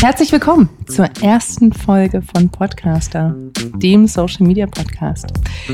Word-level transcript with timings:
Herzlich 0.00 0.32
willkommen 0.32 0.70
zur 0.86 1.04
ersten 1.20 1.70
Folge 1.70 2.22
von 2.22 2.48
Podcaster, 2.48 3.34
dem 3.74 4.06
Social 4.06 4.46
Media 4.46 4.66
Podcast. 4.66 5.26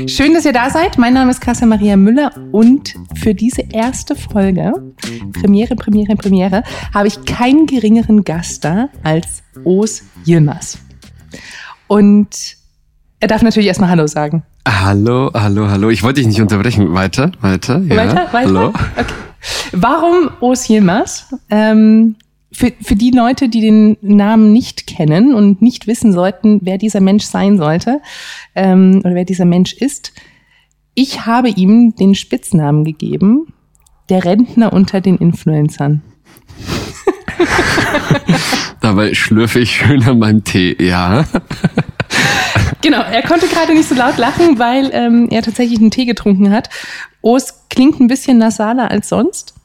Schön, 0.07 0.33
dass 0.33 0.43
ihr 0.43 0.51
da 0.51 0.69
seid. 0.69 0.97
Mein 0.97 1.13
Name 1.13 1.31
ist 1.31 1.39
Kassa 1.39 1.65
Maria 1.65 1.95
Müller 1.95 2.33
und 2.51 2.95
für 3.15 3.33
diese 3.33 3.61
erste 3.71 4.13
Folge, 4.13 4.73
Premiere, 5.31 5.75
Premiere, 5.77 6.17
Premiere, 6.17 6.63
habe 6.93 7.07
ich 7.07 7.23
keinen 7.23 7.65
geringeren 7.65 8.25
Gast 8.25 8.65
da 8.65 8.89
als 9.03 9.41
Os 9.63 10.03
Yilmaz. 10.25 10.77
Und 11.87 12.57
er 13.21 13.29
darf 13.29 13.41
natürlich 13.41 13.67
erstmal 13.67 13.89
Hallo 13.89 14.05
sagen. 14.07 14.43
Hallo, 14.67 15.31
hallo, 15.33 15.69
hallo. 15.69 15.89
Ich 15.91 16.03
wollte 16.03 16.19
dich 16.19 16.27
nicht 16.27 16.41
unterbrechen. 16.41 16.93
Weiter, 16.93 17.31
weiter. 17.39 17.79
Ja. 17.87 17.95
Weiter, 17.95 18.33
weiter. 18.33 18.47
Hallo. 18.47 18.67
Okay. 18.67 19.05
Warum 19.71 20.29
Os 20.41 20.67
Yilmaz? 20.67 21.33
Ähm, 21.49 22.15
für, 22.55 22.71
für 22.81 22.95
die 22.95 23.11
Leute, 23.11 23.49
die 23.49 23.59
den 23.59 23.97
Namen 24.01 24.53
nicht 24.53 24.87
kennen 24.87 25.33
und 25.33 25.61
nicht 25.61 25.87
wissen 25.87 26.13
sollten, 26.13 26.61
wer 26.63 26.77
dieser 26.77 27.01
Mensch 27.01 27.25
sein 27.25 27.57
sollte 27.57 28.01
ähm, 28.55 29.01
oder 29.03 29.13
wer 29.13 29.25
dieser 29.25 29.43
Mensch 29.43 29.73
ist, 29.73 30.13
ich 30.93 31.25
habe 31.25 31.49
ihm 31.49 31.95
den 31.95 32.15
Spitznamen 32.15 32.85
gegeben, 32.85 33.53
der 34.07 34.23
Rentner 34.23 34.71
unter 34.71 35.01
den 35.01 35.17
Influencern. 35.17 36.01
Dabei 38.81 39.13
schlürfe 39.13 39.59
ich 39.59 39.75
schön 39.75 40.03
an 40.03 40.19
meinem 40.19 40.43
Tee, 40.45 40.77
ja. 40.79 41.25
Genau, 42.81 43.01
er 43.01 43.23
konnte 43.23 43.47
gerade 43.47 43.73
nicht 43.73 43.89
so 43.89 43.95
laut 43.95 44.17
lachen, 44.17 44.59
weil 44.59 44.91
ähm, 44.93 45.27
er 45.29 45.41
tatsächlich 45.41 45.79
einen 45.79 45.91
Tee 45.91 46.05
getrunken 46.05 46.51
hat. 46.51 46.69
Oh, 47.21 47.35
es 47.35 47.65
klingt 47.69 47.99
ein 47.99 48.07
bisschen 48.07 48.37
nasaler 48.37 48.89
als 48.91 49.09
sonst 49.09 49.55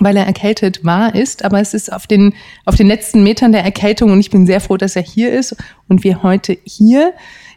weil 0.00 0.16
er 0.16 0.26
erkältet 0.26 0.84
war, 0.84 1.14
ist, 1.14 1.44
aber 1.44 1.60
es 1.60 1.74
ist 1.74 1.92
auf 1.92 2.06
den, 2.06 2.34
auf 2.64 2.74
den 2.76 2.86
letzten 2.86 3.22
Metern 3.22 3.52
der 3.52 3.64
Erkältung 3.64 4.12
und 4.12 4.20
ich 4.20 4.30
bin 4.30 4.46
sehr 4.46 4.60
froh, 4.60 4.76
dass 4.76 4.96
er 4.96 5.02
hier 5.02 5.32
ist 5.32 5.56
und 5.88 6.04
wir 6.04 6.22
heute 6.22 6.58
hier 6.64 7.12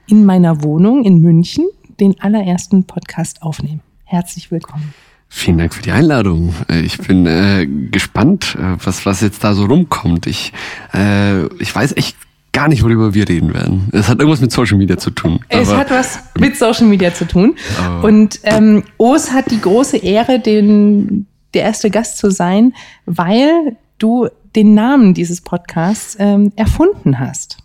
in 0.07 0.25
meiner 0.25 0.63
Wohnung 0.63 1.03
in 1.03 1.19
München 1.19 1.65
den 1.99 2.19
allerersten 2.19 2.85
Podcast 2.85 3.41
aufnehmen. 3.41 3.81
Herzlich 4.05 4.51
willkommen. 4.51 4.93
Vielen 5.27 5.59
Dank 5.59 5.73
für 5.75 5.83
die 5.83 5.91
Einladung. 5.91 6.55
Äh, 6.69 6.81
ich 6.81 6.97
bin 6.97 7.27
äh, 7.27 7.67
gespannt, 7.91 8.57
äh, 8.59 8.77
was, 8.83 9.05
was 9.05 9.21
jetzt 9.21 9.43
da 9.43 9.53
so 9.53 9.65
rumkommt. 9.65 10.25
Ich, 10.25 10.53
äh, 10.93 11.45
ich 11.61 11.75
weiß 11.75 11.95
echt 11.97 12.17
gar 12.51 12.67
nicht, 12.67 12.83
worüber 12.83 13.13
wir 13.13 13.29
reden 13.29 13.53
werden. 13.53 13.89
Es 13.91 14.07
hat 14.07 14.19
irgendwas 14.19 14.41
mit 14.41 14.51
Social 14.51 14.77
Media 14.77 14.97
zu 14.97 15.11
tun. 15.11 15.39
Es 15.49 15.71
hat 15.71 15.91
was 15.91 16.19
mit 16.39 16.57
Social 16.57 16.87
Media 16.87 17.13
zu 17.13 17.27
tun. 17.27 17.55
Und 18.01 18.39
ähm, 18.43 18.83
Os 18.97 19.31
hat 19.31 19.51
die 19.51 19.61
große 19.61 19.97
Ehre, 19.97 20.39
den 20.39 21.27
der 21.53 21.63
erste 21.63 21.89
Gast 21.89 22.17
zu 22.17 22.31
sein, 22.31 22.73
weil 23.05 23.77
du 23.97 24.29
den 24.55 24.73
Namen 24.73 25.13
dieses 25.13 25.41
Podcasts 25.41 26.15
ähm, 26.19 26.51
erfunden 26.55 27.19
hast. 27.19 27.57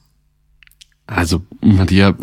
Also, 1.06 1.42
Maria, 1.60 2.14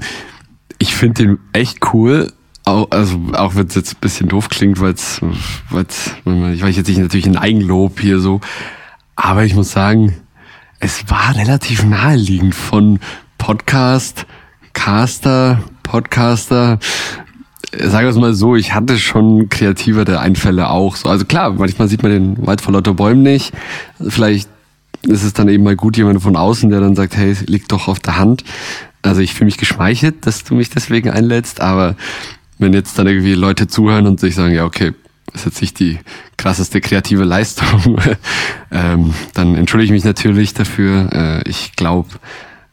ich 0.79 0.95
finde 0.95 1.23
den 1.23 1.39
echt 1.53 1.93
cool. 1.93 2.31
Auch, 2.63 2.87
also 2.91 3.19
auch 3.33 3.55
wenn 3.55 3.67
es 3.67 3.75
jetzt 3.75 3.95
ein 3.95 4.01
bisschen 4.01 4.29
doof 4.29 4.49
klingt, 4.49 4.79
weil 4.79 4.93
es, 4.93 5.21
ich 5.21 6.61
weiß 6.63 6.75
jetzt 6.75 6.87
nicht 6.87 6.99
natürlich 6.99 7.25
ein 7.25 7.37
Eigenlob 7.37 7.99
hier 7.99 8.19
so, 8.19 8.39
aber 9.15 9.45
ich 9.45 9.55
muss 9.55 9.71
sagen, 9.71 10.15
es 10.79 11.09
war 11.09 11.35
relativ 11.35 11.83
naheliegend 11.83 12.53
von 12.53 12.99
Podcast, 13.37 14.25
Caster, 14.73 15.63
Podcaster, 15.83 16.79
sagen 17.77 18.05
wir 18.05 18.09
es 18.09 18.17
mal 18.17 18.33
so, 18.33 18.55
ich 18.55 18.73
hatte 18.73 18.97
schon 18.97 19.49
kreativere 19.49 20.19
Einfälle 20.19 20.69
auch. 20.69 20.95
So, 20.95 21.09
also 21.09 21.25
klar, 21.25 21.51
manchmal 21.53 21.87
sieht 21.87 22.03
man 22.03 22.11
den 22.11 22.47
Wald 22.47 22.61
vor 22.61 22.73
lauter 22.73 22.93
Bäumen 22.93 23.23
nicht. 23.23 23.53
Vielleicht 23.99 24.49
ist 25.03 25.23
es 25.23 25.33
dann 25.33 25.49
eben 25.49 25.63
mal 25.63 25.75
gut, 25.75 25.97
jemand 25.97 26.21
von 26.21 26.35
außen, 26.35 26.69
der 26.69 26.79
dann 26.79 26.95
sagt, 26.95 27.15
hey, 27.15 27.35
liegt 27.45 27.71
doch 27.71 27.87
auf 27.87 27.99
der 27.99 28.17
Hand. 28.17 28.43
Also 29.01 29.21
ich 29.21 29.33
fühle 29.33 29.45
mich 29.45 29.57
geschmeichelt, 29.57 30.25
dass 30.25 30.43
du 30.43 30.55
mich 30.55 30.69
deswegen 30.69 31.09
einlädst, 31.09 31.61
aber 31.61 31.95
wenn 32.59 32.73
jetzt 32.73 32.99
dann 32.99 33.07
irgendwie 33.07 33.33
Leute 33.33 33.67
zuhören 33.67 34.05
und 34.05 34.19
sich 34.19 34.35
sagen, 34.35 34.53
ja, 34.53 34.65
okay, 34.65 34.93
ist 35.33 35.45
jetzt 35.45 35.61
nicht 35.61 35.79
die 35.79 35.97
krasseste 36.37 36.81
kreative 36.81 37.23
Leistung, 37.23 37.99
ähm, 38.71 39.13
dann 39.33 39.55
entschuldige 39.55 39.85
ich 39.85 39.91
mich 39.91 40.03
natürlich 40.03 40.53
dafür. 40.53 41.09
Äh, 41.11 41.49
ich 41.49 41.75
glaube, 41.75 42.09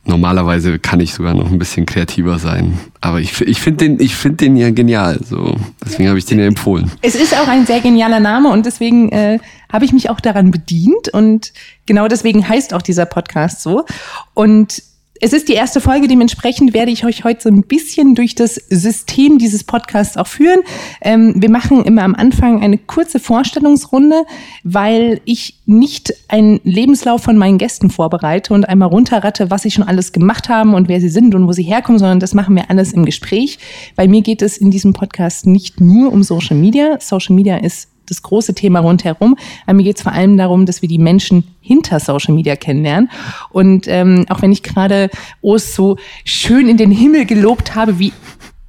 Normalerweise 0.08 0.78
kann 0.78 1.00
ich 1.00 1.12
sogar 1.12 1.34
noch 1.34 1.50
ein 1.50 1.58
bisschen 1.58 1.84
kreativer 1.84 2.38
sein. 2.38 2.78
Aber 3.02 3.20
ich, 3.20 3.38
ich 3.42 3.60
finde 3.60 3.84
den, 3.84 4.00
ich 4.00 4.16
finde 4.16 4.38
den 4.38 4.56
ja 4.56 4.70
genial. 4.70 5.20
So. 5.22 5.54
Deswegen 5.84 6.08
habe 6.08 6.18
ich 6.18 6.24
den 6.24 6.38
ja 6.38 6.46
empfohlen. 6.46 6.90
Es 7.02 7.14
ist 7.14 7.38
auch 7.38 7.46
ein 7.46 7.66
sehr 7.66 7.80
genialer 7.80 8.18
Name 8.18 8.48
und 8.48 8.64
deswegen 8.64 9.10
äh, 9.10 9.38
habe 9.70 9.84
ich 9.84 9.92
mich 9.92 10.08
auch 10.08 10.20
daran 10.20 10.50
bedient. 10.50 11.08
Und 11.12 11.52
genau 11.84 12.08
deswegen 12.08 12.48
heißt 12.48 12.72
auch 12.72 12.80
dieser 12.80 13.04
Podcast 13.04 13.60
so. 13.60 13.84
Und 14.32 14.82
es 15.20 15.32
ist 15.32 15.48
die 15.48 15.54
erste 15.54 15.80
Folge, 15.80 16.08
dementsprechend 16.08 16.74
werde 16.74 16.90
ich 16.90 17.04
euch 17.04 17.24
heute 17.24 17.42
so 17.42 17.48
ein 17.48 17.62
bisschen 17.62 18.14
durch 18.14 18.34
das 18.34 18.54
System 18.54 19.38
dieses 19.38 19.64
Podcasts 19.64 20.16
auch 20.16 20.26
führen. 20.26 20.60
Ähm, 21.00 21.34
wir 21.36 21.50
machen 21.50 21.84
immer 21.84 22.02
am 22.02 22.14
Anfang 22.14 22.62
eine 22.62 22.78
kurze 22.78 23.18
Vorstellungsrunde, 23.18 24.24
weil 24.64 25.20
ich 25.24 25.60
nicht 25.66 26.12
einen 26.28 26.60
Lebenslauf 26.64 27.22
von 27.22 27.36
meinen 27.36 27.58
Gästen 27.58 27.90
vorbereite 27.90 28.54
und 28.54 28.68
einmal 28.68 28.88
runterratte, 28.88 29.50
was 29.50 29.62
sie 29.62 29.70
schon 29.70 29.84
alles 29.84 30.12
gemacht 30.12 30.48
haben 30.48 30.74
und 30.74 30.88
wer 30.88 31.00
sie 31.00 31.08
sind 31.08 31.34
und 31.34 31.46
wo 31.46 31.52
sie 31.52 31.64
herkommen, 31.64 31.98
sondern 31.98 32.20
das 32.20 32.34
machen 32.34 32.54
wir 32.54 32.70
alles 32.70 32.92
im 32.92 33.04
Gespräch. 33.04 33.58
Bei 33.96 34.06
mir 34.08 34.22
geht 34.22 34.42
es 34.42 34.56
in 34.56 34.70
diesem 34.70 34.92
Podcast 34.92 35.46
nicht 35.46 35.80
nur 35.80 36.12
um 36.12 36.22
Social 36.22 36.56
Media. 36.56 36.98
Social 37.00 37.34
Media 37.34 37.56
ist 37.56 37.88
das 38.08 38.22
große 38.22 38.54
Thema 38.54 38.80
rundherum. 38.80 39.36
Aber 39.66 39.74
mir 39.74 39.84
geht 39.84 39.96
es 39.96 40.02
vor 40.02 40.12
allem 40.12 40.36
darum, 40.36 40.66
dass 40.66 40.82
wir 40.82 40.88
die 40.88 40.98
Menschen 40.98 41.44
hinter 41.68 42.00
Social 42.00 42.34
Media 42.34 42.56
kennenlernen. 42.56 43.10
Und 43.50 43.86
ähm, 43.86 44.24
auch 44.30 44.40
wenn 44.40 44.52
ich 44.52 44.62
gerade 44.62 45.10
Os 45.42 45.74
so 45.74 45.98
schön 46.24 46.68
in 46.68 46.78
den 46.78 46.90
Himmel 46.90 47.26
gelobt 47.26 47.74
habe, 47.74 47.98
wie 47.98 48.12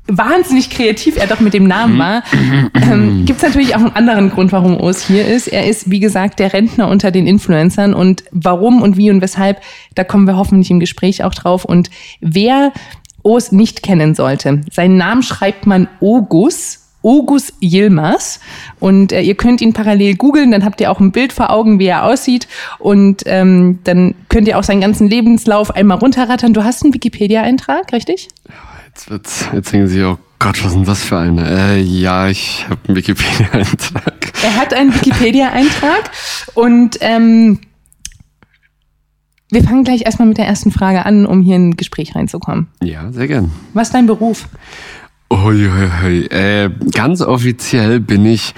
wahnsinnig 0.05 0.69
kreativ 0.69 1.17
er 1.17 1.27
doch 1.27 1.39
mit 1.39 1.53
dem 1.53 1.67
Namen 1.67 1.95
mhm. 1.95 1.99
war, 1.99 2.23
ähm, 2.73 3.25
gibt 3.25 3.37
es 3.37 3.43
natürlich 3.43 3.75
auch 3.75 3.79
einen 3.79 3.95
anderen 3.95 4.31
Grund, 4.31 4.51
warum 4.51 4.77
Os 4.79 5.07
hier 5.07 5.25
ist. 5.25 5.47
Er 5.47 5.67
ist, 5.67 5.89
wie 5.89 5.99
gesagt, 5.99 6.39
der 6.39 6.51
Rentner 6.51 6.89
unter 6.89 7.11
den 7.11 7.25
Influencern 7.25 7.93
und 7.93 8.23
warum 8.31 8.81
und 8.81 8.97
wie 8.97 9.11
und 9.11 9.21
weshalb, 9.21 9.61
da 9.95 10.03
kommen 10.03 10.27
wir 10.27 10.35
hoffentlich 10.35 10.71
im 10.71 10.79
Gespräch 10.79 11.23
auch 11.23 11.33
drauf. 11.33 11.63
Und 11.63 11.89
wer 12.19 12.73
Os 13.23 13.51
nicht 13.51 13.83
kennen 13.83 14.15
sollte, 14.15 14.61
seinen 14.71 14.97
Namen 14.97 15.23
schreibt 15.23 15.65
man 15.67 15.87
Ogus 16.01 16.78
Ogus 17.01 17.53
Yilmaz. 17.61 18.39
Und 18.79 19.11
äh, 19.11 19.21
ihr 19.21 19.35
könnt 19.35 19.61
ihn 19.61 19.73
parallel 19.73 20.15
googeln, 20.15 20.51
dann 20.51 20.65
habt 20.65 20.81
ihr 20.81 20.91
auch 20.91 20.99
ein 20.99 21.11
Bild 21.11 21.33
vor 21.33 21.49
Augen, 21.49 21.79
wie 21.79 21.85
er 21.85 22.03
aussieht. 22.03 22.47
Und 22.77 23.23
ähm, 23.25 23.79
dann 23.83 24.15
könnt 24.27 24.47
ihr 24.47 24.57
auch 24.57 24.63
seinen 24.63 24.81
ganzen 24.81 25.07
Lebenslauf 25.07 25.71
einmal 25.71 25.97
runterrattern. 25.97 26.53
Du 26.53 26.63
hast 26.63 26.83
einen 26.83 26.93
Wikipedia-Eintrag, 26.93 27.93
richtig? 27.93 28.27
Jetzt 28.87 29.09
wird's, 29.09 29.47
jetzt 29.53 29.71
denken 29.71 29.87
Sie, 29.87 30.03
oh 30.03 30.17
Gott, 30.39 30.63
was 30.63 30.71
ist 30.71 30.75
denn 30.75 30.85
das 30.85 31.03
für 31.03 31.17
eine? 31.17 31.49
Äh, 31.49 31.81
ja, 31.81 32.27
ich 32.27 32.65
habe 32.69 32.79
einen 32.87 32.97
Wikipedia-Eintrag. 32.97 34.13
Er 34.41 34.55
hat 34.55 34.73
einen 34.73 34.95
Wikipedia-Eintrag 34.95 36.11
und 36.53 36.97
ähm, 37.01 37.59
wir 39.51 39.63
fangen 39.63 39.83
gleich 39.83 40.05
erstmal 40.05 40.27
mit 40.27 40.37
der 40.37 40.45
ersten 40.45 40.71
Frage 40.71 41.05
an, 41.05 41.25
um 41.25 41.41
hier 41.41 41.55
in 41.55 41.69
ein 41.69 41.75
Gespräch 41.75 42.15
reinzukommen. 42.15 42.67
Ja, 42.83 43.11
sehr 43.11 43.27
gern. 43.27 43.51
Was 43.73 43.89
ist 43.89 43.93
dein 43.95 44.05
Beruf? 44.05 44.47
Uiuiui. 45.31 46.25
Äh, 46.27 46.69
ganz 46.91 47.21
offiziell 47.21 47.99
bin 47.99 48.25
ich 48.25 48.55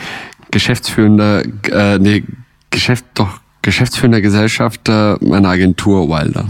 Geschäftsführender, 0.52 1.44
äh, 1.70 2.00
nee, 2.00 2.24
Geschäft, 2.70 3.06
doch, 3.14 3.40
Geschäftsführender 3.62 4.22
Gesellschafter 4.22 5.18
meiner 5.22 5.50
Agentur 5.50 6.10
Wilder. 6.10 6.50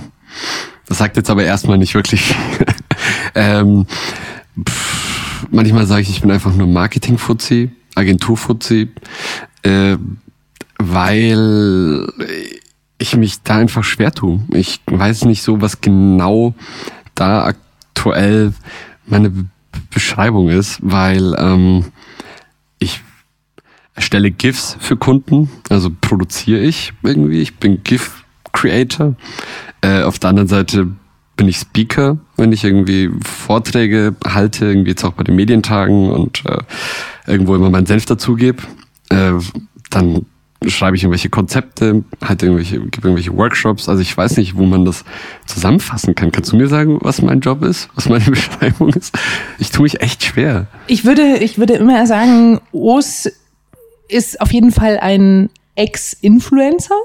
Das 0.88 1.00
sagt 1.00 1.18
jetzt 1.18 1.30
aber 1.30 1.44
erstmal 1.44 1.78
nicht 1.78 1.94
wirklich. 1.96 2.36
ähm, 3.36 3.86
pff, 4.68 5.48
manchmal 5.52 5.86
sage 5.88 6.02
ich, 6.02 6.09
ich 6.09 6.22
bin 6.22 6.32
einfach 6.32 6.53
nur 6.53 6.68
Marketing-Fuzzi, 6.68 7.72
Agentur-Fuzzi, 7.96 8.90
äh, 9.64 9.98
weil 10.78 12.08
ich 12.98 13.16
mich 13.18 13.42
da 13.44 13.58
einfach 13.58 13.84
schwer 13.84 14.12
tue. 14.12 14.41
Ich 14.52 14.82
weiß 14.85 15.26
nicht 15.26 15.41
so, 15.41 15.62
was 15.62 15.82
genau 15.82 16.53
da 17.16 17.46
aktuell 17.46 18.53
meine 19.08 19.32
Beschreibung 19.94 20.50
ist, 20.50 20.79
weil 20.82 21.35
ähm, 21.38 21.85
ich 22.79 23.02
erstelle 23.96 24.32
GIFs 24.32 24.78
für 24.79 24.97
Kunden, 24.97 25.50
also 25.70 25.90
produziere 26.02 26.62
ich 26.62 26.94
irgendwie. 27.03 27.41
Ich 27.41 27.58
bin 27.58 27.84
GIF-Creator. 27.84 29.16
Äh, 29.82 30.03
auf 30.03 30.20
der 30.20 30.29
anderen 30.29 30.47
Seite 30.47 30.88
bin 31.35 31.47
ich 31.47 31.58
Speaker, 31.58 32.18
wenn 32.38 32.52
ich 32.52 32.64
irgendwie 32.64 33.09
Vorträge 33.23 34.16
halte, 34.26 34.66
irgendwie 34.66 34.91
jetzt 34.91 35.03
auch 35.03 35.14
bei 35.14 35.23
den 35.23 35.35
Medientagen 35.35 36.12
und 36.12 36.44
äh, 36.46 36.59
irgendwo 37.26 37.56
immer 37.56 37.70
meinen 37.70 37.85
Senf 37.85 38.06
dazugebe. 38.06 38.64
Äh, 39.09 39.34
dann 39.90 40.26
schreibe 40.67 40.96
ich 40.96 41.03
irgendwelche 41.03 41.29
Konzepte, 41.29 42.03
halt 42.23 42.43
irgendwelche, 42.43 42.79
gebe 42.79 43.08
irgendwelche 43.08 43.35
Workshops. 43.35 43.90
Also 43.90 44.02
ich 44.02 44.16
weiß 44.16 44.37
nicht, 44.37 44.55
wo 44.58 44.63
man 44.66 44.85
das 44.85 45.03
zusammenfassen 45.47 46.13
kann. 46.13 46.31
Kannst 46.31 46.52
du 46.52 46.55
mir 46.55 46.67
sagen, 46.67 46.99
was 47.02 47.22
mein 47.22 47.40
Job 47.40 47.63
ist, 47.63 47.90
was 47.96 48.08
meine 48.09 48.25
Beschreibung 48.29 48.90
ist? 48.90 49.17
Ich 49.58 49.72
tue 49.72 49.84
mich 49.84 50.02
echt 50.02 50.23
schwer. 50.23 50.67
Ich 50.87 51.03
würde, 51.05 51.37
ich 51.37 51.58
würde 51.58 51.73
immer 51.73 52.05
sagen, 52.05 52.59
Os 52.72 53.29
ist 54.08 54.40
auf 54.41 54.52
jeden 54.53 54.72
Fall 54.72 54.99
ein 54.99 55.49
Ex-Influencer, 55.75 56.96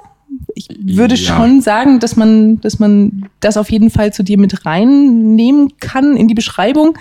ich 0.55 0.69
würde 0.83 1.15
Ja. 1.15 1.37
schon 1.37 1.61
sagen, 1.61 2.01
dass 2.01 2.17
man, 2.17 2.61
dass 2.61 2.79
man 2.79 3.29
das 3.41 3.57
auf 3.57 3.71
jeden 3.71 3.91
Fall 3.91 4.13
zu 4.13 4.23
dir 4.23 4.39
mit 4.39 4.67
reinnehmen 4.67 5.75
kann 5.79 6.17
in 6.17 6.29
die 6.29 6.35
Beschreibung. 6.35 6.99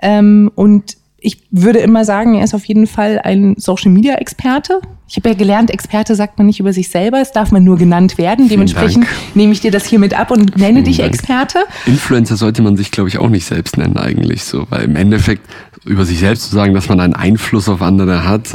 Ähm, 0.00 0.50
und 0.54 0.96
ich 1.20 1.42
würde 1.50 1.80
immer 1.80 2.04
sagen, 2.04 2.34
er 2.34 2.44
ist 2.44 2.54
auf 2.54 2.64
jeden 2.64 2.86
Fall 2.86 3.20
ein 3.22 3.54
Social 3.58 3.90
Media 3.90 4.14
Experte. 4.14 4.80
Ich 5.08 5.16
habe 5.16 5.30
ja 5.30 5.34
gelernt, 5.34 5.70
Experte 5.70 6.14
sagt 6.14 6.38
man 6.38 6.46
nicht 6.46 6.60
über 6.60 6.72
sich 6.72 6.90
selber, 6.90 7.20
es 7.20 7.32
darf 7.32 7.50
man 7.50 7.64
nur 7.64 7.76
genannt 7.76 8.18
werden. 8.18 8.48
Dementsprechend 8.48 9.06
nehme 9.34 9.52
ich 9.52 9.60
dir 9.60 9.70
das 9.70 9.86
hiermit 9.86 10.14
ab 10.14 10.30
und 10.30 10.56
nenne 10.56 10.82
dich 10.82 10.98
Dank. 10.98 11.14
Experte. 11.14 11.58
Influencer 11.86 12.36
sollte 12.36 12.62
man 12.62 12.76
sich, 12.76 12.90
glaube 12.90 13.08
ich, 13.08 13.18
auch 13.18 13.30
nicht 13.30 13.46
selbst 13.46 13.78
nennen 13.78 13.96
eigentlich 13.96 14.44
so, 14.44 14.66
weil 14.70 14.84
im 14.84 14.96
Endeffekt 14.96 15.42
über 15.84 16.04
sich 16.04 16.20
selbst 16.20 16.48
zu 16.48 16.54
sagen, 16.54 16.74
dass 16.74 16.88
man 16.88 17.00
einen 17.00 17.14
Einfluss 17.14 17.68
auf 17.68 17.82
andere 17.82 18.24
hat, 18.24 18.52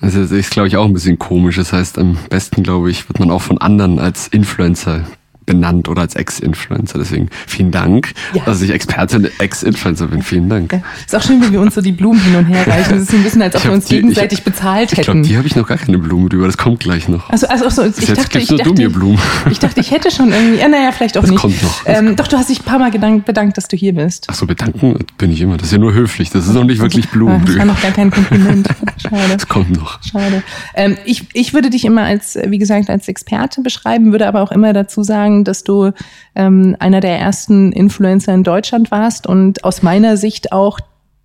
das 0.00 0.14
ist, 0.14 0.32
ist 0.32 0.50
glaube 0.50 0.68
ich, 0.68 0.76
auch 0.76 0.84
ein 0.84 0.92
bisschen 0.92 1.18
komisch. 1.18 1.56
Das 1.56 1.72
heißt, 1.72 1.98
am 1.98 2.18
besten, 2.28 2.62
glaube 2.62 2.90
ich, 2.90 3.08
wird 3.08 3.18
man 3.18 3.30
auch 3.30 3.42
von 3.42 3.58
anderen 3.58 3.98
als 3.98 4.28
Influencer 4.28 5.04
benannt 5.46 5.88
oder 5.88 6.02
als 6.02 6.14
Ex-Influencer. 6.14 6.98
Deswegen 6.98 7.28
vielen 7.46 7.70
Dank, 7.70 8.12
Ja. 8.32 8.42
dass 8.44 8.62
ich 8.62 8.70
Experte 8.70 9.16
und 9.16 9.30
Ex-Influencer 9.40 10.06
bin. 10.08 10.22
Vielen 10.22 10.48
Dank. 10.48 10.72
Ja. 10.72 10.80
Ist 11.04 11.14
auch 11.14 11.22
schön, 11.22 11.42
wie 11.42 11.52
wir 11.52 11.60
uns 11.60 11.74
so 11.74 11.80
die 11.80 11.92
Blumen 11.92 12.20
hin 12.20 12.36
und 12.36 12.44
her 12.46 12.66
reichen. 12.66 12.94
Es 12.96 13.02
ist 13.04 13.14
ein 13.14 13.22
bisschen, 13.22 13.42
als 13.42 13.54
ob 13.56 13.60
Ich 13.62 13.66
wir 13.68 13.72
uns 13.74 13.84
die- 13.86 13.94
ich- 13.96 14.00
gegenseitig 14.02 14.42
bezahlt 14.44 14.92
Ich 14.92 15.00
glaube, 15.00 15.18
hätten. 15.18 15.22
die 15.28 15.36
habe 15.36 15.46
ich 15.46 15.56
noch 15.56 15.66
gar 15.66 15.78
keine 15.78 15.98
Blumen 15.98 16.28
drüber. 16.28 16.46
Das 16.46 16.56
kommt 16.56 16.80
gleich 16.80 17.08
noch. 17.08 17.30
Also, 17.30 17.46
also, 17.48 17.66
also 17.66 17.82
ich 17.84 17.94
dachte, 18.06 18.14
gibst 18.38 18.50
ich 18.50 18.58
dachte, 18.58 18.62
du 18.64 18.74
mir 18.74 18.90
Blumen. 18.90 19.18
ich 19.50 19.58
dachte, 19.58 19.80
ich 19.80 19.90
hätte 19.90 20.10
schon 20.10 20.32
irgendwie, 20.32 20.60
ja, 20.60 20.68
naja, 20.68 20.92
vielleicht 20.92 21.16
auch 21.18 21.22
Das 21.22 21.30
nicht. 21.30 21.40
kommt 21.40 21.62
noch, 21.62 21.82
Ähm, 21.86 22.16
doch, 22.16 22.28
du 22.28 22.36
hast 22.36 22.48
dich 22.50 22.60
ein 22.60 22.64
paar 22.64 22.78
Mal 22.78 22.90
gedankt, 22.90 23.24
bedankt, 23.26 23.56
dass 23.56 23.68
du 23.68 23.76
hier 23.76 23.94
bist. 23.94 24.26
Ach 24.30 24.34
so, 24.34 24.46
bedanken 24.46 24.96
bin 25.18 25.30
ich 25.30 25.40
immer. 25.40 25.56
Das 25.56 25.66
ist 25.68 25.72
ja 25.72 25.78
nur 25.78 25.92
höflich. 25.94 26.30
Das 26.30 26.46
ist 26.46 26.54
noch 26.54 26.64
nicht 26.64 26.80
wirklich 26.80 27.06
Ah, 27.06 27.12
Blumen. 27.12 27.44
Das 27.44 27.56
war 27.58 27.64
noch 27.64 27.80
gar 27.82 27.90
kein 27.92 28.10
Kompliment. 28.10 28.68
Schade. 29.02 29.22
Das 29.32 29.48
kommt 29.48 29.70
noch. 29.76 30.02
Schade. 30.02 30.42
Ähm, 30.74 30.96
ich, 31.04 31.24
ich 31.32 31.52
würde 31.54 31.70
dich 31.70 31.84
immer 31.84 32.02
als, 32.02 32.38
wie 32.46 32.58
gesagt, 32.58 32.88
als 32.90 33.08
Experte 33.08 33.60
beschreiben, 33.62 34.12
würde 34.12 34.26
aber 34.26 34.42
auch 34.42 34.52
immer 34.52 34.72
dazu 34.72 35.02
sagen, 35.02 35.33
dass 35.42 35.64
du 35.64 35.90
ähm, 36.36 36.76
einer 36.78 37.00
der 37.00 37.18
ersten 37.18 37.72
Influencer 37.72 38.32
in 38.32 38.44
Deutschland 38.44 38.92
warst 38.92 39.26
und 39.26 39.64
aus 39.64 39.82
meiner 39.82 40.16
Sicht 40.16 40.52
auch 40.52 40.78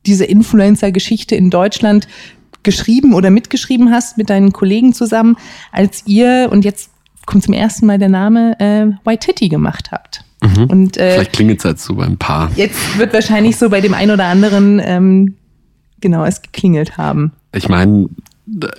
diese 0.06 0.26
Influencer-Geschichte 0.26 1.36
in 1.36 1.52
Deutschland 1.52 2.08
geschrieben 2.64 3.14
oder 3.14 3.30
mitgeschrieben 3.30 3.92
hast 3.92 4.18
mit 4.18 4.30
deinen 4.30 4.52
Kollegen 4.54 4.94
zusammen, 4.94 5.38
als 5.72 6.04
ihr, 6.08 6.48
und 6.52 6.66
jetzt 6.66 6.90
kommt 7.26 7.44
zum 7.44 7.54
ersten 7.54 7.86
Mal 7.86 8.00
der 8.00 8.10
Name, 8.10 8.60
äh, 8.60 8.88
White 9.08 9.28
Titty 9.28 9.50
gemacht 9.50 9.92
habt. 9.92 10.24
Und 10.70 10.96
äh, 10.98 11.14
Vielleicht 11.14 11.34
klingelt 11.34 11.60
es 11.60 11.66
jetzt 11.66 11.84
so 11.84 11.96
beim 11.96 12.18
Paar. 12.18 12.50
jetzt 12.56 12.98
wird 12.98 13.14
wahrscheinlich 13.14 13.58
so 13.58 13.70
bei 13.70 13.82
dem 13.82 13.94
einen 13.94 14.12
oder 14.12 14.26
anderen 14.26 14.82
ähm, 14.82 15.36
genau 16.00 16.24
es 16.24 16.42
geklingelt 16.42 16.98
haben. 16.98 17.34
Ich 17.54 17.68
meine, 17.68 18.08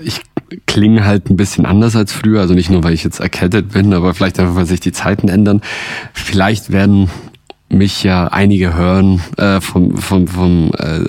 ich 0.03 0.21
klinge 0.67 1.05
halt 1.05 1.31
ein 1.31 1.37
bisschen 1.37 1.67
anders 1.67 1.97
als 1.97 2.13
früher. 2.13 2.41
Also 2.41 2.55
nicht 2.55 2.71
nur, 2.71 2.85
weil 2.85 2.95
ich 2.95 3.05
jetzt 3.05 3.21
erkältet 3.21 3.73
bin, 3.73 3.93
aber 3.95 4.15
vielleicht 4.15 4.39
einfach, 4.39 4.55
weil 4.55 4.67
sich 4.67 4.81
die 4.81 4.93
Zeiten 4.93 5.29
ändern. 5.29 5.61
Vielleicht 6.13 6.73
werden 6.73 7.11
mich 7.69 8.03
ja 8.03 8.27
einige 8.29 8.75
hören 8.75 9.23
äh, 9.37 9.61
vom, 9.61 9.97
vom, 9.97 10.27
vom 10.27 10.73
äh, 10.77 11.05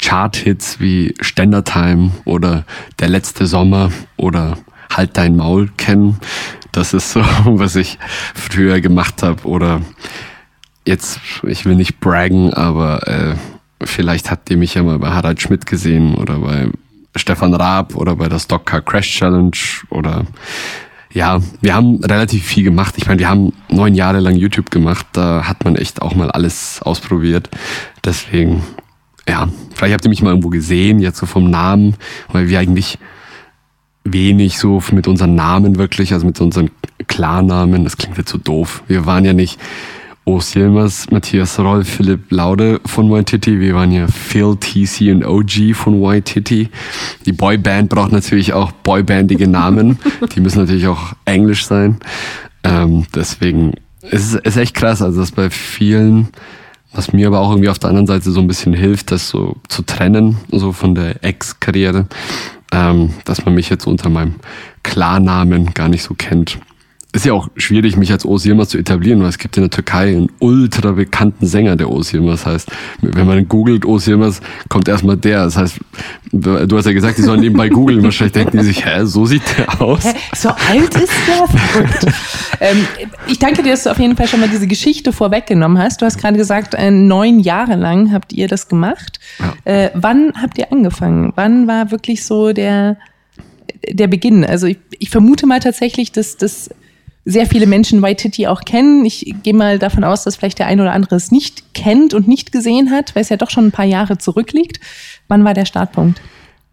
Chart-Hits 0.00 0.80
wie 0.80 1.14
Ständertime 1.20 2.10
oder 2.24 2.64
Der 2.98 3.08
letzte 3.08 3.46
Sommer 3.46 3.90
oder 4.16 4.58
Halt 4.90 5.16
dein 5.16 5.36
Maul 5.36 5.68
kennen. 5.76 6.18
Das 6.72 6.94
ist 6.94 7.12
so, 7.12 7.20
was 7.44 7.76
ich 7.76 7.98
früher 8.34 8.80
gemacht 8.80 9.22
habe. 9.22 9.46
Oder 9.46 9.82
jetzt, 10.86 11.20
ich 11.42 11.64
will 11.64 11.74
nicht 11.74 12.00
braggen, 12.00 12.54
aber 12.54 13.06
äh, 13.08 13.34
vielleicht 13.84 14.30
habt 14.30 14.50
ihr 14.50 14.56
mich 14.56 14.74
ja 14.74 14.82
mal 14.82 14.98
bei 14.98 15.10
Harald 15.10 15.40
Schmidt 15.42 15.66
gesehen 15.66 16.14
oder 16.14 16.38
bei 16.38 16.68
Stefan 17.16 17.54
Raab 17.54 17.96
oder 17.96 18.16
bei 18.16 18.28
der 18.28 18.38
Stockcar 18.38 18.80
Crash 18.80 19.18
Challenge 19.18 19.56
oder 19.90 20.24
ja, 21.12 21.40
wir 21.62 21.74
haben 21.74 22.04
relativ 22.04 22.44
viel 22.44 22.64
gemacht. 22.64 22.94
Ich 22.98 23.06
meine, 23.06 23.20
wir 23.20 23.28
haben 23.30 23.54
neun 23.70 23.94
Jahre 23.94 24.20
lang 24.20 24.34
YouTube 24.36 24.70
gemacht. 24.70 25.06
Da 25.12 25.48
hat 25.48 25.64
man 25.64 25.76
echt 25.76 26.02
auch 26.02 26.14
mal 26.14 26.30
alles 26.30 26.82
ausprobiert. 26.82 27.48
Deswegen, 28.04 28.62
ja, 29.26 29.48
vielleicht 29.74 29.94
habt 29.94 30.04
ihr 30.04 30.10
mich 30.10 30.20
mal 30.20 30.30
irgendwo 30.30 30.50
gesehen, 30.50 30.98
jetzt 30.98 31.16
so 31.16 31.24
vom 31.24 31.48
Namen, 31.48 31.94
weil 32.32 32.48
wir 32.48 32.58
eigentlich 32.58 32.98
wenig 34.04 34.58
so 34.58 34.82
mit 34.92 35.08
unseren 35.08 35.34
Namen 35.34 35.78
wirklich, 35.78 36.12
also 36.12 36.26
mit 36.26 36.40
unseren 36.40 36.70
Klarnamen, 37.06 37.84
das 37.84 37.96
klingt 37.96 38.18
jetzt 38.18 38.30
so 38.30 38.38
doof. 38.38 38.82
Wir 38.86 39.06
waren 39.06 39.24
ja 39.24 39.32
nicht 39.32 39.58
Urs 40.26 40.56
Yilmaz, 40.56 41.06
Matthias 41.12 41.56
Roll, 41.60 41.84
Philipp 41.84 42.32
Laude 42.32 42.80
von 42.84 43.08
White 43.12 43.38
Titty. 43.38 43.60
Wir 43.60 43.76
waren 43.76 43.92
ja 43.92 44.08
Phil, 44.08 44.56
TC 44.56 45.12
und 45.12 45.24
OG 45.24 45.72
von 45.72 46.02
White 46.02 46.32
Titty. 46.32 46.68
Die 47.24 47.32
Boyband 47.32 47.88
braucht 47.88 48.10
natürlich 48.10 48.52
auch 48.52 48.72
boybandige 48.72 49.46
Namen. 49.46 50.00
Die 50.34 50.40
müssen 50.40 50.58
natürlich 50.58 50.88
auch 50.88 51.12
englisch 51.26 51.66
sein. 51.66 51.98
Ähm, 52.64 53.06
deswegen 53.14 53.74
ist 54.02 54.34
es 54.34 54.34
ist 54.34 54.56
echt 54.56 54.74
krass, 54.74 55.00
also 55.00 55.20
dass 55.20 55.30
bei 55.30 55.48
vielen, 55.48 56.28
was 56.92 57.12
mir 57.12 57.28
aber 57.28 57.38
auch 57.38 57.50
irgendwie 57.50 57.68
auf 57.68 57.78
der 57.78 57.90
anderen 57.90 58.08
Seite 58.08 58.32
so 58.32 58.40
ein 58.40 58.48
bisschen 58.48 58.74
hilft, 58.74 59.12
das 59.12 59.28
so 59.28 59.56
zu 59.68 59.82
trennen, 59.82 60.38
so 60.50 60.72
von 60.72 60.96
der 60.96 61.22
Ex-Karriere, 61.22 62.06
ähm, 62.72 63.14
dass 63.24 63.44
man 63.44 63.54
mich 63.54 63.70
jetzt 63.70 63.86
unter 63.86 64.10
meinem 64.10 64.34
Klarnamen 64.82 65.72
gar 65.72 65.88
nicht 65.88 66.02
so 66.02 66.14
kennt. 66.14 66.58
Ist 67.16 67.24
ja 67.24 67.32
auch 67.32 67.48
schwierig, 67.56 67.96
mich 67.96 68.12
als 68.12 68.26
Oğuz 68.26 68.44
Yilmaz 68.44 68.68
zu 68.68 68.76
etablieren, 68.76 69.22
weil 69.22 69.30
es 69.30 69.38
gibt 69.38 69.56
in 69.56 69.62
der 69.62 69.70
Türkei 69.70 70.14
einen 70.14 70.28
ultra 70.38 70.92
bekannten 70.92 71.46
Sänger, 71.46 71.74
der 71.74 71.86
Oğuz 71.86 72.12
Yilmaz 72.12 72.44
heißt. 72.44 72.70
Wenn 73.00 73.26
man 73.26 73.48
googelt 73.48 73.86
Oğuz 73.86 74.06
Yilmaz, 74.06 74.42
kommt 74.68 74.86
erstmal 74.86 75.16
der. 75.16 75.44
Das 75.44 75.56
heißt, 75.56 75.78
du 76.32 76.76
hast 76.76 76.84
ja 76.84 76.92
gesagt, 76.92 77.16
die 77.16 77.22
sollen 77.22 77.40
nebenbei 77.40 77.70
googeln. 77.70 78.02
Wahrscheinlich 78.02 78.34
denken 78.34 78.58
die 78.58 78.64
sich, 78.64 78.84
hä, 78.84 79.06
so 79.06 79.24
sieht 79.24 79.40
der 79.56 79.80
aus. 79.80 80.04
Hä? 80.04 80.12
So 80.36 80.50
alt 80.50 80.94
ist 80.94 81.12
der? 81.26 82.12
Ähm, 82.58 82.86
ich 83.26 83.38
danke 83.38 83.62
dir, 83.62 83.72
dass 83.72 83.82
du 83.82 83.90
auf 83.90 83.98
jeden 83.98 84.16
Fall 84.16 84.28
schon 84.28 84.40
mal 84.40 84.48
diese 84.48 84.66
Geschichte 84.66 85.12
vorweggenommen 85.12 85.78
hast. 85.78 86.00
Du 86.00 86.06
hast 86.06 86.16
gerade 86.16 86.38
gesagt, 86.38 86.72
äh, 86.72 86.90
neun 86.90 87.38
Jahre 87.38 87.76
lang 87.76 88.12
habt 88.12 88.32
ihr 88.32 88.48
das 88.48 88.68
gemacht. 88.68 89.20
Ja. 89.38 89.54
Äh, 89.70 89.90
wann 89.92 90.32
habt 90.40 90.56
ihr 90.56 90.72
angefangen? 90.72 91.34
Wann 91.36 91.66
war 91.66 91.90
wirklich 91.90 92.24
so 92.24 92.54
der, 92.54 92.96
der 93.90 94.06
Beginn? 94.06 94.42
Also 94.42 94.66
ich, 94.68 94.78
ich 94.98 95.10
vermute 95.10 95.46
mal 95.46 95.60
tatsächlich, 95.60 96.12
dass 96.12 96.38
das 96.38 96.70
sehr 97.28 97.46
viele 97.46 97.66
Menschen 97.66 98.00
Waititi 98.02 98.46
auch 98.46 98.62
kennen. 98.62 99.04
Ich 99.04 99.34
gehe 99.42 99.52
mal 99.52 99.80
davon 99.80 100.04
aus, 100.04 100.22
dass 100.22 100.36
vielleicht 100.36 100.60
der 100.60 100.68
ein 100.68 100.80
oder 100.80 100.92
andere 100.92 101.16
es 101.16 101.32
nicht 101.32 101.74
kennt 101.74 102.14
und 102.14 102.28
nicht 102.28 102.52
gesehen 102.52 102.90
hat, 102.92 103.14
weil 103.14 103.22
es 103.22 103.28
ja 103.28 103.36
doch 103.36 103.50
schon 103.50 103.66
ein 103.66 103.72
paar 103.72 103.84
Jahre 103.84 104.16
zurückliegt. 104.16 104.78
Wann 105.26 105.44
war 105.44 105.52
der 105.52 105.64
Startpunkt? 105.66 106.22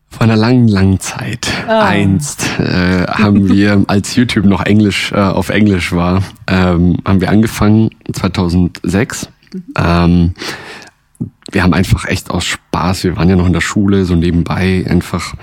Vor 0.09 0.21
einer 0.21 0.35
langen, 0.35 0.67
langen 0.67 0.99
Zeit, 0.99 1.47
Ah. 1.67 1.87
einst, 1.87 2.47
äh, 2.59 3.07
haben 3.07 3.49
wir, 3.49 3.83
als 3.87 4.15
YouTube 4.15 4.45
noch 4.45 4.63
Englisch 4.63 5.11
äh, 5.11 5.15
auf 5.15 5.49
Englisch 5.49 5.91
war, 5.91 6.21
ähm, 6.45 6.97
haben 7.03 7.19
wir 7.19 7.29
angefangen 7.31 7.89
2006. 8.13 9.29
Ähm, 9.75 10.35
wir 11.51 11.63
haben 11.63 11.73
einfach 11.73 12.05
echt 12.05 12.29
aus 12.29 12.45
Spaß, 12.45 13.05
wir 13.05 13.17
waren 13.17 13.27
ja 13.27 13.35
noch 13.35 13.47
in 13.47 13.53
der 13.53 13.61
Schule, 13.61 14.05
so 14.05 14.15
nebenbei 14.15 14.85
einfach 14.87 15.33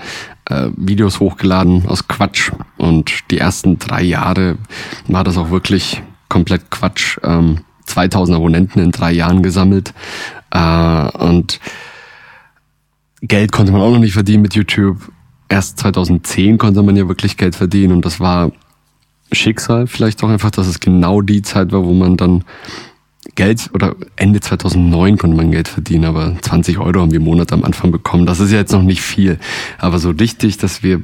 äh, 0.50 0.70
Videos 0.76 1.20
hochgeladen 1.20 1.86
aus 1.86 2.08
Quatsch. 2.08 2.52
Und 2.76 3.30
die 3.30 3.38
ersten 3.38 3.78
drei 3.78 4.02
Jahre 4.02 4.58
war 5.06 5.24
das 5.24 5.38
auch 5.38 5.50
wirklich 5.50 6.02
komplett 6.28 6.70
Quatsch. 6.70 7.18
Ähm, 7.22 7.60
2000 7.86 8.36
Abonnenten 8.36 8.80
in 8.80 8.92
drei 8.92 9.12
Jahren 9.12 9.42
gesammelt. 9.42 9.92
Äh, 10.50 11.08
und 11.18 11.60
Geld 13.22 13.52
konnte 13.52 13.72
man 13.72 13.82
auch 13.82 13.92
noch 13.92 13.98
nicht 13.98 14.14
verdienen 14.14 14.42
mit 14.42 14.54
YouTube. 14.54 15.10
Erst 15.48 15.78
2010 15.78 16.58
konnte 16.58 16.82
man 16.82 16.96
ja 16.96 17.08
wirklich 17.08 17.36
Geld 17.36 17.56
verdienen 17.56 17.92
und 17.92 18.04
das 18.04 18.20
war 18.20 18.52
Schicksal 19.32 19.86
vielleicht 19.86 20.22
auch 20.22 20.28
einfach, 20.28 20.50
dass 20.50 20.66
es 20.66 20.80
genau 20.80 21.20
die 21.20 21.42
Zeit 21.42 21.72
war, 21.72 21.84
wo 21.84 21.92
man 21.92 22.16
dann 22.16 22.44
Geld 23.34 23.70
oder 23.74 23.94
Ende 24.16 24.40
2009 24.40 25.18
konnte 25.18 25.36
man 25.36 25.50
Geld 25.50 25.68
verdienen, 25.68 26.04
aber 26.04 26.36
20 26.40 26.78
Euro 26.78 27.00
haben 27.00 27.10
wir 27.10 27.18
im 27.18 27.24
Monat 27.24 27.52
am 27.52 27.64
Anfang 27.64 27.90
bekommen. 27.90 28.26
Das 28.26 28.40
ist 28.40 28.50
ja 28.50 28.58
jetzt 28.58 28.72
noch 28.72 28.82
nicht 28.82 29.02
viel, 29.02 29.38
aber 29.78 29.98
so 29.98 30.10
richtig, 30.10 30.58
dass 30.58 30.82
wir 30.82 31.02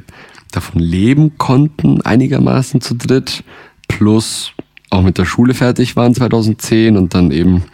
davon 0.53 0.81
leben 0.81 1.39
konnten, 1.39 2.01
einigermaßen 2.03 2.81
zu 2.81 2.95
dritt, 2.95 3.45
plus 3.89 4.53
auch 4.91 5.03
mit 5.03 5.19
der 5.19 5.25
Schule 5.25 5.55
fertig 5.55 5.97
waren 5.97 6.15
2010 6.15 6.97
und 6.97 7.15
dann 7.15 7.31
eben 7.31 7.65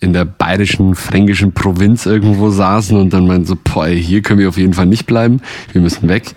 in 0.00 0.12
der 0.12 0.24
bayerischen, 0.24 0.94
fränkischen 0.94 1.52
Provinz 1.52 2.06
irgendwo 2.06 2.50
saßen 2.50 2.96
und 2.96 3.12
dann 3.12 3.26
meinten 3.26 3.46
so, 3.46 3.56
boah, 3.62 3.88
hier 3.88 4.22
können 4.22 4.38
wir 4.38 4.48
auf 4.48 4.56
jeden 4.56 4.74
Fall 4.74 4.86
nicht 4.86 5.06
bleiben, 5.06 5.40
wir 5.72 5.80
müssen 5.80 6.08
weg. 6.08 6.34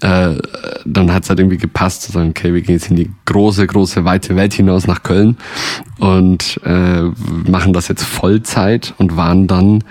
Äh, 0.00 0.36
dann 0.84 1.12
hat 1.12 1.24
es 1.24 1.28
halt 1.28 1.40
irgendwie 1.40 1.56
gepasst 1.56 2.02
zu 2.02 2.12
sagen, 2.12 2.30
okay, 2.30 2.54
wir 2.54 2.62
gehen 2.62 2.76
jetzt 2.76 2.90
in 2.90 2.96
die 2.96 3.10
große, 3.24 3.66
große, 3.66 4.04
weite 4.04 4.36
Welt 4.36 4.54
hinaus 4.54 4.86
nach 4.86 5.02
Köln 5.02 5.36
und 5.98 6.60
äh, 6.64 7.02
machen 7.50 7.72
das 7.72 7.88
jetzt 7.88 8.04
Vollzeit 8.04 8.94
und 8.98 9.16
waren 9.16 9.46
dann 9.46 9.82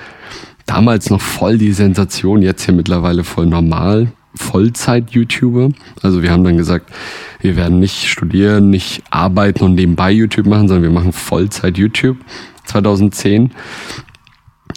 damals 0.65 1.09
noch 1.09 1.21
voll 1.21 1.57
die 1.57 1.73
Sensation, 1.73 2.41
jetzt 2.41 2.63
hier 2.63 2.73
mittlerweile 2.73 3.23
voll 3.23 3.47
normal. 3.47 4.11
Vollzeit-YouTuber. 4.35 5.71
Also 6.03 6.21
wir 6.21 6.31
haben 6.31 6.43
dann 6.43 6.55
gesagt, 6.55 6.91
wir 7.41 7.55
werden 7.55 7.79
nicht 7.79 8.07
studieren, 8.07 8.69
nicht 8.69 9.01
arbeiten 9.09 9.63
und 9.63 9.75
nebenbei 9.75 10.11
YouTube 10.11 10.45
machen, 10.45 10.67
sondern 10.67 10.83
wir 10.83 10.91
machen 10.91 11.11
Vollzeit-YouTube 11.11 12.17
2010 12.69 13.51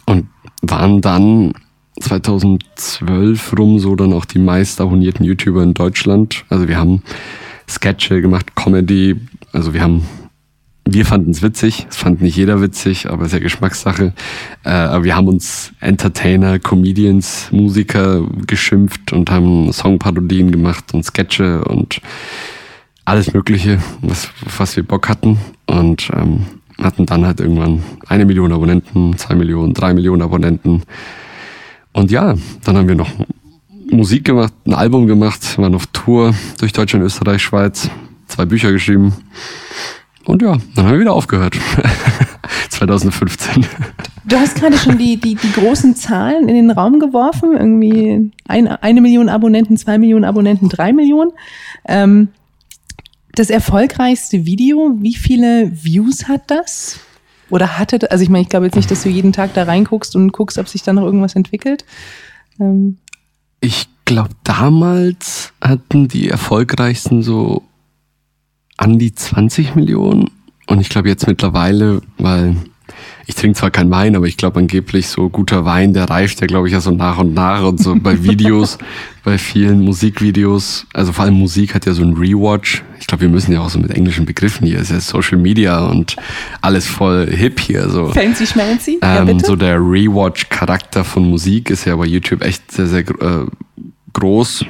und 0.06 0.26
waren 0.62 1.00
dann 1.00 1.52
2012 2.00 3.54
rum 3.58 3.78
so 3.78 3.94
dann 3.94 4.12
auch 4.12 4.24
die 4.24 4.38
meist 4.38 4.80
abonnierten 4.80 5.24
YouTuber 5.24 5.62
in 5.62 5.74
Deutschland. 5.74 6.44
Also 6.48 6.68
wir 6.68 6.78
haben 6.78 7.02
Sketche 7.68 8.20
gemacht, 8.20 8.54
Comedy. 8.56 9.16
Also 9.52 9.74
wir 9.74 9.82
haben, 9.82 10.06
wir 10.84 11.04
fanden 11.04 11.30
es 11.30 11.42
witzig. 11.42 11.86
Es 11.90 11.96
fand 11.96 12.22
nicht 12.22 12.36
jeder 12.36 12.60
witzig, 12.60 13.10
aber 13.10 13.26
ist 13.26 13.32
ja 13.32 13.38
Geschmackssache. 13.38 14.14
Äh, 14.64 14.70
aber 14.70 15.04
wir 15.04 15.16
haben 15.16 15.28
uns 15.28 15.72
Entertainer, 15.80 16.58
Comedians, 16.58 17.48
Musiker 17.52 18.26
geschimpft 18.46 19.12
und 19.12 19.30
haben 19.30 19.72
Songparodien 19.72 20.50
gemacht 20.50 20.94
und 20.94 21.04
Sketche 21.04 21.64
und 21.64 22.00
alles 23.04 23.34
Mögliche, 23.34 23.80
was, 24.00 24.30
was 24.56 24.76
wir 24.76 24.84
Bock 24.84 25.08
hatten. 25.08 25.38
Und 25.66 26.10
ähm, 26.14 26.46
hatten 26.78 27.06
dann 27.06 27.26
halt 27.26 27.40
irgendwann 27.40 27.82
eine 28.06 28.24
Million 28.24 28.52
Abonnenten, 28.52 29.16
zwei 29.16 29.34
Millionen, 29.34 29.74
drei 29.74 29.94
Millionen 29.94 30.22
Abonnenten. 30.22 30.82
Und 31.92 32.10
ja, 32.10 32.34
dann 32.64 32.76
haben 32.76 32.88
wir 32.88 32.94
noch 32.94 33.10
Musik 33.90 34.24
gemacht, 34.24 34.54
ein 34.66 34.74
Album 34.74 35.06
gemacht, 35.06 35.58
waren 35.58 35.74
auf 35.74 35.86
Tour 35.88 36.34
durch 36.58 36.72
Deutschland, 36.72 37.04
Österreich, 37.04 37.42
Schweiz, 37.42 37.90
zwei 38.26 38.46
Bücher 38.46 38.72
geschrieben. 38.72 39.14
Und 40.24 40.40
ja, 40.40 40.56
dann 40.74 40.86
haben 40.86 40.92
wir 40.92 41.00
wieder 41.00 41.12
aufgehört. 41.12 41.56
2015. 42.70 43.66
Du 44.24 44.36
hast 44.36 44.54
gerade 44.56 44.76
schon 44.76 44.98
die, 44.98 45.16
die, 45.16 45.34
die 45.34 45.52
großen 45.52 45.94
Zahlen 45.96 46.48
in 46.48 46.54
den 46.54 46.70
Raum 46.70 47.00
geworfen. 47.00 47.52
Irgendwie 47.56 48.32
ein, 48.48 48.68
eine 48.68 49.00
Million 49.00 49.28
Abonnenten, 49.28 49.76
zwei 49.76 49.98
Millionen 49.98 50.24
Abonnenten, 50.24 50.68
drei 50.68 50.92
Millionen. 50.92 51.32
Ähm, 51.86 52.28
das 53.34 53.50
erfolgreichste 53.50 54.44
Video, 54.46 54.96
wie 55.00 55.14
viele 55.14 55.70
Views 55.72 56.28
hat 56.28 56.50
das? 56.50 57.00
Oder 57.50 57.78
hatte, 57.78 57.98
das? 57.98 58.10
also 58.10 58.22
ich 58.22 58.30
meine, 58.30 58.42
ich 58.42 58.48
glaube 58.48 58.66
jetzt 58.66 58.76
nicht, 58.76 58.90
dass 58.90 59.02
du 59.02 59.08
jeden 59.08 59.32
Tag 59.32 59.54
da 59.54 59.64
reinguckst 59.64 60.16
und 60.16 60.32
guckst, 60.32 60.58
ob 60.58 60.68
sich 60.68 60.82
da 60.82 60.92
noch 60.92 61.04
irgendwas 61.04 61.34
entwickelt. 61.34 61.84
Ähm. 62.60 62.98
Ich 63.60 63.88
glaube, 64.04 64.30
damals 64.44 65.52
hatten 65.60 66.08
die 66.08 66.28
erfolgreichsten 66.28 67.22
so 67.22 67.62
an 68.76 68.98
die 68.98 69.14
20 69.14 69.74
Millionen. 69.74 70.30
Und 70.66 70.80
ich 70.80 70.88
glaube 70.88 71.08
jetzt 71.08 71.26
mittlerweile, 71.26 72.00
weil 72.18 72.56
ich 73.26 73.34
trinke 73.34 73.58
zwar 73.58 73.70
kein 73.70 73.90
Wein, 73.90 74.16
aber 74.16 74.26
ich 74.26 74.36
glaube 74.36 74.58
angeblich 74.58 75.08
so 75.08 75.28
guter 75.28 75.64
Wein, 75.64 75.92
der 75.92 76.10
reift 76.10 76.40
ja, 76.40 76.46
glaube 76.46 76.66
ich, 76.66 76.72
ja 76.72 76.80
so 76.80 76.90
nach 76.90 77.18
und 77.18 77.34
nach 77.34 77.62
und 77.62 77.80
so 77.80 77.94
bei 77.94 78.22
Videos, 78.24 78.78
bei 79.24 79.38
vielen 79.38 79.80
Musikvideos, 79.80 80.86
also 80.92 81.12
vor 81.12 81.24
allem 81.24 81.34
Musik 81.34 81.74
hat 81.74 81.86
ja 81.86 81.92
so 81.92 82.02
ein 82.02 82.14
Rewatch. 82.14 82.82
Ich 83.02 83.08
glaube, 83.08 83.22
wir 83.22 83.28
müssen 83.28 83.52
ja 83.52 83.60
auch 83.60 83.68
so 83.68 83.80
mit 83.80 83.90
englischen 83.90 84.26
Begriffen 84.26 84.64
hier, 84.64 84.76
es 84.76 84.84
ist 84.84 84.90
ja 84.92 85.00
Social 85.00 85.36
Media 85.36 85.80
und 85.80 86.14
alles 86.60 86.86
voll 86.86 87.28
hip 87.28 87.58
hier. 87.58 87.88
So. 87.90 88.06
Fancy 88.12 88.46
schmancy? 88.46 89.00
Ähm, 89.02 89.26
ja? 89.26 89.38
So 89.40 89.56
der 89.56 89.78
Rewatch-Charakter 89.78 91.02
von 91.02 91.28
Musik 91.28 91.70
ist 91.70 91.84
ja 91.84 91.96
bei 91.96 92.06
YouTube 92.06 92.42
echt 92.44 92.70
sehr, 92.70 92.86
sehr 92.86 93.00
äh, 93.00 93.46
groß 94.12 94.64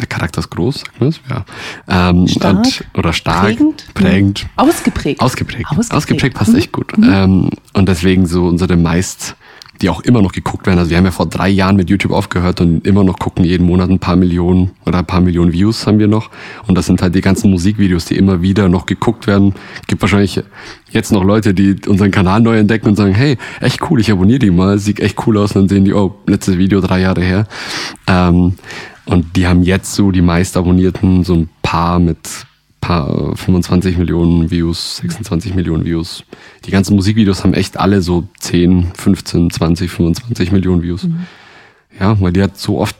der 0.00 0.06
Charakter 0.08 0.40
ist 0.40 0.50
groß, 0.50 0.80
sagt 0.80 1.00
man 1.00 1.10
es? 1.10 1.20
Ja. 1.30 1.44
Ähm, 1.88 2.26
stark, 2.26 2.56
und, 2.56 2.84
oder 2.94 3.12
stark, 3.12 3.44
prägend, 3.44 3.94
prägend. 3.94 4.46
Ausgeprägt. 4.56 5.20
Ausgeprägt. 5.20 5.70
Ausgeprägt, 5.70 5.92
Ausgeprägt 5.92 6.36
passt 6.36 6.52
mhm. 6.52 6.58
echt 6.58 6.72
gut. 6.72 6.98
Mhm. 6.98 7.12
Ähm, 7.12 7.50
und 7.74 7.88
deswegen 7.88 8.26
so 8.26 8.46
unsere 8.46 8.76
meist, 8.76 9.36
die 9.82 9.88
auch 9.88 10.00
immer 10.00 10.22
noch 10.22 10.32
geguckt 10.32 10.66
werden. 10.66 10.78
Also 10.78 10.90
wir 10.90 10.96
haben 10.96 11.04
ja 11.04 11.10
vor 11.10 11.26
drei 11.26 11.48
Jahren 11.48 11.76
mit 11.76 11.90
YouTube 11.90 12.12
aufgehört 12.12 12.60
und 12.60 12.86
immer 12.86 13.04
noch 13.04 13.18
gucken 13.18 13.44
jeden 13.44 13.66
Monat 13.66 13.90
ein 13.90 13.98
paar 13.98 14.16
Millionen 14.16 14.70
oder 14.86 14.98
ein 14.98 15.06
paar 15.06 15.20
Millionen 15.20 15.52
Views 15.52 15.86
haben 15.86 15.98
wir 15.98 16.06
noch. 16.06 16.30
Und 16.66 16.76
das 16.76 16.86
sind 16.86 17.02
halt 17.02 17.14
die 17.14 17.20
ganzen 17.20 17.50
Musikvideos, 17.50 18.04
die 18.04 18.16
immer 18.16 18.42
wieder 18.42 18.68
noch 18.68 18.86
geguckt 18.86 19.26
werden. 19.26 19.54
Gibt 19.86 20.02
wahrscheinlich 20.02 20.40
jetzt 20.90 21.12
noch 21.12 21.24
Leute, 21.24 21.54
die 21.54 21.76
unseren 21.88 22.10
Kanal 22.10 22.40
neu 22.40 22.56
entdecken 22.58 22.88
und 22.88 22.96
sagen, 22.96 23.14
hey, 23.14 23.36
echt 23.60 23.80
cool, 23.90 24.00
ich 24.00 24.10
abonniere 24.10 24.38
die 24.38 24.50
mal, 24.50 24.78
sieht 24.78 25.00
echt 25.00 25.26
cool 25.26 25.38
aus. 25.38 25.52
Und 25.52 25.62
dann 25.62 25.68
sehen 25.68 25.84
die, 25.84 25.92
oh, 25.92 26.14
letztes 26.26 26.56
Video 26.56 26.80
drei 26.80 27.00
Jahre 27.00 27.22
her. 27.22 27.46
Ähm, 28.06 28.54
und 29.06 29.36
die 29.36 29.46
haben 29.46 29.62
jetzt 29.62 29.94
so 29.94 30.10
die 30.10 30.22
meist 30.22 30.56
abonnierten, 30.56 31.24
so 31.24 31.34
ein 31.34 31.48
paar 31.62 31.98
mit 31.98 32.46
paar 32.84 33.34
25 33.34 33.96
Millionen 33.96 34.50
Views, 34.50 34.98
26 34.98 35.54
Millionen 35.54 35.86
Views. 35.86 36.22
Die 36.66 36.70
ganzen 36.70 36.94
Musikvideos 36.96 37.42
haben 37.42 37.54
echt 37.54 37.78
alle 37.78 38.02
so 38.02 38.28
10, 38.40 38.92
15, 38.94 39.50
20, 39.50 39.90
25 39.90 40.52
Millionen 40.52 40.82
Views. 40.82 41.04
Mhm. 41.04 41.20
Ja, 41.98 42.20
weil 42.20 42.32
die 42.32 42.42
halt 42.42 42.58
so 42.58 42.78
oft 42.80 42.94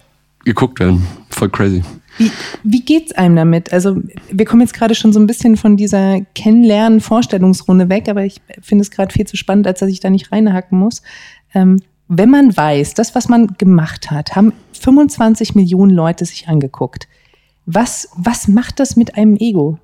geguckt 0.45 0.81
werden. 0.81 1.07
Voll 1.29 1.51
crazy. 1.51 1.83
Wie, 2.17 2.31
wie 2.63 2.81
geht's 2.81 3.13
einem 3.13 3.37
damit? 3.37 3.75
Also, 3.75 4.01
wir 4.31 4.47
kommen 4.47 4.63
jetzt 4.63 4.73
gerade 4.73 4.95
schon 4.95 5.13
so 5.13 5.21
ein 5.21 5.27
bisschen 5.27 5.59
von 5.59 5.77
dieser 5.77 6.21
Kennenlernen-Vorstellungsrunde 6.35 7.91
weg, 7.91 8.09
aber 8.09 8.25
ich 8.25 8.41
finde 8.63 8.83
es 8.83 8.91
gerade 8.91 9.13
viel 9.13 9.27
zu 9.27 9.37
spannend, 9.37 9.67
als 9.67 9.81
dass 9.81 9.91
ich 9.91 10.01
da 10.01 10.09
nicht 10.09 10.33
reinhacken 10.33 10.79
muss. 10.79 11.03
Ähm, 11.55 11.83
wenn 12.09 12.31
man 12.31 12.57
weiß, 12.57 12.95
das, 12.95 13.15
was 13.15 13.29
man 13.29 13.49
gemacht 13.59 14.11
hat, 14.11 14.35
haben 14.35 14.55
25 14.81 15.55
Millionen 15.55 15.91
Leute 15.91 16.25
sich 16.25 16.49
angeguckt. 16.49 17.07
Was, 17.67 18.09
was 18.17 18.49
macht 18.49 18.81
das 18.81 18.97
mit 18.97 19.17
einem 19.17 19.37
Ego? 19.37 19.79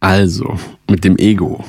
Also, 0.00 0.58
mit 0.88 1.04
dem 1.04 1.16
Ego. 1.16 1.64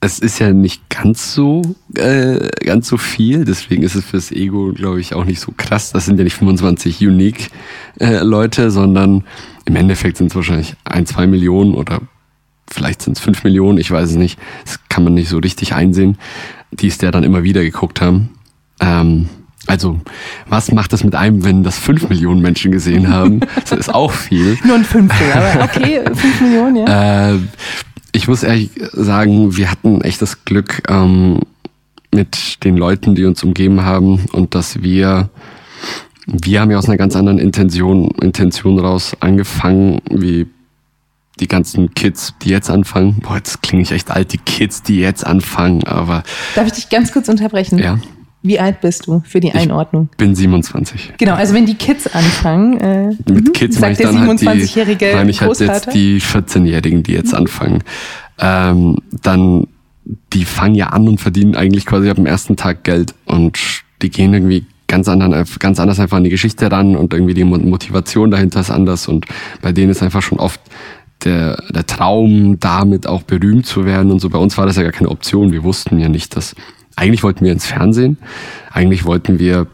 Es 0.00 0.20
ist 0.20 0.38
ja 0.38 0.52
nicht 0.52 0.88
ganz 0.90 1.34
so, 1.34 1.62
äh, 1.96 2.48
ganz 2.64 2.86
so 2.86 2.96
viel, 2.96 3.44
deswegen 3.44 3.82
ist 3.82 3.96
es 3.96 4.04
fürs 4.04 4.30
Ego, 4.30 4.72
glaube 4.72 5.00
ich, 5.00 5.14
auch 5.14 5.24
nicht 5.24 5.40
so 5.40 5.52
krass. 5.56 5.90
Das 5.90 6.06
sind 6.06 6.18
ja 6.18 6.24
nicht 6.24 6.36
25 6.36 7.00
unique 7.00 7.50
äh, 7.98 8.22
Leute, 8.22 8.70
sondern 8.70 9.24
im 9.64 9.76
Endeffekt 9.76 10.18
sind 10.18 10.28
es 10.28 10.36
wahrscheinlich 10.36 10.76
ein, 10.84 11.04
zwei 11.04 11.26
Millionen 11.26 11.74
oder 11.74 12.00
vielleicht 12.70 13.02
sind 13.02 13.16
es 13.16 13.22
fünf 13.22 13.42
Millionen, 13.42 13.78
ich 13.78 13.90
weiß 13.90 14.10
es 14.10 14.16
nicht. 14.16 14.38
Das 14.64 14.78
kann 14.88 15.02
man 15.02 15.14
nicht 15.14 15.28
so 15.28 15.38
richtig 15.38 15.74
einsehen 15.74 16.16
die 16.70 16.88
es 16.88 17.00
ja 17.00 17.10
dann 17.10 17.24
immer 17.24 17.42
wieder 17.42 17.62
geguckt 17.62 18.00
haben. 18.00 18.30
Ähm, 18.80 19.28
also, 19.66 20.00
was 20.46 20.72
macht 20.72 20.92
das 20.92 21.04
mit 21.04 21.14
einem, 21.14 21.44
wenn 21.44 21.62
das 21.62 21.78
fünf 21.78 22.08
Millionen 22.08 22.40
Menschen 22.40 22.72
gesehen 22.72 23.08
haben? 23.12 23.40
Das 23.68 23.72
ist 23.72 23.94
auch 23.94 24.12
viel. 24.12 24.56
Nur 24.64 24.76
ein 24.76 24.84
Fünftel, 24.84 25.32
aber 25.32 25.64
okay, 25.64 26.00
fünf 26.14 26.40
Millionen, 26.40 26.76
ja. 26.76 27.32
Äh, 27.32 27.38
ich 28.12 28.28
muss 28.28 28.42
ehrlich 28.42 28.70
sagen, 28.92 29.56
wir 29.56 29.70
hatten 29.70 30.00
echt 30.00 30.22
das 30.22 30.44
Glück 30.44 30.82
ähm, 30.88 31.40
mit 32.12 32.64
den 32.64 32.76
Leuten, 32.76 33.14
die 33.14 33.24
uns 33.24 33.42
umgeben 33.42 33.82
haben 33.82 34.24
und 34.32 34.54
dass 34.54 34.82
wir, 34.82 35.28
wir 36.26 36.60
haben 36.60 36.70
ja 36.70 36.78
aus 36.78 36.88
einer 36.88 36.96
ganz 36.96 37.14
anderen 37.14 37.38
Intention, 37.38 38.10
Intention 38.22 38.78
raus 38.78 39.16
angefangen, 39.20 40.00
wie 40.10 40.46
die 41.40 41.48
ganzen 41.48 41.94
Kids, 41.94 42.34
die 42.42 42.48
jetzt 42.48 42.70
anfangen. 42.70 43.20
Boah, 43.20 43.36
jetzt 43.36 43.62
klinge 43.62 43.82
ich 43.82 43.92
echt 43.92 44.10
alt, 44.10 44.32
die 44.32 44.38
Kids, 44.38 44.82
die 44.82 44.98
jetzt 44.98 45.26
anfangen, 45.26 45.84
aber. 45.84 46.22
Darf 46.54 46.66
ich 46.66 46.72
dich 46.72 46.88
ganz 46.88 47.12
kurz 47.12 47.28
unterbrechen? 47.28 47.78
Ja. 47.78 47.98
Wie 48.42 48.60
alt 48.60 48.80
bist 48.80 49.06
du 49.06 49.22
für 49.26 49.40
die 49.40 49.52
Einordnung? 49.52 50.08
Ich 50.12 50.16
bin 50.16 50.34
27. 50.34 51.14
Genau, 51.18 51.34
also 51.34 51.54
wenn 51.54 51.66
die 51.66 51.74
Kids 51.74 52.06
anfangen, 52.06 52.80
äh, 52.80 53.06
mit 53.30 53.48
mhm. 53.48 53.52
Kids 53.52 53.78
sagt 53.78 53.98
der 53.98 54.12
27-jährige 54.12 55.16
halt 55.16 55.28
ich 55.28 55.40
halt 55.40 55.58
jetzt 55.58 55.92
die 55.92 56.20
14-Jährigen, 56.20 57.02
die 57.02 57.12
jetzt 57.12 57.32
mhm. 57.32 57.38
anfangen. 57.38 57.84
Ähm, 58.38 58.98
dann, 59.22 59.66
die 60.32 60.44
fangen 60.44 60.76
ja 60.76 60.88
an 60.88 61.08
und 61.08 61.20
verdienen 61.20 61.56
eigentlich 61.56 61.84
quasi 61.84 62.08
ab 62.08 62.16
dem 62.16 62.26
ersten 62.26 62.56
Tag 62.56 62.84
Geld 62.84 63.14
und 63.26 63.58
die 64.02 64.10
gehen 64.10 64.32
irgendwie 64.32 64.64
ganz, 64.86 65.08
anderen, 65.08 65.44
ganz 65.58 65.80
anders 65.80 65.98
einfach 65.98 66.16
an 66.16 66.24
die 66.24 66.30
Geschichte 66.30 66.70
ran 66.70 66.94
und 66.94 67.12
irgendwie 67.12 67.34
die 67.34 67.44
Motivation 67.44 68.30
dahinter 68.30 68.60
ist 68.60 68.70
anders 68.70 69.08
und 69.08 69.26
bei 69.60 69.72
denen 69.72 69.90
ist 69.90 70.02
einfach 70.02 70.22
schon 70.22 70.38
oft 70.38 70.60
der, 71.24 71.62
der 71.70 71.86
Traum, 71.86 72.60
damit 72.60 73.06
auch 73.06 73.22
berühmt 73.22 73.66
zu 73.66 73.84
werden 73.84 74.12
und 74.12 74.20
so. 74.20 74.30
Bei 74.30 74.38
uns 74.38 74.56
war 74.56 74.66
das 74.66 74.76
ja 74.76 74.84
gar 74.84 74.92
keine 74.92 75.10
Option. 75.10 75.52
Wir 75.52 75.64
wussten 75.64 75.98
ja 75.98 76.08
nicht, 76.08 76.36
dass 76.36 76.54
eigentlich 76.98 77.22
wollten 77.22 77.44
wir 77.44 77.52
ins 77.52 77.66
Fernsehen. 77.66 78.18
Eigentlich 78.72 79.04
wollten 79.04 79.38
wir 79.38 79.68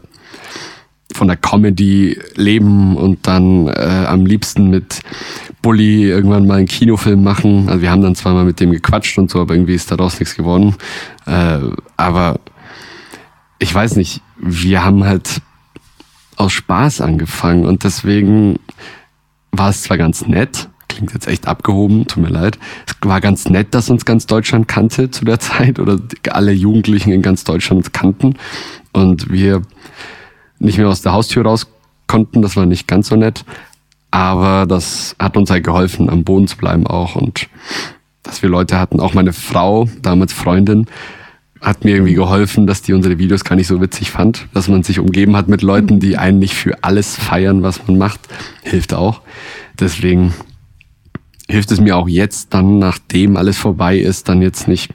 von 1.12 1.28
der 1.28 1.36
Comedy 1.36 2.18
leben 2.34 2.96
und 2.96 3.26
dann 3.26 3.68
äh, 3.68 4.04
am 4.06 4.26
liebsten 4.26 4.68
mit 4.68 5.00
Bully 5.62 6.04
irgendwann 6.04 6.46
mal 6.46 6.58
einen 6.58 6.66
Kinofilm 6.66 7.22
machen. 7.22 7.68
Also 7.68 7.80
wir 7.80 7.90
haben 7.90 8.02
dann 8.02 8.14
zweimal 8.14 8.44
mit 8.44 8.60
dem 8.60 8.72
gequatscht 8.72 9.16
und 9.18 9.30
so, 9.30 9.40
aber 9.40 9.54
irgendwie 9.54 9.74
ist 9.74 9.90
daraus 9.90 10.18
nichts 10.18 10.36
geworden. 10.36 10.76
Äh, 11.26 11.60
aber 11.96 12.40
ich 13.58 13.74
weiß 13.74 13.96
nicht, 13.96 14.20
wir 14.36 14.84
haben 14.84 15.04
halt 15.04 15.40
aus 16.36 16.52
Spaß 16.52 17.00
angefangen 17.00 17.64
und 17.64 17.84
deswegen 17.84 18.58
war 19.52 19.70
es 19.70 19.82
zwar 19.82 19.96
ganz 19.96 20.26
nett, 20.26 20.68
klingt 20.88 21.12
jetzt 21.12 21.26
echt 21.26 21.48
abgehoben, 21.48 22.06
tut 22.06 22.22
mir 22.22 22.30
leid. 22.30 22.58
Es 22.86 22.94
war 23.02 23.20
ganz 23.20 23.48
nett, 23.48 23.74
dass 23.74 23.90
uns 23.90 24.04
ganz 24.04 24.26
Deutschland 24.26 24.68
kannte 24.68 25.10
zu 25.10 25.24
der 25.24 25.40
Zeit 25.40 25.78
oder 25.78 25.98
alle 26.30 26.52
Jugendlichen 26.52 27.12
in 27.12 27.22
ganz 27.22 27.44
Deutschland 27.44 27.92
kannten 27.92 28.34
und 28.92 29.30
wir 29.30 29.62
nicht 30.58 30.78
mehr 30.78 30.88
aus 30.88 31.02
der 31.02 31.12
Haustür 31.12 31.44
raus 31.44 31.66
konnten. 32.06 32.42
Das 32.42 32.56
war 32.56 32.66
nicht 32.66 32.86
ganz 32.86 33.08
so 33.08 33.16
nett, 33.16 33.44
aber 34.10 34.66
das 34.66 35.16
hat 35.18 35.36
uns 35.36 35.50
halt 35.50 35.64
geholfen, 35.64 36.08
am 36.08 36.24
Boden 36.24 36.46
zu 36.46 36.56
bleiben 36.56 36.86
auch 36.86 37.16
und 37.16 37.48
dass 38.22 38.42
wir 38.42 38.48
Leute 38.48 38.78
hatten, 38.78 39.00
auch 39.00 39.14
meine 39.14 39.32
Frau, 39.32 39.88
damals 40.00 40.32
Freundin, 40.32 40.86
hat 41.60 41.84
mir 41.84 41.92
irgendwie 41.96 42.14
geholfen, 42.14 42.66
dass 42.66 42.82
die 42.82 42.92
unsere 42.92 43.18
Videos 43.18 43.44
gar 43.44 43.56
nicht 43.56 43.66
so 43.66 43.80
witzig 43.80 44.10
fand, 44.10 44.48
dass 44.52 44.68
man 44.68 44.82
sich 44.82 44.98
umgeben 44.98 45.36
hat 45.36 45.48
mit 45.48 45.62
Leuten, 45.62 45.98
die 45.98 46.16
einen 46.16 46.38
nicht 46.38 46.54
für 46.54 46.84
alles 46.84 47.16
feiern, 47.16 47.62
was 47.62 47.86
man 47.86 47.96
macht, 47.96 48.20
hilft 48.62 48.92
auch. 48.92 49.22
Deswegen 49.80 50.34
hilft 51.48 51.70
es 51.72 51.80
mir 51.80 51.96
auch 51.96 52.08
jetzt, 52.08 52.54
dann 52.54 52.78
nachdem 52.78 53.36
alles 53.36 53.58
vorbei 53.58 53.98
ist, 53.98 54.28
dann 54.28 54.42
jetzt 54.42 54.68
nicht 54.68 54.92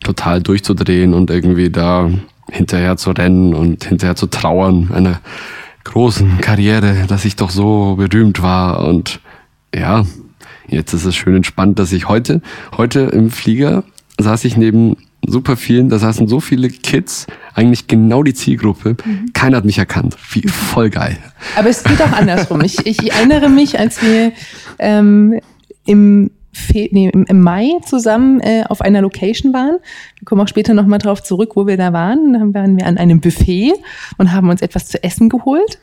total 0.00 0.42
durchzudrehen 0.42 1.14
und 1.14 1.30
irgendwie 1.30 1.70
da 1.70 2.10
hinterher 2.50 2.96
zu 2.96 3.10
rennen 3.12 3.54
und 3.54 3.84
hinterher 3.84 4.16
zu 4.16 4.26
trauern 4.26 4.90
einer 4.92 5.20
großen 5.84 6.38
Karriere, 6.40 7.04
dass 7.08 7.24
ich 7.24 7.36
doch 7.36 7.50
so 7.50 7.96
berühmt 7.96 8.42
war 8.42 8.86
und 8.86 9.20
ja, 9.74 10.04
jetzt 10.68 10.92
ist 10.92 11.04
es 11.04 11.16
schön 11.16 11.36
entspannt, 11.36 11.78
dass 11.78 11.92
ich 11.92 12.08
heute, 12.08 12.42
heute 12.76 13.00
im 13.00 13.30
Flieger 13.30 13.84
saß 14.18 14.44
ich 14.44 14.56
neben 14.56 14.96
super 15.26 15.56
vielen, 15.56 15.88
da 15.88 15.98
saßen 15.98 16.26
so 16.28 16.40
viele 16.40 16.68
Kids, 16.68 17.26
eigentlich 17.54 17.86
genau 17.86 18.22
die 18.22 18.34
Zielgruppe. 18.34 18.96
Mhm. 19.04 19.32
Keiner 19.32 19.58
hat 19.58 19.64
mich 19.64 19.78
erkannt. 19.78 20.16
Wie, 20.32 20.46
voll 20.48 20.90
geil. 20.90 21.16
Aber 21.56 21.68
es 21.68 21.84
geht 21.84 22.02
auch 22.02 22.12
andersrum. 22.12 22.60
Ich, 22.62 22.86
ich 22.86 23.12
erinnere 23.12 23.48
mich, 23.48 23.78
als 23.78 24.02
wir 24.02 24.32
ähm, 24.78 25.38
im 25.84 26.30
Fe 26.54 26.90
nee, 26.92 27.10
im 27.10 27.40
Mai 27.40 27.70
zusammen 27.86 28.40
äh, 28.40 28.64
auf 28.68 28.82
einer 28.82 29.00
Location 29.00 29.54
waren. 29.54 29.78
Wir 30.18 30.26
kommen 30.26 30.42
auch 30.42 30.48
später 30.48 30.74
nochmal 30.74 30.98
drauf 30.98 31.22
zurück, 31.22 31.52
wo 31.54 31.66
wir 31.66 31.78
da 31.78 31.94
waren. 31.94 32.34
Dann 32.34 32.52
waren 32.52 32.76
wir 32.76 32.84
an 32.84 32.98
einem 32.98 33.22
Buffet 33.22 33.72
und 34.18 34.32
haben 34.32 34.50
uns 34.50 34.60
etwas 34.60 34.86
zu 34.86 35.02
essen 35.02 35.30
geholt. 35.30 35.78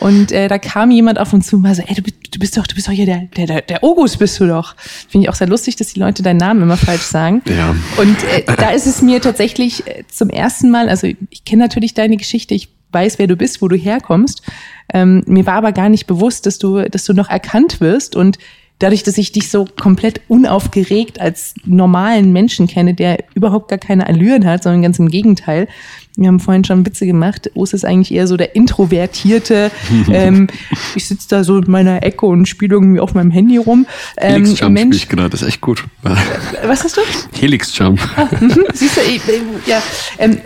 Und 0.00 0.32
äh, 0.32 0.48
da 0.48 0.56
kam 0.56 0.90
jemand 0.90 1.18
auf 1.18 1.34
uns 1.34 1.48
zu 1.48 1.56
und 1.56 1.64
war 1.64 1.74
so, 1.74 1.82
ey, 1.86 1.94
du, 1.94 2.02
du 2.02 2.38
bist 2.38 2.56
doch, 2.56 2.66
du 2.66 2.74
bist 2.74 2.88
doch 2.88 2.92
hier 2.92 3.04
der, 3.04 3.28
der, 3.36 3.46
der, 3.46 3.60
der 3.60 3.84
August 3.84 4.18
bist 4.18 4.40
du 4.40 4.46
doch. 4.46 4.74
Finde 4.78 5.26
ich 5.26 5.28
auch 5.28 5.34
sehr 5.34 5.48
lustig, 5.48 5.76
dass 5.76 5.92
die 5.92 6.00
Leute 6.00 6.22
deinen 6.22 6.38
Namen 6.38 6.62
immer 6.62 6.78
falsch 6.78 7.02
sagen. 7.02 7.42
Ja. 7.44 7.76
Und 7.98 8.16
äh, 8.24 8.42
da 8.56 8.70
ist 8.70 8.86
es 8.86 9.02
mir 9.02 9.20
tatsächlich 9.20 9.86
äh, 9.86 10.04
zum 10.08 10.30
ersten 10.30 10.70
Mal, 10.70 10.88
also 10.88 11.08
ich 11.28 11.44
kenne 11.44 11.62
natürlich 11.62 11.92
deine 11.92 12.16
Geschichte, 12.16 12.54
ich 12.54 12.70
weiß, 12.92 13.18
wer 13.18 13.26
du 13.26 13.36
bist, 13.36 13.60
wo 13.60 13.68
du 13.68 13.76
herkommst. 13.76 14.40
Ähm, 14.94 15.24
mir 15.26 15.44
war 15.44 15.54
aber 15.54 15.72
gar 15.72 15.90
nicht 15.90 16.06
bewusst, 16.06 16.46
dass 16.46 16.58
du, 16.58 16.88
dass 16.88 17.04
du 17.04 17.12
noch 17.12 17.28
erkannt 17.28 17.82
wirst 17.82 18.16
und 18.16 18.38
dadurch, 18.78 19.02
dass 19.02 19.16
ich 19.16 19.32
dich 19.32 19.50
so 19.50 19.66
komplett 19.80 20.20
unaufgeregt 20.28 21.20
als 21.20 21.54
normalen 21.64 22.32
Menschen 22.32 22.66
kenne, 22.66 22.94
der 22.94 23.24
überhaupt 23.34 23.68
gar 23.68 23.78
keine 23.78 24.06
Allüren 24.06 24.44
hat, 24.44 24.62
sondern 24.62 24.82
ganz 24.82 24.98
im 24.98 25.08
Gegenteil. 25.08 25.68
Wir 26.18 26.28
haben 26.28 26.40
vorhin 26.40 26.64
schon 26.64 26.84
Witze 26.86 27.04
gemacht. 27.04 27.50
Urs 27.54 27.74
ist 27.74 27.84
eigentlich 27.84 28.12
eher 28.12 28.26
so 28.26 28.38
der 28.38 28.54
Introvertierte. 28.54 29.70
ähm, 30.10 30.46
ich 30.94 31.06
sitze 31.06 31.28
da 31.28 31.44
so 31.44 31.58
in 31.58 31.70
meiner 31.70 32.02
Ecke 32.02 32.24
und 32.24 32.46
spiele 32.46 32.74
irgendwie 32.74 33.00
auf 33.00 33.14
meinem 33.14 33.30
Handy 33.30 33.58
rum. 33.58 33.86
Ähm, 34.16 34.44
Helix 34.44 34.60
Jump 34.60 34.78
spiele 34.78 34.96
ich 34.96 35.08
gerade, 35.08 35.30
das 35.30 35.42
ist 35.42 35.48
echt 35.48 35.60
gut. 35.60 35.84
Was 36.02 36.84
hast 36.84 36.96
du? 36.96 37.02
Helix 37.38 37.76
Jump. 37.76 38.00
Ah, 38.16 38.28
mhm. 38.40 38.64
Siehst 38.72 38.96
du, 38.96 39.00
ich, 39.02 39.20
ja, 39.66 39.82
ähm, 40.18 40.38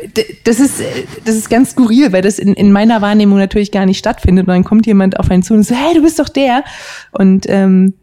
das 0.44 0.58
ist, 0.58 0.80
das 1.25 1.37
ist 1.37 1.49
ganz 1.49 1.70
skurril, 1.70 2.12
weil 2.12 2.22
das 2.22 2.40
in, 2.40 2.54
in 2.54 2.72
meiner 2.72 3.00
Wahrnehmung 3.00 3.38
natürlich 3.38 3.70
gar 3.70 3.87
nicht 3.87 3.99
stattfindet. 3.99 4.49
Und 4.49 4.52
dann 4.52 4.64
kommt 4.64 4.87
jemand 4.87 5.20
auf 5.20 5.30
einen 5.30 5.44
zu 5.44 5.54
und 5.54 5.62
sagt, 5.62 5.80
hey, 5.80 5.94
du 5.94 6.02
bist 6.02 6.18
doch 6.18 6.28
der. 6.28 6.64
Und 7.12 7.46
ähm, 7.49 7.94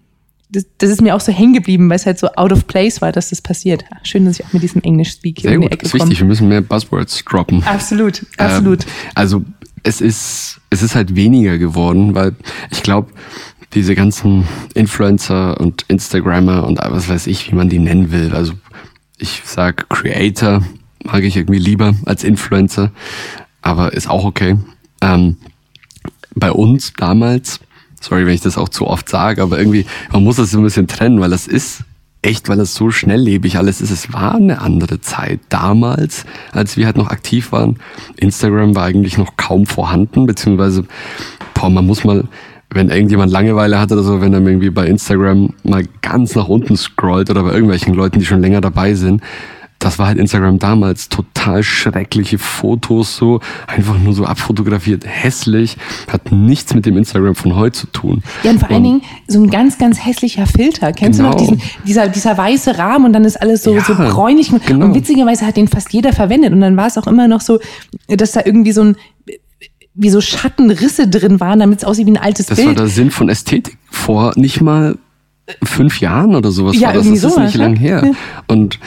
das, 0.50 0.66
das 0.78 0.90
ist 0.90 1.02
mir 1.02 1.16
auch 1.16 1.20
so 1.20 1.32
hängen 1.32 1.54
geblieben, 1.54 1.90
weil 1.90 1.98
es 1.98 2.06
halt 2.06 2.20
so 2.20 2.28
out 2.36 2.52
of 2.52 2.68
place 2.68 3.02
war, 3.02 3.12
dass 3.12 3.30
das 3.30 3.42
passiert. 3.42 3.84
Schön, 4.04 4.26
dass 4.26 4.40
ich 4.40 4.46
auch 4.46 4.54
mit 4.54 4.64
diesem 4.64 4.82
Englisch-Speak 4.82 5.42
Sehr 5.42 5.54
in 5.54 5.62
die 5.62 5.68
Ecke 5.68 5.78
komme. 5.78 5.88
ist 5.88 5.94
wichtig, 5.94 6.20
wir 6.20 6.28
müssen 6.28 6.48
mehr 6.48 6.62
Buzzwords 6.62 7.24
droppen. 7.26 7.64
Absolut, 7.64 8.26
absolut. 8.38 8.86
Ähm, 8.86 8.92
also 9.16 9.46
es 9.84 10.02
ist, 10.02 10.62
es 10.70 10.84
ist 10.84 10.96
halt 10.96 11.16
weniger 11.16 11.58
geworden, 11.58 12.16
weil 12.16 12.36
ich 12.72 12.82
glaube, 12.84 13.12
diese 13.74 13.96
ganzen 13.96 14.48
Influencer 14.74 15.60
und 15.60 15.84
Instagrammer 15.90 16.66
und 16.66 16.80
was 16.82 17.10
weiß 17.10 17.28
ich, 17.28 17.52
wie 17.52 17.56
man 17.56 17.70
die 17.70 17.80
nennen 17.80 18.12
will. 18.12 18.34
Also 18.34 18.54
ich 19.18 19.42
sag 19.46 19.90
Creator, 19.90 20.64
mag 21.04 21.24
ich 21.24 21.36
irgendwie 21.36 21.60
lieber 21.60 21.94
als 22.06 22.24
Influencer, 22.24 22.92
aber 23.62 23.94
ist 23.94 24.10
auch 24.10 24.24
okay. 24.24 24.58
Ähm, 25.02 25.38
bei 26.34 26.52
uns 26.52 26.94
damals 26.94 27.60
Sorry, 28.02 28.26
wenn 28.26 28.34
ich 28.34 28.42
das 28.42 28.58
auch 28.58 28.70
zu 28.70 28.88
oft 28.88 29.10
sage, 29.10 29.42
aber 29.42 29.58
irgendwie, 29.58 29.86
man 30.12 30.24
muss 30.24 30.38
das 30.38 30.52
so 30.52 30.60
ein 30.60 30.64
bisschen 30.64 30.88
trennen, 30.88 31.20
weil 31.20 31.30
das 31.30 31.48
ist 31.48 31.84
echt, 32.22 32.50
weil 32.50 32.60
es 32.60 32.76
so 32.76 32.92
schnelllebig 32.92 33.58
alles 33.58 33.82
ist. 33.82 33.92
Es 33.92 34.12
war 34.14 34.36
eine 34.36 34.62
andere 34.62 35.02
Zeit 35.02 35.40
damals, 35.50 36.26
als 36.52 36.78
wir 36.78 36.86
halt 36.86 36.98
noch 36.98 37.10
aktiv 37.10 37.52
waren. 37.52 37.78
Instagram 38.18 38.76
war 38.76 38.84
eigentlich 38.84 39.18
noch 39.18 39.38
kaum 39.38 39.66
vorhanden, 39.66 40.26
beziehungsweise, 40.26 40.86
boah, 41.54 41.70
man 41.70 41.86
muss 41.86 42.04
mal, 42.04 42.26
wenn 42.70 42.90
irgendjemand 42.90 43.32
Langeweile 43.32 43.80
hat 43.80 43.92
oder 43.92 44.04
so, 44.04 44.20
wenn 44.20 44.34
er 44.34 44.42
irgendwie 44.42 44.70
bei 44.70 44.88
Instagram 44.88 45.54
mal 45.64 45.86
ganz 46.02 46.36
nach 46.36 46.48
unten 46.48 46.76
scrollt 46.76 47.30
oder 47.30 47.44
bei 47.44 47.52
irgendwelchen 47.52 47.94
Leuten, 47.94 48.20
die 48.20 48.26
schon 48.26 48.42
länger 48.42 48.62
dabei 48.62 48.94
sind, 48.94 49.22
das 49.80 50.00
war 50.00 50.08
halt 50.08 50.18
Instagram 50.18 50.60
damals 50.60 51.10
total 51.10 51.64
schreckliche 51.64 52.38
Fotos 52.38 53.16
so, 53.16 53.40
einfach 53.68 53.98
nur 54.00 54.14
so 54.14 54.26
abfotografiert, 54.26 55.04
hässlich, 55.06 55.78
hat 56.12 56.32
nichts 56.32 56.74
mit 56.74 56.86
dem 56.86 56.98
Instagram 56.98 57.36
von 57.36 57.56
heute 57.56 57.80
zu 57.80 57.88
tun. 57.88 58.24
Ja, 58.44 58.52
und 58.52 58.60
vor 58.60 58.70
und 58.70 58.76
allen 58.76 58.84
Dingen 58.84 59.02
so 59.28 59.42
ein 59.42 59.50
ganz, 59.50 59.78
ganz 59.78 60.04
hässlicher 60.04 60.48
Filter. 60.48 60.94
Kennst 60.94 61.20
genau. 61.20 61.32
du 61.32 61.38
noch 61.38 61.48
genau. 61.48 61.62
diesen, 61.62 61.86
dieser, 61.86 62.08
dieser 62.08 62.38
weiße 62.38 62.78
Rahmen 62.78 63.06
und 63.06 63.14
dann 63.14 63.26
ist 63.26 63.40
alles 63.42 63.64
so, 63.64 63.74
ja, 63.74 63.84
so 63.84 63.96
bräunlich. 63.96 64.52
Genau. 64.66 64.86
Und 64.86 64.96
witzigerweise 64.96 65.46
hat 65.46 65.58
den 65.58 65.68
fast 65.68 65.94
jeder 65.94 66.14
verwendet. 66.14 66.52
Und 66.54 66.62
dann 66.62 66.76
war 66.76 66.88
es 66.88 66.98
auch 66.98 67.08
immer 67.08 67.28
noch 67.28 67.42
so, 67.42 67.60
dass 68.08 68.32
da 68.32 68.42
irgendwie 68.44 68.72
so 68.72 68.82
ein, 68.82 68.98
wie 69.94 70.10
so 70.10 70.22
Schattenrisse 70.22 71.08
drin 71.08 71.40
waren, 71.40 71.60
damit 71.60 71.80
es 71.80 71.86
aussieht 71.86 72.08
wie 72.08 72.12
ein 72.12 72.18
altes 72.18 72.48
das 72.48 72.58
Bild. 72.58 72.70
Das 72.70 72.78
war 72.78 72.86
der 72.86 72.94
Sinn 72.94 73.12
von 73.12 73.30
Ästhetik 73.30 73.78
vor 73.90 74.34
nicht 74.36 74.62
mal 74.62 74.98
fünf 75.64 76.02
Jahren 76.02 76.36
oder 76.36 76.52
sowas 76.52 76.76
ja, 76.78 76.88
war 76.88 76.94
das. 76.96 77.06
Das 77.06 77.24
ist 77.24 77.34
so 77.34 77.40
nicht 77.40 77.56
lang 77.56 77.76
her. 77.76 78.02
Ja. 78.04 78.12
Und 78.48 78.80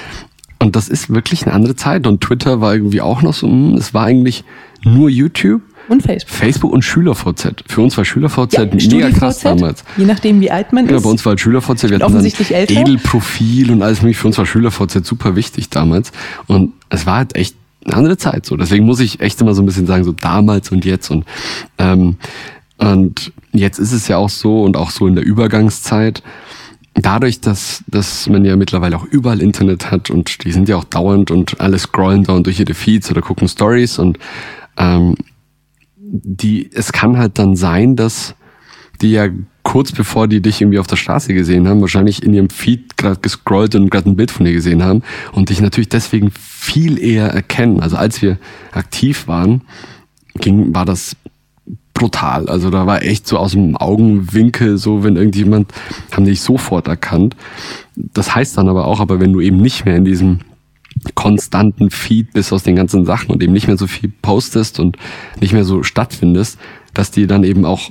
und 0.60 0.76
das 0.76 0.88
ist 0.88 1.10
wirklich 1.10 1.46
eine 1.46 1.54
andere 1.54 1.74
Zeit. 1.74 2.06
Und 2.06 2.20
Twitter 2.20 2.60
war 2.60 2.74
irgendwie 2.74 3.00
auch 3.00 3.22
noch 3.22 3.34
so, 3.34 3.48
hm, 3.48 3.74
es 3.74 3.94
war 3.94 4.04
eigentlich 4.04 4.44
nur 4.82 5.08
YouTube. 5.08 5.62
Und 5.88 6.02
Facebook. 6.02 6.36
Facebook 6.36 6.72
und 6.72 6.84
SchülerVZ. 6.84 7.64
Für 7.66 7.80
uns 7.80 7.96
war 7.96 8.04
SchülerVZ 8.04 8.52
ja, 8.52 8.66
mega 8.66 9.10
krass 9.10 9.40
damals. 9.40 9.84
Je 9.96 10.04
nachdem, 10.04 10.40
wie 10.40 10.50
alt 10.50 10.72
man 10.72 10.88
ja, 10.88 10.96
ist. 10.96 11.02
bei 11.02 11.08
uns 11.08 11.24
war 11.24 11.30
halt 11.30 11.40
SchülerVZ. 11.40 11.84
Wir 11.84 11.94
hatten 11.94 12.02
offensichtlich 12.02 12.54
älter. 12.54 12.80
Edelprofil 12.80 13.72
und 13.72 13.82
alles 13.82 14.02
mögliche. 14.02 14.20
Für 14.20 14.28
uns 14.28 14.38
war 14.38 14.46
SchülerVZ 14.46 15.04
super 15.04 15.34
wichtig 15.34 15.70
damals. 15.70 16.12
Und 16.46 16.74
es 16.90 17.06
war 17.06 17.16
halt 17.16 17.34
echt 17.34 17.56
eine 17.84 17.96
andere 17.96 18.18
Zeit 18.18 18.46
so. 18.46 18.56
Deswegen 18.56 18.84
muss 18.84 19.00
ich 19.00 19.20
echt 19.20 19.40
immer 19.40 19.54
so 19.54 19.62
ein 19.62 19.66
bisschen 19.66 19.86
sagen, 19.86 20.04
so 20.04 20.12
damals 20.12 20.70
und 20.70 20.84
jetzt. 20.84 21.10
Und, 21.10 21.24
ähm, 21.78 22.18
und 22.76 23.32
jetzt 23.52 23.78
ist 23.78 23.92
es 23.92 24.06
ja 24.08 24.18
auch 24.18 24.30
so 24.30 24.62
und 24.62 24.76
auch 24.76 24.90
so 24.90 25.06
in 25.06 25.14
der 25.14 25.24
Übergangszeit, 25.24 26.22
dadurch, 26.94 27.40
dass, 27.40 27.84
dass 27.86 28.28
man 28.28 28.44
ja 28.44 28.56
mittlerweile 28.56 28.96
auch 28.96 29.04
überall 29.04 29.40
Internet 29.40 29.90
hat 29.90 30.10
und 30.10 30.44
die 30.44 30.52
sind 30.52 30.68
ja 30.68 30.76
auch 30.76 30.84
dauernd 30.84 31.30
und 31.30 31.60
alle 31.60 31.78
scrollen 31.78 32.24
dauernd 32.24 32.46
durch 32.46 32.60
ihre 32.60 32.74
Feeds 32.74 33.10
oder 33.10 33.22
gucken 33.22 33.48
Stories 33.48 33.98
und 33.98 34.18
ähm, 34.76 35.14
die, 35.96 36.70
es 36.72 36.92
kann 36.92 37.18
halt 37.18 37.38
dann 37.38 37.56
sein, 37.56 37.96
dass 37.96 38.34
die 39.00 39.12
ja 39.12 39.28
kurz 39.62 39.92
bevor 39.92 40.26
die 40.28 40.40
dich 40.40 40.60
irgendwie 40.60 40.78
auf 40.78 40.86
der 40.86 40.96
Straße 40.96 41.32
gesehen 41.32 41.68
haben, 41.68 41.80
wahrscheinlich 41.80 42.22
in 42.22 42.34
ihrem 42.34 42.50
Feed 42.50 42.96
gerade 42.96 43.20
gescrollt 43.20 43.74
und 43.74 43.90
gerade 43.90 44.10
ein 44.10 44.16
Bild 44.16 44.30
von 44.30 44.44
dir 44.44 44.52
gesehen 44.52 44.82
haben 44.82 45.02
und 45.32 45.48
dich 45.48 45.60
natürlich 45.60 45.88
deswegen 45.88 46.32
viel 46.34 46.98
eher 46.98 47.28
erkennen. 47.28 47.80
Also 47.80 47.96
als 47.96 48.20
wir 48.20 48.38
aktiv 48.72 49.28
waren, 49.28 49.62
ging, 50.34 50.74
war 50.74 50.84
das 50.84 51.16
brutal. 52.00 52.48
Also 52.48 52.70
da 52.70 52.86
war 52.86 53.02
echt 53.02 53.28
so 53.28 53.36
aus 53.36 53.52
dem 53.52 53.76
Augenwinkel 53.76 54.78
so, 54.78 55.04
wenn 55.04 55.16
irgendjemand, 55.16 55.70
haben 56.10 56.24
die 56.24 56.30
dich 56.30 56.40
sofort 56.40 56.88
erkannt. 56.88 57.36
Das 57.94 58.34
heißt 58.34 58.56
dann 58.56 58.70
aber 58.70 58.86
auch, 58.86 59.00
aber 59.00 59.20
wenn 59.20 59.34
du 59.34 59.40
eben 59.40 59.58
nicht 59.58 59.84
mehr 59.84 59.96
in 59.96 60.06
diesem 60.06 60.40
konstanten 61.14 61.90
Feed 61.90 62.32
bist 62.32 62.54
aus 62.54 62.62
den 62.62 62.74
ganzen 62.74 63.04
Sachen 63.04 63.30
und 63.30 63.42
eben 63.42 63.52
nicht 63.52 63.66
mehr 63.66 63.76
so 63.76 63.86
viel 63.86 64.10
postest 64.22 64.80
und 64.80 64.96
nicht 65.40 65.52
mehr 65.52 65.64
so 65.64 65.82
stattfindest, 65.82 66.58
dass 66.94 67.10
die 67.10 67.26
dann 67.26 67.44
eben 67.44 67.66
auch 67.66 67.90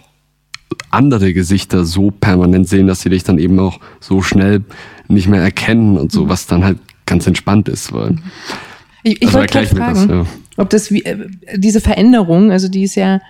andere 0.89 1.31
Gesichter 1.33 1.85
so 1.85 2.09
permanent 2.09 2.67
sehen, 2.67 2.87
dass 2.87 3.01
sie 3.01 3.09
dich 3.09 3.23
dann 3.23 3.37
eben 3.37 3.59
auch 3.59 3.79
so 3.99 4.23
schnell 4.23 4.63
nicht 5.07 5.27
mehr 5.27 5.41
erkennen 5.41 5.97
und 5.97 6.11
so, 6.11 6.29
was 6.29 6.47
dann 6.47 6.63
halt 6.63 6.79
ganz 7.05 7.27
entspannt 7.27 7.69
ist. 7.69 7.93
Weil, 7.93 8.17
ich 9.03 9.21
ich 9.21 9.27
also 9.27 9.39
wollte 9.39 9.65
fragen, 9.67 9.93
das, 9.93 10.05
ja. 10.07 10.25
ob 10.57 10.69
das 10.71 10.91
wie, 10.91 11.05
äh, 11.05 11.27
diese 11.55 11.79
Veränderung, 11.79 12.51
also 12.51 12.69
die 12.69 12.83
ist 12.83 12.95
ja 12.95 13.21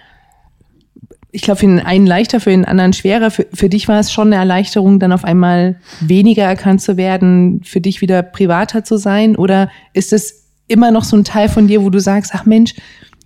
ich 1.32 1.44
glaube, 1.44 1.60
für 1.60 1.68
den 1.68 1.80
einen 1.80 2.08
leichter, 2.08 2.40
für 2.40 2.50
den 2.50 2.66
anderen 2.66 2.94
schwerer. 2.94 3.30
Für, 3.32 3.46
für 3.54 3.70
dich 3.70 3.88
war 3.88 4.00
es 4.00 4.12
schon 4.12 4.28
eine 4.28 4.38
Erleichterung, 4.38 5.00
dann 5.00 5.12
auf 5.12 5.24
einmal 5.24 5.80
weniger 6.00 6.44
erkannt 6.44 6.82
zu 6.82 6.98
werden, 6.98 7.62
für 7.64 7.82
dich 7.82 8.02
wieder 8.02 8.24
privater 8.24 8.84
zu 8.84 8.98
sein? 8.98 9.36
Oder 9.36 9.70
ist 9.94 10.12
es 10.12 10.48
immer 10.68 10.92
noch 10.92 11.04
so 11.04 11.16
ein 11.16 11.24
Teil 11.24 11.50
von 11.50 11.68
dir, 11.68 11.84
wo 11.84 11.90
du 11.90 12.00
sagst, 12.00 12.32
ach 12.34 12.46
Mensch, 12.46 12.74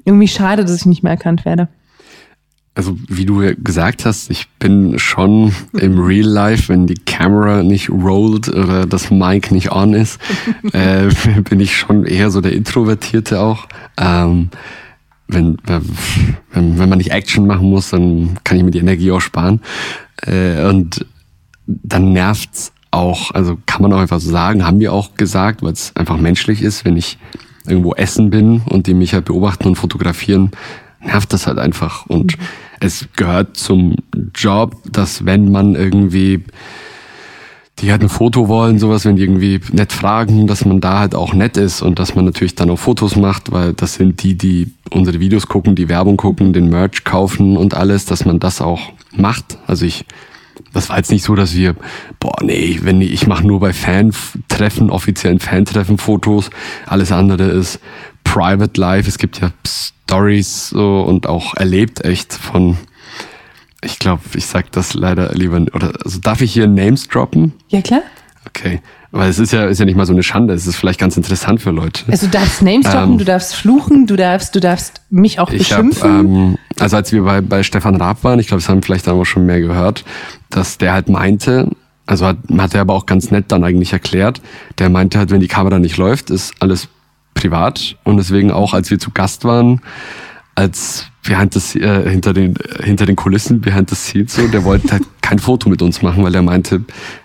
irgendwie 0.06 0.28
schade, 0.28 0.64
dass 0.64 0.76
ich 0.76 0.86
nicht 0.86 1.04
mehr 1.04 1.14
erkannt 1.14 1.46
werde? 1.46 1.70
Also 2.76 2.98
wie 3.08 3.26
du 3.26 3.54
gesagt 3.64 4.04
hast, 4.04 4.32
ich 4.32 4.50
bin 4.58 4.98
schon 4.98 5.54
im 5.74 6.00
Real 6.00 6.28
Life, 6.28 6.70
wenn 6.70 6.88
die 6.88 6.96
Kamera 6.96 7.62
nicht 7.62 7.92
rollt 7.92 8.50
oder 8.50 8.88
das 8.88 9.12
Mic 9.12 9.54
nicht 9.54 9.72
on 9.72 9.94
ist, 9.94 10.20
äh, 10.74 11.10
bin 11.48 11.60
ich 11.60 11.78
schon 11.78 12.04
eher 12.04 12.32
so 12.32 12.42
der 12.42 12.54
Introvertierte 12.54 13.40
auch. 13.40 13.68
Ähm, 13.98 14.50
wenn, 15.28 15.58
wenn, 15.66 16.78
wenn 16.78 16.90
man 16.90 16.98
nicht 16.98 17.12
Action 17.12 17.48
machen 17.48 17.70
muss, 17.70 17.90
dann 17.90 18.40
kann 18.44 18.58
ich 18.58 18.64
mir 18.64 18.72
die 18.72 18.80
Energie 18.80 19.12
auch 19.12 19.22
sparen. 19.22 19.62
Äh, 20.22 20.66
und 20.66 21.06
dann 21.66 22.14
nervt's 22.14 22.74
auch, 22.92 23.32
also 23.32 23.58
kann 23.66 23.82
man 23.82 23.94
auch 23.94 24.00
einfach 24.00 24.20
so 24.20 24.30
sagen, 24.30 24.66
haben 24.66 24.80
wir 24.80 24.94
auch 24.94 25.16
gesagt, 25.16 25.64
weil 25.64 25.74
es 25.74 25.96
einfach 25.96 26.18
menschlich 26.18 26.62
ist, 26.62 26.86
wenn 26.86 26.98
ich 26.98 27.18
irgendwo 27.66 27.94
essen 27.94 28.30
bin 28.30 28.62
und 28.70 28.88
die 28.88 28.94
mich 28.94 29.14
halt 29.14 29.26
beobachten 29.26 29.68
und 29.68 29.76
fotografieren, 29.76 30.52
nervt 31.02 31.34
das 31.34 31.48
halt 31.48 31.58
einfach. 31.58 32.06
Und 32.06 32.38
mhm. 32.38 32.44
es 32.82 33.08
gehört 33.16 33.58
zum 33.58 33.96
Job, 34.36 34.76
dass 34.92 35.26
wenn 35.26 35.52
man 35.52 35.76
irgendwie 35.76 36.44
die 37.84 37.92
halt 37.92 38.02
ein 38.02 38.10
Foto 38.10 38.48
wollen, 38.48 38.80
sowas, 38.80 39.04
wenn 39.04 39.18
die 39.18 39.24
irgendwie 39.24 39.60
nett 39.74 39.92
fragen, 39.92 40.48
dass 40.48 40.64
man 40.64 40.80
da 40.80 41.00
halt 41.00 41.16
auch 41.16 41.34
nett 41.34 41.58
ist 41.58 41.82
und 41.82 42.00
dass 42.00 42.16
man 42.16 42.24
natürlich 42.24 42.56
dann 42.56 42.70
auch 42.70 42.80
Fotos 42.80 43.18
macht, 43.18 43.52
weil 43.52 43.74
das 43.74 43.96
sind 43.96 44.24
die, 44.24 44.36
die 44.36 44.72
unsere 44.90 45.20
Videos 45.20 45.48
gucken, 45.48 45.76
die 45.76 45.90
Werbung 45.90 46.16
gucken, 46.16 46.54
den 46.54 46.70
Merch 46.70 47.04
kaufen 47.04 47.58
und 47.58 47.74
alles, 47.74 48.06
dass 48.06 48.24
man 48.24 48.40
das 48.40 48.62
auch 48.62 48.80
macht. 49.12 49.58
Also 49.68 49.86
ich 49.86 50.06
das 50.72 50.90
war 50.90 50.98
jetzt 50.98 51.12
nicht 51.12 51.24
so, 51.24 51.36
dass 51.36 51.56
wir, 51.56 51.76
boah, 52.20 52.36
nee, 52.42 52.80
wenn 52.84 53.02
ich, 53.02 53.12
ich 53.12 53.28
mache 53.28 53.46
nur 53.46 53.60
bei 53.60 53.74
Fan-Treffen, 53.74 54.90
offiziellen 54.90 55.40
Fan-Treffen 55.40 55.98
Fotos. 55.98 56.52
Alles 56.86 57.12
andere 57.12 57.44
ist 57.46 57.80
Private 58.24 58.80
Life. 58.80 59.10
Es 59.10 59.18
gibt 59.18 59.42
ja 59.42 59.52
Stories 59.68 60.70
so 60.70 61.02
und 61.02 61.28
auch 61.28 61.56
erlebt 61.56 62.06
echt 62.06 62.34
von, 62.34 62.78
ich 63.84 64.00
glaube, 64.00 64.22
ich 64.36 64.46
sag 64.46 64.72
das 64.72 64.94
leider 64.94 65.34
lieber, 65.34 65.62
oder 65.74 65.94
also 66.04 66.20
darf 66.20 66.42
ich 66.42 66.54
hier 66.54 66.68
Names 66.68 67.08
droppen? 67.08 67.54
Ja, 67.70 67.82
klar. 67.82 68.02
Okay. 68.48 68.82
Weil 69.12 69.30
es 69.30 69.38
ist 69.38 69.54
ja, 69.54 69.66
ist 69.66 69.80
ja 69.80 69.86
nicht 69.86 69.96
mal 69.96 70.08
so 70.08 70.14
eine 70.14 70.24
Schande, 70.24 70.56
es 70.56 70.66
ist 70.66 70.76
vielleicht 70.76 71.00
ganz 71.00 71.16
interessant 71.18 71.62
für 71.62 71.70
Leute. 71.70 72.04
Also 72.10 72.26
du 72.26 72.32
darfst 72.32 72.64
Names 72.64 72.88
droppen, 72.88 73.12
ähm, 73.12 73.18
du 73.20 73.26
darfst 73.26 73.54
fluchen, 73.56 74.08
du 74.08 74.16
darfst, 74.16 74.56
du 74.56 74.60
darfst 74.60 75.02
mich 75.12 75.40
auch 75.40 75.52
beschimpfen. 75.52 76.12
Hab, 76.12 76.20
ähm, 76.20 76.58
also 76.80 76.96
als 76.96 77.12
wir 77.12 77.22
bei, 77.22 77.42
bei 77.42 77.62
Stefan 77.62 77.96
Raab 77.96 78.24
waren, 78.24 78.40
ich 78.40 78.48
glaube, 78.48 78.62
das 78.62 78.70
haben 78.70 78.82
vielleicht 78.82 79.08
auch 79.08 79.24
schon 79.24 79.46
mehr 79.46 79.62
gehört, 79.62 80.04
dass 80.50 80.80
der 80.80 80.94
halt 80.94 81.10
meinte, 81.10 81.70
also 82.08 82.26
hat, 82.26 82.38
hat 82.58 82.74
er 82.74 82.82
aber 82.82 82.96
auch 82.96 83.06
ganz 83.06 83.30
nett 83.30 83.46
dann 83.50 83.64
eigentlich 83.64 83.94
erklärt, 83.94 84.42
der 84.80 84.90
meinte 84.90 85.20
halt, 85.20 85.30
wenn 85.30 85.42
die 85.42 85.48
Kamera 85.48 85.78
nicht 85.78 85.98
läuft, 85.98 86.32
ist 86.32 86.56
alles 86.60 86.88
privat 87.36 87.96
und 88.04 88.18
deswegen 88.18 88.52
auch, 88.52 88.74
als 88.74 88.90
wir 88.90 88.98
zu 88.98 89.12
Gast 89.12 89.46
waren, 89.46 89.82
als 90.56 91.06
behind 91.24 91.54
the, 91.54 91.80
äh, 91.80 92.10
hinter 92.10 92.34
den 92.34 92.56
hinter 92.84 93.06
den 93.06 93.16
Kulissen 93.16 93.62
behind 93.62 93.90
the 93.90 93.96
scenes 93.96 94.36
so 94.36 94.48
der 94.48 94.64
wollte 94.64 94.92
halt 94.92 95.04
kein 95.22 95.40
Foto 95.40 95.70
mit 95.70 95.82
uns 95.82 96.02
machen 96.02 96.24
weil 96.24 96.36
er 96.36 96.42
meinte 96.42 96.84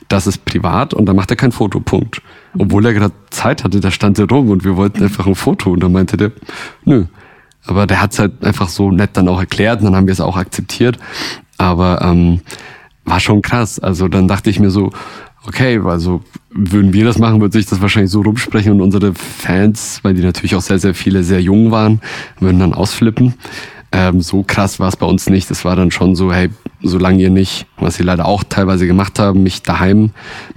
das 0.09 0.27
ist 0.27 0.45
privat 0.45 0.95
und 0.95 1.07
dann 1.07 1.17
macht 1.17 1.31
er 1.31 1.37
kein 1.37 1.53
Foto 1.53 1.81
Punkt. 1.81 2.23
Obwohl 2.59 2.87
er 2.87 2.95
gerade 2.95 3.15
Zeit 3.31 3.63
hatte 3.63 3.81
da 3.81 3.91
stand 3.91 4.19
er 4.19 4.29
rum 4.29 4.51
und 4.51 4.65
wir 4.65 4.77
wollten 4.77 5.03
einfach 5.03 5.27
ein 5.27 5.35
Foto 5.35 5.71
und 5.71 5.83
dann 5.83 5.93
meinte 5.93 6.17
der 6.17 6.33
nö. 6.85 7.05
Aber 7.67 7.87
der 7.87 8.01
hat 8.01 8.13
es 8.13 8.19
halt 8.19 8.43
einfach 8.43 8.71
so 8.71 8.91
nett 8.91 9.11
dann 9.13 9.29
auch 9.29 9.39
erklärt 9.39 9.81
und 9.81 9.87
dann 9.87 9.97
haben 9.97 10.07
wir 10.07 10.13
es 10.13 10.21
auch 10.21 10.39
akzeptiert. 10.39 10.99
Aber 11.59 12.01
ähm, 12.03 12.41
war 13.05 13.21
schon 13.21 13.43
krass. 13.43 13.79
Also 13.79 14.09
dann 14.09 14.29
dachte 14.29 14.49
ich 14.49 14.59
mir 14.59 14.71
so 14.71 14.91
okay, 15.47 15.81
also 15.85 16.23
würden 16.51 16.93
wir 16.93 17.05
das 17.05 17.19
machen, 17.19 17.41
würde 17.41 17.57
sich 17.57 17.67
das 17.67 17.81
wahrscheinlich 17.81 18.11
so 18.11 18.21
rumsprechen 18.21 18.73
und 18.73 18.81
unsere 18.81 19.15
Fans, 19.15 20.01
weil 20.03 20.15
die 20.15 20.23
natürlich 20.23 20.55
auch 20.55 20.61
sehr, 20.61 20.79
sehr 20.79 20.95
viele 20.95 21.23
sehr 21.23 21.41
jung 21.41 21.71
waren, 21.71 22.01
würden 22.41 22.59
dann 22.59 22.75
ausflippen. 22.75 23.35
Ähm, 23.90 24.20
so 24.20 24.42
krass 24.42 24.81
war 24.81 24.88
es 24.88 24.96
bei 24.96 25.07
uns 25.07 25.29
nicht. 25.31 25.51
Es 25.51 25.64
war 25.64 25.77
dann 25.77 25.90
schon 25.90 26.14
so, 26.14 26.33
hey, 26.33 26.51
solange 26.83 27.22
ihr 27.22 27.31
nicht, 27.31 27.66
was 27.79 27.96
sie 27.96 28.03
leider 28.03 28.27
auch 28.27 28.44
teilweise 28.44 28.87
gemacht 28.87 29.18
haben, 29.18 29.42
mich 29.42 29.62
daheim 29.62 30.11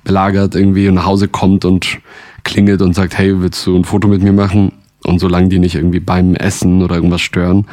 belagert 0.03 0.55
irgendwie 0.55 0.87
und 0.87 0.95
nach 0.95 1.05
Hause 1.05 1.27
kommt 1.27 1.65
und 1.65 1.99
klingelt 2.43 2.81
und 2.81 2.93
sagt, 2.93 3.17
hey, 3.17 3.39
willst 3.41 3.65
du 3.65 3.75
ein 3.75 3.85
Foto 3.85 4.07
mit 4.07 4.21
mir 4.21 4.33
machen? 4.33 4.73
Und 5.03 5.19
solange 5.19 5.49
die 5.49 5.59
nicht 5.59 5.75
irgendwie 5.75 5.99
beim 5.99 6.35
Essen 6.35 6.83
oder 6.83 6.95
irgendwas 6.95 7.21
stören, 7.21 7.65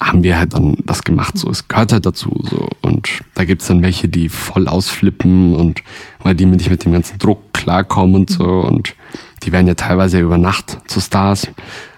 haben 0.00 0.22
wir 0.22 0.38
halt 0.38 0.54
dann 0.54 0.76
das 0.84 1.02
gemacht. 1.02 1.36
So, 1.36 1.50
es 1.50 1.68
gehört 1.68 1.92
halt 1.92 2.06
dazu. 2.06 2.30
So. 2.48 2.68
Und 2.82 3.08
da 3.34 3.44
gibt's 3.44 3.66
dann 3.66 3.82
welche, 3.82 4.08
die 4.08 4.28
voll 4.28 4.68
ausflippen 4.68 5.54
und 5.54 5.82
weil 6.22 6.34
die 6.34 6.46
nicht 6.46 6.70
mit 6.70 6.84
dem 6.84 6.92
ganzen 6.92 7.18
Druck 7.18 7.52
klarkommen 7.52 8.14
und 8.14 8.30
so. 8.30 8.44
Und 8.44 8.94
die 9.42 9.52
werden 9.52 9.66
ja 9.66 9.74
teilweise 9.74 10.20
über 10.20 10.38
Nacht 10.38 10.78
zu 10.88 11.00
Stars, 11.00 11.48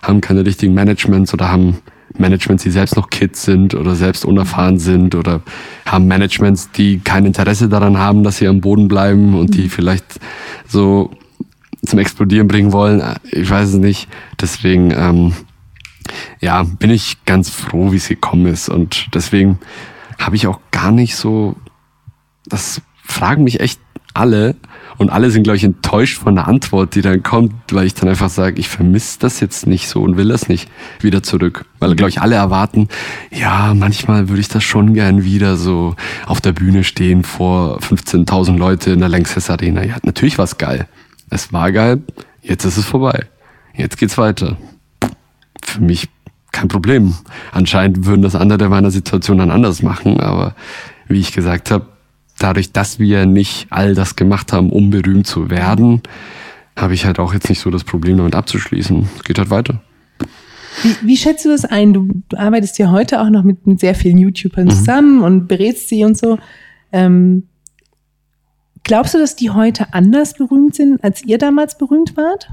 haben 0.03 0.21
keine 0.21 0.45
richtigen 0.45 0.75
Managements 0.75 1.35
oder 1.35 1.51
haben 1.53 1.79
Managements, 2.19 2.63
die 2.63 2.71
selbst 2.71 2.97
noch 2.97 3.11
Kids 3.11 3.45
sind 3.45 3.75
oder 3.75 3.95
selbst 3.95 4.25
unerfahren 4.25 4.79
sind 4.79 5.15
oder 5.15 5.43
haben 5.87 6.07
Managements, 6.09 6.71
die 6.73 6.99
kein 6.99 7.25
Interesse 7.25 7.69
daran 7.69 7.99
haben, 7.99 8.25
dass 8.25 8.39
sie 8.39 8.49
am 8.49 8.61
Boden 8.61 8.89
bleiben 8.89 9.39
und 9.39 9.55
die 9.55 9.69
vielleicht 9.69 10.21
so 10.67 11.11
zum 11.85 11.99
Explodieren 11.99 12.49
bringen 12.49 12.73
wollen. 12.73 13.03
Ich 13.31 13.49
weiß 13.49 13.71
es 13.71 13.75
nicht. 13.75 14.09
Deswegen, 14.41 14.91
ähm, 14.91 15.33
ja, 16.41 16.63
bin 16.63 16.91
ich 16.91 17.25
ganz 17.25 17.51
froh, 17.51 17.93
wie 17.93 17.97
es 17.97 18.09
gekommen 18.09 18.47
ist. 18.47 18.69
Und 18.69 19.09
deswegen 19.15 19.59
habe 20.19 20.37
ich 20.37 20.47
auch 20.47 20.61
gar 20.71 20.93
nicht 20.93 21.17
so, 21.17 21.57
das 22.47 22.83
fragen 23.05 23.45
mich 23.45 23.61
echt 23.61 23.81
alle. 24.15 24.57
Und 25.01 25.09
alle 25.09 25.31
sind, 25.31 25.45
glaube 25.45 25.57
ich, 25.57 25.65
enttäuscht 25.65 26.19
von 26.19 26.35
der 26.35 26.47
Antwort, 26.47 26.95
die 26.95 27.01
dann 27.01 27.23
kommt, 27.23 27.55
weil 27.73 27.87
ich 27.87 27.95
dann 27.95 28.11
einfach 28.11 28.29
sage, 28.29 28.61
ich 28.61 28.69
vermisse 28.69 29.19
das 29.19 29.41
jetzt 29.41 29.67
nicht 29.67 29.89
so 29.89 30.03
und 30.03 30.19
will 30.19 30.29
das 30.29 30.51
nicht 30.51 30.69
wieder 31.01 31.23
zurück. 31.23 31.65
Weil, 31.79 31.97
glaube 31.97 32.11
ich, 32.11 32.21
alle 32.21 32.35
erwarten, 32.35 32.87
ja, 33.31 33.73
manchmal 33.73 34.29
würde 34.29 34.43
ich 34.43 34.49
das 34.49 34.63
schon 34.63 34.93
gern 34.93 35.25
wieder 35.25 35.57
so 35.57 35.97
auf 36.27 36.43
der 36.43 36.53
Bühne 36.53 36.85
stehen 36.85 37.25
vor 37.25 37.79
15.000 37.79 38.59
Leute 38.59 38.91
in 38.91 39.01
der 39.01 39.09
Lanxess 39.09 39.49
Arena. 39.49 39.83
Ja, 39.85 39.97
natürlich 40.03 40.37
war 40.37 40.45
es 40.45 40.59
geil. 40.59 40.87
Es 41.31 41.51
war 41.51 41.73
geil, 41.73 42.03
jetzt 42.43 42.67
ist 42.67 42.77
es 42.77 42.85
vorbei. 42.85 43.25
Jetzt 43.75 43.97
geht's 43.97 44.19
weiter 44.19 44.59
für 45.65 45.81
mich 45.81 46.11
kein 46.53 46.69
Problem. 46.69 47.15
Anscheinend 47.53 48.05
würden 48.05 48.21
das 48.21 48.35
andere 48.35 48.65
in 48.65 48.71
meiner 48.71 48.91
Situation 48.91 49.39
dann 49.39 49.51
anders 49.51 49.81
machen, 49.81 50.21
aber 50.21 50.55
wie 51.09 51.21
ich 51.21 51.33
gesagt 51.33 51.71
habe, 51.71 51.87
dadurch, 52.43 52.73
dass 52.73 52.99
wir 52.99 53.27
nicht 53.27 53.67
all 53.71 53.95
das 53.95 54.17
gemacht 54.17 54.53
haben, 54.53 54.71
um 54.71 54.91
berühmt 54.91 55.27
zu 55.27 55.51
werden, 55.51 56.03
habe 56.77 56.95
ich 56.95 57.05
halt 57.05 57.19
auch 57.19 57.35
jetzt 57.35 57.49
nicht 57.49 57.61
so 57.61 57.71
das 57.71 57.85
Problem 57.85 58.17
damit 58.17 58.35
abzuschließen. 58.35 59.09
Es 59.17 59.25
geht 59.25 59.39
halt 59.39 59.51
weiter. 59.51 59.83
Wie, 60.83 60.97
wie 61.03 61.17
schätzt 61.17 61.45
du 61.45 61.51
das 61.51 61.65
ein? 61.65 61.93
Du, 61.93 62.09
du, 62.29 62.37
arbeitest 62.37 62.79
ja 62.79 62.91
heute 62.91 63.21
auch 63.21 63.29
noch 63.29 63.43
mit, 63.43 63.67
mit 63.67 63.81
sehr 63.81 63.95
vielen 63.95 64.19
YouTubern 64.19 64.67
mhm. 64.67 64.71
zusammen 64.71 65.23
und 65.23 65.47
berätst 65.47 65.89
sie 65.89 66.05
und 66.05 66.17
so. 66.17 66.39
Ähm, 66.93 67.49
glaubst 68.85 69.15
du, 69.15 69.19
dass 69.19 69.37
die 69.37 69.51
heute 69.51 69.93
anders 69.93 70.35
berühmt 70.35 70.75
sind, 70.75 71.03
als 71.05 71.25
ihr 71.25 71.39
damals 71.39 71.77
berühmt 71.77 72.17
wart? 72.17 72.51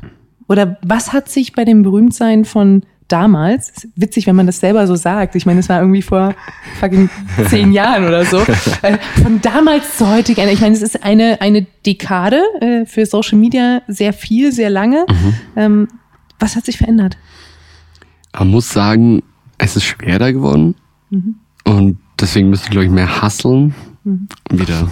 Oder 0.49 0.77
was 0.81 1.13
hat 1.13 1.29
sich 1.29 1.53
bei 1.53 1.65
dem 1.65 1.83
Berühmtsein 1.83 2.45
von 2.45 2.83
damals, 3.07 3.69
ist 3.69 3.87
witzig, 3.95 4.27
wenn 4.27 4.35
man 4.35 4.47
das 4.47 4.59
selber 4.59 4.85
so 4.87 4.95
sagt, 4.95 5.35
ich 5.35 5.45
meine, 5.45 5.59
es 5.59 5.69
war 5.69 5.79
irgendwie 5.79 6.01
vor 6.01 6.35
fucking 6.79 7.09
zehn 7.49 7.71
Jahren 7.71 8.05
oder 8.05 8.25
so, 8.25 8.37
äh, 8.81 8.97
von 9.21 9.41
damals 9.41 9.97
zu 9.97 10.07
heute, 10.07 10.33
ich 10.33 10.61
meine, 10.61 10.75
es 10.75 10.81
ist 10.81 11.03
eine, 11.03 11.41
eine 11.41 11.65
Dekade 11.85 12.41
äh, 12.61 12.85
für 12.85 13.05
Social 13.05 13.37
Media, 13.37 13.81
sehr 13.87 14.13
viel, 14.13 14.51
sehr 14.51 14.69
lange. 14.69 15.05
Mhm. 15.09 15.33
Ähm, 15.55 15.87
was 16.39 16.55
hat 16.55 16.65
sich 16.65 16.77
verändert? 16.77 17.17
Man 18.37 18.49
muss 18.49 18.69
sagen, 18.69 19.23
es 19.57 19.75
ist 19.75 19.85
schwerer 19.85 20.31
geworden 20.31 20.75
mhm. 21.09 21.35
und 21.63 21.97
deswegen 22.19 22.49
müsste 22.49 22.65
ich, 22.65 22.71
glaube 22.71 22.85
ich, 22.85 22.91
mehr 22.91 23.21
hustlen. 23.21 23.73
Wieder 24.49 24.89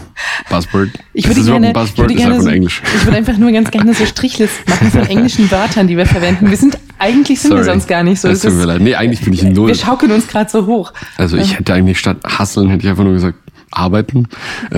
Buzzword. 0.50 0.90
Ich 1.14 1.28
würde, 1.28 1.44
gerne, 1.44 1.72
ich, 1.72 1.98
würde 1.98 2.16
gerne 2.16 2.42
so, 2.42 2.50
ich 2.50 3.06
würde 3.06 3.18
einfach 3.18 3.38
nur 3.38 3.52
ganz 3.52 3.72
gerne 3.72 3.94
so 3.94 4.06
Strichlisten 4.06 4.66
machen 4.68 4.92
von 4.92 5.06
englischen 5.08 5.50
Wörtern, 5.50 5.88
die 5.88 5.96
wir 5.96 6.06
verwenden. 6.06 6.50
Wir 6.50 6.58
sind 6.58 6.78
eigentlich 7.00 7.40
sind 7.40 7.52
Sorry. 7.52 7.62
wir 7.62 7.66
sonst 7.66 7.88
gar 7.88 8.04
nicht 8.04 8.20
so. 8.20 8.28
Das 8.28 8.42
tut 8.42 8.54
mir 8.54 8.66
leid. 8.66 8.82
Nee, 8.82 8.96
eigentlich 8.96 9.22
bin 9.22 9.34
ich 9.34 9.44
in 9.44 9.54
null. 9.54 9.68
Wir 9.68 9.76
schaukeln 9.76 10.12
uns 10.12 10.28
gerade 10.28 10.50
so 10.50 10.66
hoch. 10.66 10.92
Also 11.18 11.38
ich 11.38 11.58
hätte 11.58 11.74
eigentlich 11.74 11.98
statt 12.00 12.18
hustlen 12.40 12.70
hätte 12.70 12.84
ich 12.84 12.90
einfach 12.90 13.04
nur 13.04 13.14
gesagt 13.14 13.38
arbeiten. 13.72 14.28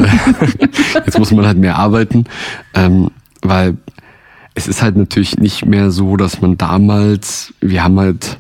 Jetzt 1.06 1.18
muss 1.18 1.32
man 1.32 1.46
halt 1.46 1.58
mehr 1.58 1.78
arbeiten, 1.78 2.26
ähm, 2.74 3.10
weil 3.42 3.78
es 4.54 4.68
ist 4.68 4.82
halt 4.82 4.98
natürlich 4.98 5.38
nicht 5.38 5.66
mehr 5.66 5.92
so, 5.92 6.18
dass 6.18 6.42
man 6.42 6.58
damals, 6.58 7.54
wir 7.62 7.84
haben 7.84 8.00
halt 8.00 8.38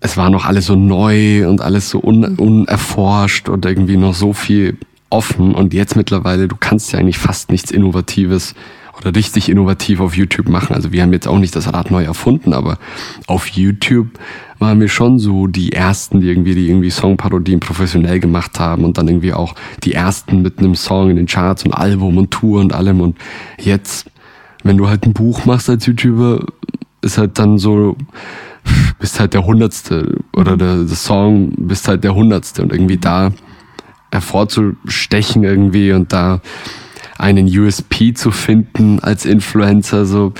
es 0.00 0.16
war 0.16 0.30
noch 0.30 0.46
alles 0.46 0.66
so 0.66 0.76
neu 0.76 1.46
und 1.48 1.60
alles 1.60 1.90
so 1.90 2.00
un, 2.02 2.24
unerforscht 2.36 3.48
und 3.48 3.66
irgendwie 3.66 3.96
noch 3.96 4.14
so 4.14 4.32
viel 4.32 4.78
offen. 5.10 5.54
Und 5.54 5.74
jetzt 5.74 5.96
mittlerweile, 5.96 6.48
du 6.48 6.56
kannst 6.58 6.92
ja 6.92 6.98
eigentlich 6.98 7.18
fast 7.18 7.50
nichts 7.50 7.70
Innovatives 7.70 8.54
oder 8.98 9.14
richtig 9.14 9.48
innovativ 9.48 10.00
auf 10.00 10.16
YouTube 10.16 10.48
machen. 10.48 10.74
Also 10.74 10.92
wir 10.92 11.02
haben 11.02 11.12
jetzt 11.12 11.28
auch 11.28 11.38
nicht 11.38 11.54
das 11.56 11.72
Rad 11.72 11.90
neu 11.90 12.04
erfunden, 12.04 12.52
aber 12.52 12.78
auf 13.26 13.46
YouTube 13.48 14.08
waren 14.58 14.80
wir 14.80 14.88
schon 14.88 15.18
so 15.18 15.46
die 15.46 15.72
ersten, 15.72 16.20
die 16.20 16.28
irgendwie, 16.28 16.54
die 16.54 16.68
irgendwie 16.68 16.90
Songparodien 16.90 17.60
professionell 17.60 18.20
gemacht 18.20 18.60
haben 18.60 18.84
und 18.84 18.98
dann 18.98 19.08
irgendwie 19.08 19.32
auch 19.32 19.54
die 19.84 19.94
ersten 19.94 20.42
mit 20.42 20.58
einem 20.58 20.74
Song 20.74 21.10
in 21.10 21.16
den 21.16 21.26
Charts 21.26 21.64
und 21.64 21.72
Album 21.72 22.18
und 22.18 22.30
Tour 22.30 22.60
und 22.60 22.74
allem. 22.74 23.00
Und 23.00 23.16
jetzt, 23.58 24.10
wenn 24.62 24.76
du 24.76 24.88
halt 24.88 25.06
ein 25.06 25.14
Buch 25.14 25.46
machst 25.46 25.70
als 25.70 25.86
YouTuber, 25.86 26.44
ist 27.00 27.16
halt 27.16 27.38
dann 27.38 27.56
so, 27.56 27.96
bist 28.98 29.20
halt 29.20 29.34
der 29.34 29.44
Hundertste 29.44 30.18
oder 30.34 30.56
der, 30.56 30.84
der 30.84 30.96
Song 30.96 31.52
bist 31.56 31.88
halt 31.88 32.04
der 32.04 32.14
Hundertste 32.14 32.62
und 32.62 32.72
irgendwie 32.72 32.98
da 32.98 33.32
hervorzustechen 34.12 35.44
irgendwie 35.44 35.92
und 35.92 36.12
da 36.12 36.40
einen 37.18 37.46
USP 37.46 38.14
zu 38.14 38.30
finden 38.30 38.98
als 39.00 39.24
Influencer, 39.24 40.06
so, 40.06 40.32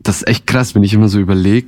das 0.00 0.18
ist 0.18 0.28
echt 0.28 0.46
krass, 0.46 0.74
wenn 0.74 0.82
ich 0.82 0.94
immer 0.94 1.08
so 1.08 1.18
überlege, 1.18 1.66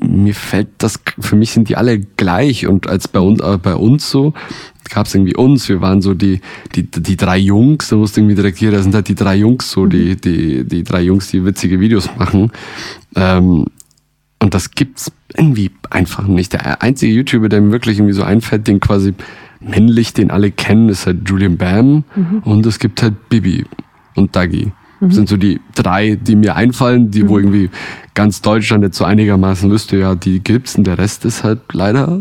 mir 0.00 0.34
fällt 0.34 0.68
das, 0.78 1.00
für 1.20 1.36
mich 1.36 1.52
sind 1.52 1.68
die 1.68 1.76
alle 1.76 2.00
gleich 2.00 2.66
und 2.66 2.88
als 2.88 3.08
bei 3.08 3.20
uns, 3.20 3.40
äh, 3.40 3.58
bei 3.62 3.74
uns 3.74 4.10
so, 4.10 4.34
gab 4.90 5.06
es 5.06 5.14
irgendwie 5.14 5.36
uns, 5.36 5.68
wir 5.68 5.80
waren 5.80 6.02
so 6.02 6.14
die, 6.14 6.40
die, 6.74 6.90
die 6.90 7.16
drei 7.16 7.38
Jungs, 7.38 7.88
da 7.88 7.98
wusste 7.98 8.20
irgendwie 8.20 8.34
direkt 8.34 8.58
hier, 8.58 8.70
da 8.70 8.82
sind 8.82 8.94
halt 8.94 9.08
die 9.08 9.14
drei 9.14 9.36
Jungs 9.36 9.70
so, 9.70 9.86
die, 9.86 10.16
die, 10.16 10.64
die 10.64 10.82
drei 10.82 11.02
Jungs, 11.02 11.28
die 11.28 11.44
witzige 11.44 11.78
Videos 11.78 12.10
machen. 12.18 12.50
Ähm, 13.14 13.66
und 14.42 14.54
das 14.54 14.72
gibt's 14.72 15.12
irgendwie 15.36 15.70
einfach 15.88 16.26
nicht. 16.26 16.52
Der 16.52 16.82
einzige 16.82 17.12
YouTuber, 17.12 17.48
der 17.48 17.60
mir 17.60 17.70
wirklich 17.70 17.98
irgendwie 17.98 18.12
so 18.12 18.24
einfällt, 18.24 18.66
den 18.66 18.80
quasi 18.80 19.14
männlich, 19.60 20.14
den 20.14 20.32
alle 20.32 20.50
kennen, 20.50 20.88
ist 20.88 21.06
halt 21.06 21.28
Julian 21.28 21.56
Bam. 21.56 22.02
Mhm. 22.16 22.40
Und 22.44 22.66
es 22.66 22.80
gibt 22.80 23.02
halt 23.02 23.28
Bibi 23.28 23.64
und 24.16 24.34
Dagi. 24.34 24.72
Mhm. 24.98 25.06
Das 25.06 25.14
sind 25.14 25.28
so 25.28 25.36
die 25.36 25.60
drei, 25.76 26.16
die 26.16 26.34
mir 26.34 26.56
einfallen, 26.56 27.12
die 27.12 27.22
mhm. 27.22 27.28
wo 27.28 27.38
irgendwie 27.38 27.70
ganz 28.14 28.42
Deutschland 28.42 28.82
jetzt 28.82 28.98
so 28.98 29.04
einigermaßen 29.04 29.70
wüsste, 29.70 29.96
ja, 29.96 30.16
die 30.16 30.40
gibt's 30.40 30.74
und 30.74 30.88
der 30.88 30.98
Rest 30.98 31.24
ist 31.24 31.44
halt 31.44 31.60
leider 31.72 32.20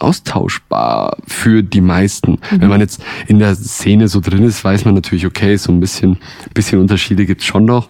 austauschbar 0.00 1.16
für 1.28 1.62
die 1.62 1.80
meisten. 1.80 2.32
Mhm. 2.32 2.60
Wenn 2.60 2.68
man 2.70 2.80
jetzt 2.80 3.04
in 3.28 3.38
der 3.38 3.54
Szene 3.54 4.08
so 4.08 4.18
drin 4.18 4.42
ist, 4.42 4.64
weiß 4.64 4.84
man 4.84 4.94
natürlich, 4.94 5.26
okay, 5.26 5.54
so 5.56 5.70
ein 5.70 5.78
bisschen, 5.78 6.18
bisschen 6.54 6.80
Unterschiede 6.80 7.24
gibt's 7.24 7.44
schon 7.44 7.66
noch. 7.66 7.88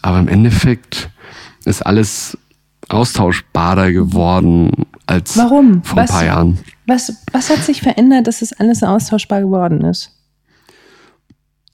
Aber 0.00 0.18
im 0.20 0.28
Endeffekt 0.28 1.10
ist 1.66 1.84
alles 1.84 2.38
austauschbarer 2.88 3.92
geworden 3.92 4.86
als 5.06 5.36
Warum? 5.36 5.82
vor 5.82 5.96
was, 5.96 6.10
ein 6.10 6.16
paar 6.16 6.24
Jahren. 6.24 6.58
Was, 6.86 7.12
was 7.32 7.50
hat 7.50 7.62
sich 7.64 7.80
verändert, 7.80 8.26
dass 8.26 8.42
es 8.42 8.52
alles 8.52 8.82
austauschbar 8.82 9.40
geworden 9.40 9.82
ist? 9.82 10.14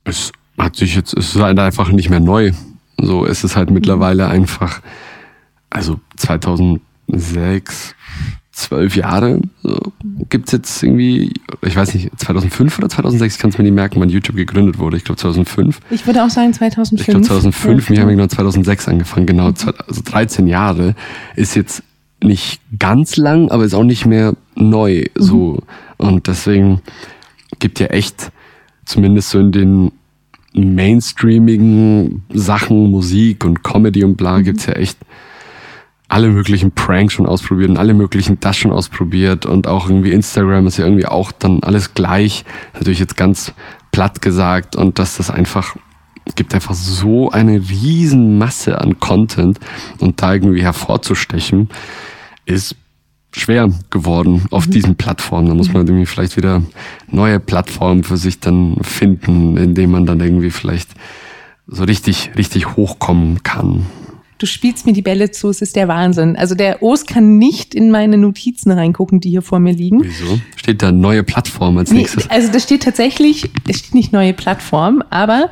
Es 0.05 0.33
hat 0.59 0.77
sich 0.77 0.95
jetzt, 0.95 1.17
es 1.17 1.35
ist 1.35 1.43
halt 1.43 1.59
einfach 1.59 1.91
nicht 1.91 2.11
mehr 2.11 2.21
neu. 2.21 2.53
So, 2.99 3.27
es 3.27 3.45
ist 3.45 3.57
halt 3.57 3.71
mhm. 3.71 3.75
mittlerweile 3.75 4.29
einfach, 4.29 4.81
also 5.71 6.01
2006, 6.17 7.94
zwölf 8.65 8.97
Jahre 8.97 9.41
so, 9.63 9.79
gibt 10.29 10.53
jetzt 10.53 10.83
irgendwie, 10.83 11.33
ich 11.63 11.77
weiß 11.77 11.95
nicht, 11.95 12.11
2005 12.19 12.79
oder 12.79 12.89
2006, 12.89 13.35
ich 13.35 13.41
kann 13.41 13.51
es 13.51 13.59
mir 13.59 13.65
nicht 13.65 13.75
merken, 13.75 14.01
wann 14.01 14.09
YouTube 14.09 14.37
gegründet 14.37 14.79
wurde. 14.79 14.97
Ich 14.97 15.05
glaube 15.05 15.21
2005. 15.21 15.81
Ich 15.91 16.07
würde 16.07 16.25
auch 16.25 16.31
sagen 16.31 16.53
2005. 16.53 17.01
Ich 17.01 17.07
glaube 17.07 17.27
2005, 17.27 17.91
ja. 17.91 17.97
wir 17.97 18.03
haben 18.03 18.09
genau 18.11 18.27
2006 18.27 18.89
angefangen, 18.89 19.27
genau, 19.27 19.47
also 19.47 20.03
13 20.05 20.47
Jahre 20.47 20.95
ist 21.37 21.55
jetzt 21.55 21.83
nicht 22.23 22.61
ganz 22.79 23.17
lang, 23.17 23.51
aber 23.51 23.65
ist 23.65 23.75
auch 23.75 23.85
nicht 23.85 24.07
mehr 24.07 24.35
neu 24.55 25.05
so. 25.15 25.63
Mhm. 25.99 26.07
Und 26.07 26.27
deswegen 26.27 26.81
gibt 27.59 27.81
ja 27.81 27.87
echt, 27.89 28.33
zumindest 28.85 29.31
so 29.31 29.39
in 29.39 29.53
den 29.53 29.93
mainstreamigen 30.55 32.23
Sachen, 32.33 32.91
Musik 32.91 33.45
und 33.45 33.63
Comedy 33.63 34.05
und 34.05 34.17
bla, 34.17 34.39
mhm. 34.39 34.45
gibt's 34.45 34.67
ja 34.67 34.75
echt 34.75 34.99
alle 36.09 36.29
möglichen 36.31 36.73
Pranks 36.73 37.15
schon 37.15 37.27
ausprobiert 37.27 37.71
und 37.71 37.79
alle 37.79 37.95
möglichen 37.95 38.39
das 38.41 38.57
schon 38.57 38.73
ausprobiert 38.73 39.47
und 39.47 39.67
auch 39.67 39.89
irgendwie 39.89 40.13
Instagram 40.13 40.67
ist 40.67 40.77
ja 40.77 40.85
irgendwie 40.85 41.07
auch 41.07 41.33
dann 41.33 41.63
alles 41.63 41.95
gleich, 41.95 42.45
natürlich 42.75 43.01
jetzt 43.01 43.17
ganz 43.17 43.53
platt 43.91 44.21
gesagt 44.23 44.77
und 44.77 44.99
dass 44.99 45.17
das 45.17 45.31
einfach 45.31 45.77
gibt 46.37 46.55
einfach 46.55 46.75
so 46.75 47.31
eine 47.31 47.61
riesen 47.61 48.39
Masse 48.39 48.81
an 48.81 48.99
Content 48.99 49.59
und 49.99 50.23
da 50.23 50.33
irgendwie 50.33 50.63
hervorzustechen 50.63 51.69
ist 52.47 52.77
schwer 53.33 53.71
geworden 53.91 54.47
auf 54.51 54.67
mhm. 54.67 54.71
diesen 54.71 54.97
Plattformen. 54.97 55.49
Da 55.49 55.55
muss 55.55 55.73
man 55.73 55.87
irgendwie 55.87 56.07
vielleicht 56.07 56.37
wieder 56.37 56.63
neue 57.11 57.41
Plattformen 57.41 58.05
für 58.05 58.17
sich 58.17 58.41
dann 58.41 58.77
finden, 58.83 59.57
indem 59.57 59.91
man 59.91 60.07
dann 60.07 60.21
irgendwie 60.21 60.51
vielleicht 60.51 60.91
so 61.67 61.85
richtig, 61.85 62.31
richtig 62.37 62.77
hochkommen 62.77 63.43
kann. 63.43 63.87
Du 64.45 64.49
spielst 64.49 64.85
mir 64.85 64.93
die 64.93 65.01
Bälle 65.01 65.31
zu, 65.31 65.49
es 65.49 65.63
ist 65.63 65.75
der 65.75 65.89
Wahnsinn. 65.89 66.37
Also 66.37 66.55
der 66.55 66.83
Os 66.83 67.07
kann 67.07 67.39
nicht 67.39 67.75
in 67.75 67.91
meine 67.91 68.19
Notizen 68.19 68.71
reingucken, 68.73 69.19
die 69.19 69.31
hier 69.31 69.41
vor 69.41 69.59
mir 69.59 69.73
liegen. 69.73 70.05
Wieso? 70.05 70.39
Steht 70.57 70.83
da 70.83 70.93
neue 70.93 71.23
Plattform 71.23 71.79
als 71.79 71.91
nee, 71.91 72.01
nächstes? 72.01 72.29
Also 72.29 72.53
da 72.53 72.61
steht 72.61 72.83
tatsächlich, 72.83 73.51
es 73.67 73.79
steht 73.79 73.95
nicht 73.95 74.13
neue 74.13 74.35
Plattform, 74.35 75.03
aber 75.09 75.49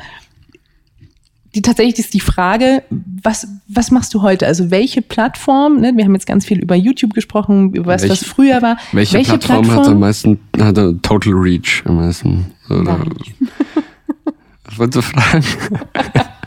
die 1.54 1.62
tatsächlich 1.62 2.00
ist 2.00 2.12
die 2.12 2.20
Frage, 2.20 2.82
was, 2.90 3.48
was 3.66 3.90
machst 3.92 4.12
du 4.12 4.20
heute? 4.20 4.46
Also 4.46 4.70
welche 4.70 5.00
Plattform, 5.00 5.80
ne? 5.80 5.94
wir 5.96 6.04
haben 6.04 6.12
jetzt 6.12 6.26
ganz 6.26 6.44
viel 6.44 6.58
über 6.58 6.74
YouTube 6.74 7.14
gesprochen, 7.14 7.72
über 7.72 7.94
was, 7.94 8.06
was 8.06 8.22
früher 8.22 8.60
war. 8.60 8.76
Welche, 8.92 9.14
welche 9.14 9.38
Plattform, 9.38 9.62
Plattform, 9.62 9.86
hat 9.86 9.90
am 9.90 10.00
meisten, 10.00 10.40
hat 10.60 10.74
Total 11.00 11.32
Reach 11.32 11.82
am 11.86 11.96
meisten? 11.96 12.44
Oder, 12.68 13.06
was 14.66 14.78
wolltest 14.78 14.96
du 14.96 15.00
fragen? 15.00 15.44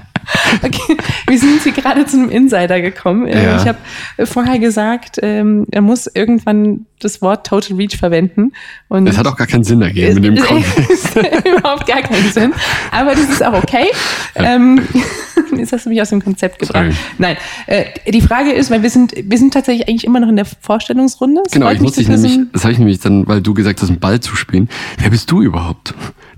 Okay, 0.64 0.98
wir 1.28 1.40
sind 1.40 1.62
hier 1.64 1.72
gerade 1.72 2.06
zu 2.06 2.18
einem 2.18 2.30
Insider 2.30 2.82
gekommen. 2.82 3.28
Ja. 3.28 3.58
Ich 3.58 3.68
habe 3.68 3.78
vorher 4.26 4.60
gesagt, 4.60 5.20
ähm, 5.22 5.66
er 5.72 5.82
muss 5.82 6.08
irgendwann 6.08 6.86
das 7.00 7.22
Wort 7.22 7.46
Total 7.46 7.78
Reach 7.78 7.98
verwenden. 7.98 8.54
Und 8.88 9.06
das 9.06 9.18
hat 9.18 9.28
auch 9.28 9.36
gar 9.36 9.48
keinen 9.48 9.64
Sinn 9.64 9.82
ergeben 9.82 10.18
in 10.18 10.36
dem 10.36 10.36
Kontext. 10.44 11.16
überhaupt 11.46 11.88
gar 11.88 12.02
keinen 12.02 12.32
Sinn. 12.32 12.54
Aber 12.92 13.12
das 13.12 13.30
ist 13.30 13.44
auch 13.44 13.54
okay. 13.54 13.88
Ja. 14.36 14.56
Ähm, 14.56 14.82
jetzt 15.58 15.74
hast 15.74 15.86
du 15.86 15.90
mich 15.90 16.02
aus 16.02 16.10
dem 16.10 16.24
Konzept 16.24 16.60
gebracht. 16.60 16.86
Sorry. 16.86 16.96
Nein, 17.18 17.38
äh, 17.68 17.86
die 18.12 18.22
Frage 18.22 18.52
ist, 18.52 18.72
weil 18.72 18.82
wir 18.82 18.90
sind, 18.90 19.14
wir 19.16 19.38
sind 19.38 19.54
tatsächlich 19.54 19.88
eigentlich 19.88 20.06
immer 20.06 20.20
noch 20.20 20.30
in 20.30 20.36
der 20.36 20.46
Vorstellungsrunde. 20.46 21.42
Das 21.44 21.54
genau, 21.54 21.70
ich 21.72 21.80
muss 21.80 21.94
dich 21.94 22.08
nämlich, 22.08 22.40
das 22.54 22.64
habe 22.64 22.74
ich 22.74 22.80
nämlich 22.80 23.00
dann, 23.00 23.28
weil 23.28 23.42
du 23.42 23.54
gesagt 23.54 23.82
hast, 23.82 23.90
einen 23.90 24.00
Ball 24.00 24.20
zu 24.20 24.36
spielen. 24.36 24.70
Wer 24.98 25.10
bist 25.10 25.30
du 25.32 25.42
überhaupt? 25.42 25.94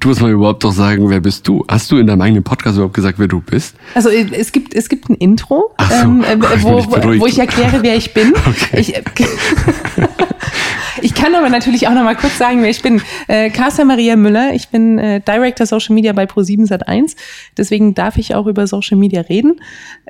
Du 0.08 0.12
musst 0.12 0.22
mal 0.22 0.32
überhaupt 0.32 0.64
doch 0.64 0.72
sagen, 0.72 1.10
wer 1.10 1.20
bist 1.20 1.46
du? 1.50 1.66
Hast 1.68 1.92
du 1.92 1.98
in 1.98 2.08
deinem 2.08 2.22
eigenen 2.22 2.42
Podcast 2.42 2.78
überhaupt 2.78 2.94
gesagt, 2.94 3.20
wer 3.20 3.28
du 3.28 3.42
bist? 3.42 3.76
Also 3.94 4.08
äh, 4.08 4.26
es 4.32 4.54
gibt, 4.54 4.74
es 4.74 4.88
gibt 4.88 5.10
ein 5.10 5.16
Intro, 5.16 5.76
so, 5.78 5.94
ähm, 5.94 6.24
äh, 6.24 6.40
wo, 6.64 6.78
wo, 6.78 7.20
wo, 7.20 7.26
ich 7.26 7.38
erkläre, 7.38 7.84
wer 7.84 7.98
ich 7.98 8.14
bin. 8.14 8.34
Okay. 8.48 8.80
Ich, 8.80 8.94
ich 11.02 11.14
kann 11.14 11.36
aber 11.36 11.50
natürlich 11.50 11.90
auch 11.90 11.94
noch 11.94 12.06
mal 12.06 12.16
kurz 12.16 12.38
sagen, 12.38 12.62
wer 12.62 12.70
ich 12.70 12.82
bin. 12.82 13.02
Äh, 13.28 13.50
Carsten 13.50 13.86
Maria 13.86 14.16
Müller, 14.16 14.54
ich 14.54 14.70
bin 14.70 14.98
äh, 14.98 15.20
Director 15.20 15.66
Social 15.66 15.94
Media 15.94 16.14
bei 16.14 16.24
Pro7 16.24 16.70
Sat1. 16.70 17.18
Deswegen 17.58 17.94
darf 17.94 18.16
ich 18.16 18.34
auch 18.34 18.48
über 18.48 18.66
Social 18.66 18.96
Media 18.96 19.20
reden. 19.20 19.60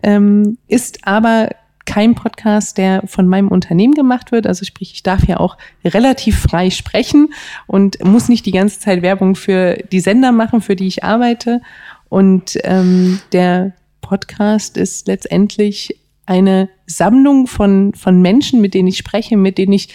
Ähm, 0.04 0.60
ist 0.68 1.08
aber 1.08 1.50
kein 1.98 2.14
Podcast, 2.14 2.78
der 2.78 3.02
von 3.08 3.28
meinem 3.28 3.48
Unternehmen 3.48 3.96
gemacht 3.96 4.32
wird. 4.32 4.46
Also 4.46 4.66
sprich, 4.66 4.94
ich 4.94 5.02
darf 5.02 5.28
ja 5.28 5.40
auch 5.40 5.58
relativ 5.84 6.38
frei 6.38 6.70
sprechen 6.70 7.34
und 7.66 8.04
muss 8.06 8.30
nicht 8.30 8.46
die 8.46 8.52
ganze 8.52 8.80
Zeit 8.80 9.02
Werbung 9.02 9.34
für 9.34 9.78
die 9.92 10.00
Sender 10.00 10.32
machen, 10.32 10.62
für 10.62 10.76
die 10.76 10.86
ich 10.86 11.04
arbeite. 11.04 11.60
Und 12.08 12.60
ähm, 12.66 13.20
der 13.32 13.74
Podcast 14.02 14.78
ist 14.78 15.08
letztendlich 15.08 16.00
eine 16.28 16.70
Sammlung 16.86 17.48
von, 17.48 17.96
von 17.96 18.22
Menschen, 18.22 18.62
mit 18.62 18.76
denen 18.76 18.90
ich 18.90 18.98
spreche, 18.98 19.36
mit 19.36 19.58
denen 19.58 19.74
ich 19.74 19.90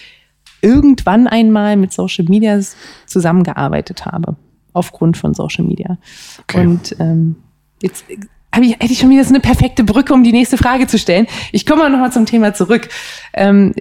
irgendwann 0.61 1.27
einmal 1.27 1.77
mit 1.77 1.93
Social 1.93 2.25
Media 2.25 2.59
zusammengearbeitet 3.05 4.05
habe, 4.05 4.35
aufgrund 4.73 5.15
von 5.15 5.33
Social 5.33 5.63
Media. 5.63 5.97
Okay. 6.41 6.67
Und 6.67 6.97
ähm, 6.99 7.37
jetzt 7.81 8.03
hab 8.09 8.17
ich, 8.61 8.73
hätte 8.73 8.91
ich 8.91 8.99
schon 8.99 9.09
wieder 9.09 9.23
so 9.23 9.29
eine 9.29 9.39
perfekte 9.39 9.83
Brücke, 9.83 10.13
um 10.13 10.23
die 10.23 10.31
nächste 10.31 10.57
Frage 10.57 10.87
zu 10.87 10.99
stellen. 10.99 11.27
Ich 11.51 11.65
komme 11.65 11.89
noch 11.89 11.99
mal 11.99 12.11
zum 12.11 12.25
Thema 12.25 12.53
zurück. 12.53 12.89
Ähm, 13.33 13.73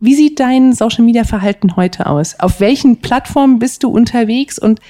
wie 0.00 0.14
sieht 0.14 0.38
dein 0.38 0.72
Social 0.72 1.04
Media 1.04 1.24
Verhalten 1.24 1.76
heute 1.76 2.06
aus? 2.06 2.38
Auf 2.38 2.60
welchen 2.60 2.98
Plattformen 2.98 3.58
bist 3.58 3.82
du 3.82 3.88
unterwegs? 3.88 4.58
Und 4.58 4.80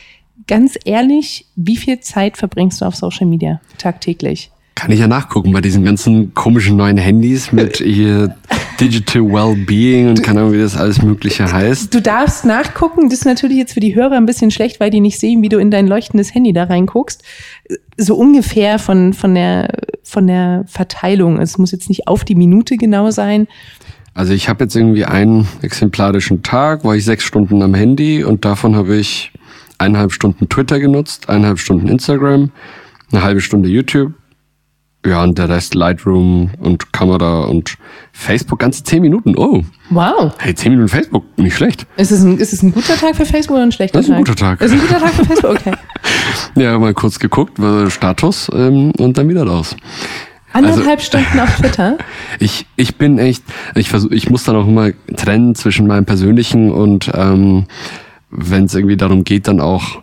ganz 0.46 0.78
ehrlich, 0.84 1.46
wie 1.56 1.76
viel 1.76 2.00
Zeit 2.00 2.36
verbringst 2.36 2.80
du 2.80 2.84
auf 2.84 2.96
Social 2.96 3.26
Media 3.26 3.60
tagtäglich? 3.78 4.50
Kann 4.74 4.90
ich 4.90 5.00
ja 5.00 5.08
nachgucken 5.08 5.52
bei 5.52 5.60
diesen 5.60 5.84
ganzen 5.84 6.34
komischen 6.34 6.76
neuen 6.76 6.98
Handys 6.98 7.52
mit 7.52 7.76
hier 7.84 8.36
Digital 8.80 9.22
Wellbeing 9.22 10.08
und 10.08 10.22
keine 10.22 10.40
Ahnung, 10.40 10.52
wie 10.52 10.58
das 10.58 10.76
alles 10.76 11.02
Mögliche 11.02 11.50
heißt. 11.50 11.92
Du 11.92 12.00
darfst 12.00 12.44
nachgucken. 12.44 13.08
Das 13.08 13.20
ist 13.20 13.24
natürlich 13.24 13.56
jetzt 13.56 13.74
für 13.74 13.80
die 13.80 13.94
Hörer 13.94 14.16
ein 14.16 14.26
bisschen 14.26 14.50
schlecht, 14.50 14.80
weil 14.80 14.90
die 14.90 15.00
nicht 15.00 15.18
sehen, 15.18 15.42
wie 15.42 15.48
du 15.48 15.58
in 15.58 15.70
dein 15.70 15.86
leuchtendes 15.86 16.34
Handy 16.34 16.52
da 16.52 16.64
reinguckst. 16.64 17.22
So 17.96 18.16
ungefähr 18.16 18.78
von, 18.78 19.12
von, 19.12 19.34
der, 19.34 19.72
von 20.02 20.26
der 20.26 20.64
Verteilung. 20.66 21.40
Es 21.40 21.58
muss 21.58 21.72
jetzt 21.72 21.88
nicht 21.88 22.06
auf 22.06 22.24
die 22.24 22.34
Minute 22.34 22.76
genau 22.76 23.10
sein. 23.10 23.48
Also 24.14 24.32
ich 24.32 24.48
habe 24.48 24.64
jetzt 24.64 24.74
irgendwie 24.74 25.04
einen 25.04 25.46
exemplarischen 25.62 26.42
Tag, 26.42 26.84
war 26.84 26.96
ich 26.96 27.04
sechs 27.04 27.24
Stunden 27.24 27.62
am 27.62 27.74
Handy 27.74 28.24
und 28.24 28.44
davon 28.44 28.74
habe 28.74 28.96
ich 28.96 29.32
eineinhalb 29.78 30.12
Stunden 30.12 30.48
Twitter 30.48 30.80
genutzt, 30.80 31.28
eineinhalb 31.28 31.58
Stunden 31.58 31.88
Instagram, 31.88 32.50
eine 33.12 33.22
halbe 33.22 33.40
Stunde 33.40 33.68
YouTube, 33.68 34.12
ja, 35.08 35.22
und 35.22 35.38
der 35.38 35.48
Rest 35.48 35.74
Lightroom 35.74 36.50
und 36.58 36.92
Kamera 36.92 37.44
und 37.44 37.76
Facebook 38.12 38.58
ganze 38.58 38.84
zehn 38.84 39.00
Minuten. 39.00 39.36
Oh. 39.36 39.62
Wow. 39.90 40.34
Hey, 40.38 40.54
zehn 40.54 40.72
Minuten 40.72 40.88
Facebook, 40.88 41.24
nicht 41.38 41.56
schlecht. 41.56 41.86
Ist 41.96 42.12
es 42.12 42.22
ein, 42.22 42.38
ist 42.38 42.52
es 42.52 42.62
ein 42.62 42.72
guter 42.72 42.96
Tag 42.96 43.16
für 43.16 43.24
Facebook 43.24 43.56
oder 43.56 43.64
ein 43.64 43.72
schlechter 43.72 44.00
Tag? 44.02 44.06
Das 44.06 44.08
ist 44.08 44.14
ein 44.14 44.24
guter 44.24 44.36
Tag. 44.36 44.60
Ist 44.60 44.72
ein 44.72 44.80
guter 44.80 44.98
Tag 44.98 45.10
für 45.14 45.24
Facebook, 45.24 45.50
okay. 45.52 45.72
ja, 46.56 46.78
mal 46.78 46.94
kurz 46.94 47.18
geguckt, 47.18 47.58
Status 47.88 48.50
ähm, 48.52 48.92
und 48.98 49.16
dann 49.16 49.28
wieder 49.28 49.46
raus. 49.46 49.76
Anderthalb 50.52 50.98
also, 50.98 51.06
Stunden 51.06 51.40
auf 51.40 51.56
Twitter? 51.56 51.98
Ich, 52.40 52.66
ich 52.76 52.96
bin 52.96 53.18
echt, 53.18 53.42
ich 53.74 53.88
versuch, 53.88 54.10
ich 54.10 54.30
muss 54.30 54.44
dann 54.44 54.56
auch 54.56 54.66
immer 54.66 54.90
trennen 55.16 55.54
zwischen 55.54 55.86
meinem 55.86 56.04
persönlichen 56.04 56.70
und 56.70 57.10
ähm, 57.14 57.66
wenn 58.30 58.64
es 58.64 58.74
irgendwie 58.74 58.96
darum 58.96 59.24
geht, 59.24 59.48
dann 59.48 59.60
auch 59.60 60.02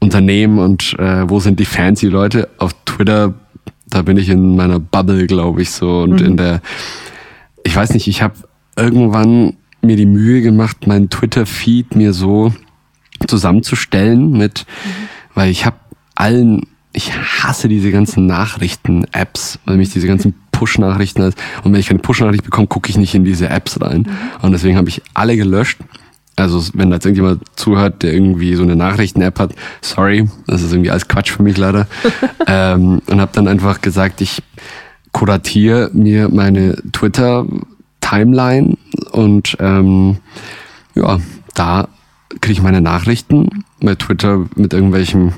Unternehmen 0.00 0.58
und 0.58 0.94
äh, 0.98 1.28
wo 1.28 1.40
sind 1.40 1.58
die 1.60 1.64
fancy 1.64 2.06
Leute. 2.06 2.48
Auf 2.58 2.72
Twitter 2.84 3.34
da 3.90 4.02
bin 4.02 4.16
ich 4.16 4.28
in 4.28 4.56
meiner 4.56 4.78
Bubble, 4.78 5.26
glaube 5.26 5.62
ich, 5.62 5.70
so. 5.70 6.00
Und 6.00 6.20
mhm. 6.20 6.26
in 6.26 6.36
der, 6.36 6.60
ich 7.64 7.74
weiß 7.74 7.90
nicht, 7.90 8.08
ich 8.08 8.22
habe 8.22 8.34
irgendwann 8.76 9.56
mir 9.82 9.96
die 9.96 10.06
Mühe 10.06 10.42
gemacht, 10.42 10.86
meinen 10.86 11.10
Twitter-Feed 11.10 11.96
mir 11.96 12.12
so 12.12 12.52
zusammenzustellen 13.26 14.32
mit, 14.32 14.66
mhm. 14.84 14.90
weil 15.34 15.50
ich 15.50 15.66
habe 15.66 15.76
allen, 16.14 16.66
ich 16.92 17.12
hasse 17.12 17.68
diese 17.68 17.90
ganzen 17.90 18.26
Nachrichten-Apps, 18.26 19.58
weil 19.64 19.76
mich 19.76 19.90
diese 19.90 20.06
ganzen 20.06 20.34
Push-Nachrichten 20.52 21.22
und 21.22 21.34
wenn 21.64 21.76
ich 21.76 21.86
keine 21.86 22.00
Push-Nachricht 22.00 22.44
bekomme, 22.44 22.66
gucke 22.66 22.90
ich 22.90 22.96
nicht 22.96 23.14
in 23.14 23.24
diese 23.24 23.48
Apps 23.48 23.80
rein. 23.80 24.00
Mhm. 24.00 24.06
Und 24.42 24.52
deswegen 24.52 24.76
habe 24.76 24.88
ich 24.88 25.02
alle 25.14 25.36
gelöscht 25.36 25.78
also 26.38 26.62
wenn 26.74 26.90
da 26.90 26.96
jetzt 26.96 27.06
irgendjemand 27.06 27.42
zuhört, 27.56 28.02
der 28.02 28.12
irgendwie 28.12 28.54
so 28.54 28.62
eine 28.62 28.76
Nachrichten-App 28.76 29.38
hat, 29.38 29.54
sorry, 29.80 30.28
das 30.46 30.62
ist 30.62 30.72
irgendwie 30.72 30.90
alles 30.90 31.08
Quatsch 31.08 31.32
für 31.32 31.42
mich 31.42 31.56
leider. 31.56 31.86
ähm, 32.46 33.00
und 33.06 33.20
habe 33.20 33.32
dann 33.34 33.48
einfach 33.48 33.80
gesagt, 33.80 34.20
ich 34.20 34.42
kuratiere 35.12 35.90
mir 35.92 36.28
meine 36.28 36.76
Twitter-Timeline 36.92 38.76
und 39.12 39.56
ähm, 39.60 40.18
ja, 40.94 41.18
da 41.54 41.88
kriege 42.40 42.52
ich 42.52 42.62
meine 42.62 42.80
Nachrichten 42.80 43.64
bei 43.80 43.94
Twitter 43.94 44.46
mit 44.54 44.72
irgendwelchen 44.72 45.34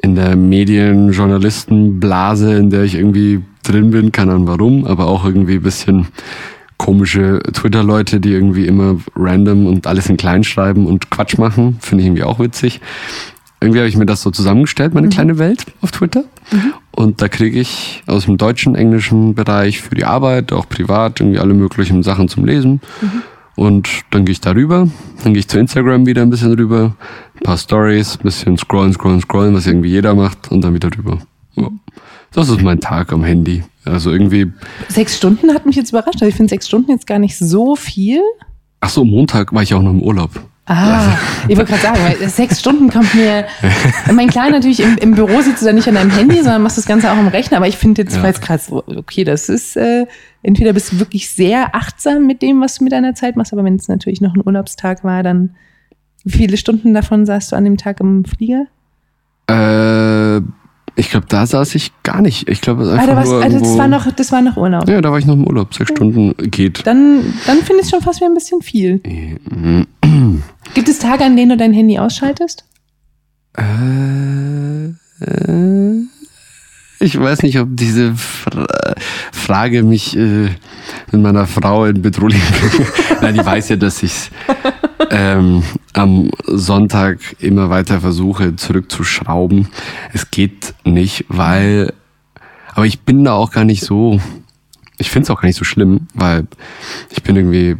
in 0.00 0.14
der 0.14 0.36
Medienjournalistenblase, 0.36 2.56
in 2.56 2.70
der 2.70 2.84
ich 2.84 2.94
irgendwie 2.94 3.42
drin 3.62 3.90
bin, 3.90 4.12
keine 4.12 4.32
Ahnung 4.32 4.46
warum, 4.46 4.84
aber 4.84 5.06
auch 5.06 5.24
irgendwie 5.24 5.54
ein 5.54 5.62
bisschen 5.62 6.06
komische 6.78 7.40
Twitter-Leute, 7.52 8.20
die 8.20 8.32
irgendwie 8.32 8.66
immer 8.66 8.96
random 9.14 9.66
und 9.66 9.86
alles 9.86 10.08
in 10.08 10.16
klein 10.16 10.44
schreiben 10.44 10.86
und 10.86 11.10
Quatsch 11.10 11.36
machen, 11.36 11.76
finde 11.80 12.02
ich 12.02 12.06
irgendwie 12.06 12.22
auch 12.22 12.38
witzig. 12.38 12.80
Irgendwie 13.60 13.80
habe 13.80 13.88
ich 13.88 13.96
mir 13.96 14.06
das 14.06 14.22
so 14.22 14.30
zusammengestellt, 14.30 14.94
meine 14.94 15.08
mhm. 15.08 15.12
kleine 15.12 15.38
Welt 15.38 15.66
auf 15.80 15.90
Twitter. 15.90 16.24
Mhm. 16.52 16.74
Und 16.92 17.20
da 17.20 17.28
kriege 17.28 17.58
ich 17.58 18.02
aus 18.06 18.26
dem 18.26 18.36
deutschen, 18.36 18.76
englischen 18.76 19.34
Bereich 19.34 19.80
für 19.80 19.96
die 19.96 20.04
Arbeit, 20.04 20.52
auch 20.52 20.68
privat, 20.68 21.20
irgendwie 21.20 21.40
alle 21.40 21.54
möglichen 21.54 22.02
Sachen 22.04 22.28
zum 22.28 22.44
Lesen. 22.44 22.80
Mhm. 23.00 23.22
Und 23.56 23.88
dann 24.12 24.24
gehe 24.24 24.32
ich 24.32 24.40
da 24.40 24.52
rüber, 24.52 24.88
dann 25.24 25.34
gehe 25.34 25.40
ich 25.40 25.48
zu 25.48 25.58
Instagram 25.58 26.06
wieder 26.06 26.22
ein 26.22 26.30
bisschen 26.30 26.52
rüber, 26.52 26.94
ein 27.34 27.42
paar 27.42 27.58
Stories, 27.58 28.16
ein 28.16 28.22
bisschen 28.22 28.56
scrollen, 28.56 28.92
scrollen, 28.92 29.20
scrollen, 29.20 29.52
was 29.54 29.66
irgendwie 29.66 29.90
jeder 29.90 30.14
macht 30.14 30.52
und 30.52 30.62
dann 30.62 30.74
wieder 30.74 30.90
rüber. 30.96 31.18
Ja. 31.56 31.68
Das 32.32 32.48
ist 32.48 32.62
mein 32.62 32.80
Tag 32.80 33.12
am 33.12 33.24
Handy. 33.24 33.62
Also 33.84 34.10
irgendwie. 34.10 34.52
Sechs 34.88 35.16
Stunden 35.16 35.54
hat 35.54 35.66
mich 35.66 35.76
jetzt 35.76 35.90
überrascht. 35.90 36.16
Also 36.16 36.26
ich 36.26 36.34
finde 36.34 36.50
sechs 36.50 36.66
Stunden 36.66 36.90
jetzt 36.90 37.06
gar 37.06 37.18
nicht 37.18 37.36
so 37.38 37.74
viel. 37.74 38.20
Ach 38.80 38.90
so, 38.90 39.04
Montag 39.04 39.52
war 39.52 39.62
ich 39.62 39.74
auch 39.74 39.82
noch 39.82 39.90
im 39.90 40.02
Urlaub. 40.02 40.30
Ah, 40.70 41.16
ich 41.48 41.56
wollte 41.56 41.72
gerade 41.72 41.82
sagen, 41.82 41.98
weil 42.02 42.28
sechs 42.28 42.60
Stunden 42.60 42.90
kommt 42.90 43.14
mir. 43.14 43.46
Mein 44.12 44.28
Kleiner 44.28 44.56
natürlich 44.56 44.80
im, 44.80 44.98
im 44.98 45.14
Büro 45.14 45.40
sitzt 45.40 45.62
du 45.62 45.66
dann 45.66 45.76
nicht 45.76 45.88
an 45.88 45.94
deinem 45.94 46.10
Handy, 46.10 46.36
sondern 46.36 46.62
machst 46.62 46.76
das 46.76 46.84
Ganze 46.84 47.10
auch 47.10 47.16
am 47.16 47.28
Rechner. 47.28 47.56
Aber 47.56 47.68
ich 47.68 47.78
finde 47.78 48.02
jetzt, 48.02 48.16
ja. 48.16 48.22
weil 48.22 48.32
es 48.32 48.40
gerade 48.42 48.62
so, 48.62 48.84
okay, 48.86 49.24
das 49.24 49.48
ist 49.48 49.78
äh, 49.78 50.04
entweder 50.42 50.74
bist 50.74 50.92
du 50.92 50.98
wirklich 50.98 51.30
sehr 51.30 51.74
achtsam 51.74 52.26
mit 52.26 52.42
dem, 52.42 52.60
was 52.60 52.76
du 52.76 52.84
mit 52.84 52.92
deiner 52.92 53.14
Zeit 53.14 53.36
machst, 53.36 53.54
aber 53.54 53.64
wenn 53.64 53.76
es 53.76 53.88
natürlich 53.88 54.20
noch 54.20 54.34
ein 54.34 54.42
Urlaubstag 54.44 55.04
war, 55.04 55.22
dann 55.22 55.54
wie 56.24 56.36
viele 56.36 56.58
Stunden 56.58 56.92
davon 56.92 57.24
saßt 57.24 57.52
du 57.52 57.56
an 57.56 57.64
dem 57.64 57.78
Tag 57.78 58.00
im 58.00 58.26
Flieger? 58.26 58.66
Äh, 59.46 60.42
ich 60.98 61.10
glaube, 61.10 61.26
da 61.28 61.46
saß 61.46 61.76
ich 61.76 61.92
gar 62.02 62.20
nicht. 62.20 62.48
Ich 62.48 62.60
glaube, 62.60 62.90
einfach 62.90 63.16
ah, 63.16 63.24
nur 63.24 63.42
also 63.42 63.58
das 63.60 63.78
war 63.78 63.86
noch, 63.86 64.10
das 64.10 64.32
war 64.32 64.42
noch 64.42 64.56
Urlaub. 64.56 64.88
Ja, 64.88 65.00
da 65.00 65.12
war 65.12 65.18
ich 65.18 65.26
noch 65.26 65.34
im 65.34 65.46
Urlaub. 65.46 65.72
Sechs 65.72 65.90
Stunden 65.90 66.34
geht. 66.50 66.84
Dann, 66.86 67.34
dann 67.46 67.58
finde 67.58 67.76
ich 67.76 67.82
es 67.82 67.90
schon 67.90 68.00
fast 68.00 68.20
wie 68.20 68.24
ein 68.24 68.34
bisschen 68.34 68.62
viel. 68.62 69.00
Gibt 70.74 70.88
es 70.88 70.98
Tage, 70.98 71.24
an 71.24 71.36
denen 71.36 71.50
du 71.50 71.56
dein 71.56 71.72
Handy 71.72 72.00
ausschaltest? 72.00 72.64
Äh, 73.56 74.88
äh, 75.24 76.02
ich 76.98 77.18
weiß 77.18 77.42
nicht, 77.42 77.60
ob 77.60 77.68
diese 77.70 78.14
Fra 78.16 78.66
Frage 79.30 79.84
mich 79.84 80.16
äh, 80.16 80.48
mit 81.12 81.22
meiner 81.22 81.46
Frau 81.46 81.84
in 81.84 82.02
Bedrohung 82.02 82.30
bringt. 82.60 83.22
Nein, 83.22 83.34
die 83.34 83.46
weiß 83.46 83.68
ja, 83.68 83.76
dass 83.76 84.02
ich 84.02 84.30
ähm, 85.10 85.62
am 85.92 86.30
Sonntag 86.46 87.18
immer 87.40 87.70
weiter 87.70 88.00
versuche 88.00 88.56
zurückzuschrauben. 88.56 89.68
Es 90.12 90.30
geht 90.30 90.74
nicht, 90.84 91.24
weil, 91.28 91.92
aber 92.74 92.86
ich 92.86 93.00
bin 93.00 93.24
da 93.24 93.32
auch 93.32 93.50
gar 93.50 93.64
nicht 93.64 93.82
so, 93.82 94.20
ich 94.98 95.10
finde 95.10 95.24
es 95.24 95.30
auch 95.30 95.40
gar 95.40 95.46
nicht 95.46 95.58
so 95.58 95.64
schlimm, 95.64 96.08
weil 96.14 96.46
ich 97.10 97.22
bin 97.22 97.36
irgendwie, 97.36 97.76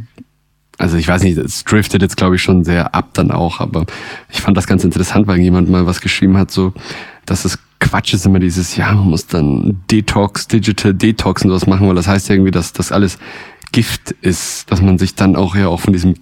also 0.78 0.96
ich 0.96 1.08
weiß 1.08 1.22
nicht, 1.22 1.36
es 1.38 1.64
driftet 1.64 2.02
jetzt 2.02 2.16
glaube 2.16 2.36
ich 2.36 2.42
schon 2.42 2.64
sehr 2.64 2.94
ab 2.94 3.10
dann 3.14 3.30
auch, 3.30 3.60
aber 3.60 3.86
ich 4.30 4.40
fand 4.40 4.56
das 4.56 4.66
ganz 4.66 4.84
interessant, 4.84 5.26
weil 5.26 5.38
jemand 5.38 5.68
mal 5.68 5.86
was 5.86 6.00
geschrieben 6.00 6.36
hat, 6.36 6.50
so, 6.50 6.72
dass 7.26 7.44
es 7.44 7.58
Quatsch 7.80 8.12
ist 8.12 8.26
immer 8.26 8.40
dieses, 8.40 8.76
ja, 8.76 8.92
man 8.92 9.08
muss 9.08 9.26
dann 9.26 9.80
Detox, 9.90 10.48
Digital 10.48 10.94
Detox 10.94 11.42
und 11.42 11.50
sowas 11.50 11.66
machen, 11.66 11.86
weil 11.86 11.94
das 11.94 12.08
heißt 12.08 12.28
ja 12.28 12.34
irgendwie, 12.34 12.50
dass 12.50 12.72
das 12.72 12.90
alles 12.90 13.18
Gift 13.72 14.12
ist, 14.20 14.70
dass 14.70 14.82
man 14.82 14.98
sich 14.98 15.14
dann 15.14 15.36
auch 15.36 15.54
ja 15.54 15.68
auch 15.68 15.80
von 15.80 15.92
diesem 15.92 16.14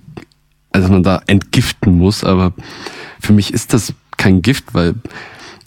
also 0.76 0.92
man 0.92 1.02
da 1.02 1.22
entgiften 1.26 1.96
muss, 1.96 2.22
aber 2.22 2.52
für 3.20 3.32
mich 3.32 3.52
ist 3.52 3.72
das 3.72 3.94
kein 4.16 4.42
Gift, 4.42 4.74
weil 4.74 4.94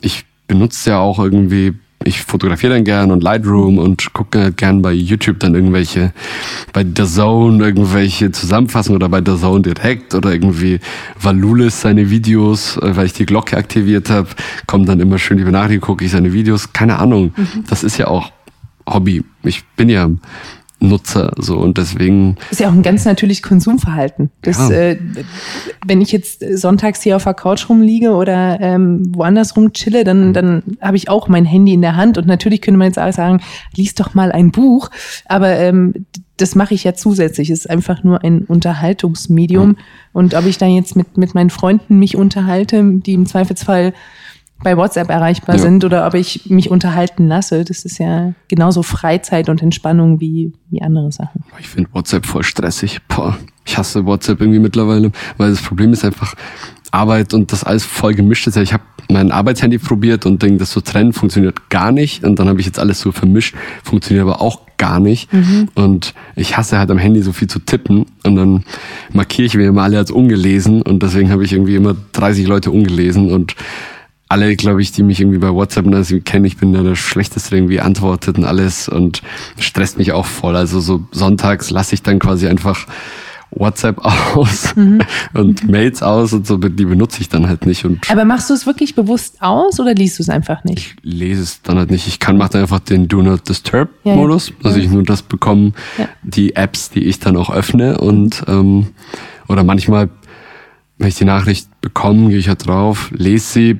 ich 0.02 0.26
benutze 0.48 0.92
ja 0.92 1.00
auch 1.00 1.20
irgendwie, 1.20 1.74
ich 2.04 2.22
fotografiere 2.22 2.74
dann 2.74 2.84
gern 2.84 3.12
und 3.12 3.24
Lightroom 3.24 3.80
und 3.80 4.14
gucke 4.14 4.40
halt 4.40 4.58
gern 4.58 4.82
bei 4.82 4.94
YouTube 4.94 5.40
dann 5.40 5.56
irgendwelche, 5.56 6.14
bei 6.74 6.84
The 6.84 7.06
Zone 7.06 7.64
irgendwelche 7.64 8.32
Zusammenfassungen 8.32 9.02
oder 9.02 9.10
bei 9.10 9.20
The 9.26 9.40
Zone 9.40 9.62
direkt 9.62 10.14
oder 10.14 10.32
irgendwie 10.32 10.80
Valulis 11.20 11.82
seine 11.82 12.10
Videos, 12.10 12.78
äh, 12.78 12.96
weil 12.96 13.08
ich 13.08 13.14
die 13.14 13.26
Glocke 13.26 13.58
aktiviert 13.58 14.10
habe, 14.10 14.30
kommen 14.68 14.86
dann 14.86 15.00
immer 15.00 15.18
schön 15.18 15.38
die 15.38 15.44
Benachrichtigungen, 15.44 15.88
gucke 15.88 16.06
ich 16.06 16.12
seine 16.12 16.34
Videos, 16.34 16.72
keine 16.72 17.00
Ahnung. 17.00 17.34
Mhm. 17.36 17.64
Das 17.68 17.84
ist 17.84 17.98
ja 17.98 18.08
auch 18.08 18.32
Hobby. 18.88 19.24
Ich 19.44 19.66
bin 19.76 19.90
ja 19.90 20.10
Nutzer 20.80 21.34
so 21.38 21.58
und 21.58 21.78
deswegen 21.78 22.38
ist 22.52 22.60
ja 22.60 22.70
auch 22.70 22.74
ein 22.74 22.84
ganz 22.84 23.06
natürliches 23.06 23.44
Konsumverhalten. 23.44 24.32
Das, 24.42 24.58
ja. 24.58 24.70
äh, 24.70 25.00
wenn 25.86 26.02
ich 26.02 26.12
jetzt 26.12 26.44
sonntags 26.58 27.02
hier 27.02 27.16
auf 27.16 27.26
der 27.26 27.34
Couch 27.34 27.70
rumliege 27.70 28.12
oder 28.12 28.60
ähm, 28.62 29.14
woanders 29.14 29.58
rumchille, 29.58 30.04
dann, 30.04 30.30
mhm. 30.30 30.34
dann 30.34 30.64
habe 30.82 30.98
ich 30.98 31.10
auch 31.10 31.28
mein 31.28 31.46
Handy 31.46 31.74
in 31.74 31.82
der 31.82 31.96
Hand 31.96 32.18
und 32.18 32.28
natürlich 32.28 32.62
könnte 32.62 32.78
man 32.78 32.88
jetzt 32.88 33.00
auch 33.00 33.12
sagen, 33.12 33.42
lies 33.76 33.94
doch 33.96 34.14
mal 34.14 34.32
ein 34.32 34.52
Buch, 34.52 34.90
aber 35.26 35.50
ähm, 35.58 36.06
das 36.38 36.56
mache 36.56 36.74
ich 36.74 36.84
ja 36.84 36.94
zusätzlich. 36.94 37.50
Es 37.50 37.60
ist 37.60 37.70
einfach 37.70 38.04
nur 38.04 38.24
ein 38.24 38.46
Unterhaltungsmedium. 38.46 39.70
Mhm. 39.70 39.78
Und 40.14 40.36
ob 40.36 40.46
ich 40.46 40.58
dann 40.58 40.72
jetzt 40.72 40.96
mit, 40.96 41.18
mit 41.18 41.36
meinen 41.36 41.50
Freunden 41.50 42.00
mich 42.00 42.16
unterhalte, 42.16 42.82
die 42.82 43.14
im 43.14 43.26
Zweifelsfall 43.26 43.94
bei 44.64 44.76
WhatsApp 44.76 45.10
erreichbar 45.10 45.56
ja. 45.56 45.62
sind 45.62 45.84
oder 45.86 46.06
ob 46.06 46.14
ich 46.14 46.50
mich 46.50 46.70
unterhalten 46.70 47.28
lasse. 47.28 47.64
Das 47.64 47.86
ist 47.86 47.98
ja 47.98 48.34
genauso 48.48 48.84
Freizeit 48.84 49.50
und 49.50 49.62
Entspannung 49.62 50.20
wie, 50.20 50.54
wie 50.70 50.82
andere 50.82 51.12
Sachen. 51.12 51.44
Ich 51.60 51.68
finde 51.68 51.90
WhatsApp 51.94 52.26
voll 52.26 52.44
stressig. 52.44 53.00
Boah, 53.08 53.38
ich 53.66 53.78
hasse 53.78 54.06
WhatsApp 54.06 54.42
irgendwie 54.42 54.60
mittlerweile, 54.60 55.12
weil 55.38 55.52
das 55.52 55.62
Problem 55.62 55.94
ist 55.94 56.04
einfach 56.04 56.36
Arbeit 56.92 57.34
und 57.34 57.52
das 57.52 57.64
alles 57.64 57.86
voll 57.86 58.16
gemischt 58.16 58.48
ist. 58.48 58.58
Ich 58.58 58.74
habe 58.74 58.84
mein 59.12 59.32
Arbeitshandy 59.32 59.78
probiert 59.78 60.26
und 60.26 60.42
denke, 60.42 60.58
das 60.58 60.72
so 60.72 60.82
trennen 60.82 61.14
funktioniert 61.14 61.70
gar 61.70 61.92
nicht. 61.92 62.24
Und 62.24 62.40
dann 62.40 62.48
habe 62.48 62.60
ich 62.60 62.66
jetzt 62.66 62.80
alles 62.80 63.00
so 63.00 63.12
vermischt, 63.12 63.56
funktioniert 63.84 64.26
aber 64.26 64.42
auch 64.42 64.62
gar 64.78 65.00
nicht. 65.00 65.32
Mhm. 65.34 65.70
Und 65.76 66.14
ich 66.36 66.58
hasse 66.58 66.78
halt 66.78 66.92
am 66.92 66.98
Handy 66.98 67.22
so 67.22 67.32
viel 67.32 67.48
zu 67.48 67.60
tippen. 67.60 68.06
Und 68.24 68.36
dann 68.36 68.64
markiere 69.12 69.46
ich 69.46 69.56
mir 69.56 69.68
immer 69.68 69.84
alle 69.84 69.98
als 69.98 70.12
ungelesen. 70.12 70.82
Und 70.82 71.04
deswegen 71.04 71.32
habe 71.32 71.44
ich 71.44 71.54
irgendwie 71.54 71.76
immer 71.76 71.96
30 72.14 72.48
Leute 72.48 72.72
ungelesen 72.72 73.32
und 73.32 73.56
alle, 74.30 74.56
glaube 74.56 74.82
ich, 74.82 74.92
die 74.92 75.02
mich 75.02 75.20
irgendwie 75.20 75.40
bei 75.40 75.52
WhatsApp 75.52 75.88
also 75.88 76.20
kennen, 76.24 76.46
ich 76.46 76.58
bin 76.58 76.72
da 76.72 76.84
der 76.84 76.96
Schlechteste, 76.96 77.56
irgendwie 77.56 77.82
antwortet 77.82 78.38
und 78.38 78.46
alles 78.46 78.88
und 78.88 79.24
stresst 79.60 79.98
mich 79.98 80.12
auch 80.12 80.28
voll. 80.28 80.56
Also 80.56 80.80
so 80.80 81.04
sonntags 81.12 81.72
lasse 81.72 81.96
ich 81.96 82.04
dann 82.04 82.20
quasi 82.20 82.48
einfach 82.48 82.86
WhatsApp 83.50 83.98
aus 84.36 84.76
mhm. 84.76 85.02
und 85.34 85.68
Mails 85.68 86.04
aus 86.04 86.34
und 86.34 86.46
so, 86.46 86.58
die 86.58 86.86
benutze 86.86 87.22
ich 87.22 87.30
dann 87.30 87.48
halt 87.48 87.66
nicht. 87.66 87.86
Und 87.86 88.10
Aber 88.12 88.24
machst 88.24 88.52
du 88.52 88.54
es 88.54 88.68
wirklich 88.68 88.94
bewusst 88.94 89.38
aus 89.40 89.80
oder 89.80 89.96
liest 89.96 90.20
du 90.20 90.24
es 90.24 90.30
einfach 90.30 90.64
nicht? 90.64 90.78
Ich 90.78 90.96
lese 91.02 91.42
es 91.42 91.64
dann 91.64 91.80
halt 91.80 91.90
nicht. 91.90 92.08
Ich 92.08 92.20
kann 92.20 92.38
mache 92.38 92.60
einfach 92.60 92.80
den 92.80 93.08
Do 93.08 93.24
Not 93.24 93.50
Disturb 93.50 93.90
ja, 94.04 94.16
Modus, 94.16 94.50
ja. 94.50 94.56
dass 94.62 94.76
ich 94.76 94.92
nur 94.92 95.02
das 95.02 95.24
bekomme, 95.24 95.74
ja. 95.98 96.08
die 96.22 96.56
Apps, 96.56 96.92
die 96.92 97.06
ich 97.06 97.20
dann 97.20 97.36
auch 97.36 97.50
öffne 97.50 97.98
und 97.98 98.44
ähm, 98.48 98.90
oder 99.48 99.64
manchmal, 99.64 100.10
wenn 101.00 101.08
ich 101.08 101.16
die 101.16 101.26
Nachricht 101.26 101.68
bekomme, 101.82 102.30
gehe 102.30 102.38
ich 102.38 102.48
halt 102.48 102.68
drauf, 102.68 103.10
lese 103.12 103.46
sie, 103.54 103.80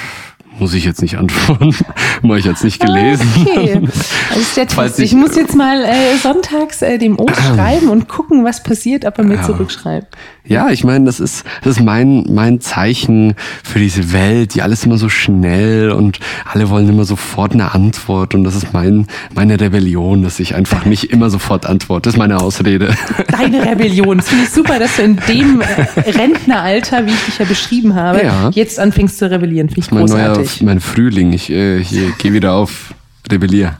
muss 0.61 0.73
ich 0.75 0.85
jetzt 0.85 1.01
nicht 1.01 1.17
antworten. 1.17 1.75
Mache 2.21 2.39
ich 2.39 2.45
jetzt 2.45 2.63
nicht 2.63 2.79
gelesen. 2.79 3.27
Okay. 3.41 3.81
Das 4.29 4.39
ist 4.39 4.55
der 4.55 4.67
Test. 4.67 4.99
Ich, 4.99 5.05
ich, 5.05 5.13
muss 5.13 5.35
jetzt 5.35 5.57
mal 5.57 5.83
äh, 5.83 6.15
sonntags 6.15 6.81
äh, 6.81 6.97
dem 6.97 7.19
O 7.19 7.27
schreiben 7.53 7.89
und 7.89 8.07
gucken, 8.07 8.45
was 8.45 8.63
passiert, 8.63 9.03
ob 9.03 9.17
er 9.17 9.25
mir 9.25 9.35
ja. 9.35 9.43
zurückschreibt. 9.43 10.15
Ja, 10.45 10.69
ich 10.69 10.83
meine, 10.83 11.05
das 11.05 11.19
ist, 11.19 11.43
das 11.63 11.77
ist 11.77 11.83
mein, 11.83 12.25
mein 12.29 12.61
Zeichen 12.61 13.35
für 13.63 13.79
diese 13.79 14.13
Welt, 14.13 14.55
die 14.55 14.61
alles 14.61 14.85
immer 14.85 14.97
so 14.97 15.09
schnell 15.09 15.91
und 15.91 16.19
alle 16.51 16.69
wollen 16.69 16.87
immer 16.87 17.03
sofort 17.03 17.53
eine 17.53 17.73
Antwort. 17.73 18.33
Und 18.33 18.43
das 18.45 18.55
ist 18.55 18.73
mein, 18.73 19.07
meine 19.35 19.59
Rebellion, 19.59 20.23
dass 20.23 20.39
ich 20.39 20.55
einfach 20.55 20.85
nicht 20.85 21.11
immer 21.11 21.29
sofort 21.29 21.65
antworte. 21.65 22.03
Das 22.03 22.13
ist 22.15 22.17
meine 22.17 22.39
Ausrede. 22.39 22.95
Deine 23.27 23.65
Rebellion. 23.65 24.17
Das 24.17 24.29
finde 24.29 24.45
ich 24.45 24.49
super, 24.49 24.79
dass 24.79 24.95
du 24.95 25.03
in 25.03 25.19
dem 25.27 25.61
äh, 25.61 26.09
Rentneralter, 26.09 27.05
wie 27.05 27.11
ich 27.11 27.25
dich 27.25 27.39
ja 27.39 27.45
beschrieben 27.45 27.95
habe, 27.95 28.23
ja. 28.23 28.49
jetzt 28.53 28.79
anfängst 28.79 29.17
zu 29.17 29.29
rebellieren. 29.29 29.69
Finde 29.69 29.81
ich 29.81 29.89
großartig 29.89 30.50
mein 30.59 30.79
Frühling. 30.79 31.33
Ich, 31.33 31.49
äh, 31.49 31.79
ich 31.79 31.91
gehe 32.17 32.33
wieder 32.33 32.53
auf 32.53 32.93
Rebellier. 33.31 33.77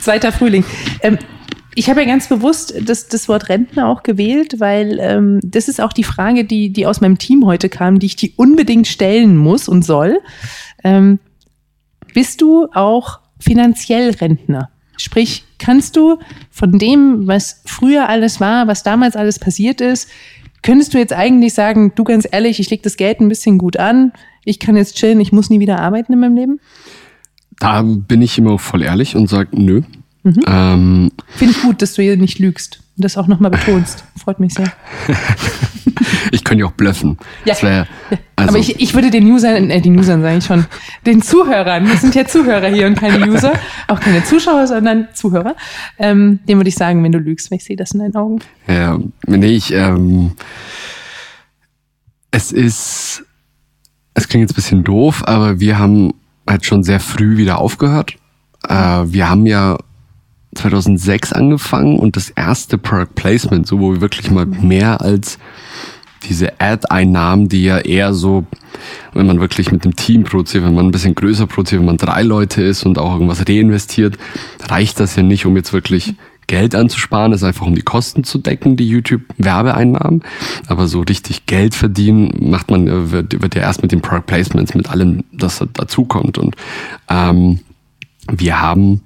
Zweiter 0.00 0.30
Frühling. 0.32 0.64
Ähm, 1.00 1.18
ich 1.74 1.88
habe 1.88 2.02
ja 2.02 2.06
ganz 2.06 2.28
bewusst 2.28 2.74
das, 2.82 3.08
das 3.08 3.28
Wort 3.28 3.48
Rentner 3.48 3.88
auch 3.88 4.02
gewählt, 4.02 4.60
weil 4.60 4.98
ähm, 5.00 5.40
das 5.42 5.68
ist 5.68 5.80
auch 5.80 5.92
die 5.92 6.04
Frage, 6.04 6.44
die, 6.44 6.70
die 6.70 6.86
aus 6.86 7.00
meinem 7.00 7.18
Team 7.18 7.46
heute 7.46 7.68
kam, 7.68 7.98
die 7.98 8.06
ich 8.06 8.16
dir 8.16 8.30
unbedingt 8.36 8.86
stellen 8.86 9.36
muss 9.36 9.68
und 9.68 9.84
soll. 9.84 10.20
Ähm, 10.84 11.18
bist 12.12 12.42
du 12.42 12.68
auch 12.74 13.20
finanziell 13.40 14.10
Rentner? 14.10 14.70
Sprich, 14.98 15.44
kannst 15.58 15.96
du 15.96 16.18
von 16.50 16.78
dem, 16.78 17.26
was 17.26 17.62
früher 17.64 18.08
alles 18.08 18.38
war, 18.40 18.66
was 18.66 18.82
damals 18.82 19.16
alles 19.16 19.38
passiert 19.38 19.80
ist, 19.80 20.10
könntest 20.62 20.92
du 20.94 20.98
jetzt 20.98 21.12
eigentlich 21.12 21.54
sagen, 21.54 21.92
du 21.94 22.04
ganz 22.04 22.28
ehrlich, 22.30 22.60
ich 22.60 22.70
lege 22.70 22.82
das 22.82 22.96
Geld 22.96 23.20
ein 23.20 23.28
bisschen 23.28 23.58
gut 23.58 23.78
an, 23.78 24.12
ich 24.44 24.58
kann 24.58 24.76
jetzt 24.76 24.96
chillen, 24.96 25.20
ich 25.20 25.32
muss 25.32 25.50
nie 25.50 25.60
wieder 25.60 25.78
arbeiten 25.80 26.12
in 26.12 26.20
meinem 26.20 26.36
Leben? 26.36 26.60
Da 27.58 27.82
bin 27.82 28.22
ich 28.22 28.38
immer 28.38 28.58
voll 28.58 28.82
ehrlich 28.82 29.14
und 29.14 29.28
sage, 29.28 29.50
nö. 29.52 29.82
Mhm. 30.24 30.42
Ähm, 30.46 31.12
Finde 31.28 31.54
ich 31.54 31.62
gut, 31.62 31.82
dass 31.82 31.94
du 31.94 32.02
hier 32.02 32.16
nicht 32.16 32.38
lügst. 32.38 32.80
und 32.96 33.04
das 33.04 33.16
auch 33.16 33.26
nochmal 33.26 33.50
betonst. 33.50 34.04
Freut 34.22 34.40
mich 34.40 34.54
sehr. 34.54 34.72
ich 36.30 36.44
könnte 36.44 36.62
ja 36.62 36.66
auch 36.66 36.72
blöffen. 36.72 37.18
Ja. 37.44 37.60
Wär, 37.60 37.86
also 38.36 38.50
Aber 38.50 38.58
ich, 38.58 38.80
ich 38.80 38.94
würde 38.94 39.10
den 39.10 39.30
Usern, 39.30 39.70
äh, 39.70 39.80
den 39.80 39.98
Usern 39.98 40.22
sage 40.22 40.38
ich 40.38 40.44
schon, 40.44 40.66
den 41.06 41.22
Zuhörern, 41.22 41.88
wir 41.88 41.96
sind 41.96 42.14
ja 42.14 42.24
Zuhörer 42.24 42.68
hier 42.68 42.86
und 42.86 42.96
keine 42.96 43.28
User, 43.28 43.52
auch 43.88 43.98
keine 44.00 44.24
Zuschauer, 44.24 44.66
sondern 44.66 45.08
Zuhörer, 45.12 45.56
ähm, 45.98 46.40
dem 46.48 46.58
würde 46.58 46.68
ich 46.68 46.76
sagen, 46.76 47.02
wenn 47.02 47.12
du 47.12 47.18
lügst, 47.18 47.50
weil 47.50 47.58
ich 47.58 47.64
sehe 47.64 47.76
das 47.76 47.92
in 47.92 48.00
deinen 48.00 48.16
Augen. 48.16 48.38
Ja, 48.68 48.98
nee, 49.26 49.46
ich, 49.46 49.72
ähm, 49.72 50.32
es 52.30 52.52
ist, 52.52 53.24
es 54.14 54.28
klingt 54.28 54.42
jetzt 54.42 54.52
ein 54.52 54.56
bisschen 54.56 54.84
doof, 54.84 55.22
aber 55.26 55.60
wir 55.60 55.78
haben 55.78 56.14
halt 56.48 56.64
schon 56.64 56.82
sehr 56.82 57.00
früh 57.00 57.36
wieder 57.36 57.58
aufgehört. 57.58 58.16
Äh, 58.68 58.74
wir 59.06 59.28
haben 59.28 59.46
ja 59.46 59.78
2006 60.54 61.32
angefangen 61.32 61.98
und 61.98 62.16
das 62.16 62.30
erste 62.30 62.78
Product 62.78 63.14
Placement, 63.14 63.66
so 63.66 63.80
wo 63.80 63.94
wir 63.94 64.00
wirklich 64.00 64.30
mal 64.30 64.46
mehr 64.46 65.00
als 65.00 65.38
diese 66.28 66.60
Ad-Einnahmen, 66.60 67.48
die 67.48 67.64
ja 67.64 67.78
eher 67.78 68.14
so, 68.14 68.44
wenn 69.12 69.26
man 69.26 69.40
wirklich 69.40 69.72
mit 69.72 69.84
dem 69.84 69.96
Team 69.96 70.24
produziert, 70.24 70.64
wenn 70.64 70.74
man 70.74 70.86
ein 70.86 70.92
bisschen 70.92 71.14
größer 71.14 71.46
produziert, 71.46 71.80
wenn 71.80 71.86
man 71.86 71.96
drei 71.96 72.22
Leute 72.22 72.62
ist 72.62 72.84
und 72.84 72.98
auch 72.98 73.14
irgendwas 73.14 73.48
reinvestiert, 73.48 74.18
reicht 74.68 75.00
das 75.00 75.16
ja 75.16 75.22
nicht, 75.22 75.46
um 75.46 75.56
jetzt 75.56 75.72
wirklich 75.72 76.14
Geld 76.46 76.74
anzusparen, 76.74 77.32
ist 77.32 77.44
einfach 77.44 77.66
um 77.66 77.74
die 77.74 77.82
Kosten 77.82 78.24
zu 78.24 78.38
decken, 78.38 78.76
die 78.76 78.88
YouTube-Werbeeinnahmen. 78.88 80.22
Aber 80.66 80.88
so 80.88 81.00
richtig 81.00 81.46
Geld 81.46 81.74
verdienen 81.74 82.50
macht 82.50 82.70
man, 82.70 82.88
äh, 82.88 83.10
wird, 83.10 83.40
wird 83.42 83.54
ja 83.54 83.62
erst 83.62 83.82
mit 83.82 83.92
den 83.92 84.02
Product 84.02 84.26
Placements, 84.26 84.74
mit 84.74 84.90
allem, 84.90 85.24
das 85.32 85.64
dazukommt. 85.72 86.38
Und 86.38 86.56
ähm, 87.08 87.60
wir 88.30 88.60
haben 88.60 89.02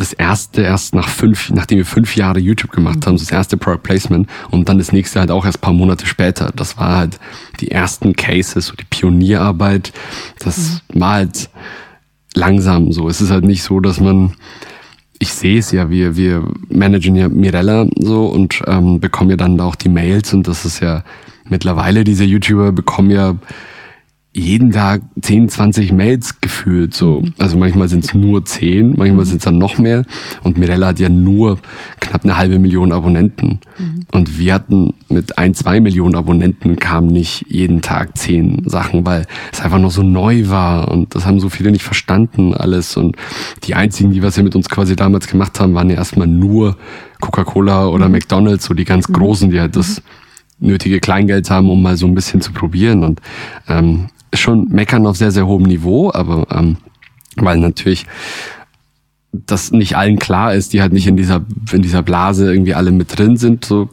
das 0.00 0.14
erste 0.14 0.62
erst 0.62 0.94
nach 0.94 1.08
fünf, 1.08 1.50
nachdem 1.50 1.76
wir 1.76 1.84
fünf 1.84 2.16
Jahre 2.16 2.40
YouTube 2.40 2.72
gemacht 2.72 3.06
haben, 3.06 3.18
das 3.18 3.30
erste 3.30 3.58
Product 3.58 3.82
Placement 3.82 4.28
und 4.50 4.68
dann 4.68 4.78
das 4.78 4.92
nächste 4.92 5.20
halt 5.20 5.30
auch 5.30 5.44
erst 5.44 5.60
paar 5.60 5.74
Monate 5.74 6.06
später. 6.06 6.50
Das 6.56 6.78
war 6.78 6.96
halt 6.96 7.20
die 7.60 7.70
ersten 7.70 8.14
Cases, 8.14 8.64
so 8.64 8.74
die 8.74 8.86
Pionierarbeit. 8.88 9.92
Das 10.38 10.82
mhm. 10.94 11.00
war 11.00 11.12
halt 11.12 11.50
langsam 12.34 12.92
so. 12.92 13.08
Es 13.08 13.20
ist 13.20 13.30
halt 13.30 13.44
nicht 13.44 13.62
so, 13.62 13.78
dass 13.80 14.00
man, 14.00 14.32
ich 15.20 15.34
sehe 15.34 15.58
es 15.58 15.70
ja, 15.70 15.90
wir, 15.90 16.16
wir 16.16 16.42
managen 16.70 17.14
ja 17.14 17.28
Mirella 17.28 17.86
so 17.96 18.26
und 18.26 18.62
ähm, 18.66 19.00
bekommen 19.00 19.30
ja 19.30 19.36
dann 19.36 19.60
auch 19.60 19.76
die 19.76 19.90
Mails 19.90 20.32
und 20.32 20.48
das 20.48 20.64
ist 20.64 20.80
ja 20.80 21.04
mittlerweile, 21.48 22.04
diese 22.04 22.24
YouTuber 22.24 22.72
bekommen 22.72 23.10
ja 23.10 23.36
jeden 24.32 24.70
Tag 24.70 25.02
10, 25.20 25.48
20 25.48 25.92
Mails 25.92 26.40
gefühlt 26.40 26.94
so. 26.94 27.24
Also 27.38 27.58
manchmal 27.58 27.88
sind 27.88 28.04
es 28.04 28.14
nur 28.14 28.44
10, 28.44 28.94
manchmal 28.96 29.24
sind 29.24 29.38
es 29.38 29.44
dann 29.44 29.58
noch 29.58 29.78
mehr. 29.78 30.04
Und 30.44 30.56
Mirella 30.56 30.88
hat 30.88 31.00
ja 31.00 31.08
nur 31.08 31.58
knapp 31.98 32.22
eine 32.22 32.36
halbe 32.36 32.60
Million 32.60 32.92
Abonnenten. 32.92 33.58
Mhm. 33.76 34.06
Und 34.12 34.38
wir 34.38 34.54
hatten 34.54 34.94
mit 35.08 35.36
ein, 35.36 35.54
zwei 35.54 35.80
Millionen 35.80 36.14
Abonnenten 36.14 36.76
kamen 36.76 37.08
nicht 37.08 37.46
jeden 37.48 37.82
Tag 37.82 38.16
10 38.16 38.68
Sachen, 38.68 39.04
weil 39.04 39.26
es 39.52 39.60
einfach 39.60 39.80
noch 39.80 39.90
so 39.90 40.04
neu 40.04 40.48
war. 40.48 40.92
Und 40.92 41.16
das 41.16 41.26
haben 41.26 41.40
so 41.40 41.48
viele 41.48 41.72
nicht 41.72 41.84
verstanden 41.84 42.54
alles. 42.54 42.96
Und 42.96 43.16
die 43.64 43.74
einzigen, 43.74 44.12
die 44.12 44.22
was 44.22 44.36
wir 44.36 44.44
mit 44.44 44.54
uns 44.54 44.68
quasi 44.68 44.94
damals 44.94 45.26
gemacht 45.26 45.58
haben, 45.58 45.74
waren 45.74 45.90
ja 45.90 45.96
erstmal 45.96 46.28
nur 46.28 46.76
Coca-Cola 47.20 47.88
oder 47.88 48.06
mhm. 48.06 48.12
McDonalds, 48.12 48.64
so 48.64 48.74
die 48.74 48.84
ganz 48.84 49.08
mhm. 49.08 49.14
großen, 49.14 49.50
die 49.50 49.58
halt 49.58 49.74
das 49.74 50.02
mhm. 50.60 50.68
nötige 50.68 51.00
Kleingeld 51.00 51.50
haben, 51.50 51.68
um 51.68 51.82
mal 51.82 51.96
so 51.96 52.06
ein 52.06 52.14
bisschen 52.14 52.40
zu 52.40 52.52
probieren. 52.52 53.02
Und 53.02 53.20
ähm, 53.68 54.06
schon 54.34 54.68
meckern 54.68 55.06
auf 55.06 55.16
sehr, 55.16 55.30
sehr 55.30 55.46
hohem 55.46 55.64
Niveau, 55.64 56.10
aber 56.12 56.46
ähm, 56.50 56.76
weil 57.36 57.58
natürlich 57.58 58.06
das 59.32 59.70
nicht 59.70 59.96
allen 59.96 60.18
klar 60.18 60.54
ist, 60.54 60.72
die 60.72 60.82
halt 60.82 60.92
nicht 60.92 61.06
in 61.06 61.16
dieser, 61.16 61.42
in 61.72 61.82
dieser 61.82 62.02
Blase 62.02 62.52
irgendwie 62.52 62.74
alle 62.74 62.90
mit 62.90 63.16
drin 63.16 63.36
sind. 63.36 63.64
So. 63.64 63.88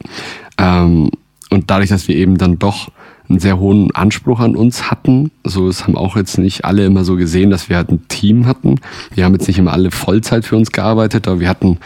Ähm, 0.58 1.10
und 1.50 1.70
dadurch, 1.70 1.90
dass 1.90 2.08
wir 2.08 2.16
eben 2.16 2.38
dann 2.38 2.58
doch 2.58 2.90
einen 3.28 3.40
sehr 3.40 3.58
hohen 3.58 3.94
Anspruch 3.94 4.40
an 4.40 4.56
uns 4.56 4.90
hatten. 4.90 5.30
So, 5.44 5.68
es 5.68 5.84
haben 5.84 5.96
auch 5.96 6.16
jetzt 6.16 6.38
nicht 6.38 6.64
alle 6.64 6.84
immer 6.86 7.04
so 7.04 7.16
gesehen, 7.16 7.50
dass 7.50 7.68
wir 7.68 7.76
halt 7.76 7.90
ein 7.90 8.08
Team 8.08 8.46
hatten. 8.46 8.80
Wir 9.14 9.24
haben 9.24 9.34
jetzt 9.34 9.46
nicht 9.48 9.58
immer 9.58 9.72
alle 9.72 9.90
Vollzeit 9.90 10.44
für 10.44 10.56
uns 10.56 10.72
gearbeitet, 10.72 11.28
aber 11.28 11.40
wir 11.40 11.48
hatten, 11.48 11.78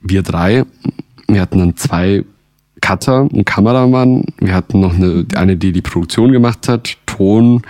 wir 0.00 0.22
drei, 0.22 0.64
wir 1.28 1.40
hatten 1.40 1.58
dann 1.58 1.76
zwei 1.76 2.24
Cutter, 2.84 3.26
einen 3.32 3.46
Kameramann. 3.46 4.26
Wir 4.40 4.54
hatten 4.54 4.80
noch 4.80 4.94
eine, 4.94 5.24
eine, 5.36 5.56
die 5.56 5.72
die 5.72 5.80
Produktion 5.80 6.32
gemacht 6.32 6.68
hat, 6.68 6.98
Ton, 7.06 7.62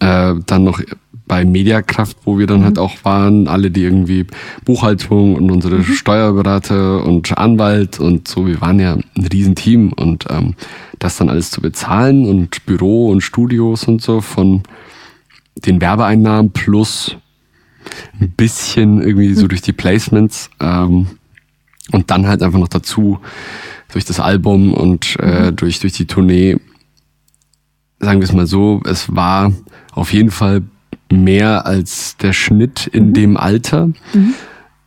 äh, 0.00 0.34
dann 0.44 0.64
noch 0.64 0.82
bei 1.28 1.44
Mediakraft, 1.44 2.16
wo 2.24 2.36
wir 2.36 2.48
dann 2.48 2.62
mhm. 2.62 2.64
halt 2.64 2.78
auch 2.80 2.96
waren, 3.04 3.46
alle, 3.46 3.70
die 3.70 3.84
irgendwie 3.84 4.26
Buchhaltung 4.64 5.36
und 5.36 5.52
unsere 5.52 5.76
mhm. 5.76 5.84
Steuerberater 5.84 7.04
und 7.06 7.38
Anwalt 7.38 8.00
und 8.00 8.26
so, 8.26 8.44
wir 8.48 8.60
waren 8.60 8.80
ja 8.80 8.94
ein 8.94 9.28
Riesenteam 9.32 9.92
und 9.92 10.26
ähm, 10.28 10.54
das 10.98 11.16
dann 11.16 11.28
alles 11.28 11.52
zu 11.52 11.60
bezahlen 11.60 12.28
und 12.28 12.66
Büro 12.66 13.08
und 13.08 13.20
Studios 13.20 13.84
und 13.84 14.02
so 14.02 14.20
von 14.20 14.64
den 15.54 15.80
Werbeeinnahmen 15.80 16.50
plus 16.50 17.14
ein 18.20 18.32
bisschen 18.32 19.00
irgendwie 19.00 19.34
so 19.34 19.44
mhm. 19.44 19.50
durch 19.50 19.62
die 19.62 19.72
Placements 19.72 20.50
ähm, 20.58 21.06
und 21.92 22.10
dann 22.10 22.26
halt 22.26 22.42
einfach 22.42 22.58
noch 22.58 22.68
dazu 22.68 23.20
durch 23.92 24.04
das 24.04 24.20
Album 24.20 24.72
und 24.72 25.16
äh, 25.20 25.50
mhm. 25.50 25.56
durch, 25.56 25.80
durch 25.80 25.92
die 25.92 26.06
Tournee, 26.06 26.56
sagen 27.98 28.20
wir 28.20 28.24
es 28.24 28.32
mal 28.32 28.46
so, 28.46 28.80
es 28.84 29.14
war 29.14 29.52
auf 29.92 30.12
jeden 30.12 30.30
Fall 30.30 30.62
mehr 31.10 31.66
als 31.66 32.16
der 32.18 32.32
Schnitt 32.32 32.86
in 32.86 33.08
mhm. 33.08 33.14
dem 33.14 33.36
Alter. 33.36 33.86
Mhm. 34.14 34.34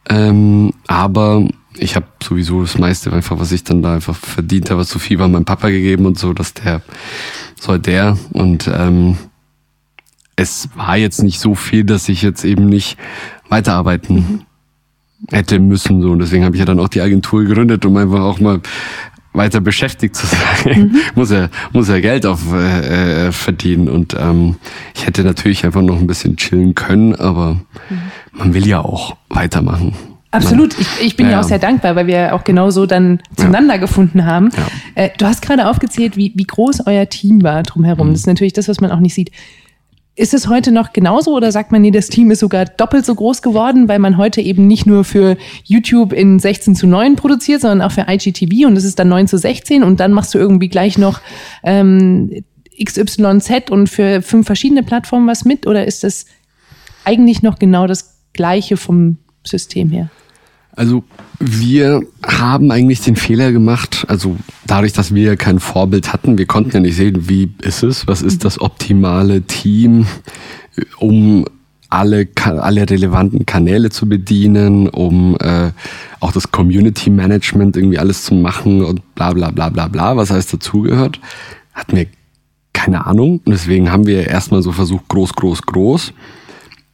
Ähm, 0.10 0.74
aber 0.88 1.48
ich 1.78 1.96
habe 1.96 2.08
sowieso 2.22 2.62
das 2.62 2.78
meiste 2.78 3.12
einfach, 3.12 3.40
was 3.40 3.52
ich 3.52 3.64
dann 3.64 3.82
da 3.82 3.96
einfach 3.96 4.16
verdient 4.16 4.70
habe, 4.70 4.86
zu 4.86 5.00
viel 5.00 5.20
war 5.20 5.28
meinem 5.28 5.46
Papa 5.46 5.70
gegeben 5.70 6.06
und 6.06 6.20
so, 6.20 6.34
dass 6.34 6.54
der 6.54 6.82
soll 7.60 7.80
der 7.80 8.18
und 8.32 8.70
ähm, 8.74 9.18
es 10.36 10.70
war 10.76 10.98
jetzt 10.98 11.24
nicht 11.24 11.40
so 11.40 11.56
viel, 11.56 11.84
dass 11.84 12.10
ich 12.10 12.22
jetzt 12.22 12.44
eben 12.44 12.66
nicht 12.66 12.98
weiterarbeiten 13.50 14.16
mhm 14.16 14.42
hätte 15.32 15.60
müssen. 15.60 16.02
So. 16.02 16.12
Und 16.12 16.20
deswegen 16.20 16.46
habe 16.46 16.56
ich 16.56 16.60
ja 16.60 16.66
dann 16.66 16.80
auch 16.80 16.90
die 16.90 17.02
Agentur 17.02 17.44
gegründet, 17.44 17.86
um 17.86 17.98
einfach 17.98 18.22
auch 18.22 18.40
mal 18.40 18.62
weiter 19.34 19.62
beschäftigt 19.62 20.16
zu 20.16 20.28
sein. 20.64 20.92
Mhm. 20.92 21.02
muss 21.16 21.32
ja 21.32 21.50
muss 21.72 21.90
ja 21.90 22.00
Geld 22.00 22.26
auf 22.26 22.54
äh, 22.54 23.28
äh, 23.28 23.32
verdienen 23.32 23.90
und 23.90 24.16
ähm, 24.20 24.58
ich 24.96 25.08
hätte 25.08 25.24
natürlich 25.24 25.66
einfach 25.66 25.82
noch 25.82 26.00
ein 26.00 26.08
bisschen 26.08 26.38
chillen 26.38 26.76
können, 26.76 27.16
aber 27.16 27.56
mhm. 27.90 28.02
man 28.32 28.54
will 28.54 28.68
ja 28.68 28.80
auch 28.80 29.18
weitermachen. 29.30 29.96
Absolut. 30.34 30.80
Ich, 30.80 30.88
ich 31.00 31.16
bin 31.16 31.28
ja, 31.28 31.34
ja, 31.34 31.40
auch 31.40 31.44
sehr 31.44 31.60
dankbar, 31.60 31.96
weil 31.96 32.08
wir 32.08 32.34
auch 32.34 32.44
genau 32.44 32.72
so 32.72 32.88
dann 32.88 33.20
zueinander 33.36 33.78
gefunden 33.78 34.26
haben. 34.26 34.50
Äh, 34.96 35.10
du 35.20 35.28
hast 35.28 35.44
gerade 35.44 35.68
aufgezählt, 35.68 36.18
wie, 36.18 36.34
wie 36.36 36.46
groß 36.46 36.88
euer 36.88 37.08
Team 37.08 37.44
war 37.44 37.62
drumherum. 37.62 38.08
Mhm. 38.08 38.12
Das 38.14 38.22
ist 38.22 38.28
natürlich 38.28 38.54
das, 38.54 38.68
was 38.68 38.82
man 38.82 38.90
auch 38.90 39.00
nicht 39.00 39.14
sieht. 39.14 39.30
Ist 40.16 40.36
es 40.36 40.48
heute 40.48 40.72
noch 40.72 40.94
genauso 40.94 41.36
oder 41.36 41.52
sagt 41.52 41.72
man, 41.72 41.82
nee, 41.82 41.90
das 41.90 42.08
Team 42.08 42.30
ist 42.30 42.40
sogar 42.40 42.66
doppelt 42.66 43.04
so 43.04 43.16
groß 43.16 43.42
geworden, 43.42 43.88
weil 43.88 43.98
man 43.98 44.18
heute 44.18 44.42
eben 44.42 44.68
nicht 44.68 44.86
nur 44.86 45.04
für 45.04 45.38
YouTube 45.64 46.14
in 46.14 46.38
16 46.38 46.76
zu 46.76 46.86
9 46.86 47.16
produziert, 47.16 47.62
sondern 47.62 47.82
auch 47.82 47.92
für 47.92 48.06
IGTV 48.08 48.68
und 48.68 48.76
das 48.76 48.84
ist 48.84 49.00
dann 49.00 49.10
9 49.10 49.28
zu 49.28 49.40
16 49.40 49.84
und 49.84 50.00
dann 50.00 50.12
machst 50.12 50.34
du 50.36 50.38
irgendwie 50.38 50.70
gleich 50.70 51.00
noch 51.00 51.20
ähm, 51.64 52.44
XYZ 52.84 53.72
und 53.72 53.88
für 53.88 54.22
fünf 54.22 54.46
verschiedene 54.46 54.84
Plattformen 54.84 55.28
was 55.28 55.46
mit 55.46 55.66
oder 55.66 55.86
ist 55.86 56.04
das 56.04 56.26
eigentlich 57.06 57.42
noch 57.42 57.58
genau 57.58 57.88
das 57.88 58.20
gleiche 58.34 58.78
vom 58.78 59.18
System 59.44 59.90
her? 59.90 60.12
Also 60.76 61.04
wir 61.40 62.02
haben 62.26 62.72
eigentlich 62.72 63.02
den 63.02 63.16
Fehler 63.16 63.52
gemacht, 63.52 64.06
also 64.08 64.38
dadurch, 64.66 64.94
dass 64.94 65.14
wir 65.14 65.36
kein 65.36 65.60
Vorbild 65.60 66.14
hatten, 66.14 66.38
wir 66.38 66.48
konnten 66.48 66.72
ja 66.72 66.80
nicht 66.80 66.96
sehen, 66.96 67.30
wie 67.30 67.52
ist 67.62 67.84
es, 67.84 68.08
was 68.08 68.22
ist 68.22 68.44
das 68.44 68.60
optimale 68.60 69.44
Team, 69.44 70.08
um 70.98 71.46
alle, 71.90 72.28
alle 72.44 72.90
relevanten 72.90 73.46
Kanäle 73.46 73.92
zu 73.92 74.10
bedienen, 74.10 74.90
um 74.90 75.38
äh, 75.40 75.70
auch 76.20 76.32
das 76.32 76.52
Community 76.52 77.12
Management 77.12 77.78
irgendwie 77.78 78.00
alles 78.00 78.24
zu 78.24 78.34
machen 78.34 78.84
und 78.84 79.14
bla 79.14 79.32
bla 79.34 79.52
bla 79.52 79.70
bla 79.70 79.88
bla, 79.88 80.18
was 80.18 80.32
alles 80.32 80.48
dazugehört. 80.48 81.20
Hatten 81.74 81.96
wir 81.98 82.08
keine 82.74 83.06
Ahnung. 83.06 83.42
Und 83.46 83.52
deswegen 83.52 83.92
haben 83.92 84.08
wir 84.08 84.28
erstmal 84.28 84.64
so 84.64 84.72
versucht, 84.72 85.08
groß, 85.08 85.34
groß, 85.34 85.62
groß 85.62 86.14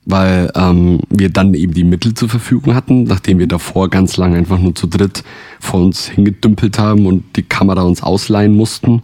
weil 0.09 0.51
ähm, 0.55 1.01
wir 1.09 1.29
dann 1.29 1.53
eben 1.53 1.73
die 1.73 1.83
Mittel 1.83 2.15
zur 2.15 2.29
Verfügung 2.29 2.73
hatten, 2.73 3.03
nachdem 3.03 3.37
wir 3.37 3.47
davor 3.47 3.89
ganz 3.89 4.17
lange 4.17 4.37
einfach 4.37 4.57
nur 4.57 4.73
zu 4.73 4.87
dritt 4.87 5.23
vor 5.59 5.81
uns 5.81 6.07
hingedümpelt 6.07 6.79
haben 6.79 7.05
und 7.05 7.35
die 7.35 7.43
Kamera 7.43 7.83
uns 7.83 8.01
ausleihen 8.01 8.55
mussten, 8.55 9.03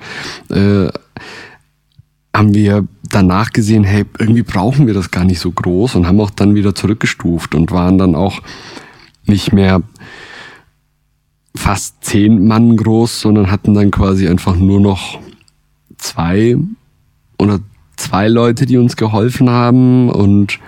äh, 0.50 0.88
haben 2.36 2.54
wir 2.54 2.88
danach 3.04 3.52
gesehen, 3.52 3.84
hey, 3.84 4.06
irgendwie 4.20 4.42
brauchen 4.42 4.88
wir 4.88 4.94
das 4.94 5.12
gar 5.12 5.24
nicht 5.26 5.40
so 5.40 5.52
groß 5.52 5.96
und 5.96 6.08
haben 6.08 6.20
auch 6.20 6.32
dann 6.32 6.56
wieder 6.56 6.74
zurückgestuft 6.74 7.54
und 7.54 7.72
waren 7.72 7.98
dann 7.98 8.16
auch 8.16 8.42
nicht 9.26 9.54
mehr 9.54 9.84
fast 11.56 12.04
zehn 12.04 12.48
Mann 12.48 12.76
groß, 12.76 13.22
sondern 13.22 13.52
hatten 13.52 13.74
dann 13.74 13.92
quasi 13.92 14.28
einfach 14.28 14.56
nur 14.56 14.82
noch 14.82 15.20
zwei 15.98 16.58
oder 17.38 17.60
zwei 17.96 18.28
Leute, 18.28 18.66
die 18.66 18.78
uns 18.78 18.96
geholfen 18.96 19.50
haben 19.50 20.10
und 20.10 20.60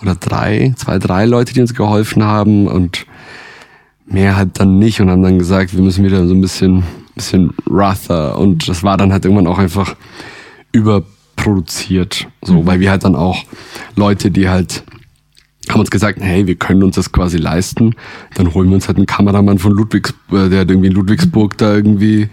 oder 0.00 0.14
drei, 0.14 0.74
zwei, 0.76 0.98
drei 0.98 1.24
Leute, 1.26 1.54
die 1.54 1.60
uns 1.60 1.74
geholfen 1.74 2.24
haben 2.24 2.66
und 2.66 3.06
mehr 4.06 4.36
halt 4.36 4.58
dann 4.58 4.78
nicht 4.78 5.00
und 5.00 5.10
haben 5.10 5.22
dann 5.22 5.38
gesagt, 5.38 5.74
wir 5.74 5.82
müssen 5.82 6.04
wieder 6.04 6.26
so 6.26 6.34
ein 6.34 6.40
bisschen, 6.40 6.84
bisschen 7.14 7.52
rougher 7.68 8.38
und 8.38 8.68
das 8.68 8.82
war 8.82 8.96
dann 8.96 9.12
halt 9.12 9.24
irgendwann 9.24 9.46
auch 9.46 9.58
einfach 9.58 9.96
überproduziert, 10.72 12.26
so, 12.42 12.62
mhm. 12.62 12.66
weil 12.66 12.80
wir 12.80 12.90
halt 12.90 13.04
dann 13.04 13.16
auch 13.16 13.44
Leute, 13.96 14.30
die 14.30 14.48
halt 14.48 14.84
haben 15.68 15.80
uns 15.80 15.90
gesagt, 15.90 16.18
hey, 16.20 16.46
wir 16.46 16.54
können 16.54 16.82
uns 16.82 16.96
das 16.96 17.12
quasi 17.12 17.36
leisten. 17.36 17.94
Dann 18.34 18.54
holen 18.54 18.68
wir 18.68 18.76
uns 18.76 18.88
halt 18.88 18.96
einen 18.96 19.04
Kameramann 19.04 19.58
von 19.58 19.72
Ludwigsburg, 19.72 20.46
äh, 20.46 20.48
der 20.48 20.60
hat 20.60 20.70
irgendwie 20.70 20.88
in 20.88 20.94
Ludwigsburg 20.94 21.58
da 21.58 21.74
irgendwie 21.74 22.28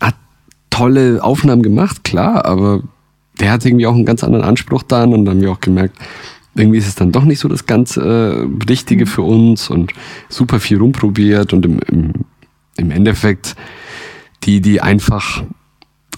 hat 0.00 0.16
tolle 0.70 1.22
Aufnahmen 1.22 1.62
gemacht, 1.62 2.02
klar, 2.04 2.44
aber 2.44 2.82
der 3.40 3.52
hat 3.52 3.64
irgendwie 3.64 3.86
auch 3.86 3.94
einen 3.94 4.06
ganz 4.06 4.24
anderen 4.24 4.44
Anspruch 4.44 4.82
dann 4.82 5.14
und 5.14 5.24
dann 5.24 5.36
haben 5.36 5.42
wir 5.42 5.52
auch 5.52 5.60
gemerkt, 5.60 5.96
irgendwie 6.58 6.78
ist 6.78 6.88
es 6.88 6.94
dann 6.94 7.12
doch 7.12 7.24
nicht 7.24 7.38
so 7.38 7.48
das 7.48 7.66
ganz 7.66 7.96
äh, 7.96 8.46
Richtige 8.68 9.06
für 9.06 9.22
uns 9.22 9.70
und 9.70 9.92
super 10.28 10.60
viel 10.60 10.78
rumprobiert 10.78 11.52
und 11.52 11.64
im, 11.64 11.80
im, 11.88 12.12
im 12.76 12.90
Endeffekt 12.90 13.56
die, 14.44 14.60
die 14.60 14.80
einfach 14.80 15.42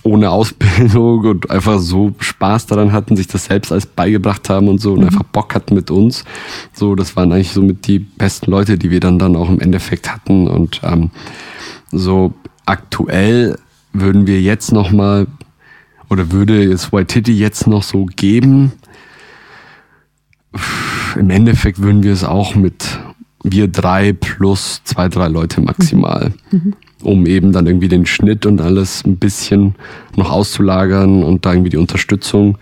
ohne 0.03 0.31
Ausbildung 0.31 1.25
und 1.27 1.51
einfach 1.51 1.79
so 1.79 2.15
Spaß 2.19 2.67
daran 2.67 2.93
hatten, 2.93 3.17
sich 3.17 3.27
das 3.27 3.47
selbst 3.47 3.71
als 3.71 3.87
beigebracht 3.87 4.49
haben 4.49 4.69
und 4.69 4.81
so 4.81 4.93
und 4.93 5.01
mhm. 5.01 5.07
einfach 5.07 5.25
Bock 5.25 5.55
hatten 5.55 5.75
mit 5.75 5.91
uns. 5.91 6.25
So, 6.73 6.95
das 6.95 7.17
waren 7.17 7.33
eigentlich 7.33 7.53
so 7.53 7.63
mit 7.63 7.87
die 7.87 7.99
besten 7.99 8.51
Leute, 8.51 8.79
die 8.79 8.91
wir 8.91 9.01
dann 9.01 9.19
dann 9.19 9.37
auch 9.37 9.49
im 9.49 9.61
Endeffekt 9.61 10.11
hatten 10.13 10.49
und 10.49 10.81
ähm, 10.83 11.11
so 11.93 12.33
aktuell 12.67 13.59
würden 13.93 14.27
wir 14.27 14.41
jetzt 14.41 14.73
noch 14.73 14.93
mal 14.93 15.27
oder 16.09 16.33
würde 16.33 16.65
es 16.65 16.93
Waititi 16.93 17.33
jetzt 17.33 17.67
noch 17.67 17.83
so 17.83 18.07
geben? 18.07 18.73
Im 21.17 21.31
Endeffekt 21.31 21.81
würden 21.81 22.03
wir 22.03 22.13
es 22.13 22.25
auch 22.25 22.55
mit 22.55 23.01
wir 23.43 23.69
drei 23.69 24.13
plus 24.13 24.83
zwei, 24.85 25.09
drei 25.09 25.29
Leute 25.29 25.61
maximal. 25.61 26.33
Mhm 26.51 26.75
um 27.03 27.27
eben 27.27 27.53
dann 27.53 27.67
irgendwie 27.67 27.89
den 27.89 28.07
Schnitt 28.07 28.47
und 28.47 28.61
alles 28.61 29.05
ein 29.05 29.17
bisschen 29.17 29.75
noch 30.17 30.31
auszulagern 30.31 31.23
und 31.23 31.47
da 31.47 31.53
irgendwie 31.53 31.71
die 31.71 31.77
Unterstützung 31.77 32.59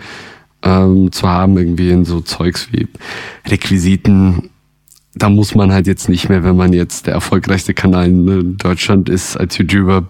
ähm, 0.63 1.13
zu 1.13 1.29
haben, 1.29 1.57
irgendwie 1.57 1.91
in 1.91 2.05
so 2.05 2.21
Zeugs 2.21 2.69
wie 2.73 2.89
Requisiten. 3.47 4.51
Da 5.15 5.29
muss 5.29 5.55
man 5.55 5.73
halt 5.73 5.87
jetzt 5.87 6.09
nicht 6.09 6.29
mehr, 6.29 6.45
wenn 6.45 6.57
man 6.57 6.73
jetzt 6.73 7.07
der 7.07 7.15
erfolgreichste 7.15 7.75
Kanal 7.75 8.07
in 8.07 8.57
Deutschland 8.57 9.09
ist 9.09 9.37
als 9.37 9.59
YouTuber, 9.59 10.07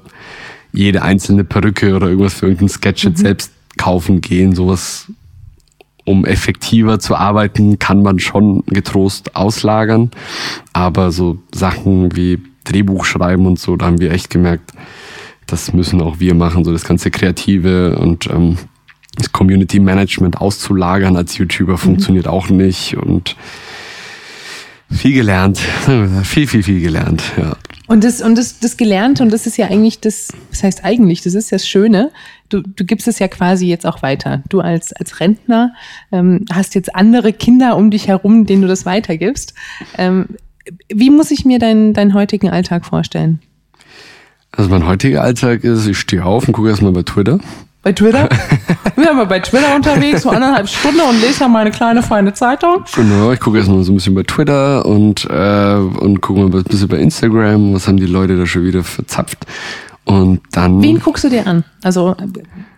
jede 0.72 1.02
einzelne 1.02 1.44
Perücke 1.44 1.96
oder 1.96 2.08
irgendwas 2.08 2.34
für 2.34 2.46
irgendeinen 2.46 2.68
Sketch 2.68 3.06
mhm. 3.06 3.16
selbst 3.16 3.52
kaufen 3.78 4.20
gehen. 4.20 4.54
Sowas, 4.54 5.10
um 6.08 6.24
effektiver 6.24 6.98
zu 6.98 7.16
arbeiten, 7.16 7.78
kann 7.78 8.02
man 8.02 8.18
schon 8.18 8.64
getrost 8.66 9.36
auslagern. 9.36 10.10
Aber 10.72 11.12
so 11.12 11.38
Sachen 11.54 12.16
wie 12.16 12.38
Drehbuch 12.64 13.04
schreiben 13.04 13.46
und 13.46 13.58
so, 13.58 13.76
da 13.76 13.86
haben 13.86 14.00
wir 14.00 14.10
echt 14.10 14.30
gemerkt, 14.30 14.72
das 15.46 15.72
müssen 15.72 16.00
auch 16.00 16.18
wir 16.18 16.34
machen, 16.34 16.64
so 16.64 16.72
das 16.72 16.84
ganze 16.84 17.10
Kreative 17.10 17.98
und 17.98 18.26
ähm, 18.26 18.56
das 19.16 19.32
Community 19.32 19.80
Management 19.80 20.40
auszulagern 20.40 21.16
als 21.16 21.36
YouTuber 21.36 21.74
mhm. 21.74 21.78
funktioniert 21.78 22.26
auch 22.26 22.48
nicht 22.48 22.96
und 22.96 23.36
viel 24.90 25.12
gelernt, 25.12 25.58
viel, 26.22 26.46
viel, 26.46 26.62
viel 26.62 26.80
gelernt, 26.80 27.22
ja. 27.36 27.56
Und 27.86 28.04
das, 28.04 28.20
und 28.20 28.36
das, 28.36 28.60
das 28.60 28.76
Gelernte, 28.76 29.22
und 29.22 29.32
das 29.32 29.46
ist 29.46 29.56
ja 29.56 29.66
eigentlich 29.66 30.00
das, 30.00 30.28
das 30.50 30.62
heißt 30.62 30.84
eigentlich, 30.84 31.22
das 31.22 31.34
ist 31.34 31.50
ja 31.50 31.56
das 31.56 31.66
Schöne, 31.66 32.10
du, 32.48 32.62
du 32.62 32.84
gibst 32.84 33.08
es 33.08 33.18
ja 33.18 33.28
quasi 33.28 33.66
jetzt 33.66 33.86
auch 33.86 34.02
weiter. 34.02 34.42
Du 34.48 34.60
als, 34.60 34.92
als 34.92 35.20
Rentner 35.20 35.74
ähm, 36.12 36.44
hast 36.52 36.74
jetzt 36.74 36.94
andere 36.94 37.32
Kinder 37.32 37.76
um 37.76 37.90
dich 37.90 38.08
herum, 38.08 38.46
denen 38.46 38.62
du 38.62 38.68
das 38.68 38.86
weitergibst. 38.86 39.54
Ähm, 39.96 40.26
wie 40.92 41.10
muss 41.10 41.30
ich 41.30 41.44
mir 41.44 41.58
deinen, 41.58 41.94
deinen 41.94 42.14
heutigen 42.14 42.50
Alltag 42.50 42.84
vorstellen? 42.84 43.40
Also 44.52 44.70
mein 44.70 44.86
heutiger 44.86 45.22
Alltag 45.22 45.64
ist, 45.64 45.86
ich 45.86 45.98
stehe 45.98 46.24
auf 46.24 46.46
und 46.48 46.54
gucke 46.54 46.68
erstmal 46.68 46.92
bei 46.92 47.02
Twitter. 47.02 47.38
Bei 47.82 47.92
Twitter? 47.92 48.28
ich 48.86 48.92
bin 48.94 49.06
aber 49.06 49.26
bei 49.26 49.38
Twitter 49.40 49.74
unterwegs, 49.74 50.22
so 50.22 50.30
anderthalb 50.30 50.68
Stunden 50.68 51.00
und 51.00 51.20
lese 51.20 51.40
ja 51.40 51.48
meine 51.48 51.70
kleine 51.70 52.02
feine 52.02 52.34
Zeitung. 52.34 52.84
Genau, 52.94 53.30
ich 53.30 53.40
gucke 53.40 53.58
erstmal 53.58 53.82
so 53.82 53.92
ein 53.92 53.96
bisschen 53.96 54.14
bei 54.14 54.24
Twitter 54.24 54.84
und, 54.84 55.26
äh, 55.30 55.74
und 55.74 56.20
gucke 56.20 56.40
mal 56.40 56.46
ein 56.46 56.64
bisschen 56.64 56.88
bei 56.88 56.98
Instagram, 56.98 57.74
was 57.74 57.86
haben 57.86 57.98
die 57.98 58.06
Leute 58.06 58.36
da 58.36 58.46
schon 58.46 58.64
wieder 58.64 58.82
verzapft. 58.82 59.46
Und 60.08 60.40
dann. 60.52 60.82
Wen 60.82 61.00
guckst 61.00 61.24
du 61.24 61.28
dir 61.28 61.46
an? 61.46 61.64
Also 61.82 62.16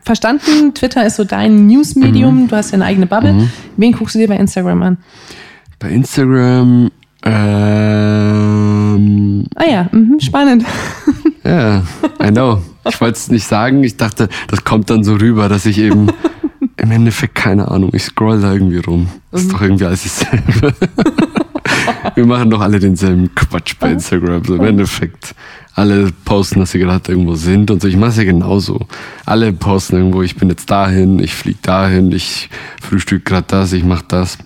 verstanden, 0.02 0.74
Twitter 0.74 1.06
ist 1.06 1.16
so 1.16 1.24
dein 1.24 1.66
Newsmedium, 1.66 2.42
mhm. 2.42 2.48
du 2.48 2.56
hast 2.56 2.72
ja 2.72 2.74
eine 2.74 2.86
eigene 2.86 3.06
Bubble. 3.06 3.32
Mhm. 3.32 3.50
Wen 3.76 3.92
guckst 3.92 4.16
du 4.16 4.18
dir 4.18 4.28
bei 4.28 4.36
Instagram 4.36 4.82
an? 4.82 4.98
Bei 5.78 5.90
Instagram 5.90 6.90
ähm, 7.22 7.44
ah 9.54 9.64
ja, 9.70 9.88
mhm, 9.92 10.20
spannend. 10.20 10.64
Ja, 11.42 11.84
I 12.22 12.28
know. 12.30 12.60
Ich 12.86 13.00
wollte 13.00 13.16
es 13.16 13.30
nicht 13.30 13.46
sagen. 13.46 13.82
Ich 13.82 13.96
dachte, 13.96 14.28
das 14.48 14.62
kommt 14.62 14.90
dann 14.90 15.04
so 15.04 15.14
rüber, 15.14 15.48
dass 15.48 15.64
ich 15.64 15.78
eben 15.78 16.08
im 16.76 16.90
Endeffekt 16.90 17.34
keine 17.34 17.68
Ahnung. 17.68 17.92
Ich 17.94 18.04
scroll 18.04 18.42
da 18.42 18.52
irgendwie 18.52 18.76
rum. 18.76 19.08
Das 19.32 19.40
ist 19.40 19.46
mhm. 19.48 19.52
doch 19.52 19.62
irgendwie 19.62 19.86
alles 19.86 20.02
dasselbe. 20.02 20.74
Wir 22.14 22.26
machen 22.26 22.50
doch 22.50 22.60
alle 22.60 22.78
denselben 22.78 23.34
Quatsch 23.34 23.74
bei 23.78 23.92
Instagram. 23.92 24.44
So 24.44 24.56
im 24.56 24.64
Endeffekt. 24.64 25.34
Alle 25.74 26.10
posten, 26.24 26.60
dass 26.60 26.72
sie 26.72 26.78
gerade 26.78 27.12
irgendwo 27.12 27.36
sind 27.36 27.70
und 27.70 27.80
so. 27.80 27.88
Ich 27.88 27.96
mache 27.96 28.10
es 28.10 28.16
ja 28.16 28.24
genauso. 28.24 28.86
Alle 29.24 29.52
posten 29.52 29.96
irgendwo, 29.96 30.22
ich 30.22 30.36
bin 30.36 30.48
jetzt 30.48 30.70
dahin, 30.70 31.20
ich 31.20 31.34
fliege 31.34 31.60
dahin, 31.62 32.10
ich 32.12 32.50
frühstück 32.82 33.24
gerade 33.24 33.46
das, 33.48 33.72
ich 33.72 33.84
mache 33.84 34.04
das. 34.08 34.36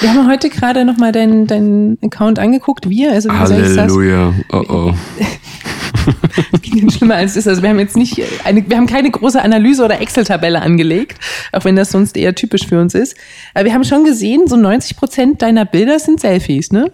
Wir 0.00 0.10
haben 0.10 0.28
heute 0.28 0.48
gerade 0.48 0.84
nochmal 0.84 1.12
deinen 1.12 1.46
dein 1.46 1.98
Account 2.02 2.38
angeguckt. 2.38 2.88
Wir, 2.88 3.12
also 3.12 3.28
wie 3.28 3.34
Halleluja. 3.34 4.34
Oh 4.50 4.64
oh. 4.68 4.94
das 5.18 5.28
ging 5.28 5.60
dann 5.62 5.69
schlimmer 6.90 7.16
als 7.16 7.32
es 7.32 7.38
ist. 7.38 7.48
Also 7.48 7.62
wir 7.62 7.70
haben 7.70 7.78
jetzt 7.78 7.96
nicht 7.96 8.20
eine, 8.44 8.68
wir 8.68 8.76
haben 8.76 8.86
keine 8.86 9.10
große 9.10 9.40
Analyse 9.40 9.84
oder 9.84 10.00
Excel-Tabelle 10.00 10.60
angelegt, 10.60 11.18
auch 11.52 11.64
wenn 11.64 11.76
das 11.76 11.90
sonst 11.90 12.16
eher 12.16 12.34
typisch 12.34 12.66
für 12.66 12.80
uns 12.80 12.94
ist. 12.94 13.16
Aber 13.54 13.64
wir 13.64 13.74
haben 13.74 13.84
schon 13.84 14.04
gesehen, 14.04 14.46
so 14.46 14.56
90 14.56 14.96
Prozent 14.96 15.42
deiner 15.42 15.64
Bilder 15.64 15.98
sind 15.98 16.20
Selfies, 16.20 16.72
ne? 16.72 16.90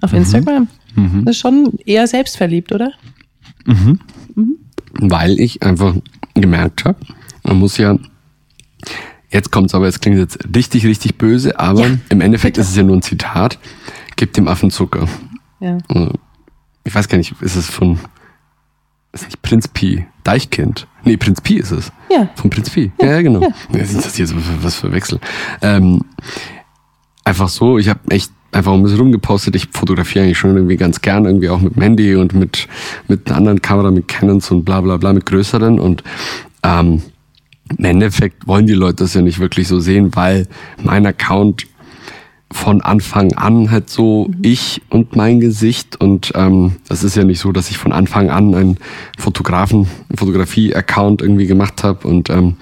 Auf 0.00 0.12
mhm. 0.12 0.18
Instagram. 0.18 0.68
Mhm. 0.94 1.24
Das 1.24 1.36
ist 1.36 1.40
schon 1.40 1.78
eher 1.84 2.06
selbstverliebt, 2.06 2.72
oder? 2.72 2.92
Mhm. 3.66 4.00
mhm. 4.34 4.56
Weil 5.00 5.38
ich 5.38 5.62
einfach 5.62 5.94
gemerkt 6.34 6.84
habe, 6.84 6.98
man 7.44 7.58
muss 7.58 7.76
ja 7.78 7.98
Jetzt 9.30 9.52
kommt's 9.52 9.74
aber, 9.74 9.86
jetzt 9.86 10.00
klingt 10.00 10.18
jetzt 10.18 10.38
richtig, 10.54 10.86
richtig 10.86 11.18
böse, 11.18 11.58
aber 11.58 11.86
ja, 11.86 11.98
im 12.08 12.20
Endeffekt 12.20 12.54
bitte. 12.54 12.62
ist 12.62 12.70
es 12.70 12.76
ja 12.76 12.82
nur 12.82 12.96
ein 12.96 13.02
Zitat. 13.02 13.58
Gib 14.16 14.32
dem 14.32 14.48
Affen 14.48 14.70
Zucker. 14.70 15.06
Ja. 15.60 15.78
Also, 15.88 16.12
ich 16.84 16.94
weiß 16.94 17.08
gar 17.08 17.18
nicht, 17.18 17.34
ist 17.42 17.56
es 17.56 17.68
von, 17.68 17.98
ist 19.12 19.24
nicht 19.24 19.42
Prinz 19.42 19.68
Pi, 19.68 20.06
Deichkind? 20.24 20.86
Nee, 21.04 21.16
Prinz 21.16 21.40
Pi 21.40 21.56
ist 21.56 21.70
es. 21.70 21.92
Ja. 22.10 22.28
Von 22.34 22.50
Prinz 22.50 22.70
Pi. 22.70 22.92
Ja, 23.00 23.06
ja 23.06 23.22
genau. 23.22 23.40
Ja. 23.40 23.48
Was 23.70 23.92
ist 23.92 24.04
das 24.04 24.14
hier 24.16 24.26
so 24.26 24.34
was 24.62 24.76
für 24.76 24.92
Wechsel? 24.92 25.20
Ähm, 25.62 26.04
einfach 27.24 27.48
so, 27.48 27.78
ich 27.78 27.88
habe 27.88 28.00
echt 28.10 28.32
einfach 28.52 28.72
ein 28.72 28.82
bisschen 28.82 28.98
rumgepostet. 28.98 29.56
Ich 29.56 29.68
fotografiere 29.72 30.24
eigentlich 30.24 30.38
schon 30.38 30.56
irgendwie 30.56 30.76
ganz 30.76 31.00
gern, 31.00 31.24
irgendwie 31.24 31.48
auch 31.48 31.60
mit 31.60 31.76
dem 31.76 31.82
Handy 31.82 32.16
und 32.16 32.34
mit, 32.34 32.68
mit 33.06 33.28
einer 33.28 33.36
anderen 33.36 33.62
Kamera, 33.62 33.90
mit 33.90 34.08
Canons 34.08 34.50
und 34.50 34.64
bla 34.64 34.80
bla 34.80 34.96
bla, 34.96 35.12
mit 35.12 35.26
größeren. 35.26 35.78
Und 35.78 36.02
ähm, 36.62 37.02
im 37.76 37.84
Endeffekt 37.84 38.46
wollen 38.46 38.66
die 38.66 38.74
Leute 38.74 39.04
das 39.04 39.14
ja 39.14 39.20
nicht 39.20 39.38
wirklich 39.38 39.68
so 39.68 39.80
sehen, 39.80 40.14
weil 40.14 40.46
mein 40.82 41.06
Account 41.06 41.66
von 42.50 42.80
Anfang 42.80 43.34
an 43.34 43.70
halt 43.70 43.90
so 43.90 44.30
ich 44.42 44.80
und 44.88 45.16
mein 45.16 45.40
Gesicht. 45.40 46.00
Und 46.00 46.32
ähm, 46.34 46.76
das 46.88 47.04
ist 47.04 47.16
ja 47.16 47.24
nicht 47.24 47.40
so, 47.40 47.52
dass 47.52 47.70
ich 47.70 47.78
von 47.78 47.92
Anfang 47.92 48.30
an 48.30 48.54
einen 48.54 48.78
Fotografen, 49.18 49.88
Fotografie-Account 50.14 51.20
irgendwie 51.22 51.46
gemacht 51.46 51.84
habe 51.84 52.08
und 52.08 52.30
ähm, 52.30 52.56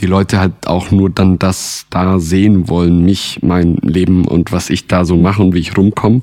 die 0.00 0.06
Leute 0.06 0.38
halt 0.38 0.66
auch 0.66 0.90
nur 0.90 1.10
dann 1.10 1.38
das 1.38 1.86
da 1.90 2.18
sehen 2.18 2.68
wollen, 2.68 3.04
mich, 3.04 3.40
mein 3.42 3.76
Leben 3.76 4.26
und 4.26 4.52
was 4.52 4.70
ich 4.70 4.86
da 4.86 5.04
so 5.04 5.16
mache 5.16 5.42
und 5.42 5.54
wie 5.54 5.60
ich 5.60 5.76
rumkomme. 5.76 6.22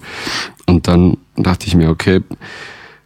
Und 0.65 0.87
dann 0.87 1.17
dachte 1.35 1.67
ich 1.67 1.75
mir, 1.75 1.89
okay, 1.89 2.21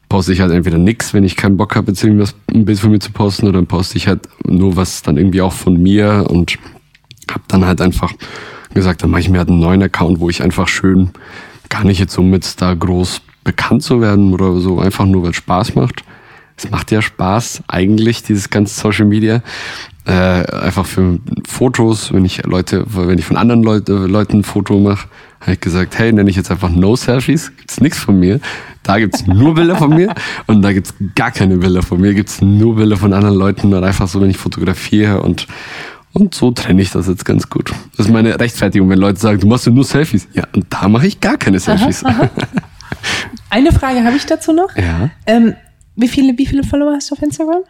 poste 0.09 0.33
ich 0.33 0.41
halt 0.41 0.51
entweder 0.51 0.77
nix, 0.77 1.13
wenn 1.13 1.23
ich 1.23 1.35
keinen 1.35 1.57
Bock 1.57 1.75
habe, 1.75 1.91
jetzt 1.91 2.03
irgendwas 2.03 2.35
ein 2.53 2.65
Bild 2.65 2.79
von 2.79 2.91
mir 2.91 2.99
zu 2.99 3.11
posten, 3.11 3.47
oder 3.47 3.57
dann 3.57 3.67
poste 3.67 3.97
ich 3.97 4.07
halt 4.07 4.27
nur 4.45 4.75
was 4.75 5.01
dann 5.01 5.17
irgendwie 5.17 5.41
auch 5.41 5.53
von 5.53 5.81
mir 5.81 6.25
und 6.29 6.57
habe 7.31 7.43
dann 7.47 7.65
halt 7.65 7.81
einfach 7.81 8.13
gesagt, 8.75 9.01
dann 9.01 9.09
mache 9.09 9.21
ich 9.21 9.29
mir 9.29 9.39
halt 9.39 9.49
einen 9.49 9.59
neuen 9.59 9.81
Account, 9.81 10.19
wo 10.19 10.29
ich 10.29 10.43
einfach 10.43 10.67
schön, 10.67 11.09
gar 11.69 11.83
nicht 11.83 11.99
jetzt 11.99 12.13
so 12.13 12.21
mit 12.21 12.61
da 12.61 12.75
groß 12.75 13.21
bekannt 13.43 13.81
zu 13.81 14.01
werden 14.01 14.33
oder 14.33 14.59
so, 14.59 14.79
einfach 14.79 15.05
nur 15.05 15.23
weil 15.23 15.31
es 15.31 15.37
Spaß 15.37 15.73
macht. 15.73 16.03
Es 16.57 16.69
macht 16.69 16.91
ja 16.91 17.01
Spaß 17.01 17.63
eigentlich, 17.67 18.23
dieses 18.23 18.49
ganze 18.49 18.79
Social 18.79 19.05
Media. 19.05 19.41
Äh, 20.05 20.11
einfach 20.11 20.85
für 20.85 21.19
Fotos, 21.47 22.13
wenn 22.13 22.23
ich 22.23 22.43
Leute, 22.43 22.85
wenn 22.87 23.17
ich 23.17 23.25
von 23.25 23.37
anderen 23.37 23.63
Leute, 23.63 23.93
Leuten 23.93 24.39
ein 24.39 24.43
Foto 24.43 24.79
mache, 24.79 25.07
habe 25.41 25.53
ich 25.53 25.59
gesagt, 25.59 25.97
hey, 25.97 26.13
nenne 26.13 26.29
ich 26.29 26.35
jetzt 26.35 26.51
einfach 26.51 26.69
No 26.69 26.95
Selfies, 26.95 27.51
gibt's 27.57 27.81
nichts 27.81 27.99
von 27.99 28.19
mir. 28.19 28.39
Da 28.83 28.99
gibt's 28.99 29.25
nur 29.25 29.55
Bilder 29.55 29.75
von 29.75 29.89
mir 29.89 30.13
und 30.45 30.61
da 30.61 30.71
gibt's 30.71 30.93
gar 31.15 31.31
keine 31.31 31.57
Bilder 31.57 31.81
von 31.81 31.99
mir, 31.99 32.13
gibt's 32.13 32.41
nur 32.41 32.75
Bilder 32.75 32.97
von 32.97 33.13
anderen 33.13 33.35
Leuten 33.35 33.73
und 33.73 33.83
einfach 33.83 34.07
so, 34.07 34.21
wenn 34.21 34.29
ich 34.29 34.37
fotografiere 34.37 35.21
und 35.21 35.47
und 36.15 36.33
so 36.33 36.51
trenne 36.51 36.81
ich 36.81 36.91
das 36.91 37.07
jetzt 37.07 37.25
ganz 37.25 37.49
gut. 37.49 37.71
Das 37.97 38.05
ist 38.05 38.11
meine 38.11 38.39
Rechtfertigung, 38.39 38.89
wenn 38.89 38.99
Leute 38.99 39.19
sagen, 39.19 39.37
du 39.39 39.47
machst 39.47 39.65
ja 39.65 39.71
nur 39.73 39.83
Selfies. 39.83 40.27
Ja, 40.33 40.43
und 40.55 40.65
da 40.69 40.87
mache 40.87 41.07
ich 41.07 41.19
gar 41.19 41.35
keine 41.37 41.59
Selfies. 41.59 42.05
Aha, 42.05 42.21
aha. 42.23 42.29
Eine 43.49 43.73
Frage 43.73 44.03
habe 44.03 44.15
ich 44.15 44.25
dazu 44.25 44.53
noch. 44.53 44.73
Ja. 44.77 45.09
Ähm, 45.25 45.55
wie, 45.97 46.07
viele, 46.07 46.37
wie 46.37 46.45
viele 46.45 46.63
Follower 46.63 46.93
hast 46.93 47.11
du 47.11 47.15
auf 47.15 47.21
Instagram? 47.21 47.63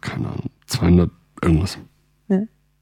Keine 0.00 0.28
Ahnung, 0.28 0.50
200 0.66 1.10
irgendwas. 1.42 1.78
Ja. 2.28 2.38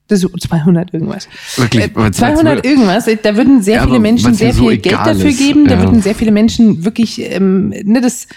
Das 0.09 0.23
ist 0.23 0.43
200 0.43 0.93
irgendwas. 0.93 1.27
Wirklich, 1.57 1.85
Äh, 1.85 1.91
weil 1.95 2.13
200 2.13 2.65
irgendwas. 2.65 3.07
Da 3.23 3.37
würden 3.37 3.63
sehr 3.63 3.77
Ja, 3.77 3.85
viele 3.85 4.01
Menschen 4.01 4.35
sehr 4.35 4.53
so 4.53 4.69
viel 4.69 4.77
Geld 4.77 4.95
dafür 4.95 5.31
ist, 5.31 5.39
geben. 5.39 5.67
Da 5.67 5.77
ja. 5.77 5.81
würden 5.83 6.03
sehr 6.03 6.15
viele 6.15 6.33
Menschen 6.33 6.85
wirklich 6.85 7.19
ähm, 7.33 7.71
ne, 7.71 8.03
das 8.03 8.29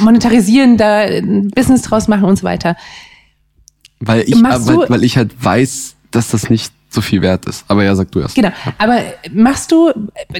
monetarisieren, 0.00 0.76
da 0.76 0.98
ein 1.00 1.48
Business 1.54 1.82
draus 1.82 2.06
machen 2.06 2.24
und 2.24 2.36
so 2.36 2.44
weiter. 2.44 2.76
Weil 4.00 4.22
ich, 4.26 4.34
weil, 4.42 4.88
weil 4.90 5.04
ich 5.04 5.16
halt 5.16 5.32
weiß, 5.42 5.96
dass 6.10 6.30
das 6.30 6.50
nicht 6.50 6.72
so 6.90 7.00
viel 7.00 7.22
wert 7.22 7.46
ist. 7.46 7.64
Aber 7.68 7.84
ja, 7.84 7.94
sag 7.94 8.10
du 8.12 8.20
erst. 8.20 8.34
Genau. 8.34 8.50
Aber 8.78 9.00
machst 9.32 9.72
du, 9.72 9.92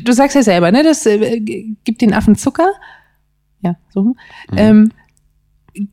du 0.02 0.12
sagst 0.12 0.36
ja 0.36 0.42
selber, 0.42 0.70
ne, 0.70 0.82
das 0.82 1.06
äh, 1.06 1.40
gibt 1.40 2.00
den 2.00 2.14
Affen 2.14 2.36
Zucker. 2.36 2.68
Ja, 3.62 3.76
so. 3.92 4.02
Mhm. 4.02 4.14
Ähm, 4.56 4.92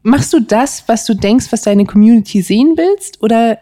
machst 0.03 0.33
du 0.33 0.39
das, 0.39 0.83
was 0.87 1.05
du 1.05 1.13
denkst, 1.13 1.47
was 1.51 1.63
deine 1.63 1.85
Community 1.85 2.41
sehen 2.41 2.73
willst? 2.77 3.21
Oder 3.21 3.57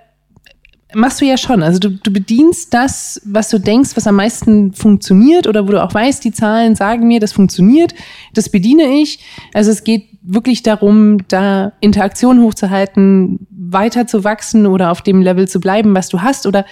machst 0.94 1.22
du 1.22 1.26
ja 1.26 1.38
schon? 1.38 1.64
Also 1.64 1.80
du, 1.80 1.90
du 1.90 2.12
bedienst 2.12 2.74
das, 2.74 3.22
was 3.26 3.50
du 3.50 3.60
denkst, 3.60 3.92
was 3.96 4.08
am 4.08 4.16
meisten 4.16 4.74
funktioniert 4.74 5.48
oder 5.48 5.68
wo 5.68 5.72
du 5.72 5.84
auch 5.84 5.94
weißt, 5.94 6.24
die 6.24 6.32
Zahlen 6.34 6.76
sagen 6.76 7.08
mir, 7.08 7.20
das 7.20 7.34
funktioniert, 7.34 7.94
das 8.34 8.50
bediene 8.50 8.84
ich. 9.02 9.20
Also 9.54 9.72
es 9.72 9.84
geht 9.84 10.10
wirklich 10.22 10.64
darum, 10.64 11.28
da 11.28 11.74
Interaktion 11.80 12.42
hochzuhalten, 12.42 13.48
weiter 13.72 14.08
zu 14.08 14.24
wachsen 14.24 14.66
oder 14.66 14.92
auf 14.92 15.02
dem 15.02 15.22
Level 15.22 15.48
zu 15.48 15.60
bleiben, 15.60 15.96
was 15.96 16.10
du 16.10 16.22
hast 16.22 16.46
oder 16.46 16.66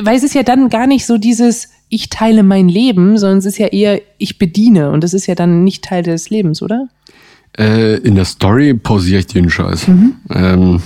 weil 0.00 0.16
es 0.16 0.22
ist 0.22 0.34
ja 0.34 0.42
dann 0.42 0.68
gar 0.68 0.86
nicht 0.86 1.06
so 1.06 1.18
dieses, 1.18 1.70
ich 1.88 2.10
teile 2.10 2.42
mein 2.42 2.68
Leben, 2.68 3.18
sondern 3.18 3.38
es 3.38 3.46
ist 3.46 3.58
ja 3.58 3.66
eher, 3.66 4.00
ich 4.18 4.38
bediene 4.38 4.90
und 4.90 5.02
das 5.02 5.14
ist 5.14 5.26
ja 5.26 5.34
dann 5.34 5.64
nicht 5.64 5.84
Teil 5.84 6.02
des 6.02 6.30
Lebens, 6.30 6.62
oder? 6.62 6.88
Äh, 7.58 7.96
in 7.98 8.14
der 8.14 8.24
Story 8.24 8.74
pausiere 8.74 9.20
ich 9.20 9.26
den 9.26 9.50
Scheiß. 9.50 9.88
Ähm, 10.30 10.80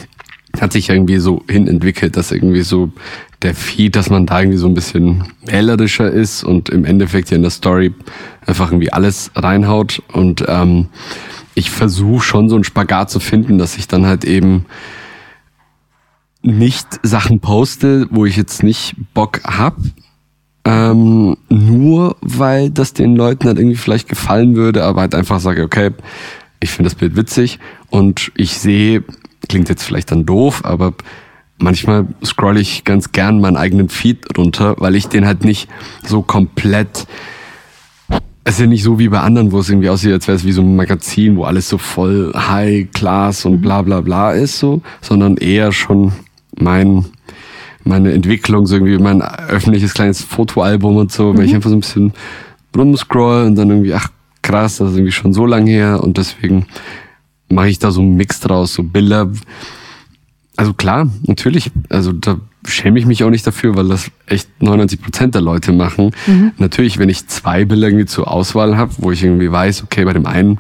hat 0.60 0.72
sich 0.72 0.88
irgendwie 0.88 1.18
so 1.18 1.42
hin 1.48 1.66
entwickelt, 1.66 2.16
dass 2.16 2.30
irgendwie 2.30 2.62
so 2.62 2.90
der 3.42 3.54
Feed, 3.54 3.96
dass 3.96 4.10
man 4.10 4.26
da 4.26 4.40
irgendwie 4.40 4.58
so 4.58 4.66
ein 4.66 4.74
bisschen 4.74 5.24
wählerischer 5.44 6.10
ist 6.10 6.44
und 6.44 6.68
im 6.68 6.84
Endeffekt 6.84 7.30
ja 7.30 7.36
in 7.36 7.42
der 7.42 7.50
Story 7.50 7.92
einfach 8.46 8.70
irgendwie 8.70 8.92
alles 8.92 9.30
reinhaut. 9.34 10.02
Und 10.12 10.44
ähm, 10.48 10.88
ich 11.54 11.70
versuche 11.70 12.22
schon 12.22 12.48
so 12.48 12.54
einen 12.54 12.64
Spagat 12.64 13.10
zu 13.10 13.20
finden, 13.20 13.58
dass 13.58 13.76
ich 13.76 13.88
dann 13.88 14.06
halt 14.06 14.24
eben 14.24 14.66
nicht 16.42 16.86
Sachen 17.02 17.40
poste, 17.40 18.08
wo 18.10 18.26
ich 18.26 18.36
jetzt 18.36 18.62
nicht 18.62 18.96
Bock 19.14 19.40
hab, 19.44 19.76
ähm, 20.64 21.36
nur 21.48 22.16
weil 22.20 22.70
das 22.70 22.94
den 22.94 23.16
Leuten 23.16 23.46
halt 23.46 23.58
irgendwie 23.58 23.76
vielleicht 23.76 24.08
gefallen 24.08 24.56
würde, 24.56 24.84
aber 24.84 25.02
halt 25.02 25.14
einfach 25.14 25.40
sage, 25.40 25.62
okay, 25.62 25.90
ich 26.60 26.70
finde 26.70 26.90
das 26.90 26.94
Bild 26.96 27.16
witzig 27.16 27.58
und 27.90 28.32
ich 28.36 28.58
sehe, 28.58 29.04
klingt 29.48 29.68
jetzt 29.68 29.82
vielleicht 29.82 30.10
dann 30.10 30.26
doof, 30.26 30.64
aber 30.64 30.94
manchmal 31.58 32.06
scroll 32.24 32.58
ich 32.58 32.84
ganz 32.84 33.12
gern 33.12 33.40
meinen 33.40 33.56
eigenen 33.56 33.88
Feed 33.88 34.38
runter, 34.38 34.76
weil 34.78 34.94
ich 34.94 35.08
den 35.08 35.26
halt 35.26 35.44
nicht 35.44 35.68
so 36.04 36.22
komplett 36.22 37.06
es 38.44 38.54
ist 38.54 38.60
ja 38.60 38.66
nicht 38.66 38.82
so 38.82 38.98
wie 38.98 39.08
bei 39.08 39.20
anderen, 39.20 39.52
wo 39.52 39.60
es 39.60 39.68
irgendwie 39.68 39.88
aussieht, 39.88 40.12
als 40.12 40.26
wäre 40.26 40.36
es 40.36 40.44
wie 40.44 40.52
so 40.52 40.62
ein 40.62 40.74
Magazin, 40.74 41.36
wo 41.36 41.44
alles 41.44 41.68
so 41.68 41.78
voll 41.78 42.32
High 42.34 42.90
Class 42.92 43.44
und 43.44 43.60
bla 43.60 43.82
bla 43.82 44.00
bla 44.00 44.32
ist, 44.32 44.58
so, 44.58 44.82
sondern 45.00 45.36
eher 45.36 45.70
schon 45.70 46.12
mein, 46.58 47.04
meine 47.84 48.12
Entwicklung, 48.12 48.66
so 48.66 48.76
irgendwie 48.76 48.98
mein 48.98 49.22
öffentliches 49.22 49.94
kleines 49.94 50.22
Fotoalbum 50.22 50.96
und 50.96 51.12
so, 51.12 51.36
wenn 51.36 51.44
ich 51.44 51.54
einfach 51.54 51.70
so 51.70 51.76
ein 51.76 51.80
bisschen 51.80 52.12
rumscroll 52.76 53.46
und 53.46 53.54
dann 53.54 53.70
irgendwie, 53.70 53.94
ach 53.94 54.08
krass, 54.42 54.78
das 54.78 54.90
ist 54.90 54.96
irgendwie 54.96 55.12
schon 55.12 55.32
so 55.32 55.46
lang 55.46 55.66
her 55.66 56.02
und 56.02 56.18
deswegen 56.18 56.66
mache 57.48 57.68
ich 57.68 57.78
da 57.78 57.92
so 57.92 58.00
einen 58.00 58.16
Mix 58.16 58.40
draus, 58.40 58.74
so 58.74 58.82
Bilder. 58.82 59.30
Also 60.56 60.74
klar, 60.74 61.08
natürlich, 61.26 61.70
also 61.88 62.12
da 62.12 62.38
schäme 62.66 62.98
ich 62.98 63.06
mich 63.06 63.24
auch 63.24 63.30
nicht 63.30 63.46
dafür, 63.46 63.76
weil 63.76 63.88
das 63.88 64.10
echt 64.26 64.48
99 64.60 65.00
Prozent 65.02 65.34
der 65.34 65.42
Leute 65.42 65.72
machen. 65.72 66.12
Natürlich, 66.58 66.98
wenn 66.98 67.08
ich 67.08 67.26
zwei 67.28 67.64
Bilder 67.64 67.88
irgendwie 67.88 68.06
zur 68.06 68.30
Auswahl 68.30 68.76
habe, 68.76 68.92
wo 68.98 69.10
ich 69.10 69.22
irgendwie 69.22 69.50
weiß, 69.50 69.82
okay, 69.82 70.04
bei 70.04 70.12
dem 70.12 70.26
einen 70.26 70.58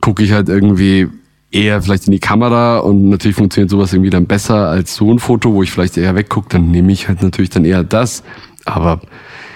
gucke 0.00 0.22
ich 0.22 0.32
halt 0.32 0.48
irgendwie 0.48 1.08
eher 1.50 1.82
vielleicht 1.82 2.06
in 2.06 2.12
die 2.12 2.20
Kamera 2.20 2.78
und 2.78 3.08
natürlich 3.08 3.36
funktioniert 3.36 3.70
sowas 3.70 3.92
irgendwie 3.92 4.10
dann 4.10 4.26
besser 4.26 4.68
als 4.68 4.94
so 4.94 5.12
ein 5.12 5.18
Foto, 5.18 5.52
wo 5.52 5.62
ich 5.62 5.72
vielleicht 5.72 5.96
eher 5.96 6.14
weggucke, 6.14 6.48
dann 6.50 6.70
nehme 6.70 6.92
ich 6.92 7.08
halt 7.08 7.22
natürlich 7.22 7.50
dann 7.50 7.64
eher 7.64 7.82
das. 7.82 8.22
Aber 8.64 9.00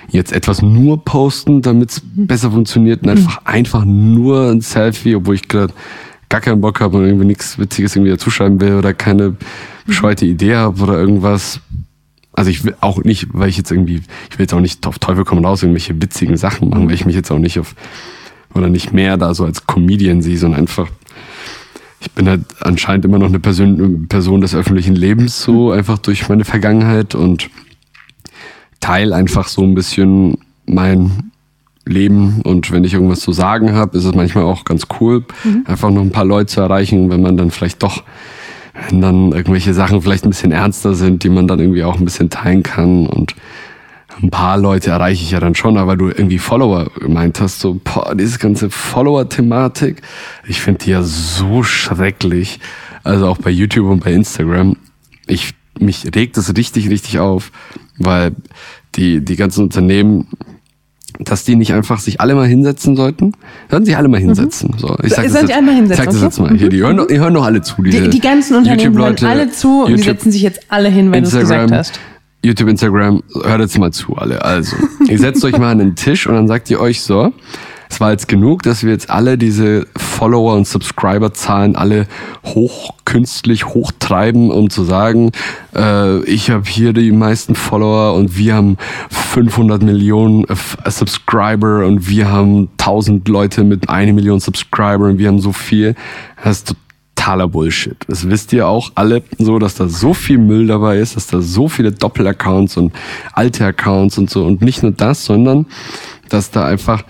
jetzt 0.08 0.32
etwas 0.32 0.62
nur 0.62 1.04
posten, 1.04 1.62
damit 1.62 1.90
es 1.90 2.02
besser 2.04 2.50
funktioniert 2.50 3.02
und 3.02 3.10
einfach, 3.10 3.44
einfach 3.44 3.84
nur 3.84 4.50
ein 4.50 4.60
Selfie, 4.60 5.14
obwohl 5.14 5.36
ich 5.36 5.48
gerade 5.48 5.72
gar 6.34 6.40
keinen 6.40 6.60
Bock 6.60 6.80
habe 6.80 6.96
und 6.96 7.04
irgendwie 7.04 7.26
nichts 7.26 7.60
Witziges 7.60 7.94
irgendwie 7.94 8.10
dazuschreiben 8.10 8.60
will 8.60 8.74
oder 8.74 8.92
keine 8.92 9.36
bescheuerte 9.86 10.26
Idee 10.26 10.56
habe 10.56 10.82
oder 10.82 10.94
irgendwas. 10.94 11.60
Also 12.32 12.50
ich 12.50 12.64
will 12.64 12.74
auch 12.80 13.04
nicht, 13.04 13.28
weil 13.32 13.48
ich 13.48 13.56
jetzt 13.56 13.70
irgendwie, 13.70 14.02
ich 14.30 14.36
will 14.36 14.42
jetzt 14.42 14.52
auch 14.52 14.60
nicht 14.60 14.84
auf 14.88 14.98
Teufel 14.98 15.24
komm 15.24 15.44
raus 15.44 15.62
irgendwelche 15.62 15.94
witzigen 16.02 16.36
Sachen 16.36 16.70
machen, 16.70 16.88
weil 16.88 16.94
ich 16.94 17.06
mich 17.06 17.14
jetzt 17.14 17.30
auch 17.30 17.38
nicht 17.38 17.60
auf, 17.60 17.76
oder 18.52 18.68
nicht 18.68 18.92
mehr 18.92 19.16
da 19.16 19.32
so 19.32 19.44
als 19.44 19.68
Comedian 19.68 20.22
sehe, 20.22 20.36
sondern 20.36 20.62
einfach, 20.62 20.88
ich 22.00 22.10
bin 22.10 22.28
halt 22.28 22.42
anscheinend 22.58 23.04
immer 23.04 23.20
noch 23.20 23.28
eine 23.28 23.38
Person, 23.38 24.08
Person 24.08 24.40
des 24.40 24.56
öffentlichen 24.56 24.96
Lebens, 24.96 25.40
so 25.40 25.70
einfach 25.70 25.98
durch 25.98 26.28
meine 26.28 26.44
Vergangenheit 26.44 27.14
und 27.14 27.48
teile 28.80 29.14
einfach 29.14 29.46
so 29.46 29.62
ein 29.62 29.76
bisschen 29.76 30.38
mein 30.66 31.30
Leben 31.86 32.40
und 32.42 32.70
wenn 32.70 32.84
ich 32.84 32.94
irgendwas 32.94 33.20
zu 33.20 33.32
sagen 33.32 33.72
habe, 33.74 33.96
ist 33.98 34.04
es 34.04 34.14
manchmal 34.14 34.44
auch 34.44 34.64
ganz 34.64 34.86
cool, 35.00 35.24
einfach 35.64 35.90
noch 35.90 36.02
ein 36.02 36.12
paar 36.12 36.24
Leute 36.24 36.46
zu 36.46 36.60
erreichen, 36.60 37.10
wenn 37.10 37.20
man 37.20 37.36
dann 37.36 37.50
vielleicht 37.50 37.82
doch, 37.82 38.04
wenn 38.88 39.00
dann 39.00 39.32
irgendwelche 39.32 39.74
Sachen 39.74 40.00
vielleicht 40.00 40.24
ein 40.24 40.30
bisschen 40.30 40.52
ernster 40.52 40.94
sind, 40.94 41.24
die 41.24 41.28
man 41.28 41.46
dann 41.46 41.60
irgendwie 41.60 41.84
auch 41.84 41.98
ein 41.98 42.04
bisschen 42.04 42.30
teilen 42.30 42.62
kann 42.62 43.06
und 43.06 43.34
ein 44.22 44.30
paar 44.30 44.58
Leute 44.58 44.90
erreiche 44.90 45.22
ich 45.22 45.30
ja 45.32 45.40
dann 45.40 45.54
schon, 45.54 45.76
aber 45.76 45.96
du 45.96 46.08
irgendwie 46.08 46.38
Follower 46.38 46.90
gemeint 47.00 47.40
hast, 47.40 47.60
so, 47.60 47.80
boah, 47.82 48.14
diese 48.14 48.38
ganze 48.38 48.70
Follower-Thematik, 48.70 50.02
ich 50.46 50.60
finde 50.60 50.84
die 50.84 50.90
ja 50.90 51.02
so 51.02 51.62
schrecklich. 51.62 52.60
Also 53.02 53.26
auch 53.26 53.38
bei 53.38 53.50
YouTube 53.50 53.90
und 53.90 54.02
bei 54.02 54.12
Instagram. 54.12 54.76
Ich, 55.26 55.54
mich 55.78 56.04
regt 56.14 56.36
das 56.36 56.56
richtig, 56.56 56.88
richtig 56.88 57.18
auf, 57.18 57.50
weil 57.98 58.32
die, 58.94 59.22
die 59.22 59.36
ganzen 59.36 59.64
Unternehmen, 59.64 60.28
dass 61.20 61.44
die 61.44 61.54
nicht 61.56 61.72
einfach 61.72 62.00
sich 62.00 62.20
alle 62.20 62.34
mal 62.34 62.46
hinsetzen 62.46 62.96
sollten. 62.96 63.32
Sollten 63.70 63.86
sich 63.86 63.96
alle 63.96 64.08
mal 64.08 64.18
hinsetzen. 64.20 64.74
So, 64.78 64.96
ich 65.02 65.12
sag 65.14 65.28
Sollen 65.28 65.34
jetzt, 65.42 65.48
die 65.48 65.54
alle 65.54 65.62
mal 65.66 65.74
hinsetzen, 65.74 65.92
Ich 65.92 65.96
sag 65.98 66.06
das 66.06 66.16
okay? 66.16 66.24
jetzt 66.24 66.38
mal. 66.40 66.58
Hier, 66.58 66.68
die 66.68 66.80
hören, 66.82 66.96
doch- 66.96 67.06
die 67.06 67.18
hören 67.18 67.34
doch 67.34 67.44
alle 67.44 67.62
zu. 67.62 67.82
Die, 67.82 68.10
die 68.10 68.20
ganzen 68.20 68.56
Unternehmen 68.56 68.98
hören 68.98 69.16
alle 69.24 69.50
zu 69.50 69.82
und 69.82 69.86
die 69.88 69.92
YouTube- 69.92 70.04
setzen 70.06 70.32
sich 70.32 70.42
jetzt 70.42 70.60
alle 70.68 70.88
hin, 70.88 71.12
weil 71.12 71.22
du 71.22 71.28
es 71.28 71.34
gesagt 71.38 71.70
hast. 71.70 72.00
YouTube, 72.44 72.68
Instagram, 72.68 73.22
hört 73.42 73.60
jetzt 73.60 73.78
mal 73.78 73.90
zu, 73.92 74.14
alle. 74.16 74.44
Also, 74.44 74.76
ihr 75.08 75.18
setzt 75.18 75.42
euch 75.44 75.56
mal 75.56 75.70
an 75.70 75.78
den 75.78 75.94
Tisch 75.94 76.26
und 76.26 76.34
dann 76.34 76.46
sagt 76.46 76.70
ihr 76.70 76.78
euch 76.78 77.00
so, 77.00 77.32
es 77.94 78.00
war 78.00 78.10
jetzt 78.10 78.26
genug, 78.26 78.64
dass 78.64 78.82
wir 78.82 78.90
jetzt 78.90 79.08
alle 79.08 79.38
diese 79.38 79.86
Follower- 79.96 80.56
und 80.56 80.66
Subscriber-Zahlen 80.66 81.76
alle 81.76 82.08
hochkünstlich 82.44 83.66
hochtreiben, 83.66 84.50
um 84.50 84.68
zu 84.68 84.82
sagen, 84.82 85.30
äh, 85.76 86.24
ich 86.24 86.50
habe 86.50 86.64
hier 86.68 86.92
die 86.92 87.12
meisten 87.12 87.54
Follower 87.54 88.14
und 88.14 88.36
wir 88.36 88.56
haben 88.56 88.78
500 89.10 89.80
Millionen 89.84 90.44
äh, 90.48 90.90
Subscriber 90.90 91.86
und 91.86 92.08
wir 92.08 92.32
haben 92.32 92.68
1000 92.78 93.28
Leute 93.28 93.62
mit 93.62 93.88
eine 93.88 94.12
Million 94.12 94.40
Subscriber 94.40 95.04
und 95.04 95.18
wir 95.18 95.28
haben 95.28 95.38
so 95.38 95.52
viel. 95.52 95.94
Das 96.42 96.58
ist 96.58 96.74
totaler 97.14 97.46
Bullshit. 97.46 97.96
Das 98.08 98.28
wisst 98.28 98.52
ihr 98.52 98.66
auch 98.66 98.90
alle 98.96 99.22
so, 99.38 99.60
dass 99.60 99.76
da 99.76 99.88
so 99.88 100.14
viel 100.14 100.38
Müll 100.38 100.66
dabei 100.66 100.98
ist, 100.98 101.14
dass 101.14 101.28
da 101.28 101.40
so 101.40 101.68
viele 101.68 101.92
Doppelaccounts 101.92 102.76
und 102.76 102.92
alte 103.34 103.64
Accounts 103.64 104.18
und 104.18 104.30
so 104.30 104.44
und 104.44 104.62
nicht 104.62 104.82
nur 104.82 104.90
das, 104.90 105.24
sondern 105.24 105.66
dass 106.28 106.50
da 106.50 106.64
einfach, 106.64 107.04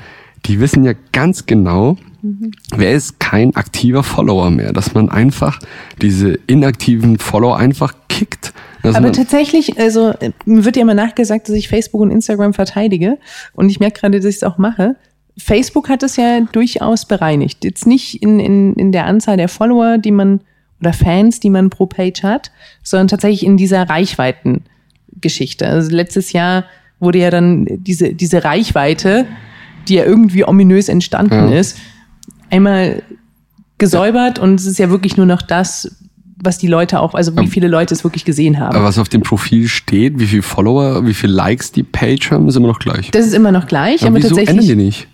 die 0.46 0.60
wissen 0.60 0.84
ja 0.84 0.92
ganz 1.12 1.46
genau, 1.46 1.96
wer 2.74 2.92
ist 2.92 3.20
kein 3.20 3.54
aktiver 3.54 4.02
Follower 4.02 4.50
mehr, 4.50 4.72
dass 4.72 4.94
man 4.94 5.08
einfach 5.10 5.58
diese 6.00 6.38
inaktiven 6.46 7.18
Follower 7.18 7.56
einfach 7.56 7.94
kickt. 8.08 8.52
Aber 8.82 9.12
tatsächlich, 9.12 9.78
also 9.78 10.12
mir 10.44 10.64
wird 10.64 10.76
ja 10.76 10.82
immer 10.82 10.94
nachgesagt, 10.94 11.48
dass 11.48 11.56
ich 11.56 11.68
Facebook 11.68 12.02
und 12.02 12.10
Instagram 12.10 12.52
verteidige 12.52 13.18
und 13.54 13.70
ich 13.70 13.80
merke 13.80 14.00
gerade, 14.00 14.18
dass 14.18 14.26
ich 14.26 14.36
es 14.36 14.42
auch 14.42 14.58
mache. 14.58 14.96
Facebook 15.38 15.88
hat 15.88 16.02
es 16.02 16.16
ja 16.16 16.40
durchaus 16.52 17.06
bereinigt. 17.06 17.64
Jetzt 17.64 17.86
nicht 17.86 18.22
in, 18.22 18.38
in, 18.38 18.74
in 18.74 18.92
der 18.92 19.06
Anzahl 19.06 19.36
der 19.36 19.48
Follower, 19.48 19.98
die 19.98 20.12
man 20.12 20.40
oder 20.80 20.92
Fans, 20.92 21.40
die 21.40 21.50
man 21.50 21.70
pro 21.70 21.86
Page 21.86 22.22
hat, 22.22 22.50
sondern 22.82 23.08
tatsächlich 23.08 23.44
in 23.44 23.56
dieser 23.56 23.88
Reichweitengeschichte. 23.88 25.66
Also 25.66 25.90
letztes 25.94 26.32
Jahr 26.32 26.64
wurde 27.00 27.18
ja 27.18 27.30
dann 27.30 27.66
diese, 27.70 28.14
diese 28.14 28.44
Reichweite, 28.44 29.26
die 29.88 29.94
ja 29.94 30.04
irgendwie 30.04 30.44
ominös 30.46 30.88
entstanden 30.88 31.50
Ja. 31.52 31.58
ist, 31.58 31.78
einmal 32.50 33.02
gesäubert 33.78 34.38
und 34.38 34.54
es 34.60 34.66
ist 34.66 34.78
ja 34.78 34.88
wirklich 34.90 35.16
nur 35.16 35.26
noch 35.26 35.42
das, 35.42 35.96
was 36.42 36.58
die 36.58 36.66
Leute 36.66 37.00
auch, 37.00 37.14
also 37.14 37.36
wie 37.38 37.46
viele 37.46 37.68
Leute 37.68 37.94
es 37.94 38.04
wirklich 38.04 38.24
gesehen 38.24 38.58
haben. 38.60 38.74
aber 38.76 38.84
was 38.84 38.98
auf 38.98 39.08
dem 39.08 39.22
Profil 39.22 39.66
steht, 39.68 40.18
wie 40.18 40.26
viele 40.26 40.42
Follower, 40.42 41.06
wie 41.06 41.14
viele 41.14 41.32
Likes 41.32 41.72
die 41.72 41.82
Page 41.82 42.30
haben, 42.30 42.48
ist 42.48 42.56
immer 42.56 42.68
noch 42.68 42.78
gleich. 42.78 43.10
Das 43.12 43.26
ist 43.26 43.32
immer 43.34 43.50
noch 43.52 43.66
gleich, 43.66 44.04
aber, 44.06 44.16
wieso 44.16 44.28
ändern 44.36 44.46
die 44.46 44.52
tatsächlich. 44.56 44.76
nicht? 44.76 45.08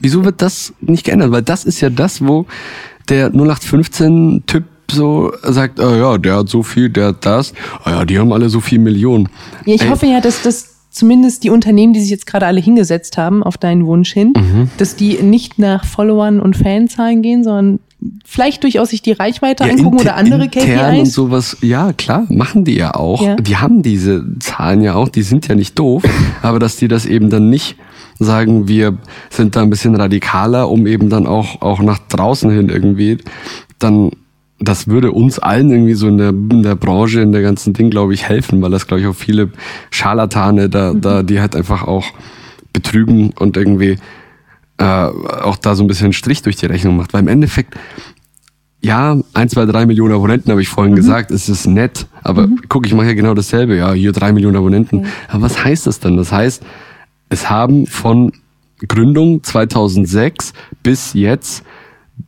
Wieso 0.00 0.24
wird 0.24 0.42
das 0.42 0.74
nicht 0.80 1.04
geändert? 1.04 1.30
Weil 1.30 1.42
das 1.42 1.64
ist 1.64 1.80
ja 1.80 1.88
das, 1.88 2.24
wo 2.24 2.46
der 3.08 3.32
0815-Typ 3.32 4.64
so 4.90 5.32
sagt, 5.42 5.80
oh 5.80 5.94
ja, 5.94 6.18
der 6.18 6.36
hat 6.36 6.48
so 6.48 6.62
viel, 6.62 6.90
der 6.90 7.08
hat 7.08 7.24
das. 7.26 7.54
Oh 7.84 7.90
ja, 7.90 8.04
die 8.04 8.18
haben 8.18 8.32
alle 8.32 8.48
so 8.48 8.60
viel 8.60 8.78
Millionen. 8.78 9.28
Ja, 9.64 9.74
ich 9.74 9.82
Ey. 9.82 9.88
hoffe 9.88 10.06
ja, 10.06 10.20
dass 10.20 10.42
das 10.42 10.75
zumindest 10.96 11.44
die 11.44 11.50
Unternehmen, 11.50 11.92
die 11.92 12.00
sich 12.00 12.08
jetzt 12.08 12.26
gerade 12.26 12.46
alle 12.46 12.58
hingesetzt 12.58 13.18
haben 13.18 13.42
auf 13.42 13.58
deinen 13.58 13.84
Wunsch 13.84 14.14
hin, 14.14 14.32
mhm. 14.34 14.70
dass 14.78 14.96
die 14.96 15.22
nicht 15.22 15.58
nach 15.58 15.84
Followern 15.84 16.40
und 16.40 16.56
Fanzahlen 16.56 17.20
gehen, 17.20 17.44
sondern 17.44 17.80
vielleicht 18.24 18.62
durchaus 18.62 18.90
sich 18.90 19.02
die 19.02 19.12
Reichweite 19.12 19.64
ja, 19.64 19.70
angucken 19.70 19.98
oder 20.00 20.16
andere 20.16 20.48
KPIs. 20.48 20.98
und 20.98 21.06
sowas, 21.06 21.58
ja 21.60 21.92
klar, 21.92 22.24
machen 22.30 22.64
die 22.64 22.76
ja 22.76 22.94
auch. 22.94 23.20
Ja. 23.20 23.36
Die 23.36 23.58
haben 23.58 23.82
diese 23.82 24.24
Zahlen 24.38 24.80
ja 24.80 24.94
auch, 24.94 25.10
die 25.10 25.22
sind 25.22 25.46
ja 25.48 25.54
nicht 25.54 25.78
doof, 25.78 26.02
aber 26.42 26.58
dass 26.58 26.76
die 26.76 26.88
das 26.88 27.04
eben 27.04 27.28
dann 27.28 27.50
nicht 27.50 27.76
sagen, 28.18 28.66
wir 28.66 28.96
sind 29.28 29.54
da 29.54 29.62
ein 29.62 29.68
bisschen 29.68 29.94
radikaler, 29.96 30.70
um 30.70 30.86
eben 30.86 31.10
dann 31.10 31.26
auch, 31.26 31.60
auch 31.60 31.80
nach 31.80 31.98
draußen 32.08 32.50
hin 32.50 32.70
irgendwie 32.70 33.18
dann 33.78 34.12
das 34.58 34.88
würde 34.88 35.12
uns 35.12 35.38
allen 35.38 35.70
irgendwie 35.70 35.94
so 35.94 36.08
in 36.08 36.18
der, 36.18 36.30
in 36.30 36.62
der 36.62 36.76
Branche, 36.76 37.20
in 37.20 37.32
der 37.32 37.42
ganzen 37.42 37.74
Ding, 37.74 37.90
glaube 37.90 38.14
ich, 38.14 38.26
helfen, 38.28 38.62
weil 38.62 38.70
das, 38.70 38.86
glaube 38.86 39.02
ich, 39.02 39.06
auch 39.06 39.14
viele 39.14 39.50
Scharlatane 39.90 40.68
da, 40.70 40.94
mhm. 40.94 41.00
da, 41.00 41.22
die 41.22 41.40
halt 41.40 41.54
einfach 41.54 41.86
auch 41.86 42.06
betrügen 42.72 43.32
und 43.38 43.56
irgendwie 43.56 43.98
äh, 44.78 44.84
auch 44.84 45.56
da 45.56 45.74
so 45.74 45.84
ein 45.84 45.86
bisschen 45.86 46.12
Strich 46.12 46.42
durch 46.42 46.56
die 46.56 46.66
Rechnung 46.66 46.96
macht. 46.96 47.12
Weil 47.12 47.20
im 47.20 47.28
Endeffekt, 47.28 47.74
ja, 48.80 49.18
ein, 49.34 49.48
zwei, 49.48 49.66
drei 49.66 49.84
Millionen 49.84 50.14
Abonnenten, 50.14 50.50
habe 50.50 50.62
ich 50.62 50.68
vorhin 50.68 50.92
mhm. 50.92 50.96
gesagt, 50.96 51.30
es 51.30 51.48
ist 51.48 51.66
nett, 51.66 52.06
aber 52.22 52.46
mhm. 52.46 52.60
guck, 52.68 52.86
ich 52.86 52.94
mache 52.94 53.08
ja 53.08 53.14
genau 53.14 53.34
dasselbe, 53.34 53.76
ja, 53.76 53.92
hier 53.92 54.12
drei 54.12 54.32
Millionen 54.32 54.56
Abonnenten. 54.56 55.00
Mhm. 55.00 55.06
Aber 55.28 55.42
was 55.42 55.62
heißt 55.62 55.86
das 55.86 56.00
denn? 56.00 56.16
Das 56.16 56.32
heißt, 56.32 56.62
es 57.28 57.50
haben 57.50 57.86
von 57.86 58.32
Gründung 58.88 59.42
2006 59.42 60.52
bis 60.82 61.12
jetzt 61.12 61.62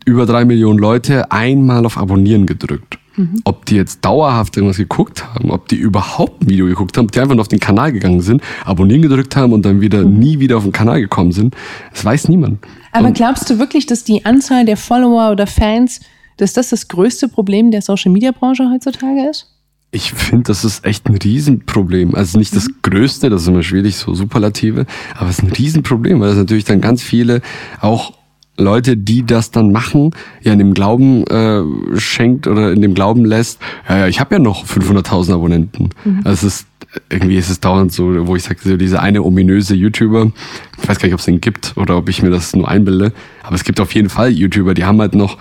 über 0.04 0.26
drei 0.26 0.44
Millionen 0.44 0.78
Leute 0.78 1.30
einmal 1.30 1.86
auf 1.86 1.98
Abonnieren 1.98 2.46
gedrückt. 2.46 2.98
Mhm. 3.16 3.40
Ob 3.44 3.66
die 3.66 3.74
jetzt 3.74 4.04
dauerhaft 4.04 4.56
irgendwas 4.56 4.76
geguckt 4.76 5.26
haben, 5.34 5.50
ob 5.50 5.68
die 5.68 5.76
überhaupt 5.76 6.42
ein 6.42 6.48
Video 6.48 6.66
geguckt 6.66 6.96
haben, 6.96 7.06
ob 7.06 7.12
die 7.12 7.20
einfach 7.20 7.34
nur 7.34 7.42
auf 7.42 7.48
den 7.48 7.58
Kanal 7.58 7.92
gegangen 7.92 8.20
sind, 8.20 8.42
abonnieren 8.64 9.02
gedrückt 9.02 9.34
haben 9.34 9.52
und 9.52 9.64
dann 9.64 9.80
wieder 9.80 10.04
mhm. 10.04 10.18
nie 10.18 10.38
wieder 10.38 10.56
auf 10.56 10.62
den 10.62 10.72
Kanal 10.72 11.00
gekommen 11.00 11.32
sind, 11.32 11.54
das 11.92 12.04
weiß 12.04 12.28
niemand. 12.28 12.58
Aber 12.92 13.08
und 13.08 13.14
glaubst 13.14 13.50
du 13.50 13.58
wirklich, 13.58 13.86
dass 13.86 14.04
die 14.04 14.24
Anzahl 14.24 14.64
der 14.64 14.76
Follower 14.76 15.32
oder 15.32 15.46
Fans, 15.46 16.00
dass 16.36 16.52
das 16.52 16.70
das 16.70 16.86
größte 16.88 17.28
Problem 17.28 17.70
der 17.70 17.82
Social 17.82 18.12
Media 18.12 18.30
Branche 18.30 18.70
heutzutage 18.72 19.28
ist? 19.28 19.52
Ich 19.90 20.12
finde, 20.12 20.44
das 20.44 20.64
ist 20.64 20.84
echt 20.84 21.08
ein 21.08 21.16
Riesenproblem. 21.16 22.14
Also 22.14 22.38
nicht 22.38 22.54
das 22.54 22.68
mhm. 22.68 22.74
Größte, 22.82 23.30
das 23.30 23.42
ist 23.42 23.48
immer 23.48 23.62
schwierig, 23.62 23.96
so 23.96 24.14
Superlative, 24.14 24.86
aber 25.16 25.30
es 25.30 25.38
ist 25.38 25.44
ein 25.44 25.52
Riesenproblem, 25.52 26.20
weil 26.20 26.30
es 26.30 26.36
natürlich 26.36 26.64
dann 26.64 26.80
ganz 26.80 27.02
viele 27.02 27.40
auch 27.80 28.12
Leute, 28.58 28.96
die 28.96 29.24
das 29.24 29.50
dann 29.50 29.72
machen, 29.72 30.10
ja 30.42 30.52
in 30.52 30.58
dem 30.58 30.74
Glauben 30.74 31.24
äh, 31.28 31.62
schenkt 31.98 32.46
oder 32.46 32.72
in 32.72 32.82
dem 32.82 32.94
Glauben 32.94 33.24
lässt, 33.24 33.60
ja, 33.88 33.98
ja, 33.98 34.06
ich 34.08 34.20
habe 34.20 34.34
ja 34.34 34.38
noch 34.40 34.66
500.000 34.66 35.32
Abonnenten. 35.32 35.90
Mhm. 36.04 36.20
Also 36.24 36.46
es 36.46 36.54
ist 36.54 36.66
irgendwie 37.10 37.36
ist 37.36 37.50
es 37.50 37.60
dauernd 37.60 37.92
so, 37.92 38.26
wo 38.26 38.34
ich 38.34 38.42
sage, 38.42 38.60
so 38.62 38.76
diese 38.76 39.00
eine 39.00 39.22
ominöse 39.22 39.74
YouTuber, 39.74 40.32
ich 40.80 40.88
weiß 40.88 40.98
gar 40.98 41.06
nicht, 41.06 41.14
ob 41.14 41.20
es 41.20 41.26
den 41.26 41.40
gibt 41.40 41.76
oder 41.76 41.96
ob 41.96 42.08
ich 42.08 42.22
mir 42.22 42.30
das 42.30 42.54
nur 42.56 42.68
einbilde, 42.68 43.12
aber 43.42 43.54
es 43.54 43.64
gibt 43.64 43.80
auf 43.80 43.94
jeden 43.94 44.08
Fall 44.08 44.30
YouTuber, 44.30 44.74
die 44.74 44.84
haben 44.84 45.00
halt 45.00 45.14
noch 45.14 45.36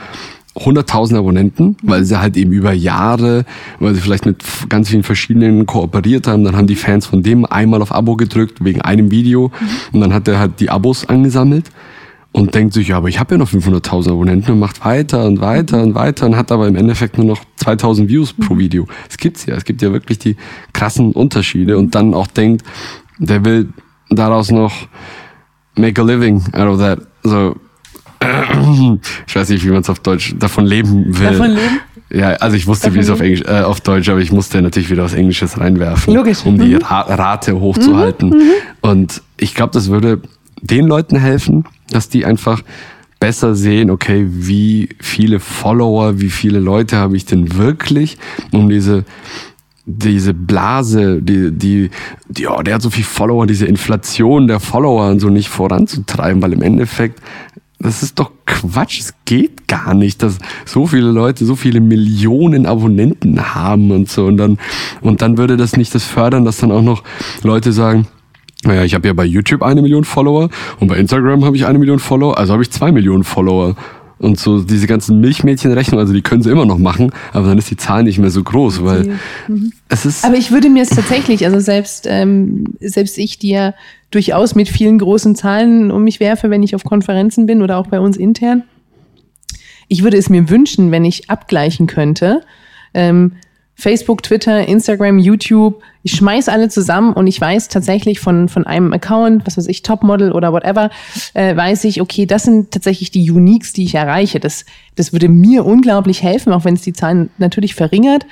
100.000 0.55 1.17
Abonnenten, 1.17 1.77
weil 1.83 2.03
sie 2.03 2.19
halt 2.19 2.35
eben 2.35 2.51
über 2.51 2.73
Jahre, 2.73 3.45
weil 3.79 3.93
sie 3.93 4.01
vielleicht 4.01 4.25
mit 4.25 4.43
ganz 4.69 4.89
vielen 4.89 5.03
verschiedenen 5.03 5.65
kooperiert 5.65 6.27
haben, 6.27 6.43
dann 6.43 6.55
haben 6.55 6.67
die 6.67 6.75
Fans 6.75 7.05
von 7.05 7.23
dem 7.23 7.45
einmal 7.45 7.81
auf 7.81 7.93
Abo 7.93 8.15
gedrückt 8.15 8.63
wegen 8.63 8.81
einem 8.81 9.11
Video 9.11 9.49
mhm. 9.49 9.67
und 9.93 10.01
dann 10.01 10.13
hat 10.13 10.27
er 10.27 10.39
halt 10.39 10.59
die 10.59 10.69
Abos 10.69 11.07
angesammelt 11.07 11.71
und 12.37 12.53
denkt 12.53 12.73
sich, 12.73 12.89
ja, 12.89 12.97
aber 12.97 13.07
ich 13.09 13.19
habe 13.19 13.33
ja 13.33 13.39
noch 13.39 13.49
500.000 13.49 14.11
Abonnenten 14.11 14.51
und 14.51 14.59
macht 14.59 14.85
weiter 14.85 15.25
und 15.25 15.41
weiter 15.41 15.81
und 15.81 15.95
weiter 15.95 16.27
und 16.27 16.35
hat 16.35 16.51
aber 16.51 16.67
im 16.67 16.75
Endeffekt 16.75 17.17
nur 17.17 17.25
noch 17.25 17.41
2000 17.55 18.07
Views 18.09 18.33
pro 18.33 18.53
mhm. 18.53 18.59
Video. 18.59 18.87
Es 19.09 19.17
gibt's 19.17 19.47
ja, 19.47 19.55
es 19.55 19.65
gibt 19.65 19.81
ja 19.81 19.91
wirklich 19.91 20.19
die 20.19 20.35
krassen 20.71 21.13
Unterschiede 21.13 21.79
und 21.79 21.95
dann 21.95 22.13
auch 22.13 22.27
denkt, 22.27 22.63
der 23.17 23.43
will 23.43 23.69
daraus 24.11 24.51
noch 24.51 24.71
make 25.75 25.99
a 25.99 26.03
living 26.03 26.43
out 26.53 26.67
of 26.67 26.77
that. 26.77 26.99
So, 27.23 27.55
ich 29.27 29.35
weiß 29.35 29.49
nicht, 29.49 29.65
wie 29.65 29.71
man 29.71 29.81
es 29.81 29.89
auf 29.89 29.97
Deutsch 29.97 30.35
davon 30.37 30.67
leben 30.67 31.17
will. 31.17 31.31
Davon 31.31 31.49
leben? 31.49 31.79
Ja, 32.11 32.33
also 32.33 32.55
ich 32.55 32.67
wusste, 32.67 32.93
wie 32.93 32.99
es 32.99 33.09
auf, 33.09 33.19
Englisch, 33.19 33.41
äh, 33.47 33.61
auf 33.61 33.81
Deutsch, 33.81 34.09
aber 34.09 34.19
ich 34.19 34.31
musste 34.31 34.61
natürlich 34.61 34.91
wieder 34.91 35.03
was 35.03 35.15
Englisches 35.15 35.59
reinwerfen, 35.59 36.13
Logisch. 36.13 36.45
um 36.45 36.59
die 36.59 36.75
mhm. 36.75 36.83
Rate 36.83 37.59
hochzuhalten. 37.59 38.29
Mhm. 38.29 38.35
Mhm. 38.35 38.51
Und 38.81 39.23
ich 39.37 39.55
glaube, 39.55 39.73
das 39.73 39.89
würde 39.89 40.21
den 40.61 40.85
Leuten 40.85 41.17
helfen, 41.17 41.65
dass 41.89 42.09
die 42.09 42.25
einfach 42.25 42.61
besser 43.19 43.55
sehen, 43.55 43.89
okay, 43.89 44.27
wie 44.29 44.89
viele 44.99 45.39
Follower, 45.39 46.19
wie 46.19 46.29
viele 46.29 46.59
Leute 46.59 46.97
habe 46.97 47.17
ich 47.17 47.25
denn 47.25 47.57
wirklich, 47.57 48.17
um 48.51 48.69
diese 48.69 49.05
diese 49.89 50.33
Blase, 50.33 51.21
die, 51.21 51.49
die, 51.51 51.89
die, 52.27 52.47
oh, 52.47 52.61
der 52.61 52.75
hat 52.75 52.81
so 52.81 52.89
viel 52.89 53.05
Follower, 53.05 53.47
diese 53.47 53.65
Inflation 53.65 54.47
der 54.47 54.59
Follower 54.59 55.09
und 55.09 55.21
so 55.21 55.29
nicht 55.29 55.47
voranzutreiben, 55.47 56.41
weil 56.41 56.51
im 56.51 56.61
Endeffekt, 56.61 57.21
das 57.79 58.03
ist 58.03 58.19
doch 58.19 58.31
Quatsch, 58.45 58.99
es 58.99 59.13
geht 59.23 59.65
gar 59.69 59.93
nicht, 59.93 60.23
dass 60.23 60.39
so 60.65 60.87
viele 60.87 61.09
Leute 61.09 61.45
so 61.45 61.55
viele 61.55 61.79
Millionen 61.79 62.65
Abonnenten 62.65 63.55
haben 63.55 63.91
und 63.91 64.09
so 64.09 64.25
und 64.25 64.35
dann, 64.35 64.57
und 64.99 65.21
dann 65.21 65.37
würde 65.37 65.55
das 65.55 65.77
nicht 65.77 65.95
das 65.95 66.03
fördern, 66.03 66.43
dass 66.43 66.57
dann 66.57 66.73
auch 66.73 66.81
noch 66.81 67.03
Leute 67.43 67.71
sagen, 67.71 68.07
naja, 68.67 68.83
ich 68.83 68.93
habe 68.93 69.07
ja 69.07 69.13
bei 69.13 69.25
YouTube 69.25 69.63
eine 69.63 69.81
Million 69.81 70.03
Follower 70.03 70.49
und 70.79 70.87
bei 70.87 70.97
Instagram 70.97 71.45
habe 71.45 71.55
ich 71.55 71.65
eine 71.65 71.79
Million 71.79 71.99
Follower, 71.99 72.37
also 72.37 72.53
habe 72.53 72.63
ich 72.63 72.71
zwei 72.71 72.91
Millionen 72.91 73.23
Follower. 73.23 73.75
Und 74.19 74.39
so 74.39 74.63
diese 74.63 74.87
ganzen 74.87 75.21
Milchmädchenrechnungen, 75.21 75.99
also 75.99 76.11
die 76.11 76.23
können 76.23 76.41
sie 76.41 76.49
immer 76.49 76.65
noch 76.65 76.79
machen, 76.79 77.11
aber 77.33 77.47
dann 77.47 77.57
ist 77.59 77.69
die 77.69 77.77
Zahl 77.77 78.03
nicht 78.03 78.17
mehr 78.17 78.31
so 78.31 78.41
groß, 78.43 78.83
weil 78.83 79.15
mhm. 79.47 79.71
es 79.89 80.05
ist. 80.05 80.25
Aber 80.25 80.35
ich 80.37 80.51
würde 80.51 80.69
mir 80.69 80.81
es 80.81 80.89
tatsächlich, 80.89 81.45
also 81.45 81.59
selbst, 81.59 82.07
ähm, 82.09 82.63
selbst 82.79 83.19
ich, 83.19 83.37
die 83.37 83.49
ja 83.49 83.75
durchaus 84.09 84.55
mit 84.55 84.69
vielen 84.69 84.97
großen 84.97 85.35
Zahlen 85.35 85.91
um 85.91 86.03
mich 86.03 86.19
werfe, 86.19 86.49
wenn 86.49 86.63
ich 86.63 86.73
auf 86.73 86.83
Konferenzen 86.83 87.45
bin 87.45 87.61
oder 87.61 87.77
auch 87.77 87.87
bei 87.87 87.99
uns 87.99 88.17
intern, 88.17 88.63
ich 89.87 90.03
würde 90.03 90.17
es 90.17 90.29
mir 90.29 90.49
wünschen, 90.49 90.89
wenn 90.91 91.05
ich 91.05 91.29
abgleichen 91.29 91.85
könnte. 91.85 92.41
Ähm, 92.95 93.33
Facebook, 93.79 94.23
Twitter, 94.23 94.67
Instagram, 94.67 95.19
YouTube. 95.19 95.83
Ich 96.01 96.13
schmeiß 96.13 96.49
alle 96.49 96.67
zusammen 96.67 97.13
und 97.13 97.27
ich 97.27 97.39
weiß 97.39 97.67
tatsächlich 97.67 98.19
von, 98.19 98.49
von 98.49 98.65
einem 98.65 98.91
Account, 98.91 99.45
was 99.45 99.55
weiß 99.55 99.67
ich, 99.67 99.83
Topmodel 99.83 100.31
oder 100.31 100.51
whatever, 100.51 100.89
äh, 101.35 101.55
weiß 101.55 101.83
ich, 101.83 102.01
okay, 102.01 102.25
das 102.25 102.43
sind 102.43 102.71
tatsächlich 102.71 103.11
die 103.11 103.29
Uniques, 103.29 103.73
die 103.73 103.83
ich 103.83 103.93
erreiche. 103.93 104.39
Das, 104.39 104.65
das 104.95 105.13
würde 105.13 105.29
mir 105.29 105.63
unglaublich 105.63 106.23
helfen, 106.23 106.53
auch 106.53 106.65
wenn 106.65 106.73
es 106.73 106.81
die 106.81 106.93
Zahlen 106.93 107.29
natürlich 107.37 107.75
verringert. 107.75 108.25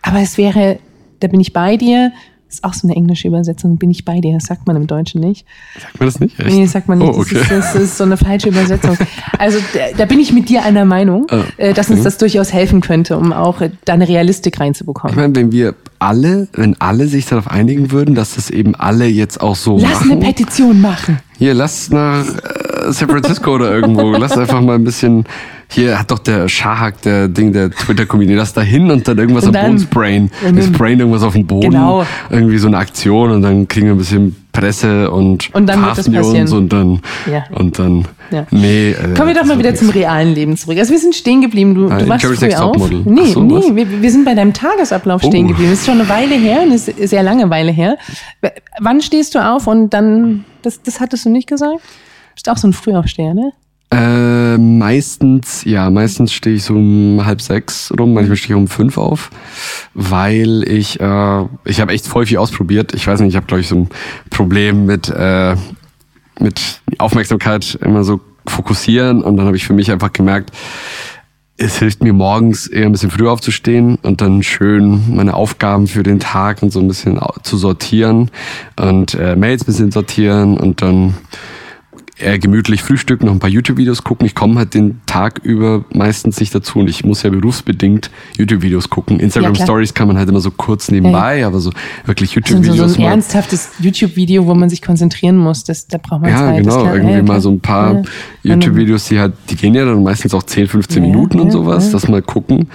Aber 0.00 0.20
es 0.20 0.38
wäre, 0.38 0.78
da 1.20 1.28
bin 1.28 1.40
ich 1.40 1.52
bei 1.52 1.76
dir, 1.76 2.12
ist 2.48 2.64
auch 2.64 2.74
so 2.74 2.86
eine 2.86 2.96
englische 2.96 3.28
Übersetzung, 3.28 3.76
bin 3.76 3.90
ich 3.90 4.04
bei 4.04 4.20
dir. 4.20 4.34
Das 4.34 4.44
sagt 4.44 4.66
man 4.66 4.76
im 4.76 4.86
Deutschen 4.86 5.20
nicht. 5.20 5.46
Sagt 5.80 5.98
man 5.98 6.06
das 6.06 6.20
nicht? 6.20 6.38
Echt? 6.38 6.48
Nee, 6.48 6.66
sagt 6.66 6.88
man 6.88 6.98
nicht. 6.98 7.08
Oh, 7.08 7.20
okay. 7.20 7.34
das, 7.34 7.42
ist, 7.42 7.74
das, 7.74 7.82
ist, 7.82 7.98
so 7.98 8.04
eine 8.04 8.16
falsche 8.16 8.48
Übersetzung. 8.48 8.96
Also 9.38 9.58
da, 9.96 10.04
bin 10.06 10.20
ich 10.20 10.32
mit 10.32 10.48
dir 10.48 10.64
einer 10.64 10.84
Meinung, 10.84 11.26
ah, 11.30 11.42
äh, 11.56 11.74
dass 11.74 11.90
uns 11.90 12.02
das 12.02 12.18
durchaus 12.18 12.52
helfen 12.52 12.80
könnte, 12.80 13.18
um 13.18 13.32
auch 13.32 13.60
äh, 13.60 13.70
da 13.84 13.94
eine 13.94 14.08
Realistik 14.08 14.60
reinzubekommen. 14.60 15.14
Ich 15.14 15.20
meine, 15.20 15.34
wenn 15.34 15.52
wir 15.52 15.74
alle, 15.98 16.48
wenn 16.52 16.80
alle 16.80 17.06
sich 17.06 17.26
darauf 17.26 17.48
einigen 17.50 17.90
würden, 17.90 18.14
dass 18.14 18.36
das 18.36 18.50
eben 18.50 18.74
alle 18.74 19.06
jetzt 19.06 19.40
auch 19.40 19.56
so 19.56 19.78
lass 19.78 20.00
machen. 20.00 20.12
Eine 20.12 20.20
Petition 20.20 20.80
machen. 20.80 21.18
Hier, 21.38 21.54
lass 21.54 21.90
nach 21.90 22.24
äh, 22.24 22.92
San 22.92 23.08
Francisco 23.08 23.54
oder 23.54 23.70
irgendwo. 23.72 24.12
Lass 24.12 24.38
einfach 24.38 24.60
mal 24.60 24.76
ein 24.76 24.84
bisschen 24.84 25.24
hier 25.68 25.98
hat 25.98 26.10
doch 26.10 26.20
der 26.20 26.48
Schahak, 26.48 27.02
der 27.02 27.28
Ding, 27.28 27.52
der 27.52 27.70
Twitter-Comedian, 27.70 28.38
das 28.38 28.52
da 28.52 28.60
hin 28.60 28.90
und 28.90 29.06
dann 29.08 29.18
irgendwas 29.18 29.46
und 29.46 29.56
am 29.56 29.64
Boden 29.64 29.78
sprayen. 29.80 30.30
Wir 30.40 30.62
sprayen 30.62 31.00
irgendwas 31.00 31.22
auf 31.22 31.32
den 31.32 31.46
Boden. 31.46 31.70
Genau. 31.70 32.04
Irgendwie 32.30 32.58
so 32.58 32.68
eine 32.68 32.78
Aktion 32.78 33.30
und 33.32 33.42
dann 33.42 33.66
kriegen 33.66 33.86
wir 33.86 33.94
ein 33.94 33.98
bisschen 33.98 34.36
Presse 34.52 35.10
und, 35.10 35.54
und 35.54 35.66
dann 35.66 35.84
wird 35.84 35.98
das 35.98 36.10
passieren. 36.10 36.50
und 36.52 36.72
dann, 36.72 37.00
ja. 37.30 37.44
und 37.52 37.78
dann, 37.78 38.06
ja. 38.30 38.46
nee. 38.50 38.90
Äh, 38.90 39.14
Kommen 39.14 39.28
wir 39.28 39.34
doch 39.34 39.44
mal 39.44 39.58
wieder 39.58 39.74
zum 39.74 39.90
realen 39.90 40.34
Leben 40.34 40.56
zurück. 40.56 40.78
Also 40.78 40.92
wir 40.92 40.98
sind 40.98 41.14
stehen 41.14 41.42
geblieben. 41.42 41.74
Du, 41.74 41.88
du 41.88 42.08
warst 42.08 42.24
früh 42.24 42.54
auf. 42.54 42.90
Nee, 43.04 43.26
so, 43.26 43.42
nee, 43.42 43.74
wir, 43.74 44.02
wir, 44.02 44.10
sind 44.10 44.24
bei 44.24 44.34
deinem 44.34 44.54
Tagesablauf 44.54 45.22
oh. 45.24 45.28
stehen 45.28 45.48
geblieben. 45.48 45.70
Das 45.70 45.80
ist 45.80 45.86
schon 45.86 46.00
eine 46.00 46.08
Weile 46.08 46.36
her, 46.36 46.60
eine 46.60 46.78
sehr 46.78 47.22
lange 47.22 47.50
Weile 47.50 47.70
her. 47.70 47.98
Wann 48.80 49.02
stehst 49.02 49.34
du 49.34 49.44
auf 49.44 49.66
und 49.66 49.90
dann, 49.92 50.44
das, 50.62 50.80
das 50.82 51.00
hattest 51.00 51.26
du 51.26 51.30
nicht 51.30 51.48
gesagt? 51.48 51.80
Du 51.80 52.34
bist 52.34 52.48
auch 52.48 52.56
so 52.56 52.68
ein 52.68 52.72
Frühaufsteher, 52.72 53.34
ne? 53.34 53.52
Äh, 53.96 54.58
meistens, 54.58 55.64
ja, 55.64 55.88
meistens 55.88 56.34
stehe 56.34 56.56
ich 56.56 56.64
so 56.64 56.74
um 56.74 57.22
halb 57.24 57.40
sechs 57.40 57.90
rum, 57.98 58.12
manchmal 58.12 58.36
stehe 58.36 58.54
ich 58.54 58.60
um 58.60 58.68
fünf 58.68 58.98
auf, 58.98 59.30
weil 59.94 60.64
ich, 60.68 61.00
äh, 61.00 61.44
ich 61.64 61.80
habe 61.80 61.92
echt 61.94 62.06
voll 62.06 62.26
viel 62.26 62.36
ausprobiert. 62.36 62.92
Ich 62.92 63.06
weiß 63.06 63.20
nicht, 63.20 63.30
ich 63.30 63.36
habe 63.36 63.46
glaube 63.46 63.62
ich 63.62 63.68
so 63.68 63.76
ein 63.76 63.88
Problem 64.28 64.84
mit, 64.84 65.08
äh, 65.08 65.56
mit 66.38 66.82
Aufmerksamkeit 66.98 67.78
immer 67.80 68.04
so 68.04 68.20
fokussieren 68.46 69.22
und 69.22 69.38
dann 69.38 69.46
habe 69.46 69.56
ich 69.56 69.64
für 69.64 69.72
mich 69.72 69.90
einfach 69.90 70.12
gemerkt, 70.12 70.50
es 71.56 71.78
hilft 71.78 72.02
mir 72.02 72.12
morgens 72.12 72.66
eher 72.66 72.84
ein 72.84 72.92
bisschen 72.92 73.10
früher 73.10 73.32
aufzustehen 73.32 73.96
und 74.02 74.20
dann 74.20 74.42
schön 74.42 75.16
meine 75.16 75.32
Aufgaben 75.32 75.86
für 75.86 76.02
den 76.02 76.20
Tag 76.20 76.62
und 76.62 76.70
so 76.70 76.80
ein 76.80 76.88
bisschen 76.88 77.18
zu 77.44 77.56
sortieren 77.56 78.30
und 78.78 79.14
äh, 79.14 79.36
Mails 79.36 79.62
ein 79.62 79.66
bisschen 79.66 79.90
sortieren 79.90 80.58
und 80.58 80.82
dann 80.82 81.14
eher 82.18 82.38
gemütlich 82.38 82.82
frühstücken, 82.82 83.26
noch 83.26 83.32
ein 83.32 83.38
paar 83.38 83.50
YouTube-Videos 83.50 84.02
gucken. 84.02 84.26
Ich 84.26 84.34
komme 84.34 84.56
halt 84.56 84.74
den 84.74 85.00
Tag 85.06 85.40
über 85.42 85.84
meistens 85.92 86.40
nicht 86.40 86.54
dazu 86.54 86.78
und 86.78 86.88
ich 86.88 87.04
muss 87.04 87.22
ja 87.22 87.30
berufsbedingt 87.30 88.10
YouTube-Videos 88.38 88.88
gucken. 88.88 89.20
Instagram-Stories 89.20 89.92
kann 89.92 90.08
man 90.08 90.16
halt 90.16 90.28
immer 90.28 90.40
so 90.40 90.50
kurz 90.50 90.90
nebenbei, 90.90 91.40
ja. 91.40 91.46
aber 91.46 91.60
so 91.60 91.72
wirklich 92.06 92.34
YouTube-Videos. 92.34 92.76
So, 92.76 92.88
so 92.88 93.02
ein 93.02 93.08
ernsthaftes 93.08 93.70
YouTube-Video, 93.80 94.46
wo 94.46 94.54
man 94.54 94.70
sich 94.70 94.80
konzentrieren 94.80 95.36
muss, 95.36 95.64
das, 95.64 95.86
da 95.86 95.98
braucht 95.98 96.22
man 96.22 96.30
ja, 96.30 96.38
Zeit. 96.38 96.58
Genau, 96.62 96.86
irgendwie 96.86 97.14
ja, 97.16 97.22
mal 97.22 97.40
so 97.40 97.50
ein 97.50 97.60
paar 97.60 98.02
YouTube-Videos, 98.42 99.08
die 99.08 99.20
halt, 99.20 99.34
die 99.50 99.56
gehen 99.56 99.74
ja 99.74 99.84
dann 99.84 100.02
meistens 100.02 100.32
auch 100.32 100.42
10, 100.42 100.68
15 100.68 101.02
Minuten 101.02 101.38
und 101.38 101.50
sowas, 101.50 101.90
das 101.90 102.08
mal 102.08 102.22
gucken 102.22 102.68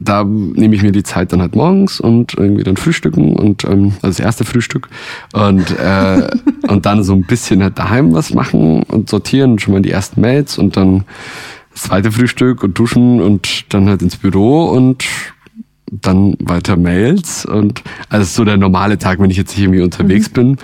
da 0.00 0.24
nehme 0.24 0.74
ich 0.74 0.82
mir 0.82 0.92
die 0.92 1.02
Zeit 1.02 1.32
dann 1.32 1.40
halt 1.40 1.56
morgens 1.56 2.00
und 2.00 2.34
irgendwie 2.34 2.62
dann 2.62 2.76
frühstücken 2.76 3.34
und 3.34 3.64
ähm, 3.64 3.94
also 4.02 4.18
das 4.18 4.20
erste 4.20 4.44
Frühstück 4.44 4.88
und 5.32 5.76
äh, 5.78 6.28
und 6.68 6.86
dann 6.86 7.02
so 7.02 7.14
ein 7.14 7.24
bisschen 7.24 7.62
halt 7.62 7.78
daheim 7.78 8.12
was 8.14 8.32
machen 8.32 8.82
und 8.84 9.10
sortieren 9.10 9.58
schon 9.58 9.74
mal 9.74 9.82
die 9.82 9.90
ersten 9.90 10.20
Mails 10.20 10.58
und 10.58 10.76
dann 10.76 11.04
das 11.72 11.82
zweite 11.82 12.12
Frühstück 12.12 12.62
und 12.62 12.78
duschen 12.78 13.20
und 13.20 13.72
dann 13.74 13.88
halt 13.88 14.02
ins 14.02 14.16
Büro 14.16 14.66
und 14.66 15.04
dann 15.90 16.36
weiter 16.40 16.76
Mails 16.76 17.44
und 17.44 17.82
also 18.08 18.24
so 18.24 18.44
der 18.44 18.56
normale 18.56 18.98
Tag, 18.98 19.20
wenn 19.20 19.30
ich 19.30 19.36
jetzt 19.36 19.52
hier 19.52 19.64
irgendwie 19.64 19.82
unterwegs 19.82 20.28
mhm. 20.30 20.34
bin, 20.34 20.56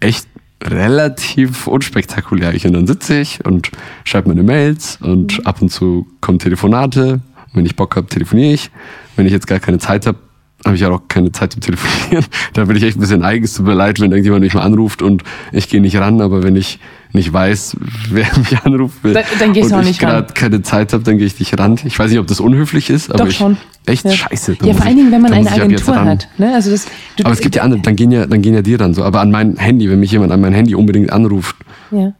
echt 0.00 0.26
relativ 0.62 1.66
unspektakulär. 1.66 2.54
Ich 2.54 2.66
und 2.66 2.72
dann 2.74 2.86
sitze 2.86 3.18
ich 3.20 3.44
und 3.44 3.70
schreibe 4.04 4.28
meine 4.28 4.42
Mails 4.42 4.98
und 5.00 5.38
mhm. 5.38 5.46
ab 5.46 5.62
und 5.62 5.70
zu 5.70 6.06
kommen 6.20 6.38
Telefonate 6.38 7.20
wenn 7.52 7.66
ich 7.66 7.76
Bock 7.76 7.96
habe, 7.96 8.06
telefoniere 8.06 8.52
ich. 8.52 8.70
Wenn 9.16 9.26
ich 9.26 9.32
jetzt 9.32 9.46
gar 9.46 9.60
keine 9.60 9.78
Zeit 9.78 10.06
habe, 10.06 10.18
habe 10.64 10.76
ich 10.76 10.84
auch 10.84 11.02
keine 11.08 11.32
Zeit 11.32 11.52
zum 11.52 11.60
Telefonieren. 11.60 12.24
Da 12.52 12.64
bin 12.64 12.76
ich 12.76 12.82
echt 12.82 12.96
ein 12.96 13.00
bisschen 13.00 13.22
eigens, 13.22 13.54
tut 13.54 13.66
mir 13.66 13.74
leid, 13.74 14.00
wenn 14.00 14.10
irgendjemand 14.12 14.42
mich 14.42 14.54
mal 14.54 14.62
anruft 14.62 15.02
und 15.02 15.22
ich 15.50 15.68
gehe 15.68 15.80
nicht 15.80 15.96
ran, 15.96 16.20
aber 16.20 16.42
wenn 16.42 16.54
ich 16.56 16.78
nicht 17.12 17.32
weiß, 17.32 17.76
wer 18.10 18.26
mich 18.38 18.58
anruft 18.62 18.98
dann, 19.02 19.24
dann 19.38 19.52
gehst 19.52 19.72
und 19.72 19.78
du 19.78 19.84
auch 19.84 19.90
ich 19.90 19.98
gerade 19.98 20.32
keine 20.34 20.62
Zeit 20.62 20.92
habe, 20.92 21.02
dann 21.02 21.18
gehe 21.18 21.26
ich 21.26 21.38
nicht 21.38 21.58
ran. 21.58 21.78
Ich 21.84 21.98
weiß 21.98 22.10
nicht, 22.10 22.20
ob 22.20 22.26
das 22.26 22.40
unhöflich 22.40 22.90
ist, 22.90 23.10
aber 23.10 23.24
Doch 23.24 23.32
schon. 23.32 23.56
echt 23.86 24.04
ja. 24.04 24.12
scheiße. 24.12 24.58
Ja, 24.62 24.74
vor 24.74 24.86
allen 24.86 24.96
Dingen, 24.96 25.12
wenn 25.12 25.22
man 25.22 25.32
eine 25.32 25.50
Agentur 25.50 26.04
hat. 26.04 26.28
Ne? 26.38 26.54
Also 26.54 26.70
das, 26.70 26.86
du, 27.16 27.24
aber 27.24 27.32
es 27.32 27.40
gibt 27.40 27.56
ja 27.56 27.62
andere, 27.62 27.80
dann 27.80 27.96
gehen 27.96 28.12
ja, 28.12 28.26
dann 28.26 28.42
gehen 28.42 28.54
ja 28.54 28.62
dir 28.62 28.78
dann 28.78 28.94
so. 28.94 29.02
Aber 29.02 29.20
an 29.20 29.30
mein 29.30 29.56
Handy, 29.56 29.90
wenn 29.90 30.00
mich 30.00 30.12
jemand 30.12 30.32
an 30.32 30.40
mein 30.40 30.52
Handy 30.52 30.74
unbedingt 30.74 31.12
anruft, 31.12 31.56
ja. 31.90 32.12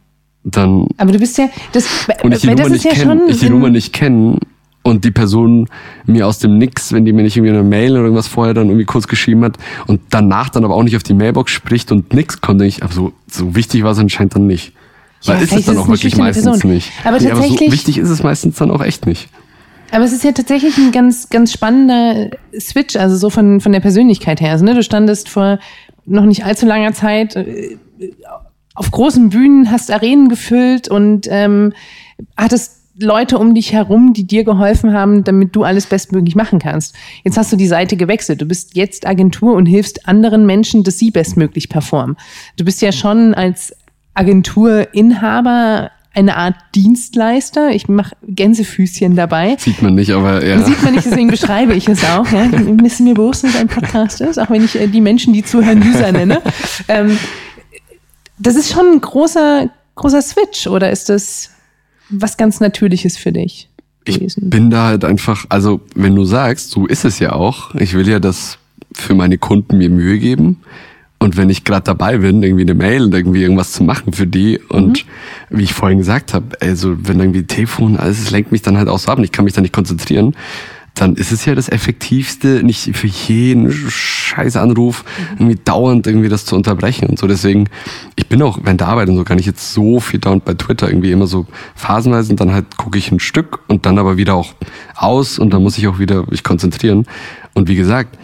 dann. 0.43 0.87
Aber 0.97 1.11
du 1.11 1.19
bist 1.19 1.37
ja, 1.37 1.49
das, 1.71 1.87
und 2.23 2.33
ich 2.33 2.41
die 2.41 2.47
Nummer 2.47 2.69
nicht 2.69 2.85
ja 2.85 2.91
kenne, 2.91 3.21
ich 3.27 3.39
die 3.39 3.49
Nummer 3.49 3.69
nicht 3.69 3.93
kenne, 3.93 4.37
und 4.83 5.05
die 5.05 5.11
Person 5.11 5.67
mir 6.05 6.27
aus 6.27 6.39
dem 6.39 6.57
Nix, 6.57 6.91
wenn 6.91 7.05
die 7.05 7.13
mir 7.13 7.23
nicht 7.23 7.37
irgendwie 7.37 7.53
eine 7.53 7.63
Mail 7.63 7.93
oder 7.93 8.03
irgendwas 8.03 8.27
vorher 8.27 8.53
dann 8.53 8.67
irgendwie 8.67 8.85
kurz 8.85 9.07
geschrieben 9.07 9.43
hat 9.43 9.57
und 9.87 10.01
danach 10.09 10.49
dann 10.49 10.65
aber 10.65 10.75
auch 10.75 10.83
nicht 10.83 10.95
auf 10.95 11.03
die 11.03 11.13
Mailbox 11.13 11.51
spricht 11.51 11.91
und 11.91 12.13
nix 12.13 12.41
konnte 12.41 12.65
ich, 12.65 12.83
aber 12.83 12.93
so, 12.93 13.13
so 13.27 13.55
wichtig 13.55 13.83
war 13.83 13.91
es 13.91 13.99
anscheinend 13.99 14.35
dann 14.35 14.47
nicht. 14.47 14.73
Weil 15.25 15.37
ja, 15.37 15.43
ist 15.43 15.53
es 15.53 15.65
dann 15.65 15.77
auch 15.77 15.87
wirklich 15.87 16.17
meistens 16.17 16.43
Person. 16.43 16.71
nicht. 16.71 16.91
Aber, 17.05 17.17
nee, 17.17 17.29
tatsächlich, 17.29 17.61
aber 17.61 17.65
so 17.65 17.71
wichtig 17.71 17.97
ist 17.97 18.09
es 18.09 18.23
meistens 18.23 18.57
dann 18.57 18.71
auch 18.71 18.83
echt 18.83 19.05
nicht. 19.05 19.29
Aber 19.91 20.03
es 20.03 20.11
ist 20.11 20.23
ja 20.23 20.31
tatsächlich 20.31 20.77
ein 20.77 20.91
ganz, 20.91 21.29
ganz 21.29 21.53
spannender 21.53 22.31
Switch, 22.59 22.95
also 22.95 23.15
so 23.15 23.29
von, 23.29 23.61
von 23.61 23.71
der 23.71 23.79
Persönlichkeit 23.79 24.41
her. 24.41 24.51
Also, 24.51 24.65
ne, 24.65 24.73
du 24.73 24.83
standest 24.83 25.29
vor 25.29 25.59
noch 26.05 26.25
nicht 26.25 26.45
allzu 26.45 26.65
langer 26.65 26.93
Zeit 26.93 27.35
äh, 27.35 27.77
auf 28.75 28.91
großen 28.91 29.29
Bühnen, 29.29 29.71
hast 29.71 29.91
Arenen 29.91 30.29
gefüllt 30.29 30.89
und 30.89 31.27
ähm, 31.29 31.73
hattest 32.35 32.82
Leute 32.97 33.39
um 33.39 33.55
dich 33.55 33.73
herum, 33.73 34.13
die 34.13 34.25
dir 34.25 34.43
geholfen 34.43 34.93
haben, 34.93 35.23
damit 35.23 35.55
du 35.55 35.63
alles 35.63 35.87
bestmöglich 35.87 36.35
machen 36.35 36.59
kannst. 36.59 36.95
Jetzt 37.23 37.37
hast 37.37 37.51
du 37.51 37.55
die 37.55 37.67
Seite 37.67 37.97
gewechselt. 37.97 38.41
Du 38.41 38.45
bist 38.45 38.75
jetzt 38.75 39.07
Agentur 39.07 39.55
und 39.55 39.65
hilfst 39.65 40.07
anderen 40.07 40.45
Menschen, 40.45 40.83
dass 40.83 40.99
sie 40.99 41.09
bestmöglich 41.09 41.69
performen. 41.69 42.17
Du 42.57 42.65
bist 42.65 42.81
ja 42.81 42.91
schon 42.91 43.33
als 43.33 43.75
Agenturinhaber 44.13 45.91
eine 46.13 46.37
Art 46.37 46.55
Dienstleister. 46.75 47.71
Ich 47.71 47.87
mache 47.87 48.15
Gänsefüßchen 48.27 49.15
dabei. 49.15 49.55
Sieht 49.57 49.81
man 49.81 49.95
nicht, 49.95 50.11
aber 50.11 50.45
ja. 50.45 50.63
Sieht 50.63 50.83
man 50.83 50.93
nicht, 50.93 51.05
deswegen 51.05 51.29
beschreibe 51.29 51.73
ich 51.73 51.89
es 51.89 52.03
auch. 52.03 52.31
Ja. 52.31 52.45
Müssen 52.45 53.05
mir 53.05 53.15
bewusst, 53.15 53.43
dass 53.43 53.55
es 53.55 53.59
ein 53.59 53.67
Podcast 53.67 54.21
ist, 54.21 54.37
auch 54.37 54.51
wenn 54.51 54.63
ich 54.63 54.79
äh, 54.79 54.87
die 54.87 55.01
Menschen, 55.01 55.33
die 55.33 55.43
zuhören, 55.43 55.81
User 55.81 56.11
nenne. 56.11 56.41
Ähm, 56.87 57.17
das 58.37 58.55
ist 58.55 58.71
schon 58.71 58.85
ein 58.85 59.01
großer, 59.01 59.69
großer 59.95 60.21
Switch, 60.21 60.67
oder 60.67 60.91
ist 60.91 61.09
das 61.09 61.52
was 62.13 62.37
ganz 62.37 62.59
Natürliches 62.59 63.17
für 63.17 63.31
dich 63.31 63.69
gewesen? 64.05 64.45
Ich 64.45 64.49
bin 64.49 64.69
da 64.69 64.87
halt 64.87 65.05
einfach, 65.05 65.45
also 65.49 65.81
wenn 65.95 66.15
du 66.15 66.25
sagst, 66.25 66.71
so 66.71 66.85
ist 66.85 67.05
es 67.05 67.19
ja 67.19 67.33
auch. 67.33 67.73
Ich 67.75 67.93
will 67.93 68.07
ja 68.07 68.19
das 68.19 68.57
für 68.93 69.15
meine 69.15 69.37
Kunden 69.37 69.77
mir 69.77 69.89
Mühe 69.89 70.19
geben. 70.19 70.61
Und 71.19 71.37
wenn 71.37 71.49
ich 71.49 71.63
gerade 71.63 71.85
dabei 71.85 72.17
bin, 72.17 72.43
irgendwie 72.43 72.63
eine 72.63 72.73
Mail 72.73 73.03
und 73.03 73.13
irgendwie 73.13 73.43
irgendwas 73.43 73.71
zu 73.71 73.83
machen 73.83 74.11
für 74.11 74.27
die 74.27 74.59
und 74.59 75.05
mhm. 75.05 75.57
wie 75.57 75.63
ich 75.63 75.73
vorhin 75.73 75.99
gesagt 75.99 76.33
habe, 76.33 76.47
also 76.59 76.97
wenn 76.99 77.17
irgendwie 77.19 77.43
Telefon, 77.43 77.95
alles, 77.95 78.19
es 78.19 78.31
lenkt 78.31 78.51
mich 78.51 78.61
dann 78.61 78.77
halt 78.77 78.89
auch 78.89 78.99
so 78.99 79.09
ab 79.09 79.19
und 79.19 79.23
ich 79.23 79.31
kann 79.31 79.45
mich 79.45 79.53
da 79.53 79.61
nicht 79.61 79.73
konzentrieren, 79.73 80.35
dann 80.95 81.15
ist 81.15 81.31
es 81.31 81.45
ja 81.45 81.55
das 81.55 81.69
Effektivste, 81.69 82.61
nicht 82.63 82.95
für 82.95 83.07
jeden 83.07 83.71
scheiß 83.71 84.57
Anruf 84.57 85.03
irgendwie 85.39 85.57
dauernd 85.63 86.05
irgendwie 86.05 86.29
das 86.29 86.45
zu 86.45 86.55
unterbrechen 86.55 87.09
und 87.09 87.17
so. 87.17 87.25
Deswegen, 87.25 87.67
ich 88.15 88.27
bin 88.27 88.41
auch 88.43 88.59
während 88.61 88.81
der 88.81 88.89
Arbeit 88.89 89.09
und 89.09 89.17
so 89.17 89.23
gar 89.23 89.35
nicht 89.35 89.47
jetzt 89.47 89.73
so 89.73 89.99
viel 89.99 90.19
dauernd 90.19 90.45
bei 90.45 90.53
Twitter, 90.53 90.87
irgendwie 90.87 91.11
immer 91.11 91.25
so 91.25 91.47
phasenweise 91.75 92.31
und 92.31 92.39
dann 92.39 92.53
halt 92.53 92.77
gucke 92.77 92.97
ich 92.99 93.11
ein 93.11 93.19
Stück 93.19 93.59
und 93.67 93.85
dann 93.85 93.97
aber 93.97 94.17
wieder 94.17 94.35
auch 94.35 94.53
aus 94.95 95.39
und 95.39 95.51
dann 95.51 95.63
muss 95.63 95.77
ich 95.77 95.87
auch 95.87 95.97
wieder 95.97 96.25
mich 96.29 96.43
konzentrieren. 96.43 97.07
Und 97.53 97.67
wie 97.69 97.75
gesagt, 97.75 98.19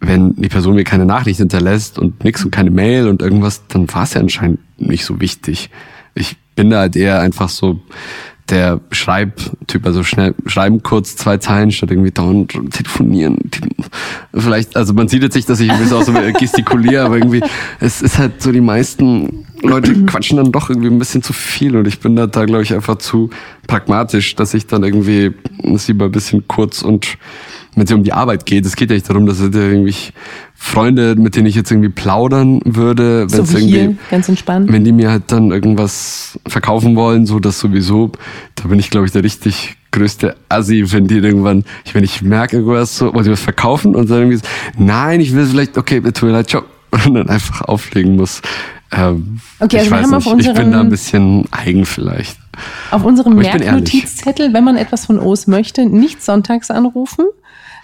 wenn 0.00 0.34
die 0.36 0.48
Person 0.48 0.74
mir 0.74 0.84
keine 0.84 1.06
Nachricht 1.06 1.38
hinterlässt 1.38 1.98
und 1.98 2.24
nix 2.24 2.44
und 2.44 2.50
keine 2.50 2.70
Mail 2.70 3.08
und 3.08 3.20
irgendwas, 3.20 3.66
dann 3.68 3.92
war 3.92 4.04
es 4.04 4.14
ja 4.14 4.20
anscheinend 4.20 4.60
nicht 4.78 5.04
so 5.04 5.20
wichtig. 5.20 5.70
Ich 6.14 6.36
bin 6.54 6.70
da 6.70 6.80
halt 6.80 6.96
eher 6.96 7.20
einfach 7.20 7.48
so, 7.48 7.80
der 8.50 8.80
Schreibtyp, 8.90 9.86
also 9.86 10.02
schnell 10.02 10.34
schreiben 10.46 10.82
kurz 10.82 11.16
zwei 11.16 11.38
Zeilen 11.38 11.70
statt 11.70 11.90
irgendwie 11.90 12.10
dauernd 12.10 12.52
telefonieren. 12.72 13.38
Vielleicht, 14.34 14.76
also 14.76 14.92
man 14.92 15.08
sieht 15.08 15.22
jetzt 15.22 15.34
nicht, 15.34 15.48
dass 15.48 15.60
ich 15.60 15.72
bisschen 15.72 15.96
auch 15.96 16.02
so 16.02 16.12
gestikuliere, 16.38 17.04
aber 17.04 17.16
irgendwie, 17.16 17.42
es 17.80 18.02
ist 18.02 18.18
halt 18.18 18.42
so, 18.42 18.52
die 18.52 18.60
meisten 18.60 19.46
Leute 19.62 19.94
quatschen 20.04 20.36
dann 20.36 20.52
doch 20.52 20.68
irgendwie 20.68 20.88
ein 20.88 20.98
bisschen 20.98 21.22
zu 21.22 21.32
viel 21.32 21.76
und 21.76 21.88
ich 21.88 22.00
bin 22.00 22.16
da, 22.16 22.26
da 22.26 22.44
glaube 22.44 22.62
ich, 22.62 22.74
einfach 22.74 22.96
zu 22.96 23.30
pragmatisch, 23.66 24.34
dass 24.36 24.52
ich 24.52 24.66
dann 24.66 24.82
irgendwie 24.82 25.32
das 25.62 25.88
lieber 25.88 26.06
ein 26.06 26.12
bisschen 26.12 26.46
kurz 26.46 26.82
und 26.82 27.16
wenn 27.74 27.84
es 27.84 27.92
um 27.92 28.04
die 28.04 28.12
Arbeit 28.12 28.46
geht, 28.46 28.64
es 28.66 28.76
geht 28.76 28.90
ja 28.90 28.94
nicht 28.94 29.08
darum, 29.08 29.26
dass 29.26 29.40
es 29.40 29.54
irgendwie 29.54 29.94
Freunde, 30.54 31.16
mit 31.16 31.36
denen 31.36 31.46
ich 31.46 31.54
jetzt 31.54 31.70
irgendwie 31.70 31.88
plaudern 31.88 32.60
würde, 32.64 33.30
wenn 33.30 33.44
so 33.44 33.58
irgendwie, 33.58 33.78
hier, 33.78 33.96
ganz 34.10 34.28
entspannt. 34.28 34.72
wenn 34.72 34.84
die 34.84 34.92
mir 34.92 35.10
halt 35.10 35.24
dann 35.28 35.50
irgendwas 35.50 36.38
verkaufen 36.46 36.96
wollen, 36.96 37.26
so 37.26 37.40
das 37.40 37.58
sowieso, 37.58 38.12
da 38.54 38.68
bin 38.68 38.78
ich 38.78 38.90
glaube 38.90 39.06
ich 39.06 39.12
der 39.12 39.24
richtig 39.24 39.76
größte 39.90 40.36
Assi, 40.48 40.84
wenn 40.92 41.06
die 41.06 41.18
irgendwann, 41.18 41.64
ich, 41.84 41.94
wenn 41.94 42.04
ich 42.04 42.22
merke 42.22 42.56
irgendwas 42.56 42.98
so, 42.98 43.14
wollen 43.14 43.24
die 43.24 43.30
was 43.30 43.40
verkaufen 43.40 43.94
und 43.94 44.10
dann 44.10 44.18
irgendwie 44.18 44.38
so, 44.38 44.44
nein, 44.76 45.20
ich 45.20 45.34
will 45.34 45.46
vielleicht, 45.46 45.78
okay, 45.78 46.00
tut 46.00 46.22
mir 46.24 46.32
leid, 46.32 46.48
ciao, 46.48 46.62
und 47.06 47.14
dann 47.14 47.28
einfach 47.28 47.62
auflegen 47.62 48.16
muss. 48.16 48.40
Ähm, 48.92 49.40
okay, 49.58 49.78
also 49.78 49.86
ich 49.86 49.90
wir 49.90 49.96
haben 50.02 50.10
nicht, 50.10 50.14
auf 50.14 50.26
unserem, 50.26 50.56
ich 50.56 50.62
bin 50.62 50.72
da 50.72 50.80
ein 50.80 50.88
bisschen 50.88 51.44
eigen 51.50 51.84
vielleicht. 51.86 52.38
Auf 52.90 53.04
unserem 53.04 53.34
Merknotizzettel, 53.34 54.52
wenn 54.52 54.64
man 54.64 54.76
etwas 54.76 55.06
von 55.06 55.18
OS 55.18 55.46
möchte, 55.46 55.86
nicht 55.86 56.22
sonntags 56.22 56.70
anrufen. 56.70 57.26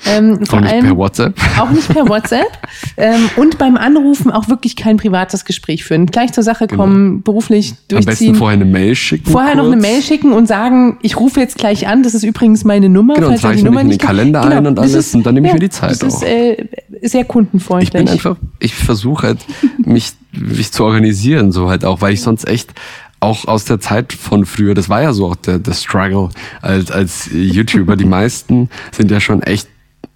Ähm, 0.06 0.40
auch 0.50 0.60
nicht 0.60 0.72
allem, 0.72 0.84
per 0.86 0.96
WhatsApp. 0.96 1.34
Auch 1.58 1.70
nicht 1.70 1.88
per 1.88 2.08
WhatsApp. 2.08 2.48
ähm, 2.96 3.28
und 3.36 3.58
beim 3.58 3.76
Anrufen 3.76 4.30
auch 4.30 4.48
wirklich 4.48 4.74
kein 4.74 4.96
privates 4.96 5.44
Gespräch 5.44 5.84
führen. 5.84 6.06
Gleich 6.06 6.32
zur 6.32 6.42
Sache 6.42 6.66
genau. 6.66 6.82
kommen, 6.82 7.10
genau. 7.10 7.22
beruflich 7.22 7.74
durchziehen. 7.88 7.98
Am 7.98 8.04
besten 8.04 8.34
vorher 8.34 8.56
eine 8.56 8.64
Mail 8.64 8.94
schicken. 8.94 9.30
Vorher 9.30 9.52
kurz. 9.52 9.64
noch 9.64 9.72
eine 9.72 9.80
Mail 9.80 10.02
schicken 10.02 10.32
und 10.32 10.46
sagen, 10.46 10.98
ich 11.02 11.18
rufe 11.18 11.38
jetzt 11.40 11.58
gleich 11.58 11.86
an, 11.86 12.02
das 12.02 12.14
ist 12.14 12.22
übrigens 12.22 12.64
meine 12.64 12.88
Nummer. 12.88 13.14
Genau, 13.14 13.28
falls 13.28 13.40
trage 13.42 13.56
ich 13.58 13.62
Nummer 13.62 13.82
in 13.82 13.90
den 13.90 13.98
Kalender 13.98 14.40
genau, 14.40 14.56
ein 14.56 14.66
und 14.66 14.78
alles 14.78 14.94
ist, 14.94 15.14
und 15.14 15.26
dann 15.26 15.34
nehme 15.34 15.48
ich 15.48 15.52
mir 15.52 15.60
die 15.60 15.70
Zeit 15.70 15.90
das 15.90 16.02
auch. 16.02 16.20
Das 16.20 16.22
ist 16.22 16.22
äh, 16.22 16.66
sehr 17.02 17.24
kundenfreundlich. 17.24 17.88
Ich 17.88 17.92
bin 17.92 18.08
einfach, 18.08 18.36
ich 18.58 18.74
versuche 18.74 19.26
halt, 19.26 19.38
mich, 19.78 20.12
mich 20.32 20.72
zu 20.72 20.84
organisieren, 20.84 21.52
so 21.52 21.68
halt 21.68 21.84
auch, 21.84 22.00
weil 22.00 22.14
ich 22.14 22.22
sonst 22.22 22.48
echt 22.48 22.72
auch 23.20 23.46
aus 23.46 23.66
der 23.66 23.80
Zeit 23.80 24.12
von 24.12 24.46
früher, 24.46 24.74
das 24.74 24.88
war 24.88 25.02
ja 25.02 25.12
so 25.12 25.26
auch 25.26 25.36
der, 25.36 25.58
der 25.58 25.74
Struggle 25.74 26.30
als, 26.62 26.90
als 26.90 27.28
YouTuber. 27.32 27.96
Die 27.96 28.04
meisten 28.06 28.70
sind 28.92 29.10
ja 29.10 29.20
schon 29.20 29.42
echt 29.42 29.68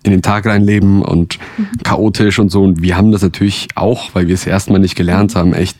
in 0.05 0.13
den 0.13 0.23
Tag 0.23 0.47
reinleben 0.47 1.03
und 1.03 1.39
mhm. 1.57 1.69
chaotisch 1.83 2.39
und 2.39 2.51
so. 2.51 2.63
Und 2.63 2.83
wir 2.83 2.97
haben 2.97 3.11
das 3.11 3.23
natürlich 3.23 3.69
auch, 3.75 4.11
weil 4.13 4.29
wir 4.29 4.35
es 4.35 4.47
erstmal 4.47 4.79
nicht 4.79 4.95
gelernt 4.95 5.35
haben, 5.35 5.55
echt, 5.55 5.77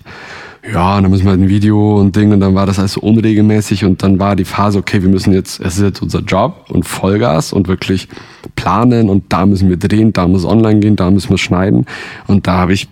ja, 0.73 1.01
dann 1.01 1.11
müssen 1.11 1.25
wir 1.25 1.31
halt 1.31 1.41
ein 1.41 1.49
Video 1.49 2.01
und 2.01 2.17
Ding 2.17 2.33
und 2.33 2.41
dann 2.41 2.55
war 2.55 2.65
das 2.65 2.79
alles 2.79 2.95
so 2.95 3.01
unregelmäßig 3.03 3.85
und 3.85 4.03
dann 4.03 4.19
war 4.19 4.35
die 4.35 4.47
Phase, 4.47 4.79
okay, 4.79 5.03
wir 5.03 5.11
müssen 5.11 5.35
jetzt, 5.35 5.61
es 5.61 5.77
ist 5.77 5.83
jetzt 5.83 6.03
unser 6.03 6.21
Job 6.21 6.67
und 6.71 6.85
Vollgas 6.85 7.53
und 7.53 7.69
wirklich 7.69 8.09
planen 8.57 9.11
und 9.11 9.25
da 9.29 9.45
müssen 9.45 9.69
wir 9.69 9.77
drehen, 9.77 10.15
da 10.15 10.27
muss 10.27 10.47
online 10.47 10.81
gehen, 10.81 10.97
da 10.97 11.11
müssen 11.11 11.31
wir 11.31 11.39
schneiden 11.39 11.85
und 12.27 12.47
da 12.47 12.55
habe 12.55 12.73
ich 12.73 12.89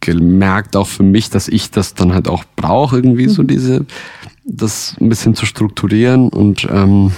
gemerkt 0.00 0.76
auch 0.76 0.88
für 0.88 1.04
mich, 1.04 1.30
dass 1.30 1.48
ich 1.48 1.70
das 1.70 1.94
dann 1.94 2.12
halt 2.12 2.28
auch 2.28 2.44
brauche, 2.56 2.96
irgendwie 2.96 3.28
so 3.28 3.42
mhm. 3.42 3.46
diese, 3.46 3.86
das 4.44 4.96
ein 5.00 5.08
bisschen 5.08 5.34
zu 5.34 5.46
strukturieren 5.46 6.28
und 6.28 6.66
ähm, 6.70 7.12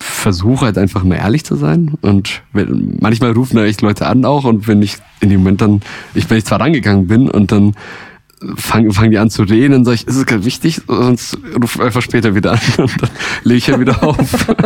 versuche 0.00 0.64
halt 0.66 0.78
einfach 0.78 1.04
mal 1.04 1.16
ehrlich 1.16 1.44
zu 1.44 1.56
sein. 1.56 1.92
Und 2.00 2.42
wenn, 2.52 2.96
manchmal 3.00 3.32
rufen 3.32 3.56
da 3.56 3.64
echt 3.64 3.82
Leute 3.82 4.06
an 4.06 4.24
auch 4.24 4.44
und 4.44 4.66
wenn 4.66 4.82
ich 4.82 4.96
in 5.20 5.28
dem 5.28 5.40
Moment 5.40 5.60
dann, 5.60 5.82
ich, 6.14 6.28
wenn 6.30 6.38
ich 6.38 6.44
zwar 6.46 6.60
rangegangen 6.60 7.06
bin 7.06 7.30
und 7.30 7.52
dann 7.52 7.74
fangen 8.56 8.90
fang 8.92 9.10
die 9.10 9.18
an 9.18 9.28
zu 9.30 9.42
reden 9.42 9.74
und 9.74 9.84
sag 9.84 9.94
ich, 9.94 10.06
ist 10.06 10.16
es 10.16 10.24
gerade 10.24 10.44
wichtig? 10.44 10.80
Sonst 10.86 11.36
ruf 11.60 11.78
einfach 11.78 12.00
später 12.02 12.34
wieder 12.34 12.52
an 12.52 12.60
und 12.78 13.02
dann 13.02 13.10
lege 13.44 13.58
ich 13.58 13.66
ja 13.66 13.78
wieder 13.78 14.02
auf. 14.02 14.46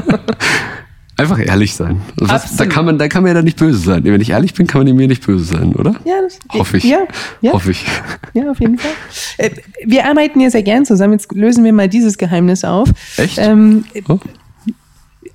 Einfach 1.16 1.39
ehrlich 1.39 1.74
sein. 1.76 2.01
Was, 2.16 2.57
da 2.57 2.66
kann 2.66 2.85
man, 2.85 2.99
da 2.99 3.07
kann 3.07 3.22
man 3.22 3.28
ja 3.28 3.35
dann 3.35 3.45
nicht 3.45 3.57
böse 3.57 3.78
sein. 3.78 4.03
Wenn 4.03 4.20
ich 4.20 4.30
ehrlich 4.30 4.53
bin, 4.53 4.66
kann 4.66 4.82
man 4.85 4.97
mir 4.97 5.07
nicht 5.07 5.24
böse 5.24 5.45
sein, 5.45 5.72
oder? 5.76 5.95
Ja, 6.05 6.14
das 6.20 6.41
hoffe 6.53 6.78
ich. 6.78 6.82
Ja, 6.85 7.07
ja. 7.41 7.53
Hoffe 7.53 7.70
ich. 7.70 7.85
Ja, 8.32 8.51
auf 8.51 8.59
jeden 8.59 8.78
Fall. 8.78 8.91
Äh, 9.39 9.51
wir 9.85 10.07
arbeiten 10.07 10.41
ja 10.41 10.51
sehr 10.51 10.64
gern 10.64 10.85
zusammen. 10.85 11.12
Jetzt 11.12 11.30
lösen 11.32 11.62
wir 11.62 11.72
mal 11.72 11.89
dieses 11.89 12.18
Geheimnis 12.18 12.64
auf. 12.64 12.89
Echt? 13.16 13.39
Ähm, 13.39 13.85
Oh. 14.09 14.18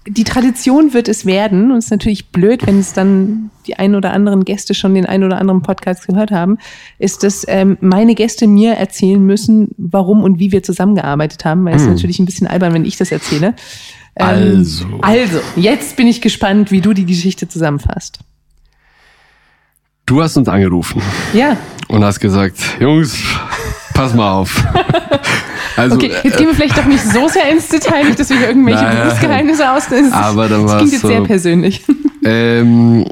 Die 0.09 0.23
Tradition 0.23 0.93
wird 0.93 1.07
es 1.07 1.25
werden 1.25 1.71
und 1.71 1.77
es 1.77 1.85
ist 1.85 1.91
natürlich 1.91 2.29
blöd, 2.29 2.65
wenn 2.65 2.79
es 2.79 2.93
dann 2.93 3.51
die 3.67 3.77
ein 3.77 3.93
oder 3.95 4.11
anderen 4.11 4.43
Gäste 4.43 4.73
schon 4.73 4.95
den 4.95 5.05
ein 5.05 5.23
oder 5.23 5.37
anderen 5.37 5.61
Podcast 5.61 6.07
gehört 6.07 6.31
haben, 6.31 6.57
ist, 6.97 7.23
dass 7.23 7.45
ähm, 7.47 7.77
meine 7.79 8.15
Gäste 8.15 8.47
mir 8.47 8.73
erzählen 8.73 9.23
müssen, 9.23 9.69
warum 9.77 10.23
und 10.23 10.39
wie 10.39 10.51
wir 10.51 10.63
zusammengearbeitet 10.63 11.45
haben, 11.45 11.63
weil 11.65 11.75
es 11.75 11.83
ist 11.83 11.89
natürlich 11.89 12.19
ein 12.19 12.25
bisschen 12.25 12.47
albern, 12.47 12.73
wenn 12.73 12.85
ich 12.85 12.97
das 12.97 13.11
erzähle. 13.11 13.53
Ähm, 14.15 14.25
Also. 14.57 14.85
Also, 15.01 15.39
jetzt 15.55 15.95
bin 15.95 16.07
ich 16.07 16.21
gespannt, 16.21 16.71
wie 16.71 16.81
du 16.81 16.93
die 16.93 17.05
Geschichte 17.05 17.47
zusammenfasst. 17.47 18.19
Du 20.07 20.23
hast 20.23 20.35
uns 20.37 20.47
angerufen 20.47 21.03
Ja, 21.33 21.55
und 21.87 22.03
hast 22.03 22.19
gesagt, 22.19 22.57
Jungs, 22.79 23.15
pass 23.99 24.13
mal 24.13 24.31
auf. 24.31 24.63
Also, 25.75 25.95
okay, 25.95 26.11
jetzt 26.23 26.37
gehen 26.37 26.47
wir 26.47 26.53
vielleicht 26.55 26.77
doch 26.77 26.85
nicht 26.85 27.01
so 27.01 27.29
sehr 27.29 27.49
ins 27.51 27.69
Detail, 27.69 28.03
nicht, 28.03 28.19
dass 28.19 28.29
wir 28.29 28.37
hier 28.37 28.49
irgendwelche 28.49 28.83
Nein. 28.83 28.97
Berufsgeheimnisse 28.97 29.71
aus. 29.71 29.87
Das, 29.87 30.01
ist- 30.01 30.11
Aber 30.13 30.49
dann 30.49 30.63
das 30.63 30.71
war's 30.71 30.77
klingt 30.79 30.91
jetzt 30.93 31.01
so- 31.03 31.07
sehr 31.07 31.21
persönlich. 31.21 31.83
Ähm, 32.25 33.05